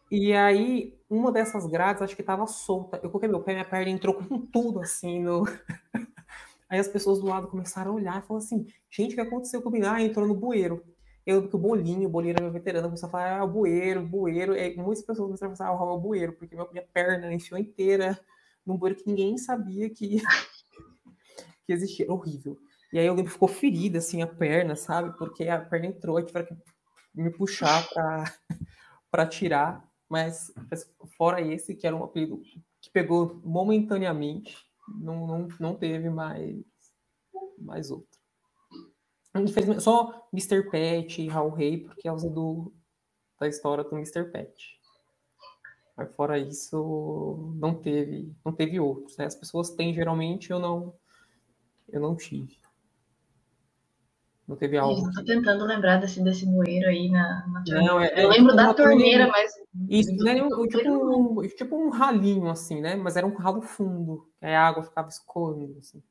E 0.09 0.33
aí, 0.33 0.97
uma 1.09 1.31
dessas 1.31 1.65
grades, 1.65 2.01
acho 2.01 2.15
que 2.15 2.23
tava 2.23 2.45
solta. 2.47 2.97
Eu 2.97 3.09
coloquei 3.09 3.29
meu 3.29 3.41
pé, 3.41 3.53
minha 3.53 3.65
perna 3.65 3.89
entrou 3.89 4.13
com 4.15 4.39
tudo, 4.39 4.81
assim, 4.81 5.21
no... 5.21 5.43
Aí 6.69 6.79
as 6.79 6.87
pessoas 6.87 7.19
do 7.19 7.27
lado 7.27 7.47
começaram 7.47 7.91
a 7.91 7.95
olhar 7.95 8.19
e 8.19 8.27
falaram 8.27 8.45
assim, 8.45 8.65
gente, 8.89 9.11
o 9.11 9.15
que 9.15 9.21
aconteceu 9.21 9.61
comigo? 9.61 9.85
Ah, 9.85 10.01
entrou 10.01 10.25
no 10.25 10.33
bueiro. 10.33 10.81
Eu 11.25 11.47
que 11.47 11.55
o 11.55 11.59
Bolinho, 11.59 12.07
o 12.07 12.11
Bolinho 12.11 12.31
era 12.31 12.43
meu 12.43 12.51
veterano, 12.51 12.87
começou 12.87 13.07
a 13.07 13.11
falar, 13.11 13.41
ah, 13.41 13.47
bueiro, 13.47 14.05
bueiro. 14.05 14.55
E 14.55 14.75
muitas 14.77 15.03
pessoas 15.03 15.27
começaram 15.27 15.53
a 15.53 15.77
falar, 15.77 15.91
ah, 15.91 15.93
o 15.93 15.99
bueiro, 15.99 16.33
porque 16.33 16.55
minha 16.55 16.85
perna 16.93 17.33
enfiou 17.33 17.59
inteira 17.59 18.17
num 18.65 18.77
bueiro 18.77 18.97
que 18.97 19.07
ninguém 19.07 19.37
sabia 19.37 19.89
que, 19.89 20.21
que 21.65 21.73
existia. 21.73 22.05
Era 22.05 22.13
horrível. 22.13 22.57
E 22.93 22.99
aí 22.99 23.05
eu 23.05 23.13
lembro 23.13 23.29
que 23.29 23.33
ficou 23.33 23.47
ferida, 23.47 23.99
assim, 23.99 24.21
a 24.21 24.27
perna, 24.27 24.75
sabe? 24.75 25.17
Porque 25.17 25.47
a 25.47 25.59
perna 25.59 25.87
entrou 25.87 26.19
e 26.19 26.25
tiveram 26.25 26.47
que 26.47 26.55
me 27.13 27.31
puxar 27.31 27.87
pra 29.09 29.25
tirar. 29.27 29.89
Mas 30.09 30.51
fora 31.17 31.39
esse, 31.39 31.73
que 31.73 31.87
era 31.87 31.95
um 31.95 32.03
apelido 32.03 32.41
que 32.81 32.89
pegou 32.89 33.39
momentaneamente, 33.45 34.57
não, 34.99 35.25
não, 35.25 35.47
não 35.57 35.75
teve 35.75 36.09
mais, 36.09 36.59
mais 37.57 37.89
outro. 37.91 38.19
Infelizmente, 39.35 39.81
só 39.81 40.27
Mr. 40.33 40.69
Pet 40.69 41.21
e 41.21 41.29
Raul 41.29 41.51
Rei, 41.51 41.85
por 41.85 41.95
causa 42.03 42.29
do, 42.29 42.73
da 43.39 43.47
história 43.47 43.83
do 43.83 43.95
Mr. 43.95 44.29
Pet. 44.29 44.80
Mas 46.01 46.15
fora 46.15 46.39
isso, 46.39 47.53
não 47.59 47.75
teve, 47.75 48.33
não 48.43 48.51
teve 48.51 48.79
outros. 48.79 49.15
Né? 49.17 49.25
As 49.25 49.35
pessoas 49.35 49.69
têm 49.69 49.93
geralmente, 49.93 50.49
eu 50.49 50.57
não, 50.59 50.95
eu 51.89 52.01
não 52.01 52.15
tive. 52.15 52.59
Não 54.47 54.55
teve 54.55 54.77
algo. 54.77 55.13
Tô 55.13 55.23
tentando 55.23 55.63
lembrar 55.63 55.97
desse, 55.97 56.21
desse 56.23 56.45
bueiro 56.45 56.89
aí 56.89 57.09
na, 57.09 57.47
na 57.47 57.63
Não, 57.67 58.01
é, 58.01 58.07
Eu 58.13 58.31
é 58.31 58.33
lembro 58.33 58.51
tipo 58.51 58.55
da 58.55 58.73
torneira, 58.73 59.25
torneira. 59.25 59.27
mas. 59.27 59.51
Isso, 59.87 60.15
do- 60.15 60.23
né? 60.23 60.41
do 60.41 60.67
tipo, 60.67 60.89
um, 60.91 61.47
tipo 61.47 61.75
um 61.75 61.89
ralinho, 61.89 62.49
assim, 62.49 62.81
né? 62.81 62.95
Mas 62.95 63.15
era 63.15 63.25
um 63.25 63.35
ralo 63.35 63.61
fundo. 63.61 64.27
Aí 64.41 64.55
a 64.55 64.67
água 64.67 64.83
ficava 64.83 65.07
escorrendo, 65.07 65.77
assim. 65.79 66.01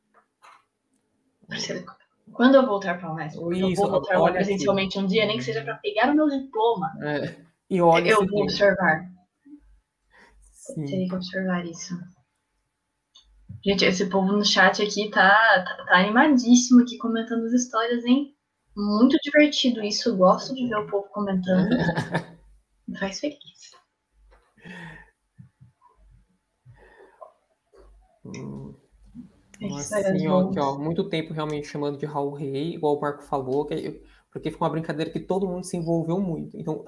Quando 2.33 2.55
eu 2.55 2.65
voltar 2.65 2.99
para 2.99 3.09
a 3.09 3.13
Unesp, 3.13 3.37
eu 3.37 3.75
vou 3.75 3.91
voltar 3.91 4.33
presencialmente 4.33 4.99
um 4.99 5.07
dia, 5.07 5.27
nem 5.27 5.37
que 5.37 5.45
seja 5.45 5.63
para 5.63 5.75
pegar 5.75 6.11
o 6.11 6.15
meu 6.15 6.29
diploma. 6.29 6.93
É. 7.03 7.37
E 7.69 7.83
olha, 7.83 8.09
eu 8.09 8.25
vou 8.27 8.45
observar. 8.45 9.11
Sim. 10.61 10.85
Teria 10.85 11.09
que 11.09 11.15
observar 11.15 11.65
isso. 11.65 11.95
Gente, 13.65 13.85
esse 13.85 14.09
povo 14.09 14.33
no 14.33 14.45
chat 14.45 14.83
aqui 14.83 15.11
tá, 15.11 15.29
tá, 15.65 15.85
tá 15.87 15.99
animadíssimo 15.99 16.83
aqui 16.83 16.97
comentando 16.99 17.45
as 17.45 17.53
histórias, 17.53 18.05
hein? 18.05 18.35
Muito 18.77 19.17
divertido 19.23 19.83
isso. 19.83 20.17
Gosto 20.17 20.55
de 20.55 20.69
ver 20.69 20.77
o 20.77 20.87
povo 20.87 21.09
comentando. 21.09 21.69
Me 22.87 22.97
faz 22.99 23.21
feliz. 23.21 23.39
Hum, 28.25 28.70
Mas 29.69 29.87
isso 29.87 29.95
aí, 29.95 30.05
sim, 30.05 30.27
ó, 30.29 30.49
aqui, 30.49 30.59
ó, 30.59 30.79
muito 30.79 31.09
tempo 31.09 31.33
realmente 31.33 31.67
chamando 31.69 31.99
de 31.99 32.07
Raul 32.07 32.33
Rei, 32.33 32.75
igual 32.75 32.97
o 32.97 33.01
Marco 33.01 33.23
falou, 33.23 33.67
que 33.67 34.03
porque 34.33 34.51
foi 34.51 34.61
uma 34.67 34.71
brincadeira 34.71 35.11
que 35.11 35.19
todo 35.21 35.49
mundo 35.49 35.65
se 35.65 35.77
envolveu 35.77 36.21
muito. 36.21 36.57
Então, 36.57 36.85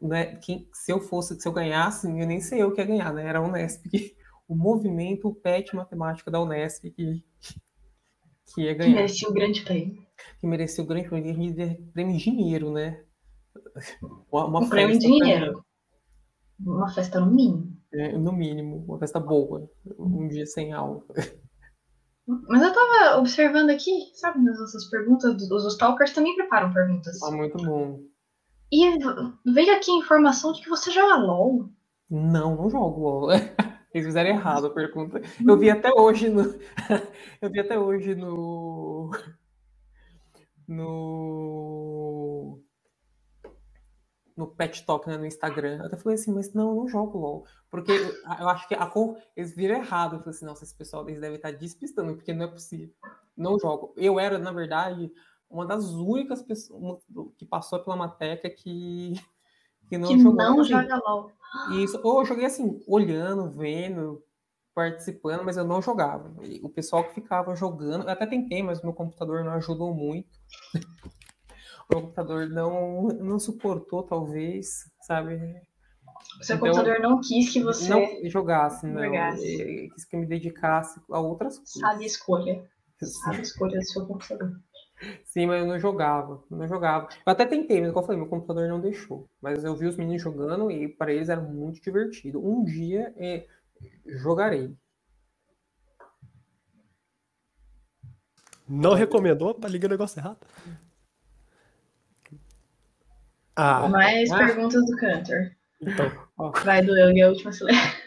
né, 0.00 0.36
quem, 0.36 0.68
se 0.72 0.92
eu 0.92 1.00
fosse, 1.00 1.38
se 1.40 1.46
eu 1.48 1.52
ganhasse, 1.52 2.06
eu 2.06 2.26
nem 2.26 2.40
sei 2.40 2.62
eu 2.62 2.72
que 2.72 2.80
ia 2.80 2.86
ganhar, 2.86 3.12
né? 3.12 3.26
Era 3.26 3.40
a 3.40 3.42
Unesp, 3.42 3.88
que, 3.88 4.16
o 4.48 4.54
movimento, 4.54 5.28
o 5.28 5.34
PET 5.34 5.74
matemática 5.74 6.30
da 6.30 6.40
Unesp 6.40 6.84
que, 6.90 7.24
que 8.54 8.62
ia 8.62 8.74
Que 8.78 8.78
ganhar, 8.78 8.94
merecia 8.94 9.28
o 9.28 9.32
grande 9.32 9.62
prêmio. 9.62 10.06
que 10.40 10.46
merecia 10.46 10.82
o 10.82 10.86
grande 10.86 11.08
prêmio 11.08 11.54
de 11.54 11.74
prêmio 11.92 12.14
em 12.14 12.18
dinheiro, 12.18 12.72
né? 12.72 13.04
Uma, 14.30 14.46
uma 14.46 14.60
Um 14.60 14.68
prêmio 14.68 14.98
pra 14.98 15.08
dinheiro. 15.08 15.64
Uma 16.60 16.88
festa 16.92 17.20
no 17.20 17.30
mínimo. 17.32 17.76
É, 17.92 18.18
no 18.18 18.32
mínimo, 18.32 18.84
uma 18.86 18.98
festa 18.98 19.18
boa, 19.18 19.70
um 19.98 20.28
dia 20.28 20.46
sem 20.46 20.72
aula. 20.72 21.02
Mas 22.46 22.62
eu 22.62 22.74
tava 22.74 23.18
observando 23.18 23.70
aqui, 23.70 24.10
sabe, 24.12 24.44
nas 24.44 24.58
nossas 24.58 24.84
perguntas, 24.90 25.34
os, 25.34 25.50
os 25.50 25.72
stalkers 25.72 26.12
também 26.12 26.34
preparam 26.34 26.72
perguntas. 26.72 27.18
Tá 27.18 27.30
muito 27.30 27.56
bom. 27.56 28.02
E 28.70 28.98
veio 29.50 29.74
aqui 29.74 29.90
a 29.90 29.96
informação 29.96 30.52
de 30.52 30.60
que 30.60 30.68
você 30.68 30.90
joga 30.90 31.16
LOL. 31.16 31.70
Não, 32.10 32.54
não 32.54 32.68
jogo 32.68 33.00
LOL. 33.00 33.30
Eles 33.94 34.06
fizeram 34.06 34.28
errado 34.28 34.66
a 34.66 34.70
pergunta. 34.70 35.22
Eu 35.44 35.56
vi 35.56 35.70
até 35.70 35.90
hoje 35.90 36.28
no. 36.28 36.42
Eu 37.40 37.50
vi 37.50 37.60
até 37.60 37.78
hoje 37.78 38.14
no. 38.14 39.10
No. 40.68 42.60
No 44.38 44.46
Pet 44.46 44.86
Talk, 44.86 45.08
né, 45.08 45.16
no 45.16 45.26
Instagram. 45.26 45.78
Eu 45.78 45.86
até 45.86 45.96
falei 45.96 46.14
assim, 46.14 46.32
mas 46.32 46.54
não, 46.54 46.70
eu 46.70 46.76
não 46.76 46.88
jogo 46.88 47.18
LOL. 47.18 47.44
Porque 47.68 47.90
eu, 47.90 48.14
eu 48.38 48.48
acho 48.48 48.68
que 48.68 48.74
a 48.74 48.86
cor, 48.86 49.18
eles 49.36 49.54
viram 49.54 49.74
errado. 49.74 50.14
Eu 50.14 50.20
falei 50.20 50.34
assim, 50.36 50.46
nossa, 50.46 50.62
esse 50.62 50.74
pessoal 50.74 51.06
eles 51.08 51.20
devem 51.20 51.34
estar 51.34 51.50
despistando, 51.50 52.14
porque 52.14 52.32
não 52.32 52.44
é 52.44 52.48
possível. 52.48 52.94
Não 53.36 53.58
jogo. 53.58 53.92
Eu 53.96 54.20
era, 54.20 54.38
na 54.38 54.52
verdade, 54.52 55.12
uma 55.50 55.66
das 55.66 55.86
únicas 55.90 56.40
pessoas 56.40 57.02
que 57.36 57.44
passou 57.44 57.80
pela 57.80 57.96
Mateca 57.96 58.48
que, 58.48 59.14
que 59.90 59.98
não 59.98 60.08
que 60.08 60.20
jogou. 60.20 60.36
não 60.36 60.62
joga 60.62 61.02
LOL. 61.04 61.32
isso, 61.72 62.00
ou 62.04 62.20
eu 62.20 62.26
joguei 62.26 62.44
assim, 62.44 62.80
olhando, 62.86 63.50
vendo, 63.50 64.22
participando, 64.72 65.42
mas 65.44 65.56
eu 65.56 65.64
não 65.64 65.82
jogava. 65.82 66.32
E 66.44 66.60
o 66.62 66.68
pessoal 66.68 67.02
que 67.02 67.14
ficava 67.14 67.56
jogando, 67.56 68.04
eu 68.04 68.10
até 68.10 68.24
tentei, 68.24 68.62
mas 68.62 68.80
meu 68.82 68.92
computador 68.92 69.44
não 69.44 69.52
ajudou 69.54 69.92
muito. 69.92 70.38
o 71.90 71.94
meu 71.94 72.02
computador 72.02 72.48
não, 72.48 73.02
não 73.08 73.38
suportou, 73.38 74.02
talvez, 74.02 74.90
sabe? 75.02 75.38
Seu 76.42 76.56
Então, 76.56 76.68
computador 76.72 77.00
não 77.00 77.20
quis 77.20 77.52
que 77.52 77.62
você 77.62 77.88
Não 77.88 78.28
jogasse, 78.30 78.86
não. 78.86 79.04
Jogasse. 79.04 79.46
E- 79.46 79.90
Quis 79.90 80.04
que 80.04 80.16
eu 80.16 80.20
me 80.20 80.26
dedicasse 80.26 81.00
a 81.10 81.20
outras 81.20 81.56
coisas. 81.56 81.72
sabe 81.72 82.04
escolha. 82.04 82.70
Sim. 83.00 83.06
Sabe 83.06 83.42
escolha 83.42 83.78
do 83.78 83.84
seu 83.86 84.06
computador. 84.06 84.60
Sim, 85.24 85.46
mas 85.46 85.60
eu 85.60 85.66
não 85.68 85.78
jogava, 85.78 86.42
não 86.50 86.66
jogava. 86.66 87.08
Eu 87.24 87.32
até 87.32 87.46
tentei, 87.46 87.80
mas 87.80 87.90
como 87.92 88.02
eu 88.02 88.06
falei, 88.06 88.20
meu 88.20 88.28
computador 88.28 88.68
não 88.68 88.80
deixou. 88.80 89.28
Mas 89.40 89.62
eu 89.64 89.76
vi 89.76 89.86
os 89.86 89.96
meninos 89.96 90.20
jogando 90.22 90.70
e 90.70 90.88
para 90.88 91.12
eles 91.12 91.28
era 91.28 91.40
muito 91.40 91.80
divertido. 91.80 92.44
Um 92.44 92.64
dia 92.64 93.14
eh, 93.16 93.46
jogarei. 94.06 94.76
Não 98.68 98.94
recomendou? 98.94 99.54
Tá 99.54 99.66
ligando 99.68 99.90
o 99.92 99.94
negócio 99.94 100.20
errado. 100.20 100.38
Ah, 103.60 103.88
Mais 103.88 104.30
Ah. 104.30 104.38
perguntas 104.38 104.84
do 104.86 104.96
Cantor. 104.96 105.50
então. 105.80 106.12
Vai 106.64 106.80
do 106.80 106.96
eu 106.96 107.10
e 107.10 107.20
a 107.22 107.28
última 107.28 107.50
silêncio. 107.50 107.98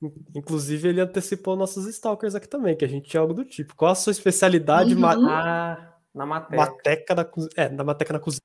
Inclusive, 0.34 0.88
ele 0.88 1.00
antecipou 1.02 1.54
nossos 1.54 1.86
stalkers 1.86 2.34
aqui 2.34 2.48
também, 2.48 2.74
que 2.74 2.84
a 2.84 2.88
gente 2.88 3.10
tinha 3.10 3.20
algo 3.20 3.34
do 3.34 3.44
tipo. 3.44 3.76
Qual 3.76 3.90
a 3.92 3.94
sua 3.94 4.12
especialidade 4.12 4.94
Uhum. 4.94 5.00
ma- 5.02 5.14
Ah, 5.28 5.98
na 6.14 6.24
mateca 6.24 7.14
na 7.14 7.24
cozinha? 7.26 7.50
É, 7.56 7.68
na 7.68 7.84
mateca 7.84 8.12
na 8.14 8.18
cozinha. 8.18 8.40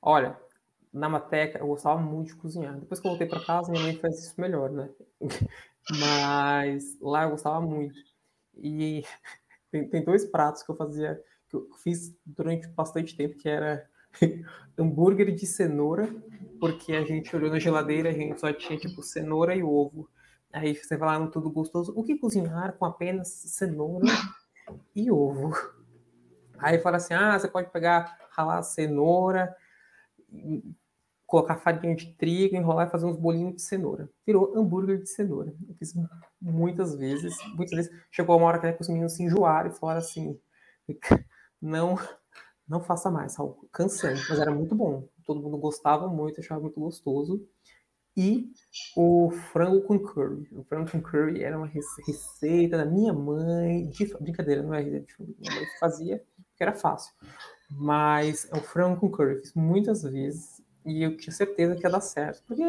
Olha, 0.00 0.36
na 0.92 1.08
Mateca 1.08 1.58
eu 1.58 1.66
gostava 1.66 2.00
muito 2.00 2.28
de 2.28 2.36
cozinhar. 2.36 2.78
Depois 2.80 2.98
que 3.00 3.06
eu 3.06 3.10
voltei 3.10 3.26
para 3.28 3.44
casa, 3.44 3.70
minha 3.70 3.84
mãe 3.84 3.96
faz 3.96 4.18
isso 4.18 4.40
melhor, 4.40 4.70
né? 4.70 4.88
Mas 6.00 6.98
lá 7.00 7.24
eu 7.24 7.30
gostava 7.30 7.60
muito. 7.60 7.94
E 8.56 9.04
tem, 9.70 9.88
tem 9.88 10.02
dois 10.04 10.24
pratos 10.24 10.62
que 10.62 10.70
eu 10.70 10.76
fazia, 10.76 11.22
que 11.48 11.56
eu 11.56 11.68
fiz 11.82 12.16
durante 12.24 12.66
bastante 12.68 13.14
tempo, 13.16 13.36
que 13.36 13.48
era 13.48 13.86
hambúrguer 14.78 15.34
de 15.34 15.46
cenoura, 15.46 16.08
porque 16.60 16.92
a 16.92 17.04
gente 17.04 17.34
olhou 17.34 17.50
na 17.50 17.58
geladeira, 17.58 18.10
a 18.10 18.12
gente 18.12 18.40
só 18.40 18.52
tinha 18.52 18.78
tipo 18.78 19.02
cenoura 19.02 19.54
e 19.54 19.62
ovo. 19.62 20.08
Aí 20.52 20.74
você 20.74 20.96
no 20.96 21.30
tudo 21.30 21.50
gostoso. 21.50 21.92
O 21.96 22.04
que 22.04 22.18
cozinhar 22.18 22.74
com 22.74 22.84
apenas 22.84 23.28
cenoura 23.28 24.06
e 24.94 25.10
ovo? 25.10 25.52
Aí 26.58 26.78
fala 26.78 26.98
assim: 26.98 27.14
ah, 27.14 27.38
você 27.38 27.48
pode 27.48 27.70
pegar, 27.70 28.18
ralar 28.30 28.58
a 28.58 28.62
cenoura, 28.62 29.54
colocar 31.26 31.56
farinha 31.56 31.96
de 31.96 32.12
trigo, 32.14 32.54
enrolar 32.54 32.86
e 32.86 32.90
fazer 32.90 33.06
uns 33.06 33.16
bolinhos 33.16 33.56
de 33.56 33.62
cenoura. 33.62 34.10
Virou 34.26 34.56
hambúrguer 34.56 34.98
de 34.98 35.08
cenoura. 35.08 35.54
Eu 35.66 35.74
fiz 35.74 35.94
muitas 36.38 36.94
vezes. 36.94 37.34
Muitas 37.54 37.76
vezes 37.76 38.06
chegou 38.10 38.36
uma 38.36 38.46
hora 38.46 38.58
que, 38.58 38.66
né, 38.66 38.72
que 38.74 38.82
os 38.82 38.88
meninos 38.88 39.14
se 39.14 39.22
enjoaram 39.22 39.70
e 39.70 39.74
falaram 39.74 40.00
assim: 40.00 40.38
não, 41.60 41.98
não 42.68 42.80
faça 42.80 43.10
mais, 43.10 43.36
Raul. 43.36 43.68
Cansando, 43.72 44.20
mas 44.28 44.38
era 44.38 44.50
muito 44.50 44.74
bom. 44.74 45.08
Todo 45.24 45.40
mundo 45.40 45.58
gostava 45.58 46.08
muito, 46.08 46.40
achava 46.40 46.60
muito 46.60 46.78
gostoso. 46.78 47.46
E 48.16 48.52
o 48.96 49.30
frango 49.30 49.82
com 49.82 49.98
curry. 49.98 50.48
O 50.52 50.62
frango 50.64 50.90
com 50.90 51.00
curry 51.00 51.42
era 51.42 51.56
uma 51.56 51.66
receita 51.66 52.76
da 52.76 52.84
minha 52.84 53.12
mãe. 53.12 53.88
De, 53.88 54.06
brincadeira, 54.20 54.62
não 54.62 54.74
é 54.74 54.82
de 54.82 55.04
minha 55.18 55.54
mãe 55.54 55.66
fazia, 55.80 56.22
porque 56.50 56.62
era 56.62 56.74
fácil. 56.74 57.14
Mas 57.70 58.48
o 58.52 58.60
frango 58.60 59.00
com 59.00 59.10
curry. 59.10 59.40
Fiz 59.40 59.54
muitas 59.54 60.02
vezes 60.02 60.62
e 60.84 61.02
eu 61.02 61.16
tinha 61.16 61.32
certeza 61.32 61.74
que 61.74 61.86
ia 61.86 61.90
dar 61.90 62.00
certo. 62.00 62.42
Porque 62.46 62.62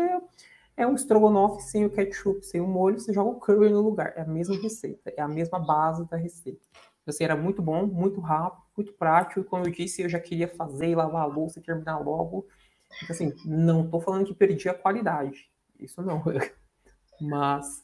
é 0.76 0.88
um 0.88 0.96
estrogonofe 0.96 1.62
sem 1.64 1.86
o 1.86 1.90
ketchup, 1.90 2.46
sem 2.46 2.62
o 2.62 2.68
molho, 2.68 3.00
você 3.00 3.14
joga 3.14 3.30
o 3.30 3.40
curry 3.40 3.70
no 3.70 3.82
lugar. 3.82 4.14
É 4.16 4.22
a 4.22 4.26
mesma 4.26 4.56
receita, 4.56 5.14
é 5.16 5.22
a 5.22 5.28
mesma 5.28 5.60
base 5.60 6.08
da 6.10 6.18
receita. 6.18 6.62
Assim, 7.06 7.24
era 7.24 7.36
muito 7.36 7.62
bom, 7.62 7.86
muito 7.86 8.22
rápido, 8.22 8.64
muito 8.78 8.94
prático. 8.94 9.42
E 9.42 9.44
como 9.44 9.66
eu 9.66 9.72
disse, 9.72 10.02
eu 10.02 10.10
já 10.10 10.20
queria 10.20 10.48
fazer 10.48 10.90
e 10.90 10.96
lavar 10.96 11.24
a 11.24 11.26
louça 11.26 11.60
e 11.60 11.64
terminar 11.64 12.00
logo. 12.00 12.48
Então, 13.04 13.16
assim, 13.16 13.34
não 13.46 13.86
estou 13.86 14.00
falando 14.02 14.26
que 14.26 14.34
perdi 14.34 14.70
a 14.70 14.74
qualidade. 14.74 15.50
Isso 15.80 16.02
não. 16.02 16.24
Mas 17.20 17.84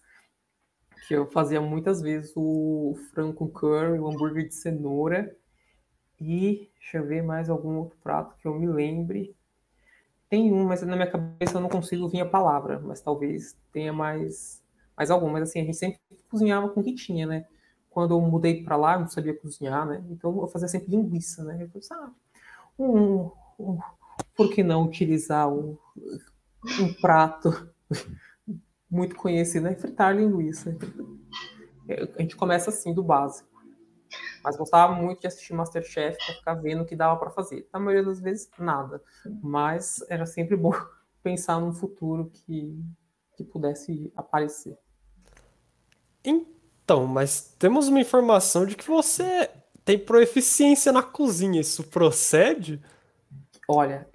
que 1.07 1.13
eu 1.13 1.25
fazia 1.25 1.59
muitas 1.59 2.01
vezes 2.01 2.31
o 2.35 2.95
frango 3.11 3.33
com 3.33 3.49
curry, 3.49 3.99
o 3.99 4.07
hambúrguer 4.07 4.47
de 4.47 4.55
cenoura. 4.55 5.35
E 6.21 6.69
deixa 6.79 6.97
eu 6.97 7.07
ver 7.07 7.23
mais 7.23 7.49
algum 7.49 7.77
outro 7.77 7.97
prato 8.03 8.35
que 8.37 8.47
eu 8.47 8.53
me 8.53 8.67
lembre. 8.67 9.35
Tem 10.29 10.53
um, 10.53 10.65
mas 10.65 10.81
na 10.83 10.95
minha 10.95 11.09
cabeça 11.09 11.57
eu 11.57 11.61
não 11.61 11.69
consigo 11.69 12.07
vir 12.07 12.21
a 12.21 12.25
palavra, 12.25 12.79
mas 12.79 13.01
talvez 13.01 13.57
tenha 13.71 13.91
mais, 13.91 14.61
mais 14.95 15.09
algum. 15.09 15.29
Mas 15.29 15.49
assim, 15.49 15.61
a 15.61 15.63
gente 15.63 15.77
sempre 15.77 15.99
cozinhava 16.29 16.69
com 16.69 16.81
o 16.81 16.83
que 16.83 16.93
tinha, 16.93 17.25
né? 17.25 17.45
Quando 17.89 18.13
eu 18.13 18.21
mudei 18.21 18.63
para 18.63 18.75
lá, 18.75 18.93
eu 18.93 19.01
não 19.01 19.07
sabia 19.07 19.33
cozinhar, 19.33 19.85
né? 19.85 20.03
Então 20.09 20.39
eu 20.41 20.47
fazia 20.47 20.67
sempre 20.67 20.91
linguiça, 20.91 21.43
né? 21.43 21.63
Eu 21.63 21.69
pensei, 21.69 21.95
ah, 21.97 22.11
um, 22.77 23.31
um, 23.59 23.79
por 24.35 24.49
que 24.49 24.63
não 24.63 24.85
utilizar 24.85 25.51
um, 25.51 25.77
um 26.79 26.93
prato 27.01 27.69
muito 28.89 29.15
conhecido, 29.15 29.63
né? 29.63 29.75
Fritar 29.75 30.15
linguiça. 30.15 30.77
A 32.17 32.21
gente 32.21 32.35
começa 32.35 32.69
assim, 32.69 32.93
do 32.93 33.03
básico. 33.03 33.49
Mas 34.43 34.55
gostava 34.55 34.93
muito 34.93 35.21
de 35.21 35.27
assistir 35.27 35.53
Masterchef 35.53 36.17
para 36.25 36.35
ficar 36.35 36.53
vendo 36.55 36.83
o 36.83 36.85
que 36.85 36.95
dava 36.95 37.19
para 37.19 37.29
fazer. 37.29 37.67
Na 37.73 37.79
maioria 37.79 38.05
das 38.05 38.19
vezes, 38.19 38.49
nada. 38.57 39.01
Mas 39.41 40.03
era 40.09 40.25
sempre 40.25 40.55
bom 40.55 40.71
pensar 41.21 41.59
num 41.59 41.73
futuro 41.73 42.29
que, 42.29 42.79
que 43.35 43.43
pudesse 43.43 44.11
aparecer. 44.15 44.77
Então, 46.23 46.58
mas 47.07 47.55
temos 47.59 47.87
uma 47.87 47.99
informação 47.99 48.65
de 48.65 48.75
que 48.75 48.87
você 48.87 49.49
tem 49.85 49.97
proeficiência 49.97 50.91
na 50.91 51.03
cozinha. 51.03 51.61
Isso 51.61 51.83
procede? 51.83 52.81
Olha, 53.67 54.07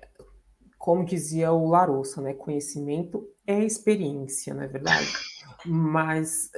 como 0.78 1.04
dizia 1.04 1.52
o 1.52 1.68
Larossa, 1.68 2.20
né? 2.20 2.34
Conhecimento 2.34 3.26
é 3.46 3.64
experiência, 3.64 4.52
não 4.54 4.62
é 4.62 4.68
verdade? 4.68 5.08
Mas 5.64 6.50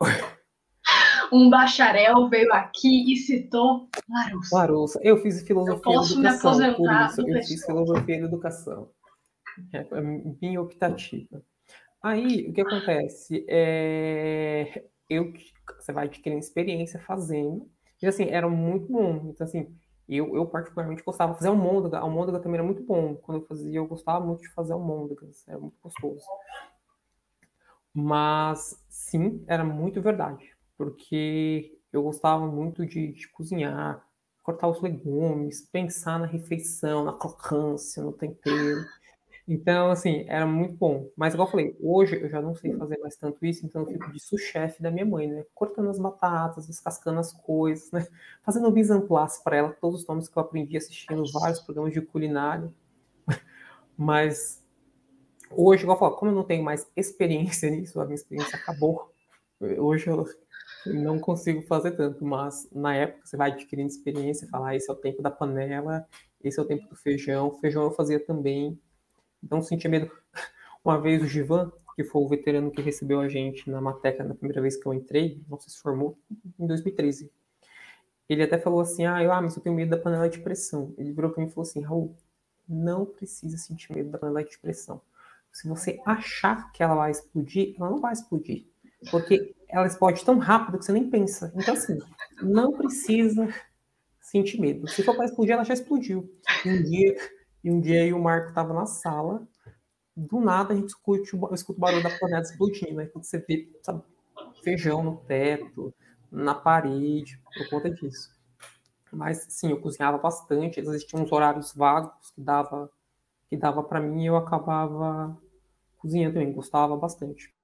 um 1.32 1.48
bacharel 1.48 2.28
veio 2.28 2.52
aqui 2.52 3.12
e 3.12 3.16
citou 3.16 3.88
Larousse. 4.08 4.54
Larousse. 4.54 4.98
Eu 5.02 5.16
fiz 5.22 5.42
filosofia 5.42 5.76
eu 5.76 5.80
posso 5.80 6.12
educação, 6.14 6.58
me 6.58 6.74
por 6.74 6.90
isso 6.90 7.20
eu 7.20 7.42
fiz 7.42 7.64
filosofia 7.64 8.16
e 8.16 8.24
educação. 8.24 8.90
É, 9.72 9.78
é 9.78 10.00
minha 10.40 10.60
optativa. 10.60 11.42
Aí, 12.02 12.48
o 12.48 12.52
que 12.52 12.60
acontece? 12.60 13.44
É, 13.48 14.84
eu, 15.08 15.32
você 15.78 15.92
vai 15.92 16.06
adquirindo 16.06 16.40
experiência 16.40 17.00
fazendo. 17.00 17.68
E 18.00 18.06
assim, 18.06 18.24
era 18.30 18.48
muito 18.48 18.86
bom. 18.92 19.30
Então, 19.30 19.46
assim, 19.46 19.74
eu, 20.08 20.36
eu 20.36 20.46
particularmente 20.46 21.02
gostava 21.02 21.32
de 21.32 21.38
fazer 21.38 21.48
almôndega. 21.48 21.98
Almôndega 21.98 22.38
também 22.40 22.56
era 22.58 22.64
muito 22.66 22.82
bom. 22.82 23.16
Quando 23.16 23.40
eu 23.42 23.46
fazia, 23.46 23.76
eu 23.78 23.86
gostava 23.86 24.24
muito 24.24 24.42
de 24.42 24.52
fazer 24.52 24.72
almôndegas. 24.74 25.46
Era 25.48 25.58
muito 25.58 25.76
gostoso. 25.82 26.24
Mas, 27.94 28.76
sim, 28.88 29.42
era 29.46 29.64
muito 29.64 30.00
verdade 30.02 30.54
porque 30.76 31.72
eu 31.90 32.02
gostava 32.02 32.46
muito 32.46 32.84
de, 32.84 33.12
de 33.12 33.28
cozinhar, 33.30 34.04
cortar 34.42 34.68
os 34.68 34.80
legumes, 34.82 35.62
pensar 35.62 36.18
na 36.18 36.26
refeição, 36.26 37.02
na 37.04 37.14
crocância, 37.14 38.02
no 38.02 38.12
tempero. 38.12 38.84
Então, 39.48 39.90
assim, 39.90 40.24
era 40.26 40.44
muito 40.44 40.74
bom. 40.76 41.08
Mas, 41.16 41.32
igual 41.32 41.46
eu 41.46 41.50
falei, 41.52 41.76
hoje 41.80 42.20
eu 42.20 42.28
já 42.28 42.42
não 42.42 42.54
sei 42.54 42.76
fazer 42.76 42.98
mais 42.98 43.16
tanto 43.16 43.46
isso, 43.46 43.64
então 43.64 43.82
eu 43.82 43.86
fico 43.86 44.12
de 44.12 44.18
sous-chefe 44.18 44.82
da 44.82 44.90
minha 44.90 45.06
mãe, 45.06 45.28
né? 45.28 45.44
Cortando 45.54 45.88
as 45.88 45.98
batatas, 46.00 46.66
descascando 46.66 47.20
as 47.20 47.32
coisas, 47.32 47.90
né? 47.92 48.06
Fazendo 48.44 48.70
mise 48.72 48.92
en 48.92 49.06
place 49.06 49.42
para 49.44 49.56
ela, 49.56 49.72
todos 49.80 50.00
os 50.00 50.06
nomes 50.06 50.28
que 50.28 50.36
eu 50.36 50.42
aprendi 50.42 50.76
assistindo 50.76 51.22
vários 51.32 51.60
programas 51.60 51.92
de 51.92 52.00
culinária. 52.00 52.72
Mas 53.96 54.62
hoje, 55.50 55.84
igual 55.84 55.96
eu 55.96 56.00
falo, 56.00 56.16
como 56.16 56.30
eu 56.30 56.34
não 56.34 56.44
tenho 56.44 56.64
mais 56.64 56.90
experiência 56.96 57.70
nisso, 57.70 58.00
a 58.00 58.04
minha 58.04 58.16
experiência 58.16 58.58
acabou. 58.58 59.12
Hoje 59.60 60.08
eu 60.08 60.26
não 60.86 61.18
consigo 61.18 61.62
fazer 61.62 61.92
tanto, 61.92 62.24
mas 62.24 62.68
na 62.72 62.94
época 62.94 63.24
você 63.24 63.36
vai 63.36 63.52
adquirindo 63.52 63.88
experiência, 63.88 64.48
falar 64.48 64.70
ah, 64.70 64.76
esse 64.76 64.90
é 64.90 64.92
o 64.92 64.96
tempo 64.96 65.22
da 65.22 65.30
panela, 65.30 66.06
esse 66.42 66.58
é 66.58 66.62
o 66.62 66.66
tempo 66.66 66.88
do 66.88 66.96
feijão. 66.96 67.52
Feijão 67.60 67.84
eu 67.84 67.90
fazia 67.92 68.20
também, 68.20 68.78
não 69.50 69.62
sentia 69.62 69.90
medo. 69.90 70.10
Uma 70.84 71.00
vez 71.00 71.22
o 71.22 71.26
Givan, 71.26 71.72
que 71.94 72.04
foi 72.04 72.22
o 72.22 72.28
veterano 72.28 72.70
que 72.70 72.80
recebeu 72.80 73.20
a 73.20 73.28
gente 73.28 73.68
na 73.70 73.80
Mateca 73.80 74.22
na 74.22 74.34
primeira 74.34 74.60
vez 74.60 74.76
que 74.76 74.86
eu 74.86 74.94
entrei, 74.94 75.42
não 75.48 75.58
se 75.58 75.76
formou 75.78 76.18
em 76.58 76.66
2013. 76.66 77.30
Ele 78.28 78.42
até 78.42 78.58
falou 78.58 78.80
assim: 78.80 79.06
Ah, 79.06 79.22
eu, 79.22 79.32
ah, 79.32 79.40
mas 79.40 79.56
eu 79.56 79.62
tenho 79.62 79.74
medo 79.74 79.90
da 79.90 79.98
panela 79.98 80.28
de 80.28 80.40
pressão. 80.40 80.94
Ele 80.98 81.12
virou 81.12 81.30
para 81.30 81.42
mim 81.42 81.48
e 81.48 81.52
falou 81.52 81.68
assim: 81.68 81.80
Raul, 81.80 82.14
não 82.68 83.06
precisa 83.06 83.56
sentir 83.56 83.94
medo 83.94 84.10
da 84.10 84.18
panela 84.18 84.44
de 84.44 84.58
pressão. 84.58 85.00
Se 85.52 85.66
você 85.68 86.00
achar 86.04 86.70
que 86.72 86.82
ela 86.82 86.94
vai 86.94 87.10
explodir, 87.10 87.74
ela 87.78 87.90
não 87.90 87.98
vai 87.98 88.12
explodir. 88.12 88.66
Porque 89.10 89.54
ela 89.68 89.86
explode 89.86 90.24
tão 90.24 90.38
rápido 90.38 90.78
que 90.78 90.84
você 90.84 90.92
nem 90.92 91.08
pensa. 91.08 91.52
Então, 91.56 91.74
assim, 91.74 91.98
não 92.42 92.72
precisa 92.72 93.48
sentir 94.20 94.60
medo. 94.60 94.88
Se 94.88 95.02
for 95.02 95.14
para 95.14 95.24
explodir, 95.24 95.54
ela 95.54 95.64
já 95.64 95.74
explodiu. 95.74 96.30
Um 96.66 96.82
dia, 96.82 97.16
e 97.62 97.70
um 97.70 97.80
dia 97.80 98.14
o 98.14 98.22
Marco 98.22 98.48
estava 98.48 98.72
na 98.72 98.86
sala, 98.86 99.46
do 100.16 100.40
nada 100.40 100.72
a 100.72 100.76
gente 100.76 100.88
escuta, 100.88 101.28
eu 101.32 101.54
escuto 101.54 101.78
o 101.78 101.80
barulho 101.80 102.02
da 102.02 102.18
panela 102.18 102.42
explodindo. 102.42 102.94
Né? 102.94 103.06
Quando 103.06 103.24
você 103.24 103.38
vê 103.38 103.70
sabe, 103.82 104.02
feijão 104.62 105.02
no 105.02 105.16
teto, 105.18 105.94
na 106.30 106.54
parede, 106.54 107.40
por 107.54 107.68
conta 107.68 107.90
disso. 107.90 108.34
Mas 109.12 109.46
sim, 109.48 109.70
eu 109.70 109.80
cozinhava 109.80 110.18
bastante. 110.18 110.80
Existiam 110.80 111.22
uns 111.22 111.32
horários 111.32 111.74
vagos 111.74 112.30
que 112.30 112.40
dava 112.40 112.90
que 113.48 113.56
dava 113.56 113.82
para 113.82 114.00
mim 114.00 114.24
e 114.24 114.26
eu 114.26 114.36
acabava 114.36 115.40
cozinhando 115.98 116.34
também, 116.34 116.52
gostava 116.52 116.96
bastante 116.96 117.54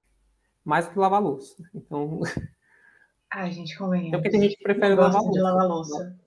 mais 0.65 0.87
do 0.87 0.93
que 0.93 0.99
lavar 0.99 1.23
louça. 1.23 1.57
Então. 1.75 2.21
Ai, 3.31 3.51
gente, 3.51 3.77
convenha. 3.77 4.09
É 4.09 4.13
porque 4.13 4.31
tem 4.31 4.43
gente 4.43 4.57
que 4.57 4.63
prefere 4.63 4.95
lavar 4.95 5.23
louça. 5.23 5.43
lavar 5.43 5.69
louça. 5.69 6.21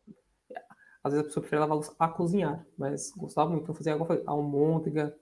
Às 1.06 1.14
vezes 1.14 1.24
a 1.24 1.28
pessoa 1.28 1.42
prefere 1.44 1.60
lavar 1.60 1.88
para 1.94 2.12
cozinhar, 2.14 2.66
mas 2.76 3.12
gostava 3.12 3.48
muito. 3.48 3.62
Então 3.62 3.76
fazia 3.76 3.94
algo, 3.94 4.08
almôndega, 4.26 5.16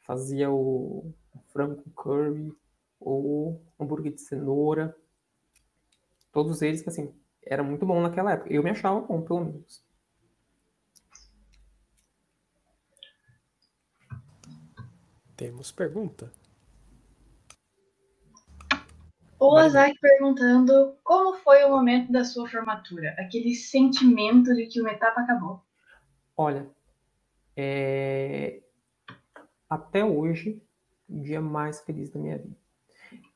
fazia 0.00 0.50
o 0.50 1.14
frango 1.50 1.82
curry, 1.94 2.52
ou 3.00 3.58
hambúrguer 3.80 4.12
de 4.12 4.20
cenoura. 4.20 4.94
Todos 6.30 6.60
eles 6.60 6.82
que, 6.82 6.90
assim, 6.90 7.14
era 7.42 7.62
muito 7.62 7.86
bom 7.86 8.02
naquela 8.02 8.32
época. 8.32 8.52
Eu 8.52 8.62
me 8.62 8.68
achava 8.68 9.00
bom, 9.00 9.22
pelo 9.22 9.46
menos. 9.46 9.82
Temos 15.38 15.72
pergunta? 15.72 16.30
O 19.40 19.56
Azak 19.56 19.98
perguntando 19.98 20.98
como 21.02 21.38
foi 21.38 21.64
o 21.64 21.70
momento 21.70 22.12
da 22.12 22.24
sua 22.24 22.46
formatura, 22.46 23.16
aquele 23.18 23.54
sentimento 23.54 24.54
de 24.54 24.66
que 24.66 24.82
uma 24.82 24.90
etapa 24.90 25.22
acabou. 25.22 25.62
Olha, 26.36 26.68
é... 27.56 28.60
até 29.68 30.04
hoje, 30.04 30.62
o 31.08 31.22
dia 31.22 31.40
mais 31.40 31.80
feliz 31.80 32.10
da 32.10 32.20
minha 32.20 32.36
vida. 32.36 32.54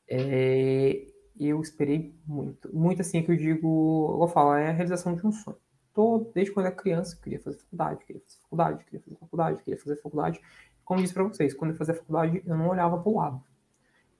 É... 0.07 1.07
Eu 1.39 1.59
esperei 1.59 2.13
muito, 2.25 2.73
muito 2.73 3.01
assim 3.01 3.23
que 3.23 3.31
eu 3.31 3.35
digo, 3.35 4.11
eu 4.11 4.17
vou 4.19 4.27
falar, 4.27 4.61
é 4.61 4.69
a 4.69 4.73
realização 4.73 5.15
de 5.15 5.25
um 5.25 5.31
sonho. 5.31 5.57
Tô, 5.91 6.31
desde 6.35 6.53
quando 6.53 6.67
era 6.67 6.75
criança, 6.75 7.19
queria 7.19 7.39
fazer 7.39 7.57
faculdade, 7.57 8.05
queria 8.05 8.21
fazer 8.21 8.39
faculdade, 8.41 8.83
queria 8.85 8.99
fazer 9.01 9.17
faculdade, 9.17 9.63
queria 9.63 9.79
fazer 9.79 9.95
faculdade. 9.95 10.39
Como 10.85 11.01
disse 11.01 11.15
para 11.15 11.23
vocês, 11.23 11.53
quando 11.55 11.71
eu 11.71 11.77
fazia 11.77 11.95
faculdade, 11.95 12.43
eu 12.45 12.55
não 12.55 12.69
olhava 12.69 12.99
para 12.99 13.09
o 13.09 13.15
lado 13.15 13.43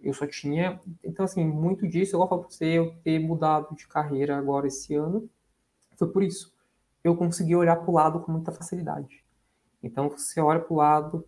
Eu 0.06 0.14
só 0.14 0.28
tinha. 0.28 0.80
Então, 1.04 1.26
assim, 1.26 1.44
muito 1.44 1.88
disso, 1.88 2.16
eu 2.16 2.20
falar 2.20 2.44
pra 2.44 2.52
você, 2.52 2.78
eu 2.78 2.96
ter 3.04 3.18
mudado 3.18 3.76
de 3.76 3.88
carreira 3.88 4.38
agora 4.38 4.68
esse 4.68 4.94
ano, 4.94 5.28
foi 5.98 6.08
por 6.12 6.22
isso. 6.22 6.54
Eu 7.04 7.18
consegui 7.18 7.56
olhar 7.56 7.76
para 7.76 7.90
o 7.90 7.94
lado 7.94 8.20
com 8.20 8.32
muita 8.32 8.52
facilidade. 8.52 9.26
Então, 9.82 10.08
você 10.08 10.40
olha 10.40 10.60
para 10.60 10.74
o 10.74 10.78
lado, 10.78 11.28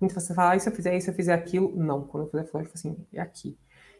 muito 0.00 0.14
você 0.14 0.32
fala, 0.32 0.52
ah, 0.52 0.56
e 0.56 0.60
se 0.60 0.68
eu 0.68 0.72
fizer 0.72 0.96
isso, 0.96 1.06
se 1.06 1.10
eu 1.10 1.14
fizer 1.14 1.34
aquilo? 1.34 1.74
Não, 1.74 2.04
quando 2.04 2.24
eu 2.24 2.30
fizer 2.30 2.48
eu 2.54 2.70
assim, 2.72 2.96
é 3.12 3.20
aqui. 3.20 3.58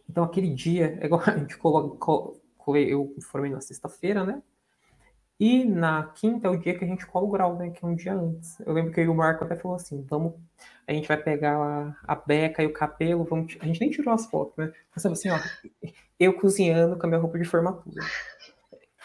Então, 0.09 0.23
aquele 0.23 0.55
dia, 0.55 0.97
é 1.01 1.07
igual 1.07 1.21
a 1.27 1.37
gente 1.37 1.59
coloca, 1.59 2.33
eu 2.77 3.15
formei 3.23 3.51
na 3.51 3.61
sexta-feira, 3.61 4.25
né? 4.25 4.41
E 5.41 5.65
na 5.65 6.03
quinta 6.15 6.49
é 6.49 6.51
o 6.51 6.57
dia 6.57 6.77
que 6.77 6.85
a 6.85 6.89
gente 6.89 7.07
cola 7.07 7.27
o 7.27 7.31
grau, 7.31 7.57
né? 7.57 7.71
Que 7.71 7.85
é 7.85 7.89
um 7.89 7.95
dia 7.95 8.13
antes. 8.13 8.59
Eu 8.61 8.73
lembro 8.73 8.93
que 8.93 9.07
o 9.07 9.15
Marco 9.15 9.45
até 9.45 9.55
falou 9.55 9.77
assim: 9.77 10.03
vamos, 10.03 10.35
a 10.87 10.93
gente 10.93 11.07
vai 11.07 11.17
pegar 11.17 11.57
a, 11.57 11.97
a 12.13 12.17
beca 12.17 12.63
e 12.63 12.67
o 12.67 12.73
cabelo, 12.73 13.25
vamos. 13.25 13.57
A 13.61 13.67
gente 13.67 13.81
nem 13.81 13.91
tirou 13.91 14.13
as 14.13 14.27
fotos, 14.27 14.57
né? 14.57 14.73
Mas 14.95 15.07
assim, 15.07 15.31
ó, 15.31 15.39
eu 16.19 16.35
cozinhando 16.35 16.97
com 16.99 17.07
a 17.07 17.09
minha 17.09 17.21
roupa 17.21 17.39
de 17.39 17.45
formatura. 17.45 18.05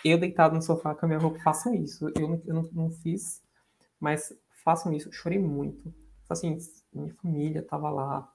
Eu 0.04 0.18
deitado 0.18 0.56
no 0.56 0.62
sofá 0.62 0.96
com 0.96 1.06
a 1.06 1.08
minha 1.08 1.20
roupa, 1.20 1.40
façam 1.40 1.74
isso. 1.76 2.10
Eu, 2.16 2.42
eu 2.46 2.54
não, 2.54 2.70
não 2.74 2.90
fiz, 2.90 3.42
mas 4.00 4.34
façam 4.64 4.92
isso. 4.92 5.10
Eu 5.10 5.14
chorei 5.14 5.38
muito. 5.38 5.94
Assim, 6.28 6.58
minha 6.92 7.14
família 7.14 7.62
tava 7.62 7.92
lá, 7.92 8.28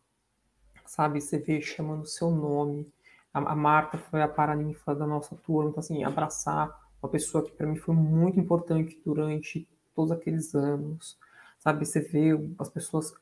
sabe? 0.87 1.21
Você 1.21 1.37
vê 1.37 1.61
chamando 1.61 2.03
o 2.03 2.07
seu 2.07 2.31
nome. 2.31 2.87
A, 3.35 3.41
a 3.41 3.57
Marta 3.57 3.99
foi 3.99 4.23
a 4.23 4.29
paraninfa 4.29 4.95
da 4.95 5.05
nossa 5.05 5.35
turma, 5.35 5.71
então 5.71 5.81
assim, 5.81 6.05
abraçar 6.05 6.88
uma 7.03 7.09
pessoa 7.09 7.45
que 7.45 7.53
para 7.53 7.67
mim 7.67 7.77
foi 7.77 7.95
muito 7.95 8.39
importante 8.39 9.01
durante 9.05 9.69
todos 9.95 10.13
aqueles 10.13 10.55
anos, 10.55 11.19
sabe? 11.59 11.85
Você 11.85 12.01
vê 12.01 12.31
as 12.59 12.69
pessoas. 12.69 13.13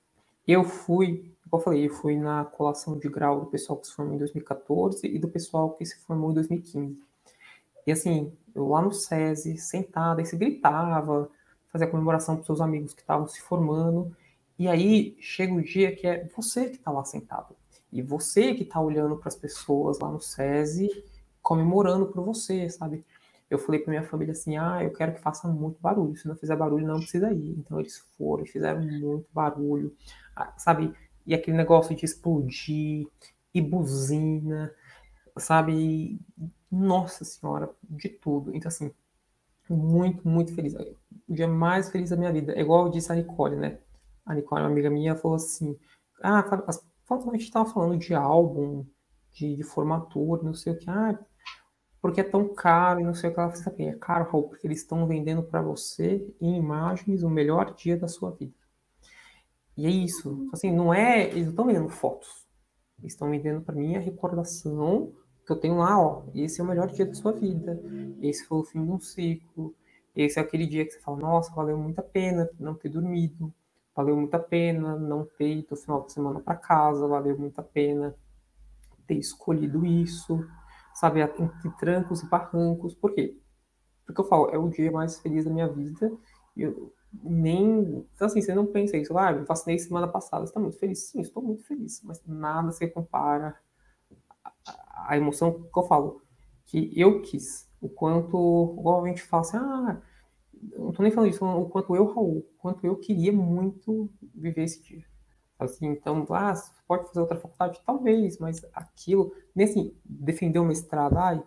Eu 0.46 0.64
fui, 0.64 1.34
como 1.50 1.60
eu 1.60 1.64
falei, 1.64 1.86
eu 1.86 1.94
fui 1.94 2.16
na 2.16 2.44
colação 2.44 2.98
de 2.98 3.08
grau 3.08 3.40
do 3.40 3.46
pessoal 3.46 3.78
que 3.78 3.86
se 3.86 3.94
formou 3.94 4.14
em 4.14 4.18
2014 4.18 5.06
e 5.06 5.18
do 5.18 5.28
pessoal 5.28 5.70
que 5.72 5.84
se 5.84 5.98
formou 6.00 6.30
em 6.30 6.34
2015. 6.34 7.02
E 7.86 7.92
assim, 7.92 8.32
eu 8.54 8.68
lá 8.68 8.82
no 8.82 8.92
SESI, 8.92 9.58
sentada, 9.58 10.20
aí 10.20 10.26
você 10.26 10.36
gritava, 10.36 11.30
fazia 11.68 11.86
comemoração 11.86 12.36
para 12.36 12.44
seus 12.44 12.60
amigos 12.60 12.94
que 12.94 13.00
estavam 13.00 13.28
se 13.28 13.40
formando. 13.40 14.14
E 14.58 14.68
aí 14.68 15.16
chega 15.20 15.52
o 15.52 15.62
dia 15.62 15.94
que 15.94 16.06
é 16.06 16.28
você 16.34 16.70
que 16.70 16.76
está 16.76 16.90
lá 16.90 17.04
sentado. 17.04 17.54
E 17.92 18.02
você 18.02 18.54
que 18.54 18.62
está 18.62 18.80
olhando 18.80 19.16
para 19.16 19.28
as 19.28 19.36
pessoas 19.36 19.98
lá 19.98 20.10
no 20.10 20.20
SESI, 20.20 20.90
comemorando 21.42 22.06
por 22.06 22.24
você, 22.24 22.68
sabe? 22.68 23.04
Eu 23.50 23.58
falei 23.58 23.80
para 23.80 23.90
minha 23.90 24.02
família 24.04 24.32
assim: 24.32 24.56
ah, 24.56 24.82
eu 24.82 24.92
quero 24.92 25.14
que 25.14 25.20
faça 25.20 25.48
muito 25.48 25.80
barulho. 25.80 26.16
Se 26.16 26.28
não 26.28 26.36
fizer 26.36 26.56
barulho, 26.56 26.86
não 26.86 26.98
precisa 26.98 27.32
ir. 27.32 27.56
Então 27.58 27.78
eles 27.80 27.98
foram, 28.16 28.44
fizeram 28.46 28.82
muito 28.82 29.26
barulho, 29.32 29.94
sabe? 30.56 30.92
E 31.26 31.34
aquele 31.34 31.56
negócio 31.56 31.94
de 31.94 32.04
explodir, 32.04 33.06
e 33.56 33.60
buzina, 33.62 34.70
sabe? 35.38 36.20
Nossa 36.70 37.24
Senhora, 37.24 37.70
de 37.82 38.10
tudo. 38.10 38.54
Então, 38.54 38.68
assim, 38.68 38.92
muito, 39.68 40.28
muito 40.28 40.54
feliz. 40.54 40.74
O 40.74 41.34
dia 41.34 41.48
mais 41.48 41.90
feliz 41.90 42.10
da 42.10 42.16
minha 42.16 42.32
vida. 42.32 42.52
É 42.52 42.60
igual 42.60 42.86
eu 42.86 42.92
disse 42.92 43.10
a 43.10 43.14
Nicole, 43.14 43.56
né? 43.56 43.78
A 44.26 44.34
Nicole, 44.34 44.62
uma 44.62 44.68
amiga 44.70 44.90
minha, 44.90 45.16
falou 45.16 45.36
assim: 45.36 45.78
ah, 46.22 46.40
a 46.40 47.32
gente 47.32 47.44
estava 47.44 47.68
falando 47.68 47.98
de 47.98 48.14
álbum, 48.14 48.84
de, 49.32 49.56
de 49.56 49.62
formatura, 49.62 50.42
não 50.42 50.54
sei 50.54 50.74
o 50.74 50.78
que. 50.78 50.90
Ah, 50.90 51.18
porque 52.00 52.20
é 52.20 52.24
tão 52.24 52.54
caro 52.54 53.00
e 53.00 53.04
não 53.04 53.14
sei 53.14 53.30
o 53.30 53.34
que 53.34 53.40
ela 53.40 53.50
fez. 53.50 53.66
É 53.78 53.92
caro, 53.94 54.30
Raul, 54.30 54.48
porque 54.48 54.66
eles 54.66 54.78
estão 54.78 55.06
vendendo 55.06 55.42
para 55.42 55.62
você 55.62 56.26
em 56.40 56.56
imagens 56.56 57.22
o 57.22 57.30
melhor 57.30 57.74
dia 57.74 57.96
da 57.96 58.08
sua 58.08 58.30
vida. 58.30 58.54
E 59.76 59.86
é 59.86 59.90
isso. 59.90 60.48
Assim, 60.52 60.72
não 60.72 60.92
é. 60.92 61.24
Eles 61.24 61.44
não 61.44 61.50
estão 61.50 61.66
vendendo 61.66 61.88
fotos. 61.88 62.46
Eles 63.00 63.12
estão 63.12 63.30
vendendo 63.30 63.60
para 63.60 63.74
mim 63.74 63.96
a 63.96 64.00
recordação 64.00 65.12
que 65.44 65.52
eu 65.52 65.56
tenho 65.56 65.76
lá, 65.76 66.00
ó. 66.00 66.24
Esse 66.34 66.60
é 66.60 66.64
o 66.64 66.66
melhor 66.66 66.88
dia 66.88 67.06
da 67.06 67.14
sua 67.14 67.32
vida. 67.32 67.80
Esse 68.20 68.44
foi 68.46 68.58
o 68.58 68.64
fim 68.64 68.84
de 68.84 68.90
um 68.90 69.00
ciclo. 69.00 69.74
Esse 70.14 70.38
é 70.38 70.42
aquele 70.42 70.66
dia 70.66 70.84
que 70.84 70.92
você 70.92 71.00
fala, 71.00 71.18
nossa, 71.18 71.54
valeu 71.54 71.76
muito 71.76 71.98
a 71.98 72.02
pena 72.02 72.48
não 72.58 72.74
ter 72.74 72.88
dormido. 72.88 73.52
Valeu 73.94 74.16
muito 74.16 74.34
a 74.34 74.38
pena 74.38 74.96
não 74.96 75.24
ter 75.24 75.58
ido 75.58 75.68
no 75.70 75.76
final 75.76 76.04
de 76.04 76.12
semana 76.12 76.40
para 76.40 76.56
casa. 76.56 77.06
Valeu 77.06 77.38
muito 77.38 77.58
a 77.58 77.62
pena 77.62 78.14
ter 79.06 79.14
escolhido 79.14 79.84
isso 79.84 80.44
sabe, 80.96 81.20
entre 81.20 81.70
trancos 81.78 82.22
e 82.22 82.28
barrancos. 82.28 82.94
Por 82.94 83.14
quê? 83.14 83.38
Porque 84.04 84.20
eu 84.20 84.24
falo, 84.24 84.48
é 84.50 84.58
o 84.58 84.68
dia 84.68 84.90
mais 84.90 85.18
feliz 85.20 85.44
da 85.44 85.50
minha 85.50 85.68
vida. 85.68 86.10
Eu 86.56 86.92
nem. 87.22 88.06
Então, 88.14 88.26
assim, 88.26 88.40
você 88.40 88.54
não 88.54 88.66
pensa 88.66 88.96
isso, 88.96 89.16
ah, 89.16 89.32
eu 89.32 89.44
vacinei 89.44 89.78
semana 89.78 90.08
passada, 90.08 90.44
você 90.44 90.50
está 90.50 90.60
muito 90.60 90.78
feliz? 90.78 91.10
Sim, 91.10 91.20
estou 91.20 91.42
muito 91.42 91.64
feliz, 91.64 92.02
mas 92.02 92.22
nada 92.26 92.72
se 92.72 92.86
compara 92.88 93.56
à 95.06 95.16
emoção 95.16 95.52
que 95.52 95.78
eu 95.78 95.82
falo, 95.84 96.22
que 96.64 96.90
eu 96.98 97.22
quis. 97.22 97.70
O 97.80 97.88
quanto, 97.88 98.74
igual 98.78 99.04
a 99.04 99.08
gente 99.08 99.22
fala 99.22 99.42
assim, 99.42 99.56
ah, 99.58 100.02
não 100.78 100.92
tô 100.92 101.02
nem 101.02 101.12
falando 101.12 101.30
isso, 101.30 101.44
o 101.44 101.68
quanto 101.68 101.94
eu, 101.94 102.06
Raul, 102.06 102.38
o 102.38 102.58
quanto 102.58 102.86
eu 102.86 102.96
queria 102.96 103.32
muito 103.32 104.10
viver 104.34 104.64
esse 104.64 104.82
dia. 104.82 105.04
Assim, 105.58 105.86
então, 105.86 106.26
ah, 106.30 106.52
pode 106.86 107.08
fazer 107.08 107.20
outra 107.20 107.38
faculdade? 107.38 107.80
Talvez, 107.84 108.38
mas 108.38 108.64
aquilo, 108.74 109.34
nesse 109.54 109.96
defender 110.04 110.58
o 110.58 110.64
mestrado, 110.64 111.16
ai, 111.16 111.42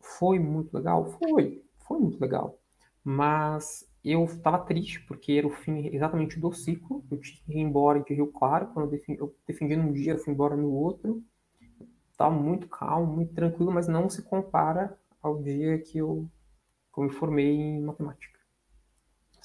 foi 0.00 0.38
muito 0.38 0.74
legal? 0.74 1.06
Foi, 1.18 1.62
foi 1.86 1.98
muito 1.98 2.20
legal. 2.20 2.58
Mas 3.04 3.86
eu 4.04 4.24
estava 4.24 4.58
triste, 4.58 5.00
porque 5.00 5.32
era 5.32 5.46
o 5.46 5.50
fim 5.50 5.88
exatamente 5.88 6.38
do 6.38 6.52
ciclo. 6.52 7.04
Eu 7.10 7.20
tinha 7.20 7.38
que 7.44 7.52
ir 7.52 7.60
embora 7.60 8.00
de 8.00 8.14
Rio 8.14 8.28
Claro, 8.28 8.68
quando 8.68 8.94
eu 8.94 9.34
defendi, 9.46 9.76
num 9.76 9.92
dia, 9.92 10.12
eu 10.12 10.18
fui 10.18 10.32
embora 10.32 10.56
no 10.56 10.72
outro. 10.72 11.22
Estava 12.10 12.34
muito 12.34 12.66
calmo, 12.68 13.12
muito 13.14 13.34
tranquilo, 13.34 13.70
mas 13.70 13.86
não 13.86 14.08
se 14.08 14.22
compara 14.22 14.98
ao 15.22 15.42
dia 15.42 15.78
que 15.78 15.98
eu, 15.98 16.26
que 16.92 17.00
eu 17.00 17.04
me 17.04 17.10
formei 17.10 17.54
em 17.54 17.82
matemática. 17.82 18.38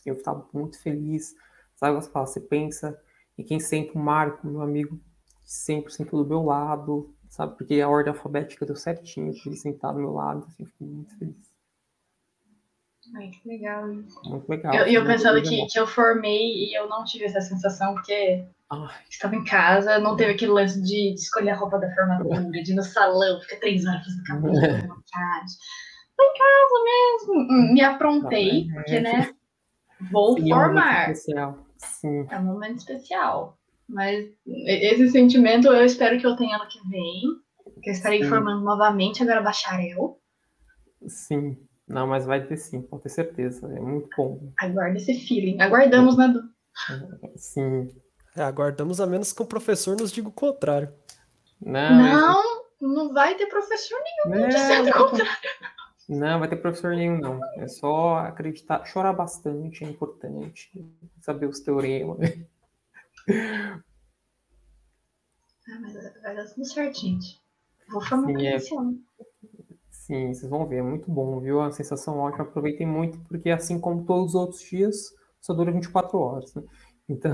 Eu 0.06 0.16
estava 0.16 0.48
muito 0.54 0.82
feliz. 0.82 1.36
Sabe, 1.76 2.00
você 2.00 2.40
pensa 2.40 3.00
e 3.38 3.44
quem 3.44 3.60
sente 3.60 3.96
o 3.96 4.00
Marco, 4.00 4.48
meu 4.48 4.62
amigo, 4.62 5.00
sempre 5.44 5.92
sentou 5.92 6.24
do 6.24 6.30
meu 6.30 6.44
lado, 6.44 7.14
sabe? 7.30 7.58
Porque 7.58 7.82
a 7.82 7.90
ordem 7.90 8.14
alfabética 8.14 8.66
deu 8.66 8.76
certinho, 8.76 9.34
ele 9.46 9.56
sentado 9.56 9.96
do 9.96 10.02
meu 10.02 10.14
lado, 10.14 10.46
assim, 10.48 10.66
fiquei 10.66 10.88
muito 10.88 11.18
feliz. 11.18 11.54
Ai, 13.16 13.30
que 13.30 13.48
legal 13.48 13.92
isso. 13.92 14.20
Muito 14.30 14.48
legal. 14.48 14.74
Eu, 14.74 14.88
eu 14.88 15.06
pensando 15.06 15.42
que, 15.42 15.66
que 15.68 15.80
eu 15.80 15.86
formei 15.86 16.70
e 16.70 16.78
eu 16.78 16.88
não 16.88 17.04
tive 17.04 17.26
essa 17.26 17.42
sensação, 17.42 17.94
porque 17.94 18.46
Ai. 18.70 19.04
estava 19.10 19.36
em 19.36 19.44
casa, 19.44 20.00
não 20.00 20.16
teve 20.16 20.34
aquele 20.34 20.52
lance 20.52 20.82
de, 20.82 21.14
de 21.14 21.20
escolher 21.20 21.52
a 21.52 21.56
roupa 21.56 21.80
da 21.80 21.94
formatura, 21.94 22.42
de 22.64 22.72
ir 22.72 22.76
no 22.76 22.84
salão, 22.84 23.42
ficar 23.42 23.58
três 23.58 23.86
horas 23.86 24.04
fazendo 24.06 24.24
cabelo, 24.24 24.56
maquiagem. 24.56 25.58
Foi 26.16 26.26
em 26.26 26.34
casa 26.38 26.84
mesmo. 26.86 27.34
Hum, 27.52 27.74
me 27.74 27.82
aprontei, 27.82 28.70
é. 28.70 28.74
porque, 28.74 29.00
né? 29.00 29.34
Vou 30.12 30.38
Sim, 30.38 30.50
formar. 30.50 31.10
É 31.10 31.14
Sim. 31.84 32.28
É 32.30 32.38
um 32.38 32.44
momento 32.44 32.80
especial. 32.80 33.58
Mas 33.88 34.30
esse 34.46 35.10
sentimento 35.10 35.68
eu 35.68 35.86
espero 35.86 36.20
que 36.20 36.26
eu 36.26 36.36
tenha 36.36 36.56
ano 36.56 36.68
que 36.68 36.80
vem. 36.90 37.22
Que 37.82 37.90
eu 37.90 37.94
estarei 37.94 38.24
sim. 38.24 38.30
formando 38.30 38.64
novamente 38.64 39.22
agora 39.22 39.42
bacharel. 39.42 40.20
Sim. 41.08 41.58
Não, 41.88 42.08
mas 42.08 42.26
vai 42.26 42.46
ter 42.46 42.58
sim, 42.58 42.82
pode 42.82 43.04
ter 43.04 43.10
certeza. 43.10 43.68
É 43.68 43.80
muito 43.80 44.10
bom. 44.16 44.52
Aguarda 44.60 44.98
esse 44.98 45.14
feeling. 45.28 45.60
Aguardamos, 45.60 46.18
né, 46.18 46.30
Du? 46.30 46.42
Sim. 47.36 47.90
É, 48.36 48.42
aguardamos 48.42 49.00
a 49.00 49.06
menos 49.06 49.32
que 49.32 49.42
o 49.42 49.46
professor 49.46 49.96
nos 49.98 50.12
diga 50.12 50.28
o 50.28 50.32
contrário. 50.32 50.92
Não, 51.62 51.96
não, 51.96 52.44
não 52.82 53.14
vai 53.14 53.36
ter 53.36 53.46
professor 53.48 53.98
nenhum 54.26 54.42
não, 54.42 54.50
dizendo 54.50 54.90
o 54.90 54.94
contrário. 54.94 55.50
Não, 56.18 56.40
vai 56.40 56.48
ter 56.48 56.58
professor 56.58 56.96
nenhum, 56.96 57.20
não. 57.20 57.40
É 57.56 57.68
só 57.68 58.18
acreditar, 58.18 58.86
chorar 58.86 59.14
bastante, 59.14 59.84
é 59.84 59.90
importante. 59.90 60.72
Saber 61.22 61.48
os 61.48 61.60
teoremas. 61.60 62.18
Ah, 65.66 65.80
mas 65.80 65.94
vai 65.94 66.36
dar 66.36 66.46
tudo 66.46 66.66
certo, 66.66 67.00
gente. 67.00 67.42
Vou 67.90 68.02
formar 68.02 68.28
Sim, 68.28 68.48
é... 68.48 68.60
Sim, 69.90 70.34
vocês 70.34 70.50
vão 70.50 70.68
ver, 70.68 70.78
é 70.78 70.82
muito 70.82 71.10
bom, 71.10 71.40
viu? 71.40 71.62
A 71.62 71.72
sensação 71.72 72.18
ótima, 72.20 72.44
aproveitem 72.44 72.86
muito, 72.86 73.18
porque 73.22 73.50
assim 73.50 73.80
como 73.80 74.06
todos 74.06 74.34
os 74.34 74.36
outros 74.36 74.62
dias, 74.62 75.14
só 75.40 75.54
dura 75.54 75.72
24 75.72 76.18
horas, 76.18 76.54
né? 76.54 76.64
Então, 77.08 77.32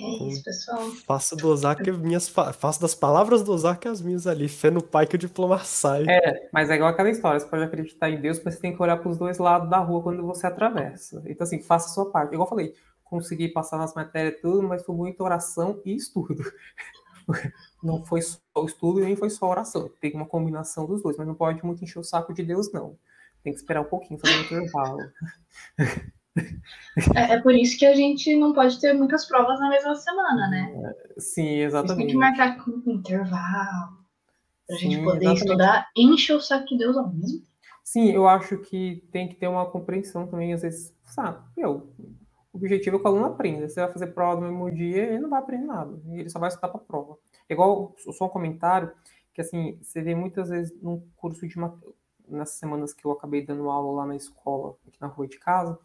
É 0.00 0.28
isso, 0.28 0.42
pessoal. 0.42 0.90
Faço 1.06 1.36
do 1.36 1.48
Ozaki 1.48 1.92
minhas 1.92 2.28
faço 2.28 2.80
das 2.80 2.94
palavras 2.94 3.42
do 3.42 3.52
Ozaki 3.52 3.88
as 3.88 4.00
minhas 4.00 4.26
ali. 4.26 4.48
Fé 4.48 4.70
no 4.70 4.82
pai 4.82 5.06
que 5.06 5.16
o 5.16 5.18
diploma 5.18 5.58
sai. 5.58 6.04
É, 6.08 6.48
mas 6.52 6.70
é 6.70 6.76
igual 6.76 6.90
aquela 6.90 7.10
história. 7.10 7.38
Você 7.38 7.46
pode 7.46 7.62
acreditar 7.62 8.10
em 8.10 8.20
Deus, 8.20 8.40
mas 8.42 8.54
você 8.54 8.60
tem 8.60 8.74
que 8.74 8.82
olhar 8.82 8.96
para 8.96 9.10
os 9.10 9.18
dois 9.18 9.38
lados 9.38 9.68
da 9.68 9.78
rua 9.78 10.02
quando 10.02 10.22
você 10.22 10.46
atravessa. 10.46 11.22
Então, 11.26 11.44
assim, 11.44 11.60
faça 11.60 11.86
a 11.88 11.90
sua 11.90 12.10
parte. 12.10 12.32
Igual 12.32 12.46
eu 12.46 12.50
falei, 12.50 12.74
consegui 13.04 13.48
passar 13.48 13.76
nas 13.76 13.94
matérias 13.94 14.40
tudo, 14.40 14.62
mas 14.62 14.84
foi 14.84 14.94
muita 14.94 15.22
oração 15.22 15.80
e 15.84 15.94
estudo. 15.94 16.42
Não 17.82 18.04
foi 18.04 18.22
só 18.22 18.38
o 18.56 18.64
estudo 18.64 19.00
e 19.00 19.04
nem 19.04 19.16
foi 19.16 19.30
só 19.30 19.48
oração. 19.48 19.90
Tem 20.00 20.12
uma 20.14 20.26
combinação 20.26 20.86
dos 20.86 21.02
dois, 21.02 21.16
mas 21.16 21.26
não 21.26 21.34
pode 21.34 21.64
muito 21.64 21.82
encher 21.82 21.98
o 21.98 22.04
saco 22.04 22.32
de 22.32 22.42
Deus, 22.42 22.72
não. 22.72 22.96
Tem 23.42 23.52
que 23.52 23.58
esperar 23.58 23.80
um 23.80 23.88
pouquinho, 23.88 24.20
fazer 24.20 24.36
um 24.36 24.40
intervalo. 24.42 24.98
É, 27.14 27.34
é, 27.34 27.40
por 27.40 27.54
isso 27.54 27.78
que 27.78 27.86
a 27.86 27.94
gente 27.94 28.34
não 28.36 28.52
pode 28.52 28.80
ter 28.80 28.92
muitas 28.92 29.26
provas 29.26 29.58
na 29.60 29.68
mesma 29.70 29.94
semana, 29.94 30.48
né? 30.48 30.94
Sim, 31.18 31.60
exatamente. 31.60 31.98
Tem 31.98 32.06
que 32.08 32.16
marcar 32.16 32.64
com 32.64 32.82
intervalo. 32.86 33.98
Pra 34.66 34.76
Sim, 34.76 34.90
gente 34.90 35.04
poder 35.04 35.24
exatamente. 35.24 35.38
estudar, 35.38 35.90
enche 35.96 36.32
o 36.32 36.40
saco 36.40 36.66
de 36.66 36.78
Deus 36.78 36.96
ao 36.96 37.08
mesmo 37.08 37.38
tempo. 37.40 37.52
Sim, 37.82 38.10
eu 38.10 38.28
acho 38.28 38.58
que 38.58 39.04
tem 39.10 39.28
que 39.28 39.34
ter 39.34 39.48
uma 39.48 39.66
compreensão 39.66 40.26
também, 40.26 40.52
às 40.52 40.62
vezes, 40.62 40.94
sabe, 41.04 41.42
eu, 41.56 41.92
o 42.52 42.58
objetivo 42.58 42.96
é 42.96 42.98
que 43.00 43.04
o 43.04 43.08
aluno 43.08 43.26
aprenda. 43.26 43.68
Você 43.68 43.80
vai 43.80 43.90
fazer 43.92 44.08
prova 44.08 44.40
no 44.40 44.52
mesmo 44.52 44.70
dia, 44.70 45.04
ele 45.04 45.20
não 45.20 45.30
vai 45.30 45.40
aprender 45.40 45.64
nada. 45.64 45.98
Ele 46.10 46.28
só 46.28 46.38
vai 46.38 46.48
estudar 46.48 46.68
para 46.68 46.80
a 46.80 46.84
prova. 46.84 47.18
Igual, 47.48 47.94
só 47.96 48.26
um 48.26 48.28
comentário, 48.28 48.92
que 49.32 49.40
assim, 49.40 49.78
você 49.82 50.02
vê 50.02 50.14
muitas 50.14 50.50
vezes 50.50 50.72
num 50.82 51.02
curso 51.16 51.46
de 51.48 51.56
nessas 52.28 52.56
semanas 52.56 52.92
que 52.92 53.04
eu 53.04 53.10
acabei 53.10 53.44
dando 53.44 53.70
aula 53.70 54.02
lá 54.02 54.06
na 54.06 54.16
escola, 54.16 54.76
aqui 54.86 55.00
na 55.00 55.06
rua 55.06 55.26
de 55.26 55.38
casa, 55.38 55.78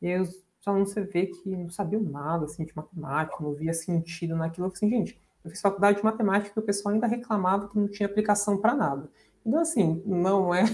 e 0.00 0.08
aí 0.08 0.20
os 0.20 0.42
alunos 0.64 0.90
você 0.90 1.02
vê 1.02 1.26
que 1.26 1.56
não 1.56 1.70
sabiam 1.70 2.02
nada 2.02 2.44
assim, 2.44 2.64
de 2.64 2.74
matemática, 2.74 3.42
não 3.42 3.54
via 3.54 3.72
sentido 3.72 4.36
naquilo. 4.36 4.66
Eu 4.66 4.70
falei 4.70 4.94
assim, 4.94 5.04
gente, 5.04 5.20
eu 5.44 5.50
fiz 5.50 5.60
faculdade 5.60 5.98
de 5.98 6.04
matemática 6.04 6.58
e 6.58 6.62
o 6.62 6.64
pessoal 6.64 6.94
ainda 6.94 7.06
reclamava 7.06 7.68
que 7.68 7.78
não 7.78 7.88
tinha 7.88 8.06
aplicação 8.06 8.58
para 8.58 8.74
nada. 8.74 9.10
Então, 9.44 9.60
assim, 9.60 10.02
não 10.04 10.54
é 10.54 10.64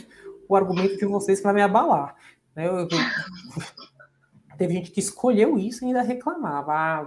o 0.49 0.57
argumento 0.57 0.97
de 0.97 1.07
vocês 1.07 1.39
que 1.39 1.45
vai 1.45 1.55
me 1.55 1.63
abalar. 1.63 2.17
Né? 2.55 2.67
Eu, 2.67 2.79
eu, 2.81 2.89
teve 4.59 4.75
gente 4.75 4.91
que 4.91 5.01
escolheu 5.01 5.59
isso 5.59 5.85
e 5.85 5.89
ainda 5.89 6.03
reclamava. 6.03 6.73
Ah, 6.73 7.05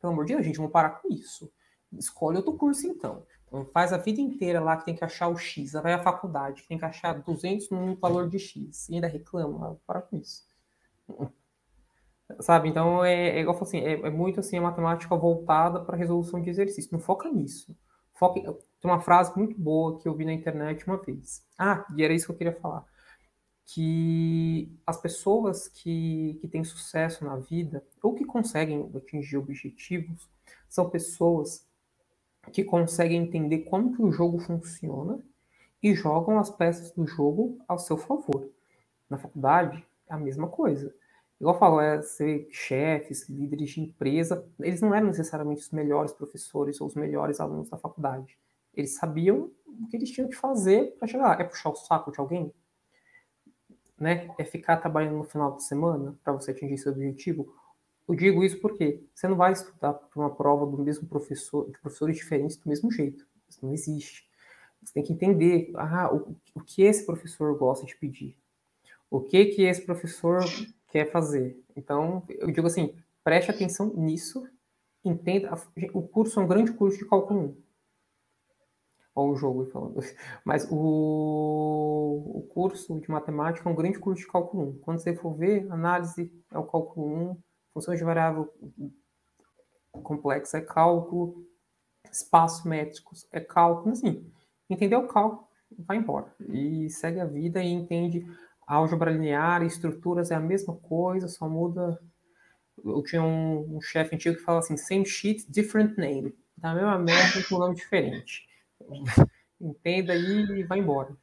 pelo 0.00 0.12
amor 0.12 0.26
de 0.26 0.34
Deus, 0.34 0.44
gente, 0.44 0.56
vamos 0.56 0.72
parar 0.72 0.90
com 0.90 1.12
isso. 1.12 1.50
Escolhe 1.92 2.36
outro 2.36 2.52
curso, 2.52 2.86
então. 2.86 3.24
então. 3.46 3.64
Faz 3.72 3.92
a 3.92 3.96
vida 3.96 4.20
inteira 4.20 4.60
lá 4.60 4.76
que 4.76 4.84
tem 4.84 4.94
que 4.94 5.04
achar 5.04 5.28
o 5.28 5.36
X. 5.36 5.72
Vai 5.72 5.94
à 5.94 6.02
faculdade, 6.02 6.66
tem 6.68 6.78
que 6.78 6.84
achar 6.84 7.14
200 7.14 7.70
num 7.70 7.94
valor 7.94 8.28
de 8.28 8.38
X. 8.38 8.88
E 8.88 8.94
ainda 8.94 9.06
reclama. 9.06 9.78
Parar 9.86 10.02
com 10.02 10.16
isso. 10.16 10.46
Sabe? 12.40 12.68
Então, 12.68 13.04
é, 13.04 13.38
é 13.38 13.40
igual 13.40 13.58
assim, 13.60 13.78
é, 13.78 13.92
é, 13.94 14.10
muito 14.10 14.40
assim 14.40 14.58
a 14.58 14.62
matemática 14.62 15.16
voltada 15.16 15.80
para 15.80 15.96
resolução 15.96 16.40
de 16.40 16.50
exercício. 16.50 16.90
Não 16.92 17.00
foca 17.00 17.30
nisso. 17.30 17.76
Foca, 18.14 18.40
tem 18.42 18.90
uma 18.90 19.00
frase 19.00 19.32
muito 19.36 19.58
boa 19.58 19.98
que 19.98 20.06
eu 20.06 20.14
vi 20.14 20.24
na 20.24 20.32
internet 20.32 20.86
uma 20.86 20.98
vez. 20.98 21.42
Ah, 21.58 21.86
e 21.96 22.02
era 22.04 22.12
isso 22.12 22.26
que 22.26 22.32
eu 22.32 22.36
queria 22.36 22.52
falar. 22.52 22.84
Que 23.64 24.70
as 24.86 25.00
pessoas 25.00 25.68
que, 25.68 26.38
que 26.40 26.48
têm 26.48 26.64
sucesso 26.64 27.24
na 27.24 27.36
vida, 27.36 27.82
ou 28.02 28.14
que 28.14 28.24
conseguem 28.24 28.90
atingir 28.94 29.36
objetivos, 29.36 30.28
são 30.68 30.88
pessoas 30.90 31.66
que 32.52 32.64
conseguem 32.64 33.22
entender 33.22 33.60
como 33.60 33.94
que 33.94 34.02
o 34.02 34.12
jogo 34.12 34.38
funciona 34.38 35.18
e 35.82 35.94
jogam 35.94 36.38
as 36.38 36.50
peças 36.50 36.90
do 36.90 37.06
jogo 37.06 37.58
ao 37.68 37.78
seu 37.78 37.96
favor. 37.96 38.48
Na 39.08 39.18
faculdade, 39.18 39.84
é 40.08 40.14
a 40.14 40.18
mesma 40.18 40.48
coisa. 40.48 40.94
Igual 41.40 41.54
eu 41.54 41.58
falo, 41.58 41.80
é 41.80 42.02
ser 42.02 42.48
chefes, 42.50 43.28
líderes 43.28 43.70
de 43.70 43.80
empresa, 43.80 44.44
eles 44.58 44.80
não 44.80 44.92
eram 44.92 45.06
necessariamente 45.06 45.62
os 45.62 45.70
melhores 45.70 46.12
professores 46.12 46.80
ou 46.80 46.88
os 46.88 46.94
melhores 46.94 47.38
alunos 47.38 47.68
da 47.68 47.76
faculdade. 47.76 48.36
Eles 48.74 48.96
sabiam 48.96 49.50
o 49.66 49.86
que 49.88 49.96
eles 49.96 50.10
tinham 50.10 50.28
que 50.28 50.34
fazer 50.34 50.96
para 50.98 51.06
chegar 51.06 51.24
lá. 51.24 51.40
É 51.40 51.44
puxar 51.44 51.70
o 51.70 51.76
saco 51.76 52.10
de 52.10 52.18
alguém? 52.18 52.52
Né? 53.98 54.34
É 54.36 54.44
ficar 54.44 54.78
trabalhando 54.78 55.18
no 55.18 55.24
final 55.24 55.54
de 55.54 55.62
semana 55.62 56.16
para 56.24 56.32
você 56.32 56.50
atingir 56.50 56.78
seu 56.78 56.92
objetivo? 56.92 57.54
Eu 58.08 58.16
digo 58.16 58.42
isso 58.42 58.60
porque 58.60 59.04
você 59.14 59.28
não 59.28 59.36
vai 59.36 59.52
estudar 59.52 59.92
para 59.92 60.20
uma 60.20 60.34
prova 60.34 60.66
do 60.66 60.78
mesmo 60.78 61.06
professor, 61.06 61.70
de 61.70 61.78
professores 61.78 62.16
diferentes 62.16 62.56
do 62.56 62.68
mesmo 62.68 62.90
jeito. 62.90 63.26
Isso 63.48 63.64
não 63.64 63.72
existe. 63.72 64.28
Você 64.82 64.94
tem 64.94 65.02
que 65.02 65.12
entender 65.12 65.70
ah, 65.76 66.12
o, 66.12 66.36
o 66.54 66.60
que 66.60 66.82
esse 66.82 67.04
professor 67.04 67.56
gosta 67.56 67.86
de 67.86 67.96
pedir. 67.96 68.36
O 69.10 69.20
que 69.20 69.46
que 69.46 69.62
esse 69.62 69.82
professor 69.82 70.40
quer 70.88 71.10
fazer. 71.10 71.62
Então, 71.76 72.22
eu 72.28 72.50
digo 72.50 72.66
assim, 72.66 72.94
preste 73.22 73.50
atenção 73.50 73.92
nisso, 73.94 74.46
entenda. 75.04 75.54
O 75.92 76.02
curso 76.02 76.40
é 76.40 76.42
um 76.42 76.46
grande 76.46 76.72
curso 76.72 76.98
de 76.98 77.06
cálculo 77.06 77.40
1. 77.40 77.56
Olha 79.14 79.32
o 79.32 79.36
jogo 79.36 79.66
falando. 79.66 80.00
Mas 80.44 80.68
o, 80.70 82.32
o 82.36 82.42
curso 82.52 83.00
de 83.00 83.10
matemática 83.10 83.68
é 83.68 83.72
um 83.72 83.76
grande 83.76 83.98
curso 83.98 84.22
de 84.22 84.30
cálculo 84.30 84.70
1. 84.70 84.78
Quando 84.78 84.98
você 85.00 85.14
for 85.14 85.34
ver, 85.34 85.70
análise 85.70 86.32
é 86.52 86.58
o 86.58 86.64
cálculo 86.64 87.32
1, 87.32 87.42
funções 87.72 87.98
de 87.98 88.04
variável 88.04 88.52
complexa 90.02 90.58
é 90.58 90.60
cálculo, 90.60 91.44
espaços 92.10 92.64
métricos 92.64 93.26
é 93.32 93.40
cálculo, 93.40 93.92
assim, 93.92 94.30
entendeu 94.68 95.00
o 95.00 95.08
cálculo, 95.08 95.46
vai 95.76 95.96
embora. 95.96 96.32
E 96.48 96.88
segue 96.90 97.20
a 97.20 97.24
vida 97.24 97.62
e 97.62 97.68
entende 97.68 98.24
álgebra 98.68 99.10
linear 99.10 99.62
e 99.62 99.66
estruturas 99.66 100.30
é 100.30 100.34
a 100.34 100.40
mesma 100.40 100.76
coisa, 100.76 101.28
só 101.28 101.48
muda. 101.48 101.98
Eu 102.84 103.02
tinha 103.02 103.22
um, 103.22 103.76
um 103.76 103.80
chefe 103.80 104.14
antigo 104.14 104.36
que 104.36 104.42
falava 104.42 104.64
assim: 104.64 104.76
same 104.76 105.06
sheet, 105.06 105.50
different 105.50 105.96
name. 105.98 106.34
Da 106.56 106.74
mesma 106.74 106.98
merda 106.98 107.42
com 107.48 107.56
um 107.56 107.58
nome 107.58 107.74
diferente. 107.76 108.46
Entenda 109.60 110.12
aí 110.12 110.44
e 110.60 110.64
vai 110.64 110.78
embora. 110.78 111.16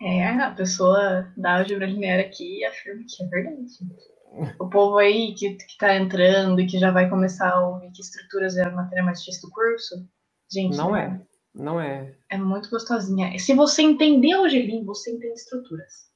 É, 0.00 0.28
a 0.28 0.50
pessoa 0.50 1.32
da 1.36 1.58
álgebra 1.58 1.86
linear 1.86 2.20
aqui 2.20 2.64
afirma 2.64 3.04
que 3.08 3.22
é 3.24 3.26
verdade. 3.28 3.66
O 4.60 4.68
povo 4.68 4.98
aí 4.98 5.34
que, 5.34 5.54
que 5.54 5.78
tá 5.78 5.96
entrando 5.96 6.60
e 6.60 6.66
que 6.66 6.78
já 6.78 6.90
vai 6.90 7.08
começar 7.08 7.50
a 7.50 7.66
ouvir 7.66 7.90
que 7.92 8.02
estruturas 8.02 8.56
é 8.56 8.64
a 8.64 8.70
matéria 8.70 9.04
mais 9.04 9.20
difícil 9.20 9.48
do 9.48 9.54
curso, 9.54 10.06
gente. 10.52 10.76
Não 10.76 10.94
é. 10.94 11.20
Não 11.56 11.80
é. 11.80 12.14
É 12.30 12.36
muito 12.36 12.68
gostosinha. 12.68 13.36
Se 13.38 13.54
você 13.54 13.82
entender 13.82 14.36
o 14.36 14.48
gelinho, 14.48 14.84
você 14.84 15.10
entende 15.10 15.34
estruturas. 15.34 16.06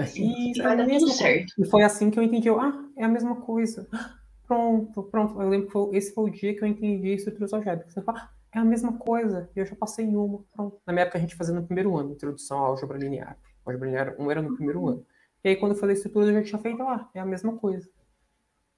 Assim, 0.00 0.50
e 0.50 0.62
vai 0.62 0.76
dar 0.76 0.86
tudo 0.86 1.10
certo. 1.10 1.52
E 1.58 1.66
foi 1.66 1.82
assim 1.82 2.10
que 2.10 2.18
eu 2.18 2.22
entendi. 2.22 2.48
Ah, 2.50 2.88
é 2.96 3.04
a 3.04 3.08
mesma 3.08 3.36
coisa. 3.36 3.88
Pronto, 4.46 5.04
pronto. 5.04 5.40
Eu 5.40 5.48
lembro 5.48 5.66
que 5.68 5.72
foi, 5.72 5.96
esse 5.96 6.12
foi 6.12 6.28
o 6.28 6.30
dia 6.30 6.54
que 6.54 6.62
eu 6.62 6.68
entendi 6.68 7.14
estruturas 7.14 7.54
algébricas. 7.54 7.94
Você 7.94 8.02
fala, 8.02 8.18
ah, 8.18 8.30
é 8.54 8.58
a 8.58 8.64
mesma 8.64 8.98
coisa. 8.98 9.48
E 9.56 9.60
eu 9.60 9.64
já 9.64 9.74
passei 9.74 10.04
em 10.04 10.14
uma. 10.14 10.44
Pronto. 10.52 10.78
Na 10.86 10.92
minha 10.92 11.04
época 11.04 11.16
a 11.16 11.20
gente 11.22 11.34
fazia 11.34 11.54
no 11.54 11.64
primeiro 11.64 11.96
ano, 11.96 12.12
introdução 12.12 12.62
à 12.62 12.66
álgebra 12.66 12.98
linear. 12.98 13.38
A 13.64 13.70
álgebra 13.70 13.88
linear 13.88 14.14
um 14.18 14.30
era 14.30 14.42
no 14.42 14.54
primeiro 14.54 14.86
ano. 14.86 15.06
E 15.42 15.48
aí 15.48 15.56
quando 15.56 15.72
eu 15.72 15.78
falei 15.78 15.94
estruturas, 15.94 16.28
eu 16.28 16.34
já 16.34 16.42
tinha 16.42 16.60
feito, 16.60 16.82
ah, 16.82 17.08
é 17.14 17.20
a 17.20 17.24
mesma 17.24 17.56
coisa. 17.56 17.88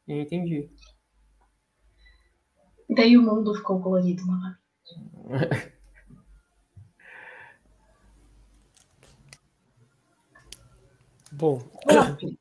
E 0.06 0.12
eu 0.12 0.20
entendi. 0.20 0.70
E 2.88 2.94
daí 2.94 3.18
o 3.18 3.22
mundo 3.22 3.52
ficou 3.56 3.80
colorido 3.80 4.22
novamente. 4.24 4.60
Bom. 11.36 11.60
Lopes. 11.90 12.36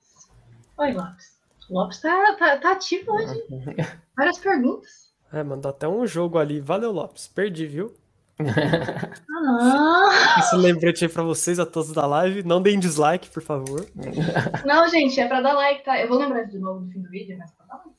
Oi, 0.77 0.93
Lopes. 0.93 1.33
O 1.69 1.73
Lopes 1.73 1.99
tá, 1.99 2.35
tá, 2.37 2.57
tá 2.57 2.71
ativo 2.73 3.13
hoje. 3.13 3.43
Várias 4.15 4.37
perguntas. 4.37 5.11
É, 5.31 5.43
mandou 5.43 5.69
até 5.71 5.87
um 5.87 6.05
jogo 6.05 6.37
ali. 6.37 6.59
Valeu, 6.59 6.91
Lopes. 6.91 7.27
Perdi, 7.27 7.65
viu? 7.67 7.93
Ah. 9.45 10.37
Esse 10.39 10.55
lembrete 10.55 11.03
aí 11.03 11.11
pra 11.11 11.21
vocês, 11.21 11.59
a 11.59 11.65
todos 11.65 11.91
da 11.91 12.05
live. 12.05 12.43
Não 12.43 12.61
deem 12.61 12.79
dislike, 12.79 13.29
por 13.29 13.43
favor. 13.43 13.85
Não, 14.65 14.87
gente, 14.87 15.19
é 15.19 15.27
pra 15.27 15.41
dar 15.41 15.51
like, 15.51 15.83
tá? 15.83 15.99
Eu 15.99 16.07
vou 16.07 16.17
lembrar 16.17 16.43
de 16.43 16.57
novo 16.57 16.79
no 16.79 16.89
fim 16.89 17.01
do 17.01 17.09
vídeo, 17.09 17.37
mas 17.37 17.51
pra 17.51 17.65
dar 17.65 17.75
like. 17.75 17.89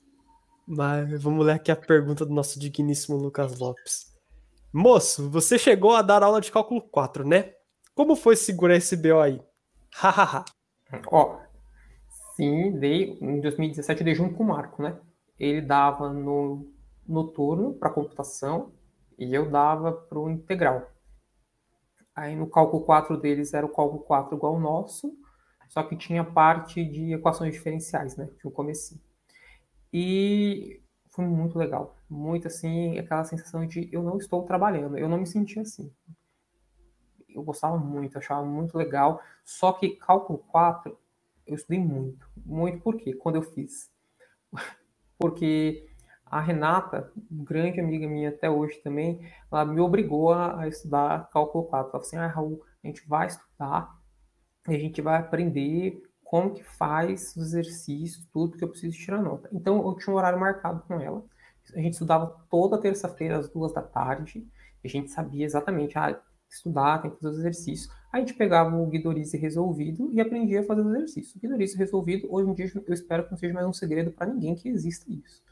Mas 0.67 1.23
vamos 1.23 1.45
ler 1.45 1.53
aqui 1.53 1.71
a 1.71 1.77
pergunta 1.77 2.25
do 2.25 2.33
nosso 2.33 2.59
digníssimo 2.59 3.19
Lucas 3.19 3.59
Lopes. 3.59 4.07
Moço, 4.73 5.29
você 5.29 5.59
chegou 5.59 5.95
a 5.95 6.01
dar 6.01 6.23
aula 6.23 6.41
de 6.41 6.51
cálculo 6.51 6.81
4, 6.81 7.29
né? 7.29 7.53
Como 7.95 8.17
foi 8.17 8.35
segurar 8.35 8.77
esse 8.77 8.97
BO 8.97 9.21
aí? 9.21 9.39
Hahaha. 9.95 10.47
Ó, 11.07 11.41
sim, 12.37 12.79
dei, 12.79 13.19
em 13.21 13.41
2017 13.41 14.01
eu 14.01 14.05
dei 14.05 14.15
junto 14.15 14.35
com 14.35 14.45
o 14.45 14.47
Marco, 14.49 14.83
né? 14.83 14.99
Ele 15.39 15.61
dava 15.61 16.13
no 16.13 16.73
noturno 17.07 17.75
para 17.75 17.91
computação 17.91 18.73
e 19.19 19.35
eu 19.35 19.51
dava 19.51 19.93
para 19.93 20.19
o 20.19 20.31
integral. 20.31 20.91
Aí 22.15 22.37
no 22.37 22.49
cálculo 22.49 22.85
4 22.85 23.17
deles 23.17 23.53
era 23.55 23.67
o 23.67 23.73
cálculo 23.73 24.03
4 24.03 24.37
igual 24.37 24.55
ao 24.55 24.61
nosso, 24.61 25.13
só 25.69 25.83
que 25.83 25.97
tinha 25.97 26.25
parte 26.25 26.85
de 26.85 27.13
equações 27.13 27.53
diferenciais, 27.53 28.17
né? 28.17 28.29
Tinha 28.39 28.51
o 28.51 28.55
começo. 28.55 29.01
E 29.93 30.81
foi 31.11 31.25
muito 31.25 31.59
legal. 31.59 31.97
Muito 32.09 32.47
assim, 32.47 32.99
aquela 32.99 33.25
sensação 33.25 33.67
de 33.67 33.89
eu 33.93 34.03
não 34.03 34.19
estou 34.19 34.45
trabalhando. 34.45 34.97
Eu 34.97 35.09
não 35.09 35.19
me 35.19 35.27
sentia 35.27 35.63
assim 35.63 35.93
eu 37.35 37.43
gostava 37.43 37.77
muito, 37.77 38.19
achava 38.19 38.45
muito 38.45 38.77
legal. 38.77 39.21
Só 39.45 39.73
que 39.73 39.91
cálculo 39.97 40.39
4 40.39 40.97
eu 41.47 41.55
estudei 41.55 41.79
muito. 41.79 42.27
Muito 42.45 42.81
por 42.81 42.97
quê? 42.97 43.15
Quando 43.15 43.37
eu 43.37 43.43
fiz. 43.43 43.91
Porque 45.19 45.87
a 46.25 46.41
Renata, 46.41 47.13
grande 47.31 47.81
amiga 47.81 48.09
minha 48.09 48.31
até 48.31 48.51
hoje 48.51 48.79
também, 48.79 49.21
ela 49.51 49.65
me 49.65 49.81
obrigou 49.81 50.33
a, 50.33 50.67
estudar 50.67 51.29
cálculo 51.31 51.65
4. 51.65 51.79
Ela 51.79 51.91
falou 51.91 52.07
assim: 52.07 52.17
ah, 52.17 52.27
Raul, 52.27 52.63
a 52.83 52.87
gente 52.87 53.07
vai 53.07 53.27
estudar 53.27 53.97
e 54.69 54.75
a 54.75 54.79
gente 54.79 55.01
vai 55.03 55.19
aprender 55.19 56.03
como 56.23 56.55
que 56.55 56.65
faz 56.65 57.37
os 57.37 57.55
exercícios, 57.55 58.27
tudo 58.33 58.57
que 58.57 58.65
eu 58.65 58.69
preciso 58.69 58.97
tirar 58.99 59.23
nota. 59.23 59.49
Então 59.53 59.87
eu 59.87 59.95
tinha 59.95 60.13
um 60.13 60.17
horário 60.17 60.41
marcado 60.41 60.83
com 60.89 61.01
ela. 61.01 61.25
A 61.75 61.79
gente 61.79 61.93
estudava 61.93 62.27
toda 62.51 62.81
terça-feira 62.81 63.39
às 63.39 63.49
duas 63.49 63.73
da 63.73 63.83
tarde. 63.83 64.47
E 64.83 64.87
a 64.87 64.91
gente 64.91 65.11
sabia 65.11 65.47
exatamente, 65.47 65.97
ah, 65.97 66.21
estudar, 66.55 67.03
tem 67.03 67.11
que 67.11 67.17
fazer 67.17 67.29
os 67.29 67.39
exercícios. 67.39 67.93
a 68.13 68.19
gente 68.19 68.35
pegava 68.35 68.77
o 68.77 68.87
Guidorize 68.87 69.37
resolvido 69.37 70.11
e 70.13 70.21
aprendia 70.21 70.61
a 70.61 70.65
fazer 70.65 70.83
o 70.83 70.91
exercício. 70.91 71.37
O 71.37 71.41
Guidorize 71.41 71.77
resolvido, 71.77 72.29
hoje 72.31 72.51
em 72.51 72.55
dia, 72.55 72.83
eu 72.87 72.95
espero 72.95 73.25
que 73.25 73.31
não 73.31 73.39
seja 73.39 73.55
mais 73.55 73.67
um 73.67 73.73
segredo 73.73 74.11
para 74.11 74.27
ninguém 74.27 74.55
que 74.55 74.69
exista 74.69 75.11
isso. 75.11 75.43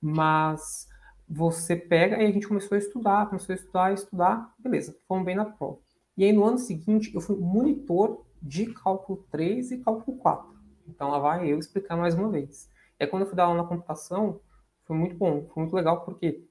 Mas 0.00 0.88
você 1.28 1.74
pega 1.74 2.22
e 2.22 2.26
a 2.26 2.30
gente 2.30 2.46
começou 2.46 2.76
a 2.76 2.78
estudar, 2.78 3.26
começou 3.26 3.52
a 3.52 3.56
estudar, 3.56 3.92
estudar, 3.92 4.54
beleza, 4.58 4.96
fomos 5.08 5.24
bem 5.24 5.34
na 5.34 5.44
prova. 5.44 5.78
E 6.16 6.24
aí 6.24 6.32
no 6.32 6.44
ano 6.44 6.58
seguinte 6.58 7.14
eu 7.14 7.20
fui 7.20 7.36
monitor 7.36 8.24
de 8.40 8.66
cálculo 8.66 9.24
3 9.30 9.72
e 9.72 9.78
cálculo 9.78 10.16
4. 10.18 10.54
Então 10.88 11.10
lá 11.10 11.18
vai 11.18 11.50
eu 11.50 11.58
explicar 11.58 11.96
mais 11.96 12.14
uma 12.14 12.30
vez. 12.30 12.70
É 12.98 13.06
quando 13.06 13.22
eu 13.22 13.26
fui 13.26 13.36
dar 13.36 13.44
aula 13.44 13.62
na 13.62 13.68
computação, 13.68 14.40
foi 14.84 14.96
muito 14.96 15.16
bom, 15.16 15.46
foi 15.52 15.62
muito 15.62 15.74
legal 15.74 16.04
porque 16.04 16.44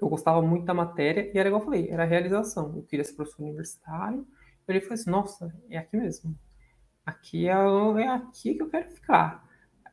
eu 0.00 0.08
gostava 0.08 0.42
muito 0.42 0.64
da 0.64 0.74
matéria 0.74 1.30
e 1.32 1.38
era 1.38 1.48
igual 1.48 1.62
eu 1.62 1.64
falei, 1.64 1.88
era 1.88 2.04
realização. 2.04 2.74
Eu 2.76 2.82
queria 2.82 3.04
ser 3.04 3.14
professor 3.14 3.42
universitário. 3.42 4.26
Eu 4.66 4.80
falei 4.82 4.94
assim, 4.94 5.10
nossa, 5.10 5.54
é 5.70 5.78
aqui 5.78 5.96
mesmo. 5.96 6.38
Aqui 7.06 7.48
é, 7.48 7.52
é 7.52 8.08
aqui 8.08 8.54
que 8.54 8.62
eu 8.62 8.68
quero 8.68 8.90
ficar. 8.90 9.48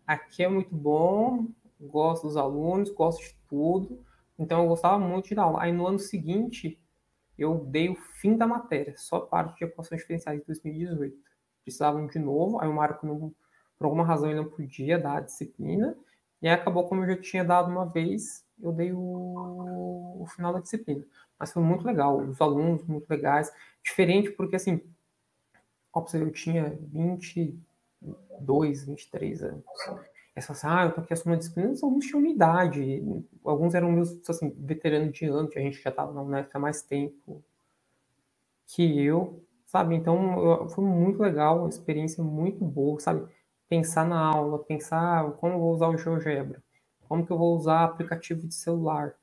Aqui 0.05 0.43
é 0.43 0.49
muito 0.49 0.75
bom, 0.75 1.47
gosto 1.79 2.27
dos 2.27 2.35
alunos, 2.37 2.89
gosto 2.91 3.23
de 3.23 3.35
tudo. 3.47 4.03
Então 4.37 4.61
eu 4.63 4.67
gostava 4.67 4.99
muito 4.99 5.29
de 5.29 5.35
dar 5.35 5.43
aula. 5.43 5.63
Aí 5.63 5.71
no 5.71 5.87
ano 5.87 5.97
seguinte, 5.97 6.77
eu 7.37 7.65
dei 7.65 7.89
o 7.89 7.95
fim 7.95 8.37
da 8.37 8.45
matéria, 8.45 8.93
só 8.97 9.21
parte 9.21 9.59
de 9.59 9.65
equações 9.65 10.01
diferenciais 10.01 10.39
de 10.39 10.45
2018. 10.45 11.17
Precisavam 11.63 12.05
de 12.05 12.19
novo, 12.19 12.59
aí 12.59 12.67
o 12.67 12.73
Marco, 12.73 13.07
não, 13.07 13.33
por 13.77 13.85
alguma 13.85 14.03
razão, 14.03 14.29
ele 14.29 14.39
não 14.39 14.49
podia 14.49 14.99
dar 14.99 15.17
a 15.17 15.21
disciplina. 15.21 15.97
E 16.41 16.47
aí 16.47 16.53
acabou, 16.53 16.87
como 16.87 17.03
eu 17.03 17.15
já 17.15 17.21
tinha 17.21 17.43
dado 17.43 17.71
uma 17.71 17.85
vez, 17.85 18.44
eu 18.61 18.71
dei 18.71 18.91
o, 18.93 20.21
o 20.21 20.25
final 20.27 20.53
da 20.53 20.59
disciplina. 20.59 21.05
Mas 21.37 21.51
foi 21.51 21.61
muito 21.61 21.85
legal, 21.85 22.17
os 22.17 22.39
alunos 22.41 22.83
muito 22.83 23.09
legais. 23.09 23.51
Diferente 23.83 24.31
porque, 24.31 24.55
assim, 24.55 24.81
eu 26.13 26.31
tinha 26.31 26.77
22, 26.91 28.85
23 28.85 29.43
anos. 29.43 29.63
Essa 30.35 30.51
assim, 30.51 30.67
ah, 30.67 30.85
eu 30.85 30.91
tô 30.93 31.01
aqui 31.01 31.13
assumindo 31.13 31.39
disciplina, 31.39 31.71
os 31.71 31.81
alunos 31.81 32.05
tinham 32.05 32.25
idade. 32.25 33.01
Alguns 33.43 33.73
eram 33.73 33.91
meus, 33.91 34.29
assim, 34.29 34.49
veteranos 34.57 35.13
de 35.13 35.25
ano, 35.25 35.47
que 35.47 35.57
a 35.57 35.61
gente 35.61 35.81
já 35.81 35.89
estava 35.89 36.11
na 36.11 36.21
UNEF 36.21 36.49
há 36.53 36.59
mais 36.59 36.81
tempo 36.81 37.41
que 38.67 39.01
eu, 39.01 39.41
sabe? 39.65 39.95
Então, 39.95 40.43
eu, 40.43 40.69
foi 40.69 40.83
muito 40.83 41.21
legal, 41.21 41.59
uma 41.59 41.69
experiência 41.69 42.23
muito 42.23 42.65
boa, 42.65 42.99
sabe? 42.99 43.25
Pensar 43.69 44.05
na 44.05 44.19
aula, 44.19 44.59
pensar 44.59 45.31
como 45.33 45.53
eu 45.53 45.59
vou 45.59 45.73
usar 45.73 45.87
o 45.87 45.97
GeoGebra, 45.97 46.61
como 47.07 47.25
que 47.25 47.31
eu 47.31 47.37
vou 47.37 47.55
usar 47.55 47.83
aplicativo 47.83 48.47
de 48.47 48.53
celular, 48.53 49.15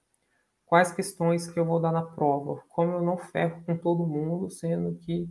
quais 0.66 0.92
questões 0.92 1.46
que 1.46 1.58
eu 1.58 1.64
vou 1.64 1.80
dar 1.80 1.92
na 1.92 2.02
prova, 2.02 2.62
como 2.68 2.92
eu 2.92 3.02
não 3.02 3.16
ferro 3.18 3.62
com 3.64 3.76
todo 3.76 4.06
mundo, 4.06 4.50
sendo 4.50 4.94
que, 4.94 5.28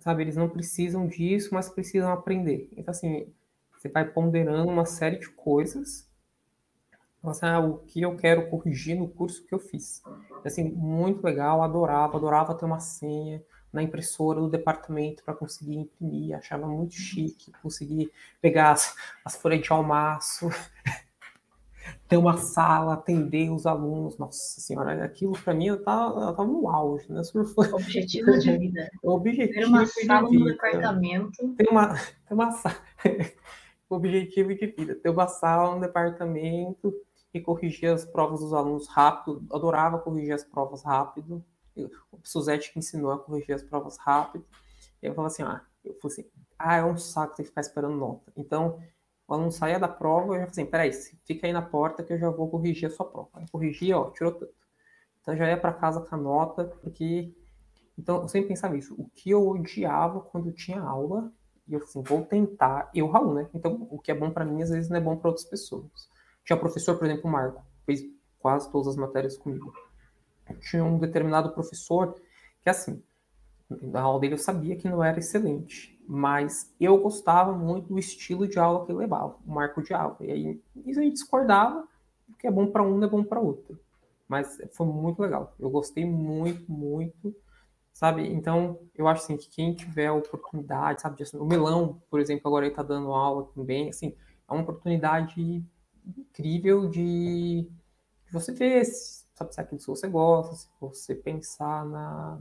sabe, 0.00 0.22
eles 0.22 0.36
não 0.36 0.48
precisam 0.48 1.06
disso, 1.06 1.50
mas 1.52 1.68
precisam 1.68 2.12
aprender. 2.12 2.68
Então, 2.76 2.90
assim, 2.90 3.32
você 3.78 3.88
vai 3.88 4.04
ponderando 4.04 4.70
uma 4.70 4.84
série 4.84 5.18
de 5.18 5.28
coisas. 5.28 6.08
Assim, 7.22 7.46
ah, 7.46 7.60
o 7.60 7.78
que 7.78 8.02
eu 8.02 8.16
quero 8.16 8.48
corrigir 8.48 8.96
no 8.96 9.08
curso 9.08 9.46
que 9.46 9.54
eu 9.54 9.58
fiz. 9.58 10.02
Assim, 10.44 10.64
muito 10.64 11.22
legal, 11.24 11.62
adorava, 11.62 12.16
adorava 12.16 12.54
ter 12.54 12.64
uma 12.64 12.80
senha 12.80 13.42
na 13.72 13.82
impressora 13.82 14.40
do 14.40 14.48
departamento 14.48 15.22
para 15.22 15.34
conseguir 15.34 15.76
imprimir, 15.76 16.36
achava 16.36 16.66
muito 16.66 16.94
chique, 16.94 17.52
conseguir 17.62 18.10
pegar 18.40 18.72
as, 18.72 18.96
as 19.24 19.36
folhas 19.36 19.62
de 19.62 19.70
almaço, 19.70 20.48
ter 22.08 22.16
uma 22.16 22.36
sala, 22.36 22.94
atender 22.94 23.50
os 23.50 23.66
alunos. 23.66 24.18
Nossa 24.18 24.60
senhora, 24.60 25.04
aquilo 25.04 25.32
para 25.32 25.54
mim 25.54 25.66
eu 25.66 25.82
tava, 25.82 26.20
eu 26.20 26.34
tava 26.34 26.44
no 26.44 26.68
auge, 26.68 27.10
né? 27.12 27.22
Foi... 27.54 27.72
Objetivo 27.72 28.38
de 28.38 28.56
vida. 28.56 28.90
Objetivo 29.02 29.52
ter 29.52 29.64
uma 29.66 29.86
sala 29.86 30.30
no 30.30 30.44
departamento. 30.44 31.54
Tem 31.54 31.66
uma, 31.70 31.94
tem 31.94 32.32
uma 32.32 32.52
sala 32.52 32.76
objetivo 33.88 34.54
de 34.54 34.66
vida, 34.66 34.94
ter 34.94 35.08
uma 35.08 35.26
sala, 35.26 35.74
um 35.74 35.80
departamento 35.80 36.94
e 37.32 37.40
corrigir 37.40 37.90
as 37.90 38.04
provas 38.04 38.40
dos 38.40 38.52
alunos 38.52 38.86
rápido. 38.88 39.44
Adorava 39.52 39.98
corrigir 39.98 40.34
as 40.34 40.44
provas 40.44 40.82
rápido. 40.84 41.44
O 41.76 42.18
Suzette 42.22 42.72
que 42.72 42.78
ensinou 42.78 43.12
a 43.12 43.18
corrigir 43.18 43.54
as 43.54 43.62
provas 43.62 43.96
rápido. 43.98 44.44
E 45.02 45.06
eu 45.06 45.14
falava 45.14 45.32
assim, 45.32 45.42
ah, 45.42 45.62
eu 45.84 45.94
falei 46.00 46.18
assim, 46.18 46.30
ah, 46.58 46.76
é 46.76 46.84
um 46.84 46.96
saco 46.96 47.36
ter 47.36 47.44
que 47.44 47.48
ficar 47.48 47.60
esperando 47.60 47.96
nota. 47.96 48.32
Então, 48.36 48.78
o 49.28 49.34
aluno 49.34 49.52
saía 49.52 49.78
da 49.78 49.86
prova, 49.86 50.34
eu 50.34 50.40
já 50.40 50.46
falei 50.46 50.50
assim, 50.50 50.66
peraí, 50.66 50.92
fica 51.26 51.46
aí 51.46 51.52
na 51.52 51.60
porta 51.60 52.02
que 52.02 52.14
eu 52.14 52.18
já 52.18 52.30
vou 52.30 52.48
corrigir 52.48 52.88
a 52.88 52.90
sua 52.90 53.04
prova. 53.04 53.28
Aí 53.34 53.46
corrigia, 53.52 53.98
ó, 53.98 54.10
tirou 54.10 54.32
tanto. 54.32 54.54
Então 55.20 55.36
já 55.36 55.46
ia 55.46 55.60
para 55.60 55.74
casa 55.74 56.00
com 56.00 56.14
a 56.14 56.18
nota, 56.18 56.64
porque... 56.64 57.34
Então, 57.98 58.22
eu 58.22 58.28
sempre 58.28 58.48
pensava 58.48 58.76
isso. 58.76 58.94
O 58.96 59.10
que 59.10 59.30
eu 59.30 59.46
odiava 59.46 60.20
quando 60.20 60.52
tinha 60.52 60.80
aula 60.80 61.32
e 61.68 61.74
eu 61.74 61.80
assim, 61.80 62.02
vou 62.02 62.24
tentar, 62.24 62.90
eu, 62.94 63.08
Raul, 63.08 63.34
né? 63.34 63.48
Então, 63.52 63.86
o 63.90 63.98
que 63.98 64.10
é 64.10 64.14
bom 64.14 64.30
para 64.30 64.44
mim, 64.44 64.62
às 64.62 64.70
vezes, 64.70 64.88
não 64.88 64.96
é 64.96 65.00
bom 65.00 65.16
para 65.16 65.28
outras 65.28 65.46
pessoas. 65.46 66.08
Tinha 66.44 66.56
professor, 66.56 66.96
por 66.96 67.04
exemplo, 67.04 67.28
o 67.28 67.32
Marco, 67.32 67.62
fez 67.84 68.00
quase 68.38 68.70
todas 68.72 68.88
as 68.88 68.96
matérias 68.96 69.36
comigo. 69.36 69.70
Tinha 70.70 70.82
um 70.82 70.98
determinado 70.98 71.52
professor 71.52 72.14
que, 72.62 72.70
assim, 72.70 73.02
na 73.70 74.00
aula 74.00 74.20
dele 74.20 74.34
eu 74.34 74.38
sabia 74.38 74.76
que 74.76 74.88
não 74.88 75.02
era 75.02 75.18
excelente, 75.18 75.98
mas 76.06 76.74
eu 76.80 76.98
gostava 76.98 77.52
muito 77.52 77.88
do 77.88 77.98
estilo 77.98 78.48
de 78.48 78.58
aula 78.58 78.84
que 78.84 78.92
ele 78.92 78.98
levava, 78.98 79.36
o 79.46 79.50
Marco 79.50 79.82
de 79.82 79.92
aula. 79.92 80.16
E 80.20 80.30
aí, 80.30 80.62
isso 80.86 81.00
a 81.00 81.02
gente 81.02 81.14
discordava, 81.14 81.86
o 82.28 82.34
que 82.38 82.46
é 82.46 82.50
bom 82.50 82.66
para 82.66 82.82
um 82.82 82.96
não 82.96 83.06
é 83.06 83.10
bom 83.10 83.22
para 83.22 83.40
outro. 83.40 83.78
Mas 84.26 84.58
foi 84.72 84.86
muito 84.86 85.20
legal. 85.20 85.54
Eu 85.58 85.70
gostei 85.70 86.04
muito, 86.04 86.70
muito 86.70 87.34
sabe? 87.98 88.32
Então, 88.32 88.78
eu 88.94 89.08
acho 89.08 89.24
assim 89.24 89.36
que 89.36 89.50
quem 89.50 89.74
tiver 89.74 90.06
a 90.06 90.14
oportunidade, 90.14 91.02
sabe, 91.02 91.20
o 91.34 91.44
Melão, 91.44 92.00
por 92.08 92.20
exemplo, 92.20 92.46
agora 92.46 92.64
ele 92.64 92.72
está 92.72 92.80
dando 92.80 93.12
aula 93.12 93.48
também, 93.52 93.88
assim, 93.88 94.14
é 94.48 94.52
uma 94.52 94.62
oportunidade 94.62 95.64
incrível 96.16 96.88
de, 96.88 97.68
de 98.24 98.32
você 98.32 98.52
ver, 98.52 98.84
sabe, 98.84 99.52
se 99.52 99.58
é 99.58 99.64
aquilo 99.64 99.80
que 99.80 99.86
você 99.88 100.06
gosta, 100.06 100.54
se 100.54 100.68
você 100.80 101.12
pensar 101.12 101.84
na, 101.86 102.38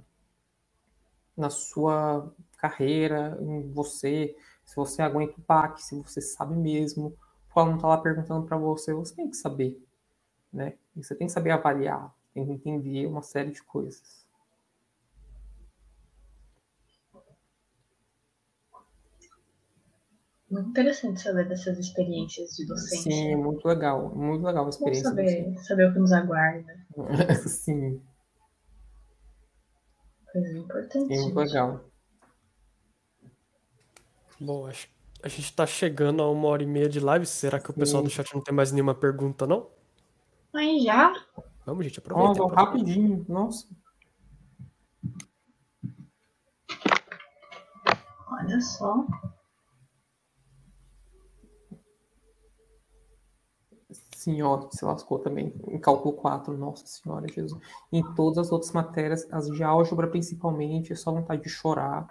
na 1.38 1.50
sua 1.50 2.34
carreira, 2.58 3.38
em 3.40 3.72
você, 3.72 4.36
se 4.66 4.76
você 4.76 5.02
aguenta 5.02 5.36
o 5.38 5.42
PAC, 5.44 5.82
se 5.82 5.96
você 5.96 6.20
sabe 6.20 6.56
mesmo, 6.56 7.16
o 7.56 7.60
aluno 7.60 7.78
está 7.78 7.88
lá 7.88 7.98
perguntando 7.98 8.46
para 8.46 8.58
você, 8.58 8.94
você 8.94 9.16
tem 9.16 9.30
que 9.30 9.38
saber, 9.38 9.80
né? 10.52 10.74
E 10.96 11.04
você 11.04 11.16
tem 11.16 11.28
que 11.28 11.34
saber 11.34 11.52
avaliar, 11.52 12.14
tem 12.34 12.46
que 12.46 12.52
entender 12.52 13.06
uma 13.08 13.22
série 13.22 13.52
de 13.52 13.64
coisas. 13.64 14.26
Muito 20.50 20.70
interessante 20.70 21.22
saber 21.22 21.48
dessas 21.48 21.78
experiências 21.78 22.56
de 22.56 22.66
docência. 22.66 23.12
Sim, 23.12 23.36
muito 23.36 23.68
legal, 23.68 24.16
muito 24.16 24.46
legal 24.46 24.66
a 24.66 24.70
experiência. 24.70 25.14
Vamos 25.14 25.32
saber, 25.32 25.58
saber 25.64 25.90
o 25.90 25.94
que 25.94 26.00
nos 26.00 26.12
aguarda. 26.14 26.78
Sim. 27.48 28.02
Coisa 30.32 30.58
importante. 30.58 31.16
Sim, 31.16 31.22
muito 31.24 31.36
legal. 31.36 31.86
Bom, 34.40 34.68
acho 34.68 34.88
a 35.24 35.28
gente 35.28 35.46
está 35.46 35.66
chegando 35.66 36.22
a 36.22 36.30
uma 36.30 36.48
hora 36.48 36.64
e 36.64 36.66
meia 36.66 36.88
de 36.88 37.00
live. 37.00 37.26
Será 37.26 37.60
que 37.60 37.72
o 37.72 37.74
pessoal 37.74 38.04
do 38.04 38.10
chat 38.10 38.34
não 38.34 38.42
tem 38.42 38.54
mais 38.54 38.72
nenhuma 38.72 38.94
pergunta, 38.94 39.48
não? 39.48 39.70
Aí 40.54 40.80
já? 40.80 41.14
Vamos, 41.66 41.86
gente, 41.86 42.00
aproveita. 42.00 42.44
Oh, 42.44 42.48
rapidinho, 42.48 43.26
nossa. 43.28 43.68
Olha 48.30 48.62
só. 48.62 49.06
Ó, 54.44 54.70
se 54.72 54.84
lascou 54.84 55.20
também. 55.20 55.54
Em 55.68 55.80
cálculo 55.80 56.14
4, 56.16 56.58
nossa 56.58 56.86
senhora, 56.88 57.28
Jesus. 57.28 57.62
Em 57.92 58.04
todas 58.16 58.40
as 58.40 58.52
outras 58.52 58.72
matérias, 58.72 59.28
as 59.32 59.48
de 59.48 59.64
álgebra 59.64 60.08
principalmente, 60.08 60.96
só 60.96 61.12
vontade 61.12 61.44
de 61.44 61.50
chorar. 61.50 62.08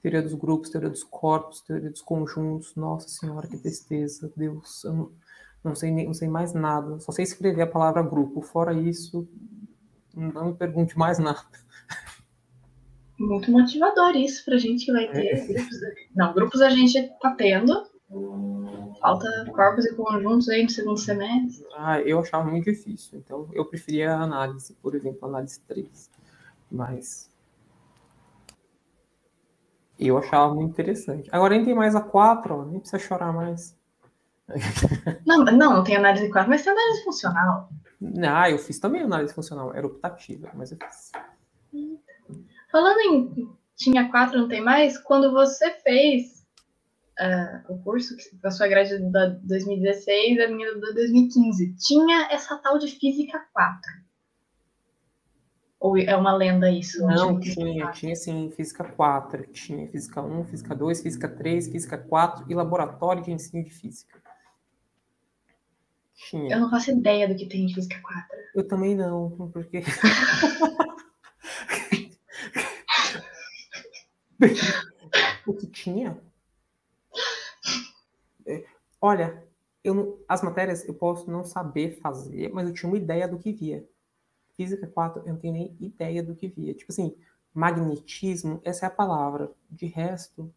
Teoria 0.00 0.22
dos 0.22 0.34
grupos, 0.34 0.70
teoria 0.70 0.88
dos 0.88 1.04
corpos, 1.04 1.60
teoria 1.60 1.90
dos 1.90 2.00
conjuntos. 2.00 2.74
Nossa 2.74 3.08
senhora, 3.08 3.46
que 3.46 3.58
tristeza. 3.58 4.32
Deus, 4.34 4.84
eu 4.84 4.92
não, 4.94 5.12
não 5.62 5.74
sei, 5.74 5.90
não 5.90 6.14
sei 6.14 6.28
mais 6.28 6.54
nada. 6.54 6.98
Só 7.00 7.12
sei 7.12 7.24
escrever 7.24 7.62
a 7.62 7.66
palavra 7.66 8.02
grupo. 8.02 8.40
Fora 8.40 8.72
isso, 8.72 9.28
não 10.14 10.46
me 10.46 10.54
pergunte 10.54 10.96
mais 10.96 11.18
nada. 11.18 11.44
Muito 13.18 13.50
motivador 13.50 14.16
isso 14.16 14.44
pra 14.44 14.56
gente 14.56 14.86
que 14.86 14.92
vai 14.92 15.10
ter. 15.10 15.50
É. 15.50 15.64
Não, 16.14 16.32
grupos 16.32 16.60
a 16.60 16.70
gente 16.70 17.02
tá 17.20 17.34
tendo 17.34 17.84
Falta 19.00 19.28
corpos 19.52 19.84
e 19.86 19.94
conjuntos 19.94 20.48
aí 20.48 20.62
no 20.64 20.70
segundo 20.70 20.98
semestre. 20.98 21.66
Ah, 21.76 22.00
eu 22.00 22.18
achava 22.18 22.48
muito 22.50 22.64
difícil. 22.64 23.18
Então, 23.18 23.48
eu 23.52 23.64
preferia 23.64 24.14
a 24.14 24.22
análise, 24.22 24.74
por 24.74 24.94
exemplo, 24.94 25.28
análise 25.28 25.60
3. 25.60 26.10
Mas. 26.70 27.30
Eu 29.98 30.18
achava 30.18 30.54
muito 30.54 30.70
interessante. 30.70 31.28
Agora 31.32 31.54
nem 31.54 31.64
tem 31.64 31.74
mais 31.74 31.94
a 31.94 32.00
4, 32.00 32.54
ó, 32.54 32.64
nem 32.64 32.78
precisa 32.78 32.98
chorar 32.98 33.32
mais. 33.32 33.76
Não, 35.26 35.44
não, 35.44 35.74
não 35.74 35.84
tem 35.84 35.96
análise 35.96 36.30
4, 36.30 36.48
mas 36.48 36.62
tem 36.62 36.72
análise 36.72 37.04
funcional. 37.04 37.68
Ah, 38.26 38.50
eu 38.50 38.58
fiz 38.58 38.78
também 38.78 39.02
análise 39.02 39.34
funcional. 39.34 39.74
Era 39.74 39.86
optativa, 39.86 40.50
mas 40.54 40.72
eu 40.72 40.78
fiz. 40.78 41.12
Falando 42.70 42.98
em 43.00 43.58
tinha 43.76 44.10
quatro, 44.10 44.38
não 44.38 44.48
tem 44.48 44.62
mais, 44.62 44.98
quando 44.98 45.32
você 45.32 45.70
fez 45.80 46.37
uh, 47.18 47.72
o 47.72 47.78
curso, 47.82 48.16
a 48.42 48.50
sua 48.50 48.68
grade 48.68 48.98
da 49.10 49.26
2016 49.42 50.40
a 50.40 50.48
minha 50.48 50.74
da 50.78 50.92
2015, 50.92 51.74
tinha 51.76 52.28
essa 52.30 52.56
tal 52.58 52.78
de 52.78 52.88
Física 52.88 53.44
4. 53.52 54.08
Ou 55.80 55.96
é 55.96 56.16
uma 56.16 56.34
lenda 56.34 56.70
isso? 56.70 57.06
Não, 57.06 57.38
tinha, 57.38 57.90
tinha 57.92 58.16
sim, 58.16 58.50
Física 58.50 58.82
4. 58.84 59.46
Tinha 59.52 59.86
Física 59.88 60.20
1, 60.20 60.44
Física 60.46 60.74
2, 60.74 61.02
Física 61.02 61.28
3, 61.28 61.68
Física 61.68 61.96
4 61.96 62.46
e 62.48 62.54
Laboratório 62.54 63.22
de 63.22 63.30
Ensino 63.30 63.62
de 63.62 63.70
Física. 63.70 64.20
Tinha. 66.16 66.56
Eu 66.56 66.60
não 66.60 66.70
faço 66.70 66.90
ideia 66.90 67.28
do 67.28 67.36
que 67.36 67.46
tem 67.46 67.66
em 67.66 67.72
Física 67.72 68.00
4. 68.02 68.38
Eu 68.56 68.66
também 68.66 68.96
não, 68.96 69.50
porque. 69.52 69.84
o 75.46 75.54
que 75.54 75.66
tinha? 75.68 76.20
Olha, 79.00 79.46
eu, 79.84 80.24
as 80.28 80.42
matérias 80.42 80.86
eu 80.86 80.94
posso 80.94 81.30
não 81.30 81.44
saber 81.44 82.00
fazer, 82.00 82.50
mas 82.52 82.68
eu 82.68 82.74
tinha 82.74 82.90
uma 82.90 82.98
ideia 82.98 83.28
do 83.28 83.38
que 83.38 83.52
via. 83.52 83.88
Física 84.56 84.86
4, 84.86 85.22
eu 85.24 85.32
não 85.32 85.40
tenho 85.40 85.54
nem 85.54 85.76
ideia 85.80 86.22
do 86.22 86.34
que 86.34 86.48
via. 86.48 86.74
Tipo 86.74 86.92
assim, 86.92 87.16
magnetismo, 87.54 88.60
essa 88.64 88.86
é 88.86 88.88
a 88.88 88.90
palavra. 88.90 89.52
De 89.70 89.86
resto, 89.86 90.52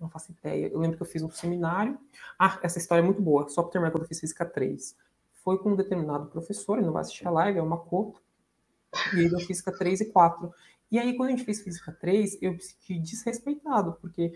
não 0.00 0.10
faço 0.10 0.32
ideia. 0.32 0.68
Eu 0.68 0.80
lembro 0.80 0.96
que 0.96 1.02
eu 1.02 1.06
fiz 1.06 1.22
um 1.22 1.30
seminário. 1.30 1.98
Ah, 2.38 2.58
essa 2.62 2.78
história 2.78 3.02
é 3.02 3.04
muito 3.04 3.22
boa, 3.22 3.48
só 3.48 3.62
para 3.62 3.72
terminar 3.72 3.92
quando 3.92 4.04
eu 4.04 4.08
fiz 4.08 4.20
Física 4.20 4.44
3. 4.44 4.96
Foi 5.44 5.58
com 5.58 5.72
um 5.72 5.76
determinado 5.76 6.26
professor, 6.26 6.78
ele 6.78 6.86
não 6.86 6.92
vai 6.92 7.02
assistir 7.02 7.26
a 7.26 7.30
live, 7.30 7.58
é 7.58 7.62
uma 7.62 7.76
Makoto, 7.76 8.22
e 9.14 9.20
ele 9.20 9.40
Física 9.40 9.72
3 9.72 10.02
e 10.02 10.06
4. 10.06 10.52
E 10.90 10.98
aí, 10.98 11.16
quando 11.16 11.28
a 11.28 11.32
gente 11.32 11.44
fez 11.44 11.62
Física 11.62 11.92
3, 11.92 12.38
eu 12.42 12.52
me 12.52 12.60
senti 12.60 12.98
desrespeitado, 12.98 13.94
porque. 14.00 14.32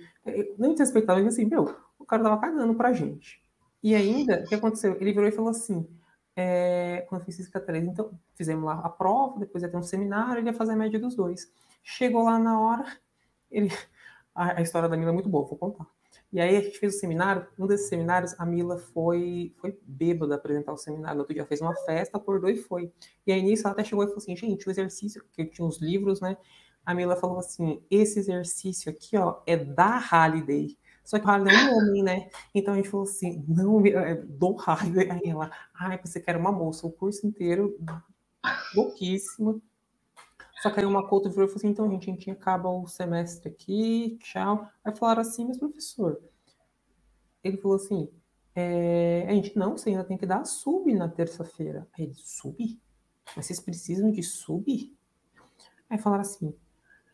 Não 0.59 0.73
desrespeitado, 0.73 1.23
mas 1.23 1.35
assim, 1.35 1.44
meu, 1.44 1.74
o 2.07 2.09
cara 2.09 2.23
tava 2.23 2.41
cagando 2.41 2.74
pra 2.74 2.93
gente. 2.93 3.43
E 3.83 3.95
ainda, 3.95 4.43
o 4.45 4.49
que 4.49 4.55
aconteceu? 4.55 4.97
Ele 5.01 5.12
virou 5.12 5.28
e 5.28 5.33
falou 5.33 5.51
assim: 5.51 5.87
é, 6.37 7.05
quando 7.09 7.23
eu 7.23 7.24
fiz 7.24 7.37
Física 7.37 7.59
3. 7.61 7.87
Então, 7.87 8.11
fizemos 8.35 8.65
lá 8.65 8.81
a 8.85 8.89
prova, 8.89 9.41
depois 9.41 9.62
ia 9.62 9.70
ter 9.70 9.77
um 9.77 9.83
seminário, 9.83 10.41
ele 10.41 10.49
ia 10.49 10.55
fazer 10.55 10.73
a 10.73 10.77
média 10.77 11.01
dos 11.01 11.15
dois. 11.16 11.51
Chegou 11.83 12.24
lá 12.24 12.39
na 12.39 12.61
hora, 12.61 12.85
ele. 13.51 13.70
A, 14.35 14.59
a 14.59 14.62
história 14.62 14.87
da 14.87 14.99
Mila 14.99 15.11
é 15.11 15.15
muito 15.15 15.31
boa, 15.31 15.47
vou 15.47 15.57
contar. 15.57 15.87
E 16.31 16.39
aí 16.39 16.57
a 16.57 16.61
gente 16.61 16.78
fez 16.78 16.95
o 16.95 16.99
seminário, 16.99 17.47
um 17.59 17.66
desses 17.66 17.89
seminários, 17.89 18.35
a 18.39 18.45
Mila 18.45 18.77
foi, 18.77 19.55
foi 19.57 19.78
bêbada 19.83 20.35
apresentar 20.35 20.73
o 20.74 20.77
seminário. 20.77 21.15
No 21.15 21.20
outro 21.20 21.33
dia 21.33 21.47
fez 21.47 21.62
uma 21.62 21.74
festa, 21.74 22.19
acordou 22.19 22.51
e 22.51 22.57
foi. 22.57 22.93
E 23.27 23.33
aí 23.33 23.41
nisso 23.43 23.62
ela 23.66 23.73
até 23.73 23.83
chegou 23.83 24.05
e 24.05 24.09
falou 24.09 24.19
assim, 24.19 24.37
gente, 24.37 24.69
o 24.69 24.70
exercício, 24.70 25.24
que 25.33 25.47
tinha 25.47 25.66
uns 25.66 25.81
livros, 25.81 26.20
né? 26.20 26.37
A 26.85 26.95
Mila 26.95 27.16
falou 27.16 27.39
assim, 27.39 27.83
esse 27.91 28.19
exercício 28.19 28.91
aqui, 28.91 29.16
ó, 29.16 29.41
é 29.47 29.57
da 29.57 29.97
Halliday. 29.97 30.77
Só 31.07 31.20
que 31.20 31.24
o 31.24 31.31
é 31.31 31.39
um 31.39 31.77
homem, 31.77 32.03
né? 32.03 32.28
Então 32.53 32.74
a 32.74 32.77
gente 32.77 32.89
falou 32.89 33.07
assim, 33.07 33.45
não, 33.47 33.87
é 33.87 34.16
do 34.16 34.57
Harley. 34.61 35.09
Aí 35.09 35.23
ela, 35.24 35.53
ai, 35.73 36.01
você 36.05 36.19
quer 36.19 36.37
uma 36.37 36.51
moça, 36.51 36.85
o 36.85 36.91
curso 36.91 37.24
inteiro, 37.24 37.78
louquíssimo. 38.74 39.62
Só 40.61 40.69
que 40.69 40.81
aí 40.81 40.87
uma 40.87 41.07
couto 41.07 41.31
virou 41.31 41.45
e 41.45 41.49
falou 41.49 41.59
assim, 41.59 41.69
então, 41.69 41.89
gente, 41.89 42.11
a 42.11 42.12
gente 42.12 42.28
acaba 42.28 42.69
o 42.69 42.89
semestre 42.89 43.49
aqui, 43.49 44.19
tchau. 44.20 44.69
Aí 44.85 44.97
falaram 44.97 45.20
assim, 45.20 45.47
mas 45.47 45.59
professor, 45.59 46.20
ele 47.45 47.57
falou 47.59 47.77
assim, 47.77 48.11
é, 48.53 49.27
a 49.28 49.33
gente, 49.33 49.57
não, 49.57 49.78
você 49.78 49.91
ainda 49.91 50.03
tem 50.03 50.19
que 50.19 50.27
dar 50.27 50.45
sub 50.45 50.93
na 50.93 51.09
terça-feira. 51.09 51.87
Aí 51.97 52.07
ele, 52.07 52.15
sub? 52.16 52.81
Mas 53.37 53.47
vocês 53.47 53.61
precisam 53.61 54.11
de 54.11 54.24
sub? 54.24 54.93
Aí 55.89 55.99
falaram 55.99 56.23
assim, 56.23 56.53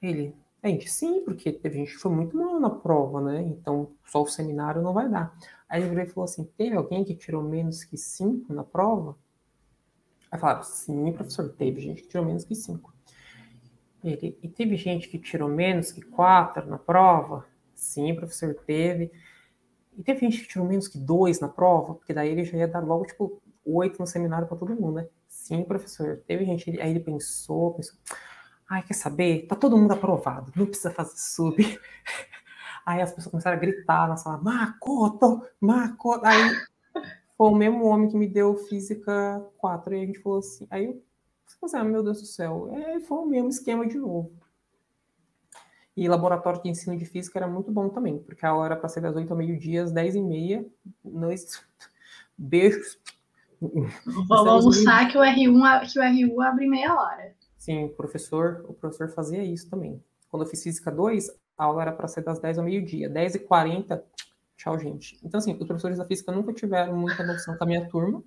ele, 0.00 0.34
gente, 0.70 0.90
sim, 0.90 1.24
porque 1.24 1.52
teve 1.52 1.78
gente 1.78 1.92
que 1.92 1.98
foi 1.98 2.12
muito 2.12 2.36
mal 2.36 2.60
na 2.60 2.70
prova, 2.70 3.20
né? 3.20 3.42
Então, 3.42 3.90
só 4.04 4.22
o 4.22 4.26
seminário 4.26 4.80
não 4.82 4.92
vai 4.92 5.08
dar. 5.08 5.36
Aí 5.68 5.82
ele 5.82 6.06
falou 6.06 6.24
assim: 6.24 6.44
teve 6.56 6.76
alguém 6.76 7.04
que 7.04 7.14
tirou 7.14 7.42
menos 7.42 7.82
que 7.82 7.96
5 7.96 8.52
na 8.52 8.62
prova? 8.62 9.16
Aí 10.30 10.38
falaram: 10.38 10.62
sim, 10.62 11.12
professor, 11.12 11.48
teve 11.50 11.80
gente 11.80 12.02
que 12.02 12.08
tirou 12.08 12.24
menos 12.24 12.44
que 12.44 12.54
5. 12.54 12.92
Ele, 14.04 14.38
e 14.42 14.48
teve 14.48 14.76
gente 14.76 15.08
que 15.08 15.18
tirou 15.18 15.48
menos 15.48 15.92
que 15.92 16.02
4 16.02 16.68
na 16.68 16.78
prova? 16.78 17.46
Sim, 17.74 18.14
professor, 18.14 18.54
teve. 18.66 19.10
E 19.96 20.02
teve 20.02 20.20
gente 20.20 20.42
que 20.42 20.48
tirou 20.48 20.66
menos 20.66 20.88
que 20.88 20.98
2 20.98 21.40
na 21.40 21.48
prova? 21.48 21.94
Porque 21.94 22.14
daí 22.14 22.30
ele 22.30 22.44
já 22.44 22.58
ia 22.58 22.68
dar 22.68 22.80
logo, 22.80 23.06
tipo, 23.06 23.40
8 23.64 23.98
no 23.98 24.06
seminário 24.06 24.46
para 24.48 24.56
todo 24.56 24.74
mundo, 24.74 24.96
né? 24.96 25.08
Sim, 25.28 25.64
professor. 25.64 26.22
Teve 26.26 26.44
gente. 26.44 26.70
Aí 26.80 26.90
ele 26.90 27.00
pensou, 27.00 27.74
pensou. 27.74 27.96
Ai, 28.72 28.82
quer 28.82 28.94
saber? 28.94 29.46
Tá 29.46 29.54
todo 29.54 29.76
mundo 29.76 29.92
aprovado, 29.92 30.50
não 30.56 30.64
precisa 30.64 30.90
fazer 30.90 31.18
sub. 31.18 31.56
Aí 32.86 33.02
as 33.02 33.12
pessoas 33.12 33.30
começaram 33.30 33.58
a 33.58 33.60
gritar 33.60 34.08
na 34.08 34.16
sala, 34.16 34.38
Makoto, 34.38 35.46
Makoto. 35.60 36.24
Aí 36.24 36.56
foi 37.36 37.48
o 37.48 37.54
mesmo 37.54 37.84
homem 37.84 38.08
que 38.08 38.16
me 38.16 38.26
deu 38.26 38.56
física 38.56 39.46
4. 39.58 39.94
E 39.94 40.02
a 40.02 40.06
gente 40.06 40.20
falou 40.20 40.38
assim, 40.38 40.66
aí 40.70 40.86
eu 40.86 40.92
falei 40.92 41.64
assim, 41.64 41.76
ah, 41.76 41.84
meu 41.84 42.02
Deus 42.02 42.22
do 42.22 42.26
céu, 42.26 42.70
é, 42.72 42.98
foi 43.00 43.18
o 43.18 43.26
mesmo 43.26 43.50
esquema 43.50 43.86
de 43.86 43.98
novo. 43.98 44.32
E 45.94 46.08
laboratório 46.08 46.62
de 46.62 46.70
ensino 46.70 46.96
de 46.96 47.04
física 47.04 47.38
era 47.38 47.46
muito 47.46 47.70
bom 47.70 47.90
também, 47.90 48.20
porque 48.20 48.46
a 48.46 48.56
era 48.64 48.74
para 48.74 48.88
ser 48.88 49.02
das 49.02 49.14
8 49.14 49.30
ao 49.30 49.36
meio-dia, 49.36 49.82
às 49.82 49.92
10 49.92 50.14
e 50.14 50.22
meia. 50.22 50.66
Nós... 51.04 51.62
Beijos. 52.38 52.98
Vamos 53.60 54.30
almoçar 54.30 55.08
que 55.12 55.18
o 55.18 55.20
R1 55.20 55.92
que 55.92 55.98
o 55.98 56.02
R1 56.02 56.46
abre 56.46 56.66
meia 56.66 56.94
hora. 56.94 57.41
Sim, 57.62 57.84
o 57.84 57.90
professor, 57.90 58.64
o 58.68 58.74
professor 58.74 59.08
fazia 59.08 59.40
isso 59.40 59.70
também. 59.70 60.02
Quando 60.28 60.42
eu 60.42 60.48
fiz 60.48 60.64
Física 60.64 60.90
2, 60.90 61.30
a 61.56 61.62
aula 61.62 61.82
era 61.82 61.92
para 61.92 62.08
ser 62.08 62.24
das 62.24 62.40
10 62.40 62.58
ao 62.58 62.64
meio-dia. 62.64 63.08
10 63.08 63.36
e 63.36 63.38
40, 63.38 64.04
tchau, 64.56 64.76
gente. 64.80 65.16
Então, 65.22 65.38
assim, 65.38 65.52
os 65.52 65.64
professores 65.64 65.96
da 65.96 66.04
Física 66.04 66.32
nunca 66.32 66.52
tiveram 66.52 66.96
muita 66.96 67.24
noção 67.24 67.56
com 67.56 67.62
a 67.62 67.66
minha 67.68 67.88
turma. 67.88 68.20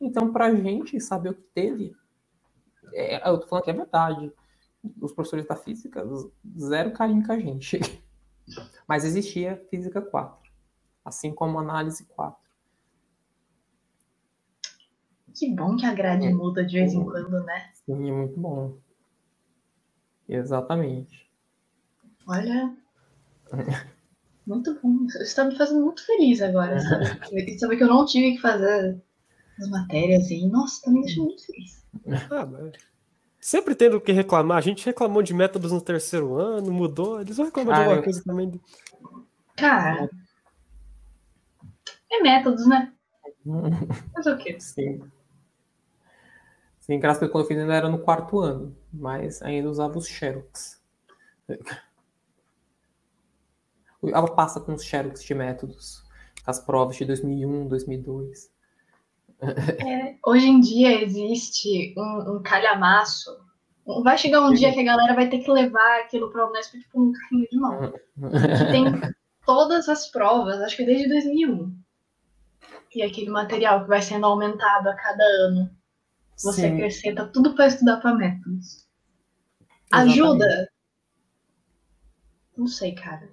Então, 0.00 0.32
para 0.32 0.46
a 0.46 0.54
gente 0.56 1.00
saber 1.00 1.28
o 1.28 1.34
que 1.34 1.44
teve, 1.54 1.94
é, 2.92 3.30
eu 3.30 3.38
tô 3.38 3.46
falando 3.46 3.62
que 3.62 3.70
é 3.70 3.74
verdade. 3.74 4.32
Os 5.00 5.12
professores 5.12 5.46
da 5.46 5.54
Física, 5.54 6.04
zero 6.58 6.90
carinho 6.90 7.24
com 7.24 7.30
a 7.30 7.38
gente. 7.38 7.78
Mas 8.88 9.04
existia 9.04 9.64
Física 9.70 10.02
4, 10.02 10.50
assim 11.04 11.32
como 11.32 11.60
Análise 11.60 12.04
4. 12.06 12.42
Que 15.32 15.54
bom 15.54 15.76
que 15.76 15.86
a 15.86 15.94
grade 15.94 16.26
é. 16.26 16.34
muda 16.34 16.64
de 16.64 16.80
vez 16.80 16.92
em 16.92 17.04
quando, 17.04 17.44
né? 17.44 17.70
Sim, 17.96 18.08
é 18.08 18.12
muito 18.12 18.40
bom. 18.40 18.78
Exatamente. 20.28 21.30
Olha. 22.26 22.74
Muito 24.44 24.74
bom. 24.82 25.06
Você 25.06 25.22
está 25.22 25.44
me 25.44 25.56
fazendo 25.56 25.84
muito 25.84 26.04
feliz 26.04 26.42
agora, 26.42 26.80
sabe? 26.80 27.06
saber 27.60 27.76
que 27.76 27.84
eu 27.84 27.88
não 27.88 28.04
tive 28.04 28.32
que 28.32 28.40
fazer 28.40 29.00
as 29.56 29.68
matérias 29.68 30.28
e, 30.32 30.48
nossa, 30.48 30.82
tá 30.82 30.90
me 30.90 31.02
deixando 31.02 31.26
muito 31.26 31.46
feliz. 31.46 31.86
Ah, 32.28 32.44
mas... 32.44 32.72
Sempre 33.40 33.76
tendo 33.76 33.98
o 33.98 34.00
que 34.00 34.10
reclamar. 34.10 34.58
A 34.58 34.60
gente 34.60 34.84
reclamou 34.84 35.22
de 35.22 35.32
métodos 35.32 35.70
no 35.70 35.80
terceiro 35.80 36.36
ano, 36.36 36.72
mudou. 36.72 37.20
Eles 37.20 37.36
vão 37.36 37.46
reclamar 37.46 37.74
ah, 37.74 37.78
de 37.78 37.84
alguma 37.84 38.02
coisa 38.02 38.24
também. 38.24 38.60
Cara. 39.56 40.10
É 42.10 42.20
métodos, 42.20 42.66
né? 42.66 42.92
Mas 44.14 44.26
o 44.26 44.36
quê? 44.38 44.58
Sim. 44.58 45.02
Sim, 46.82 46.98
graças 46.98 47.22
a 47.22 47.28
quando 47.28 47.44
eu 47.44 47.48
fiz 47.48 47.56
ainda 47.56 47.74
era 47.74 47.88
no 47.88 48.00
quarto 48.00 48.40
ano, 48.40 48.76
mas 48.92 49.40
ainda 49.40 49.70
usava 49.70 49.96
os 49.96 50.08
Xerox. 50.08 50.82
Ela 54.02 54.34
passa 54.34 54.60
com 54.60 54.74
os 54.74 54.82
Xerox 54.82 55.22
de 55.22 55.32
métodos, 55.32 56.02
as 56.44 56.58
provas 56.58 56.96
de 56.96 57.04
2001, 57.04 57.68
2002. 57.68 58.50
É, 59.42 60.16
hoje 60.26 60.48
em 60.48 60.58
dia 60.58 61.04
existe 61.04 61.94
um, 61.96 62.34
um 62.36 62.42
calhamaço. 62.42 63.30
Vai 64.02 64.18
chegar 64.18 64.40
um 64.40 64.48
Sim. 64.48 64.54
dia 64.56 64.72
que 64.72 64.80
a 64.80 64.84
galera 64.84 65.14
vai 65.14 65.28
ter 65.28 65.38
que 65.38 65.50
levar 65.52 66.00
aquilo 66.00 66.32
para 66.32 66.44
o 66.44 66.50
Unesp 66.50 66.72
tipo 66.80 67.00
um 67.00 67.12
carrinho 67.12 67.48
de 67.48 67.58
mão. 67.60 67.92
que 67.92 68.72
tem 68.72 69.14
todas 69.46 69.88
as 69.88 70.10
provas, 70.10 70.60
acho 70.60 70.76
que 70.76 70.84
desde 70.84 71.08
2001. 71.08 71.72
E 72.96 73.02
aquele 73.02 73.30
material 73.30 73.82
que 73.82 73.88
vai 73.88 74.02
sendo 74.02 74.26
aumentado 74.26 74.88
a 74.88 74.96
cada 74.96 75.22
ano. 75.22 75.70
Você 76.36 76.62
Sim. 76.62 76.74
acrescenta 76.74 77.26
tudo 77.26 77.54
para 77.54 77.66
estudar 77.66 77.98
para 77.98 78.14
métodos. 78.14 78.86
Ajuda? 79.90 80.70
Não 82.56 82.66
sei, 82.66 82.94
cara. 82.94 83.30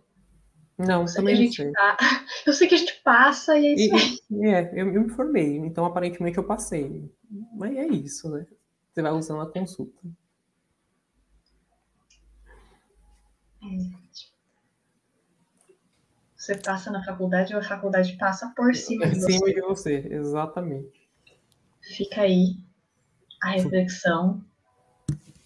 Não, 0.78 1.02
eu 1.06 1.14
também 1.14 1.46
não 1.46 1.52
sei. 1.52 1.72
Tá... 1.72 1.98
Eu 2.46 2.54
sei 2.54 2.68
que 2.68 2.76
a 2.76 2.78
gente 2.78 3.02
passa 3.04 3.58
e 3.58 3.66
é 3.66 3.74
isso 3.74 3.96
aí. 3.96 4.46
É, 4.46 4.80
eu, 4.80 4.94
eu 4.94 5.02
me 5.02 5.10
formei, 5.10 5.58
então 5.58 5.84
aparentemente 5.86 6.38
eu 6.38 6.44
passei. 6.44 7.12
Mas 7.54 7.76
é 7.76 7.86
isso, 7.86 8.30
né? 8.30 8.48
Você 8.90 9.02
vai 9.02 9.12
usando 9.12 9.42
a 9.42 9.52
consulta. 9.52 10.00
É. 13.62 14.00
Você 16.36 16.58
passa 16.58 16.90
na 16.90 17.04
faculdade 17.04 17.54
ou 17.54 17.60
a 17.60 17.64
faculdade 17.64 18.16
passa 18.18 18.52
por 18.56 18.74
cima 18.74 19.06
de 19.06 19.20
você. 19.20 19.26
Por 19.26 19.32
cima 19.34 19.54
de 19.54 19.62
você, 19.62 20.08
exatamente. 20.10 21.10
Fica 21.82 22.22
aí 22.22 22.69
a 23.44 23.52
reflexão, 23.52 24.44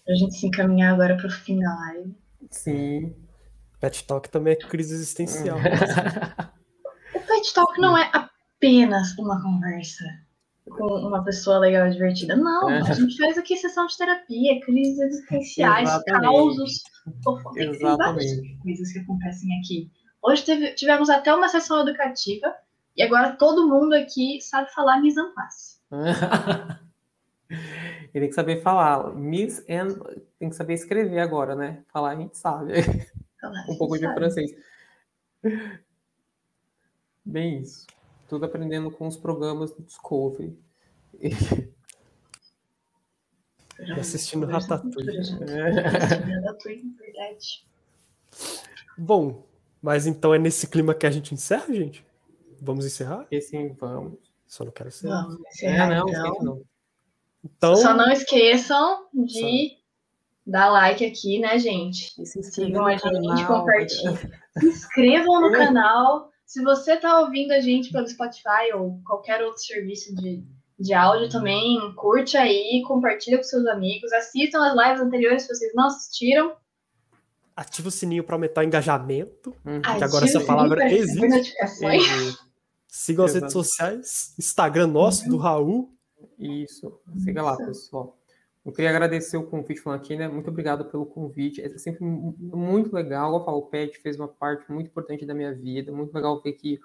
a 0.08 0.14
gente 0.14 0.34
se 0.34 0.46
encaminhar 0.46 0.92
agora 0.94 1.16
para 1.16 1.26
o 1.26 1.30
fim 1.30 1.60
da 1.60 1.74
live. 1.74 2.14
Sim. 2.50 3.14
Pet 3.80 4.04
Talk 4.06 4.28
também 4.30 4.52
é 4.54 4.56
crise 4.56 4.94
existencial. 4.94 5.58
O 7.14 7.20
Pet 7.26 7.54
Talk 7.54 7.80
não 7.80 7.96
é 7.96 8.10
apenas 8.12 9.16
uma 9.18 9.40
conversa 9.42 10.04
com 10.68 10.84
uma 11.06 11.22
pessoa 11.24 11.58
legal 11.58 11.86
e 11.86 11.90
divertida. 11.92 12.34
Não, 12.34 12.68
É. 12.70 12.78
a 12.80 12.92
gente 12.92 13.16
faz 13.22 13.38
aqui 13.38 13.56
sessão 13.56 13.86
de 13.86 13.96
terapia, 13.96 14.60
crises 14.64 14.98
existenciais, 14.98 15.88
Exatamente. 15.88 16.22
causos. 16.24 16.82
Tem, 17.04 17.66
várias 17.66 17.76
Exatamente. 17.80 18.58
coisas 18.62 18.92
que 18.92 18.98
acontecem 18.98 19.58
aqui. 19.60 19.90
Hoje 20.22 20.42
teve- 20.44 20.74
tivemos 20.74 21.08
até 21.10 21.32
uma 21.34 21.48
sessão 21.48 21.80
educativa 21.86 22.52
e 22.96 23.02
agora 23.02 23.36
todo 23.36 23.68
mundo 23.68 23.92
aqui 23.94 24.40
sabe 24.40 24.72
falar 24.72 25.00
mise 25.00 25.20
en 25.20 25.32
place. 25.34 25.78
Ele 27.50 28.10
tem 28.12 28.28
que 28.28 28.34
saber 28.34 28.62
falar. 28.62 29.14
Miss 29.14 29.64
and 29.68 29.94
tem 30.38 30.48
que 30.48 30.56
saber 30.56 30.74
escrever 30.74 31.18
agora, 31.20 31.54
né? 31.54 31.84
Falar 31.92 32.10
a 32.10 32.16
gente 32.16 32.36
sabe. 32.36 32.72
Falar, 33.40 33.64
um 33.70 33.76
pouco 33.76 33.98
de 33.98 34.12
francês. 34.14 34.50
Bem 37.24 37.60
isso. 37.60 37.86
Tudo 38.28 38.46
aprendendo 38.46 38.90
com 38.90 39.06
os 39.06 39.16
programas 39.16 39.72
do 39.72 39.82
Discovery. 39.82 40.58
E 41.20 41.30
assistindo 43.98 44.46
Ratatouille. 44.46 45.16
É. 45.16 45.20
Assistindo 45.20 46.32
Ratatouille, 46.42 46.94
verdade. 46.98 47.66
Bom, 48.96 49.44
mas 49.82 50.06
então 50.06 50.34
é 50.34 50.38
nesse 50.38 50.66
clima 50.66 50.94
que 50.94 51.06
a 51.06 51.10
gente 51.10 51.34
encerra, 51.34 51.72
gente? 51.74 52.04
Vamos 52.60 52.86
encerrar? 52.86 53.26
E 53.30 53.36
assim, 53.36 53.72
vamos. 53.74 54.18
Só 54.46 54.64
não 54.64 54.72
quero 54.72 54.88
encerrar. 54.88 55.22
Vamos 55.24 55.40
É, 55.44 55.48
encerrar, 55.50 55.88
não, 55.90 56.08
então. 56.08 56.42
não. 56.42 56.62
Então, 57.44 57.76
Só 57.76 57.94
não 57.94 58.10
esqueçam 58.10 59.06
de 59.12 59.76
dar 60.46 60.70
like 60.70 61.04
aqui, 61.04 61.38
né, 61.38 61.58
gente? 61.58 62.12
E 62.20 62.26
se 62.26 62.42
Sigam 62.42 62.86
a 62.86 62.96
gente, 62.96 63.46
compartilhem. 63.46 64.16
Se 64.58 64.66
inscrevam 64.66 65.40
no 65.40 65.52
canal. 65.52 66.30
Se 66.46 66.62
você 66.62 66.96
tá 66.96 67.20
ouvindo 67.20 67.52
a 67.52 67.60
gente 67.60 67.90
pelo 67.90 68.06
Spotify 68.06 68.72
ou 68.74 69.00
qualquer 69.04 69.42
outro 69.42 69.60
serviço 69.60 70.14
de, 70.14 70.44
de 70.78 70.94
áudio 70.94 71.28
também, 71.28 71.78
curte 71.96 72.36
aí, 72.36 72.82
compartilha 72.86 73.38
com 73.38 73.42
seus 73.42 73.66
amigos, 73.66 74.12
assistam 74.12 74.64
as 74.64 74.76
lives 74.76 75.02
anteriores 75.02 75.42
se 75.42 75.48
vocês 75.48 75.72
não 75.74 75.86
assistiram. 75.86 76.54
ativa 77.56 77.88
o 77.88 77.90
sininho 77.90 78.22
para 78.22 78.36
aumentar 78.36 78.60
o 78.60 78.64
engajamento. 78.64 79.56
Uhum. 79.64 79.80
Que 79.80 80.04
agora 80.04 80.24
essa 80.24 80.40
palavra 80.40 80.92
existe. 80.92 81.54
É, 81.60 81.66
Sigam 82.86 83.24
as 83.24 83.34
redes 83.34 83.52
sociais. 83.52 84.34
Instagram 84.38 84.86
nosso, 84.86 85.28
do 85.28 85.36
Raul. 85.36 85.93
Isso, 86.38 87.00
siga 87.18 87.42
lá, 87.42 87.56
pessoal. 87.56 88.16
Eu 88.64 88.72
queria 88.72 88.90
agradecer 88.90 89.36
o 89.36 89.44
convite 89.46 89.80
falando 89.80 90.00
aqui, 90.00 90.16
né? 90.16 90.26
Muito 90.26 90.48
obrigado 90.48 90.86
pelo 90.86 91.04
convite. 91.04 91.60
É 91.60 91.76
sempre 91.76 92.02
mu- 92.04 92.34
muito 92.38 92.94
legal. 92.94 93.34
Eu 93.34 93.44
falo, 93.44 93.58
o 93.58 93.66
PET 93.66 93.98
fez 94.00 94.18
uma 94.18 94.28
parte 94.28 94.70
muito 94.72 94.86
importante 94.88 95.26
da 95.26 95.34
minha 95.34 95.52
vida. 95.54 95.92
Muito 95.92 96.14
legal 96.14 96.40
ver 96.40 96.52
que 96.54 96.76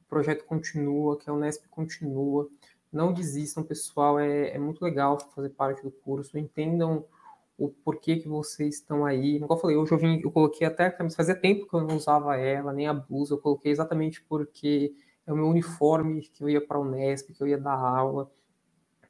o 0.00 0.04
projeto 0.08 0.44
continua, 0.44 1.16
que 1.16 1.30
a 1.30 1.32
Unesp 1.32 1.66
continua. 1.70 2.48
Não 2.92 3.12
desistam, 3.12 3.62
pessoal. 3.62 4.18
É, 4.18 4.50
é 4.50 4.58
muito 4.58 4.82
legal 4.82 5.18
fazer 5.34 5.50
parte 5.50 5.82
do 5.82 5.90
curso. 5.92 6.36
Entendam 6.36 7.04
o 7.56 7.68
porquê 7.68 8.16
que 8.16 8.28
vocês 8.28 8.76
estão 8.76 9.04
aí. 9.06 9.38
Como 9.40 9.52
eu 9.52 9.56
falei, 9.58 9.76
hoje 9.76 9.92
eu 9.92 9.98
vim, 9.98 10.20
eu 10.22 10.32
coloquei 10.32 10.66
até 10.66 10.86
a 10.86 10.90
camisa. 10.92 11.16
Fazia 11.16 11.36
tempo 11.36 11.68
que 11.68 11.74
eu 11.74 11.80
não 11.82 11.96
usava 11.96 12.36
ela, 12.36 12.72
nem 12.72 12.88
a 12.88 12.94
blusa. 12.94 13.34
Eu 13.34 13.38
coloquei 13.38 13.70
exatamente 13.70 14.22
porque 14.24 14.92
é 15.24 15.32
o 15.32 15.36
meu 15.36 15.46
uniforme 15.46 16.22
que 16.22 16.42
eu 16.42 16.48
ia 16.48 16.60
para 16.60 16.78
a 16.78 16.80
Unesp, 16.80 17.32
que 17.32 17.40
eu 17.42 17.46
ia 17.46 17.58
dar 17.58 17.74
aula. 17.76 18.28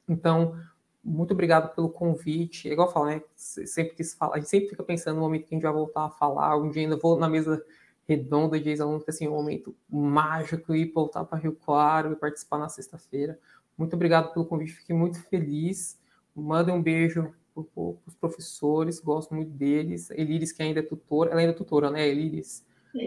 Então, 0.09 0.55
muito 1.03 1.33
obrigado 1.33 1.73
pelo 1.75 1.89
convite. 1.89 2.69
É 2.69 2.73
igual 2.73 2.87
eu 2.89 2.93
falo, 2.93 3.05
né? 3.07 3.21
Se- 3.35 3.65
Sempre 3.67 3.95
quis 3.95 4.13
falar, 4.13 4.35
a 4.35 4.39
gente 4.39 4.49
sempre 4.49 4.69
fica 4.69 4.83
pensando 4.83 5.15
no 5.15 5.21
momento 5.21 5.45
que 5.47 5.55
a 5.55 5.57
gente 5.57 5.63
vai 5.63 5.73
voltar 5.73 6.05
a 6.05 6.09
falar. 6.09 6.57
Um 6.57 6.69
dia 6.69 6.81
ainda 6.83 6.97
vou 6.97 7.17
na 7.19 7.29
mesa 7.29 7.63
redonda 8.07 8.59
de 8.59 8.69
ex-alunos, 8.69 9.03
que 9.03 9.11
assim, 9.11 9.27
um 9.27 9.31
momento 9.35 9.75
mágico 9.89 10.73
e 10.75 10.85
voltar 10.91 11.23
para 11.25 11.37
Rio 11.37 11.53
Claro 11.55 12.11
e 12.13 12.15
participar 12.15 12.57
na 12.57 12.67
sexta-feira. 12.69 13.39
Muito 13.77 13.95
obrigado 13.95 14.33
pelo 14.33 14.45
convite, 14.45 14.73
fiquei 14.73 14.95
muito 14.95 15.21
feliz. 15.23 15.97
Mandem 16.35 16.73
um 16.73 16.81
beijo 16.81 17.31
para 17.53 17.63
os 18.07 18.15
professores, 18.19 18.99
gosto 18.99 19.33
muito 19.33 19.51
deles. 19.51 20.09
Eliris, 20.11 20.51
que 20.51 20.63
ainda 20.63 20.79
é 20.79 20.83
tutora, 20.83 21.31
ela 21.31 21.39
ainda 21.41 21.51
é 21.53 21.55
tutora, 21.55 21.89
né, 21.91 22.07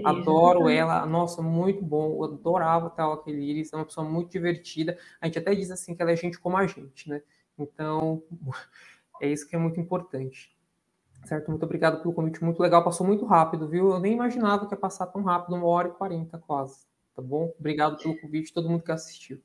Adoro 0.05 0.69
ela, 0.69 1.05
nossa, 1.07 1.43
muito 1.43 1.83
bom. 1.83 2.17
Eu 2.17 2.25
adorava 2.25 2.91
ter 2.91 3.03
aula 3.03 3.17
com 3.17 3.29
a 3.29 3.33
Eliris, 3.33 3.73
é 3.73 3.77
uma 3.77 3.85
pessoa 3.85 4.09
muito 4.09 4.31
divertida. 4.31 4.97
A 5.21 5.27
gente 5.27 5.39
até 5.39 5.55
diz 5.55 5.71
assim 5.71 5.95
que 5.95 6.03
ela 6.03 6.13
é 6.13 6.17
gente 6.17 6.39
como 6.39 6.57
a 6.57 6.67
gente, 6.67 7.09
né? 7.09 7.23
Então, 7.59 8.23
é 9.21 9.29
isso 9.29 9.49
que 9.49 9.57
é 9.57 9.59
muito 9.59 9.81
importante. 9.81 10.57
Certo? 11.25 11.51
Muito 11.51 11.65
obrigado 11.65 12.01
pelo 12.01 12.15
convite, 12.15 12.43
muito 12.43 12.61
legal. 12.61 12.83
Passou 12.83 13.07
muito 13.07 13.25
rápido, 13.25 13.69
viu? 13.69 13.91
Eu 13.91 14.01
nem 14.01 14.13
imaginava 14.13 14.67
que 14.67 14.75
ia 14.75 14.79
passar 14.79 15.07
tão 15.07 15.23
rápido, 15.23 15.55
uma 15.55 15.67
hora 15.67 15.89
e 15.89 15.93
quarenta 15.93 16.39
quase. 16.39 16.85
Tá 17.15 17.23
bom? 17.23 17.53
Obrigado 17.59 17.97
pelo 17.97 18.21
convite, 18.21 18.53
todo 18.53 18.69
mundo 18.69 18.83
que 18.83 18.93
assistiu. 18.93 19.41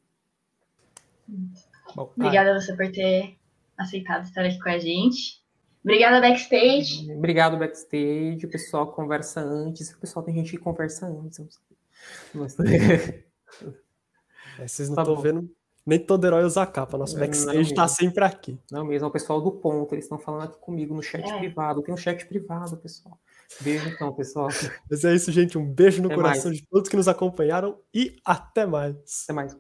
Bom, 1.96 2.12
Obrigada 2.16 2.52
a 2.52 2.60
você 2.60 2.76
por 2.76 2.92
ter 2.92 3.38
aceitado 3.78 4.24
estar 4.24 4.46
aqui 4.46 4.60
com 4.60 4.70
a 4.70 4.80
gente. 4.80 5.44
Obrigada, 5.88 6.20
Backstage. 6.20 7.12
Obrigado, 7.14 7.58
backstage. 7.58 8.46
O 8.46 8.50
pessoal 8.50 8.92
conversa 8.92 9.40
antes. 9.40 9.90
O 9.94 10.00
pessoal 10.00 10.24
tem 10.26 10.36
gente 10.36 10.52
que 10.52 10.58
conversa 10.58 11.06
antes. 11.08 11.40
É, 14.60 14.68
vocês 14.68 14.90
não 14.90 14.96
Tá 14.96 15.02
estão 15.04 15.16
bom. 15.16 15.22
vendo. 15.22 15.50
Nem 15.86 16.00
todo 16.00 16.26
herói 16.26 16.44
usa 16.44 16.66
capa. 16.66 16.98
Nosso 16.98 17.18
backstage 17.18 17.74
tá 17.74 17.84
mesmo. 17.84 17.96
sempre 17.96 18.24
aqui. 18.26 18.60
Não 18.70 18.84
mesmo, 18.84 19.06
é 19.06 19.10
o 19.10 19.12
pessoal 19.12 19.40
do 19.42 19.52
ponto, 19.52 19.94
eles 19.96 20.04
estão 20.06 20.20
falando 20.20 20.44
aqui 20.44 20.58
comigo 20.60 20.94
no 20.94 21.02
chat 21.02 21.24
É. 21.26 21.38
privado. 21.38 21.82
Tem 21.82 21.94
um 21.94 21.98
chat 21.98 22.26
privado, 22.26 22.76
pessoal. 22.78 23.18
Beijo 23.62 23.88
então, 23.88 24.12
pessoal. 24.14 24.50
Mas 24.92 25.06
é 25.06 25.16
isso, 25.16 25.32
gente. 25.32 25.58
Um 25.58 25.66
beijo 25.66 26.02
no 26.02 26.08
Até 26.08 26.16
coração 26.16 26.46
mais. 26.48 26.58
de 26.60 26.68
todos 26.68 26.90
que 26.90 26.98
nos 26.98 27.08
acompanharam 27.08 27.80
e 27.94 28.18
até 28.26 28.66
mais. 28.66 28.96
Até 29.24 29.34
mais. 29.34 29.56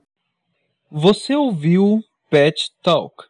Você 0.91 1.33
ouviu 1.35 2.03
Pet 2.29 2.71
Talk. 2.83 3.23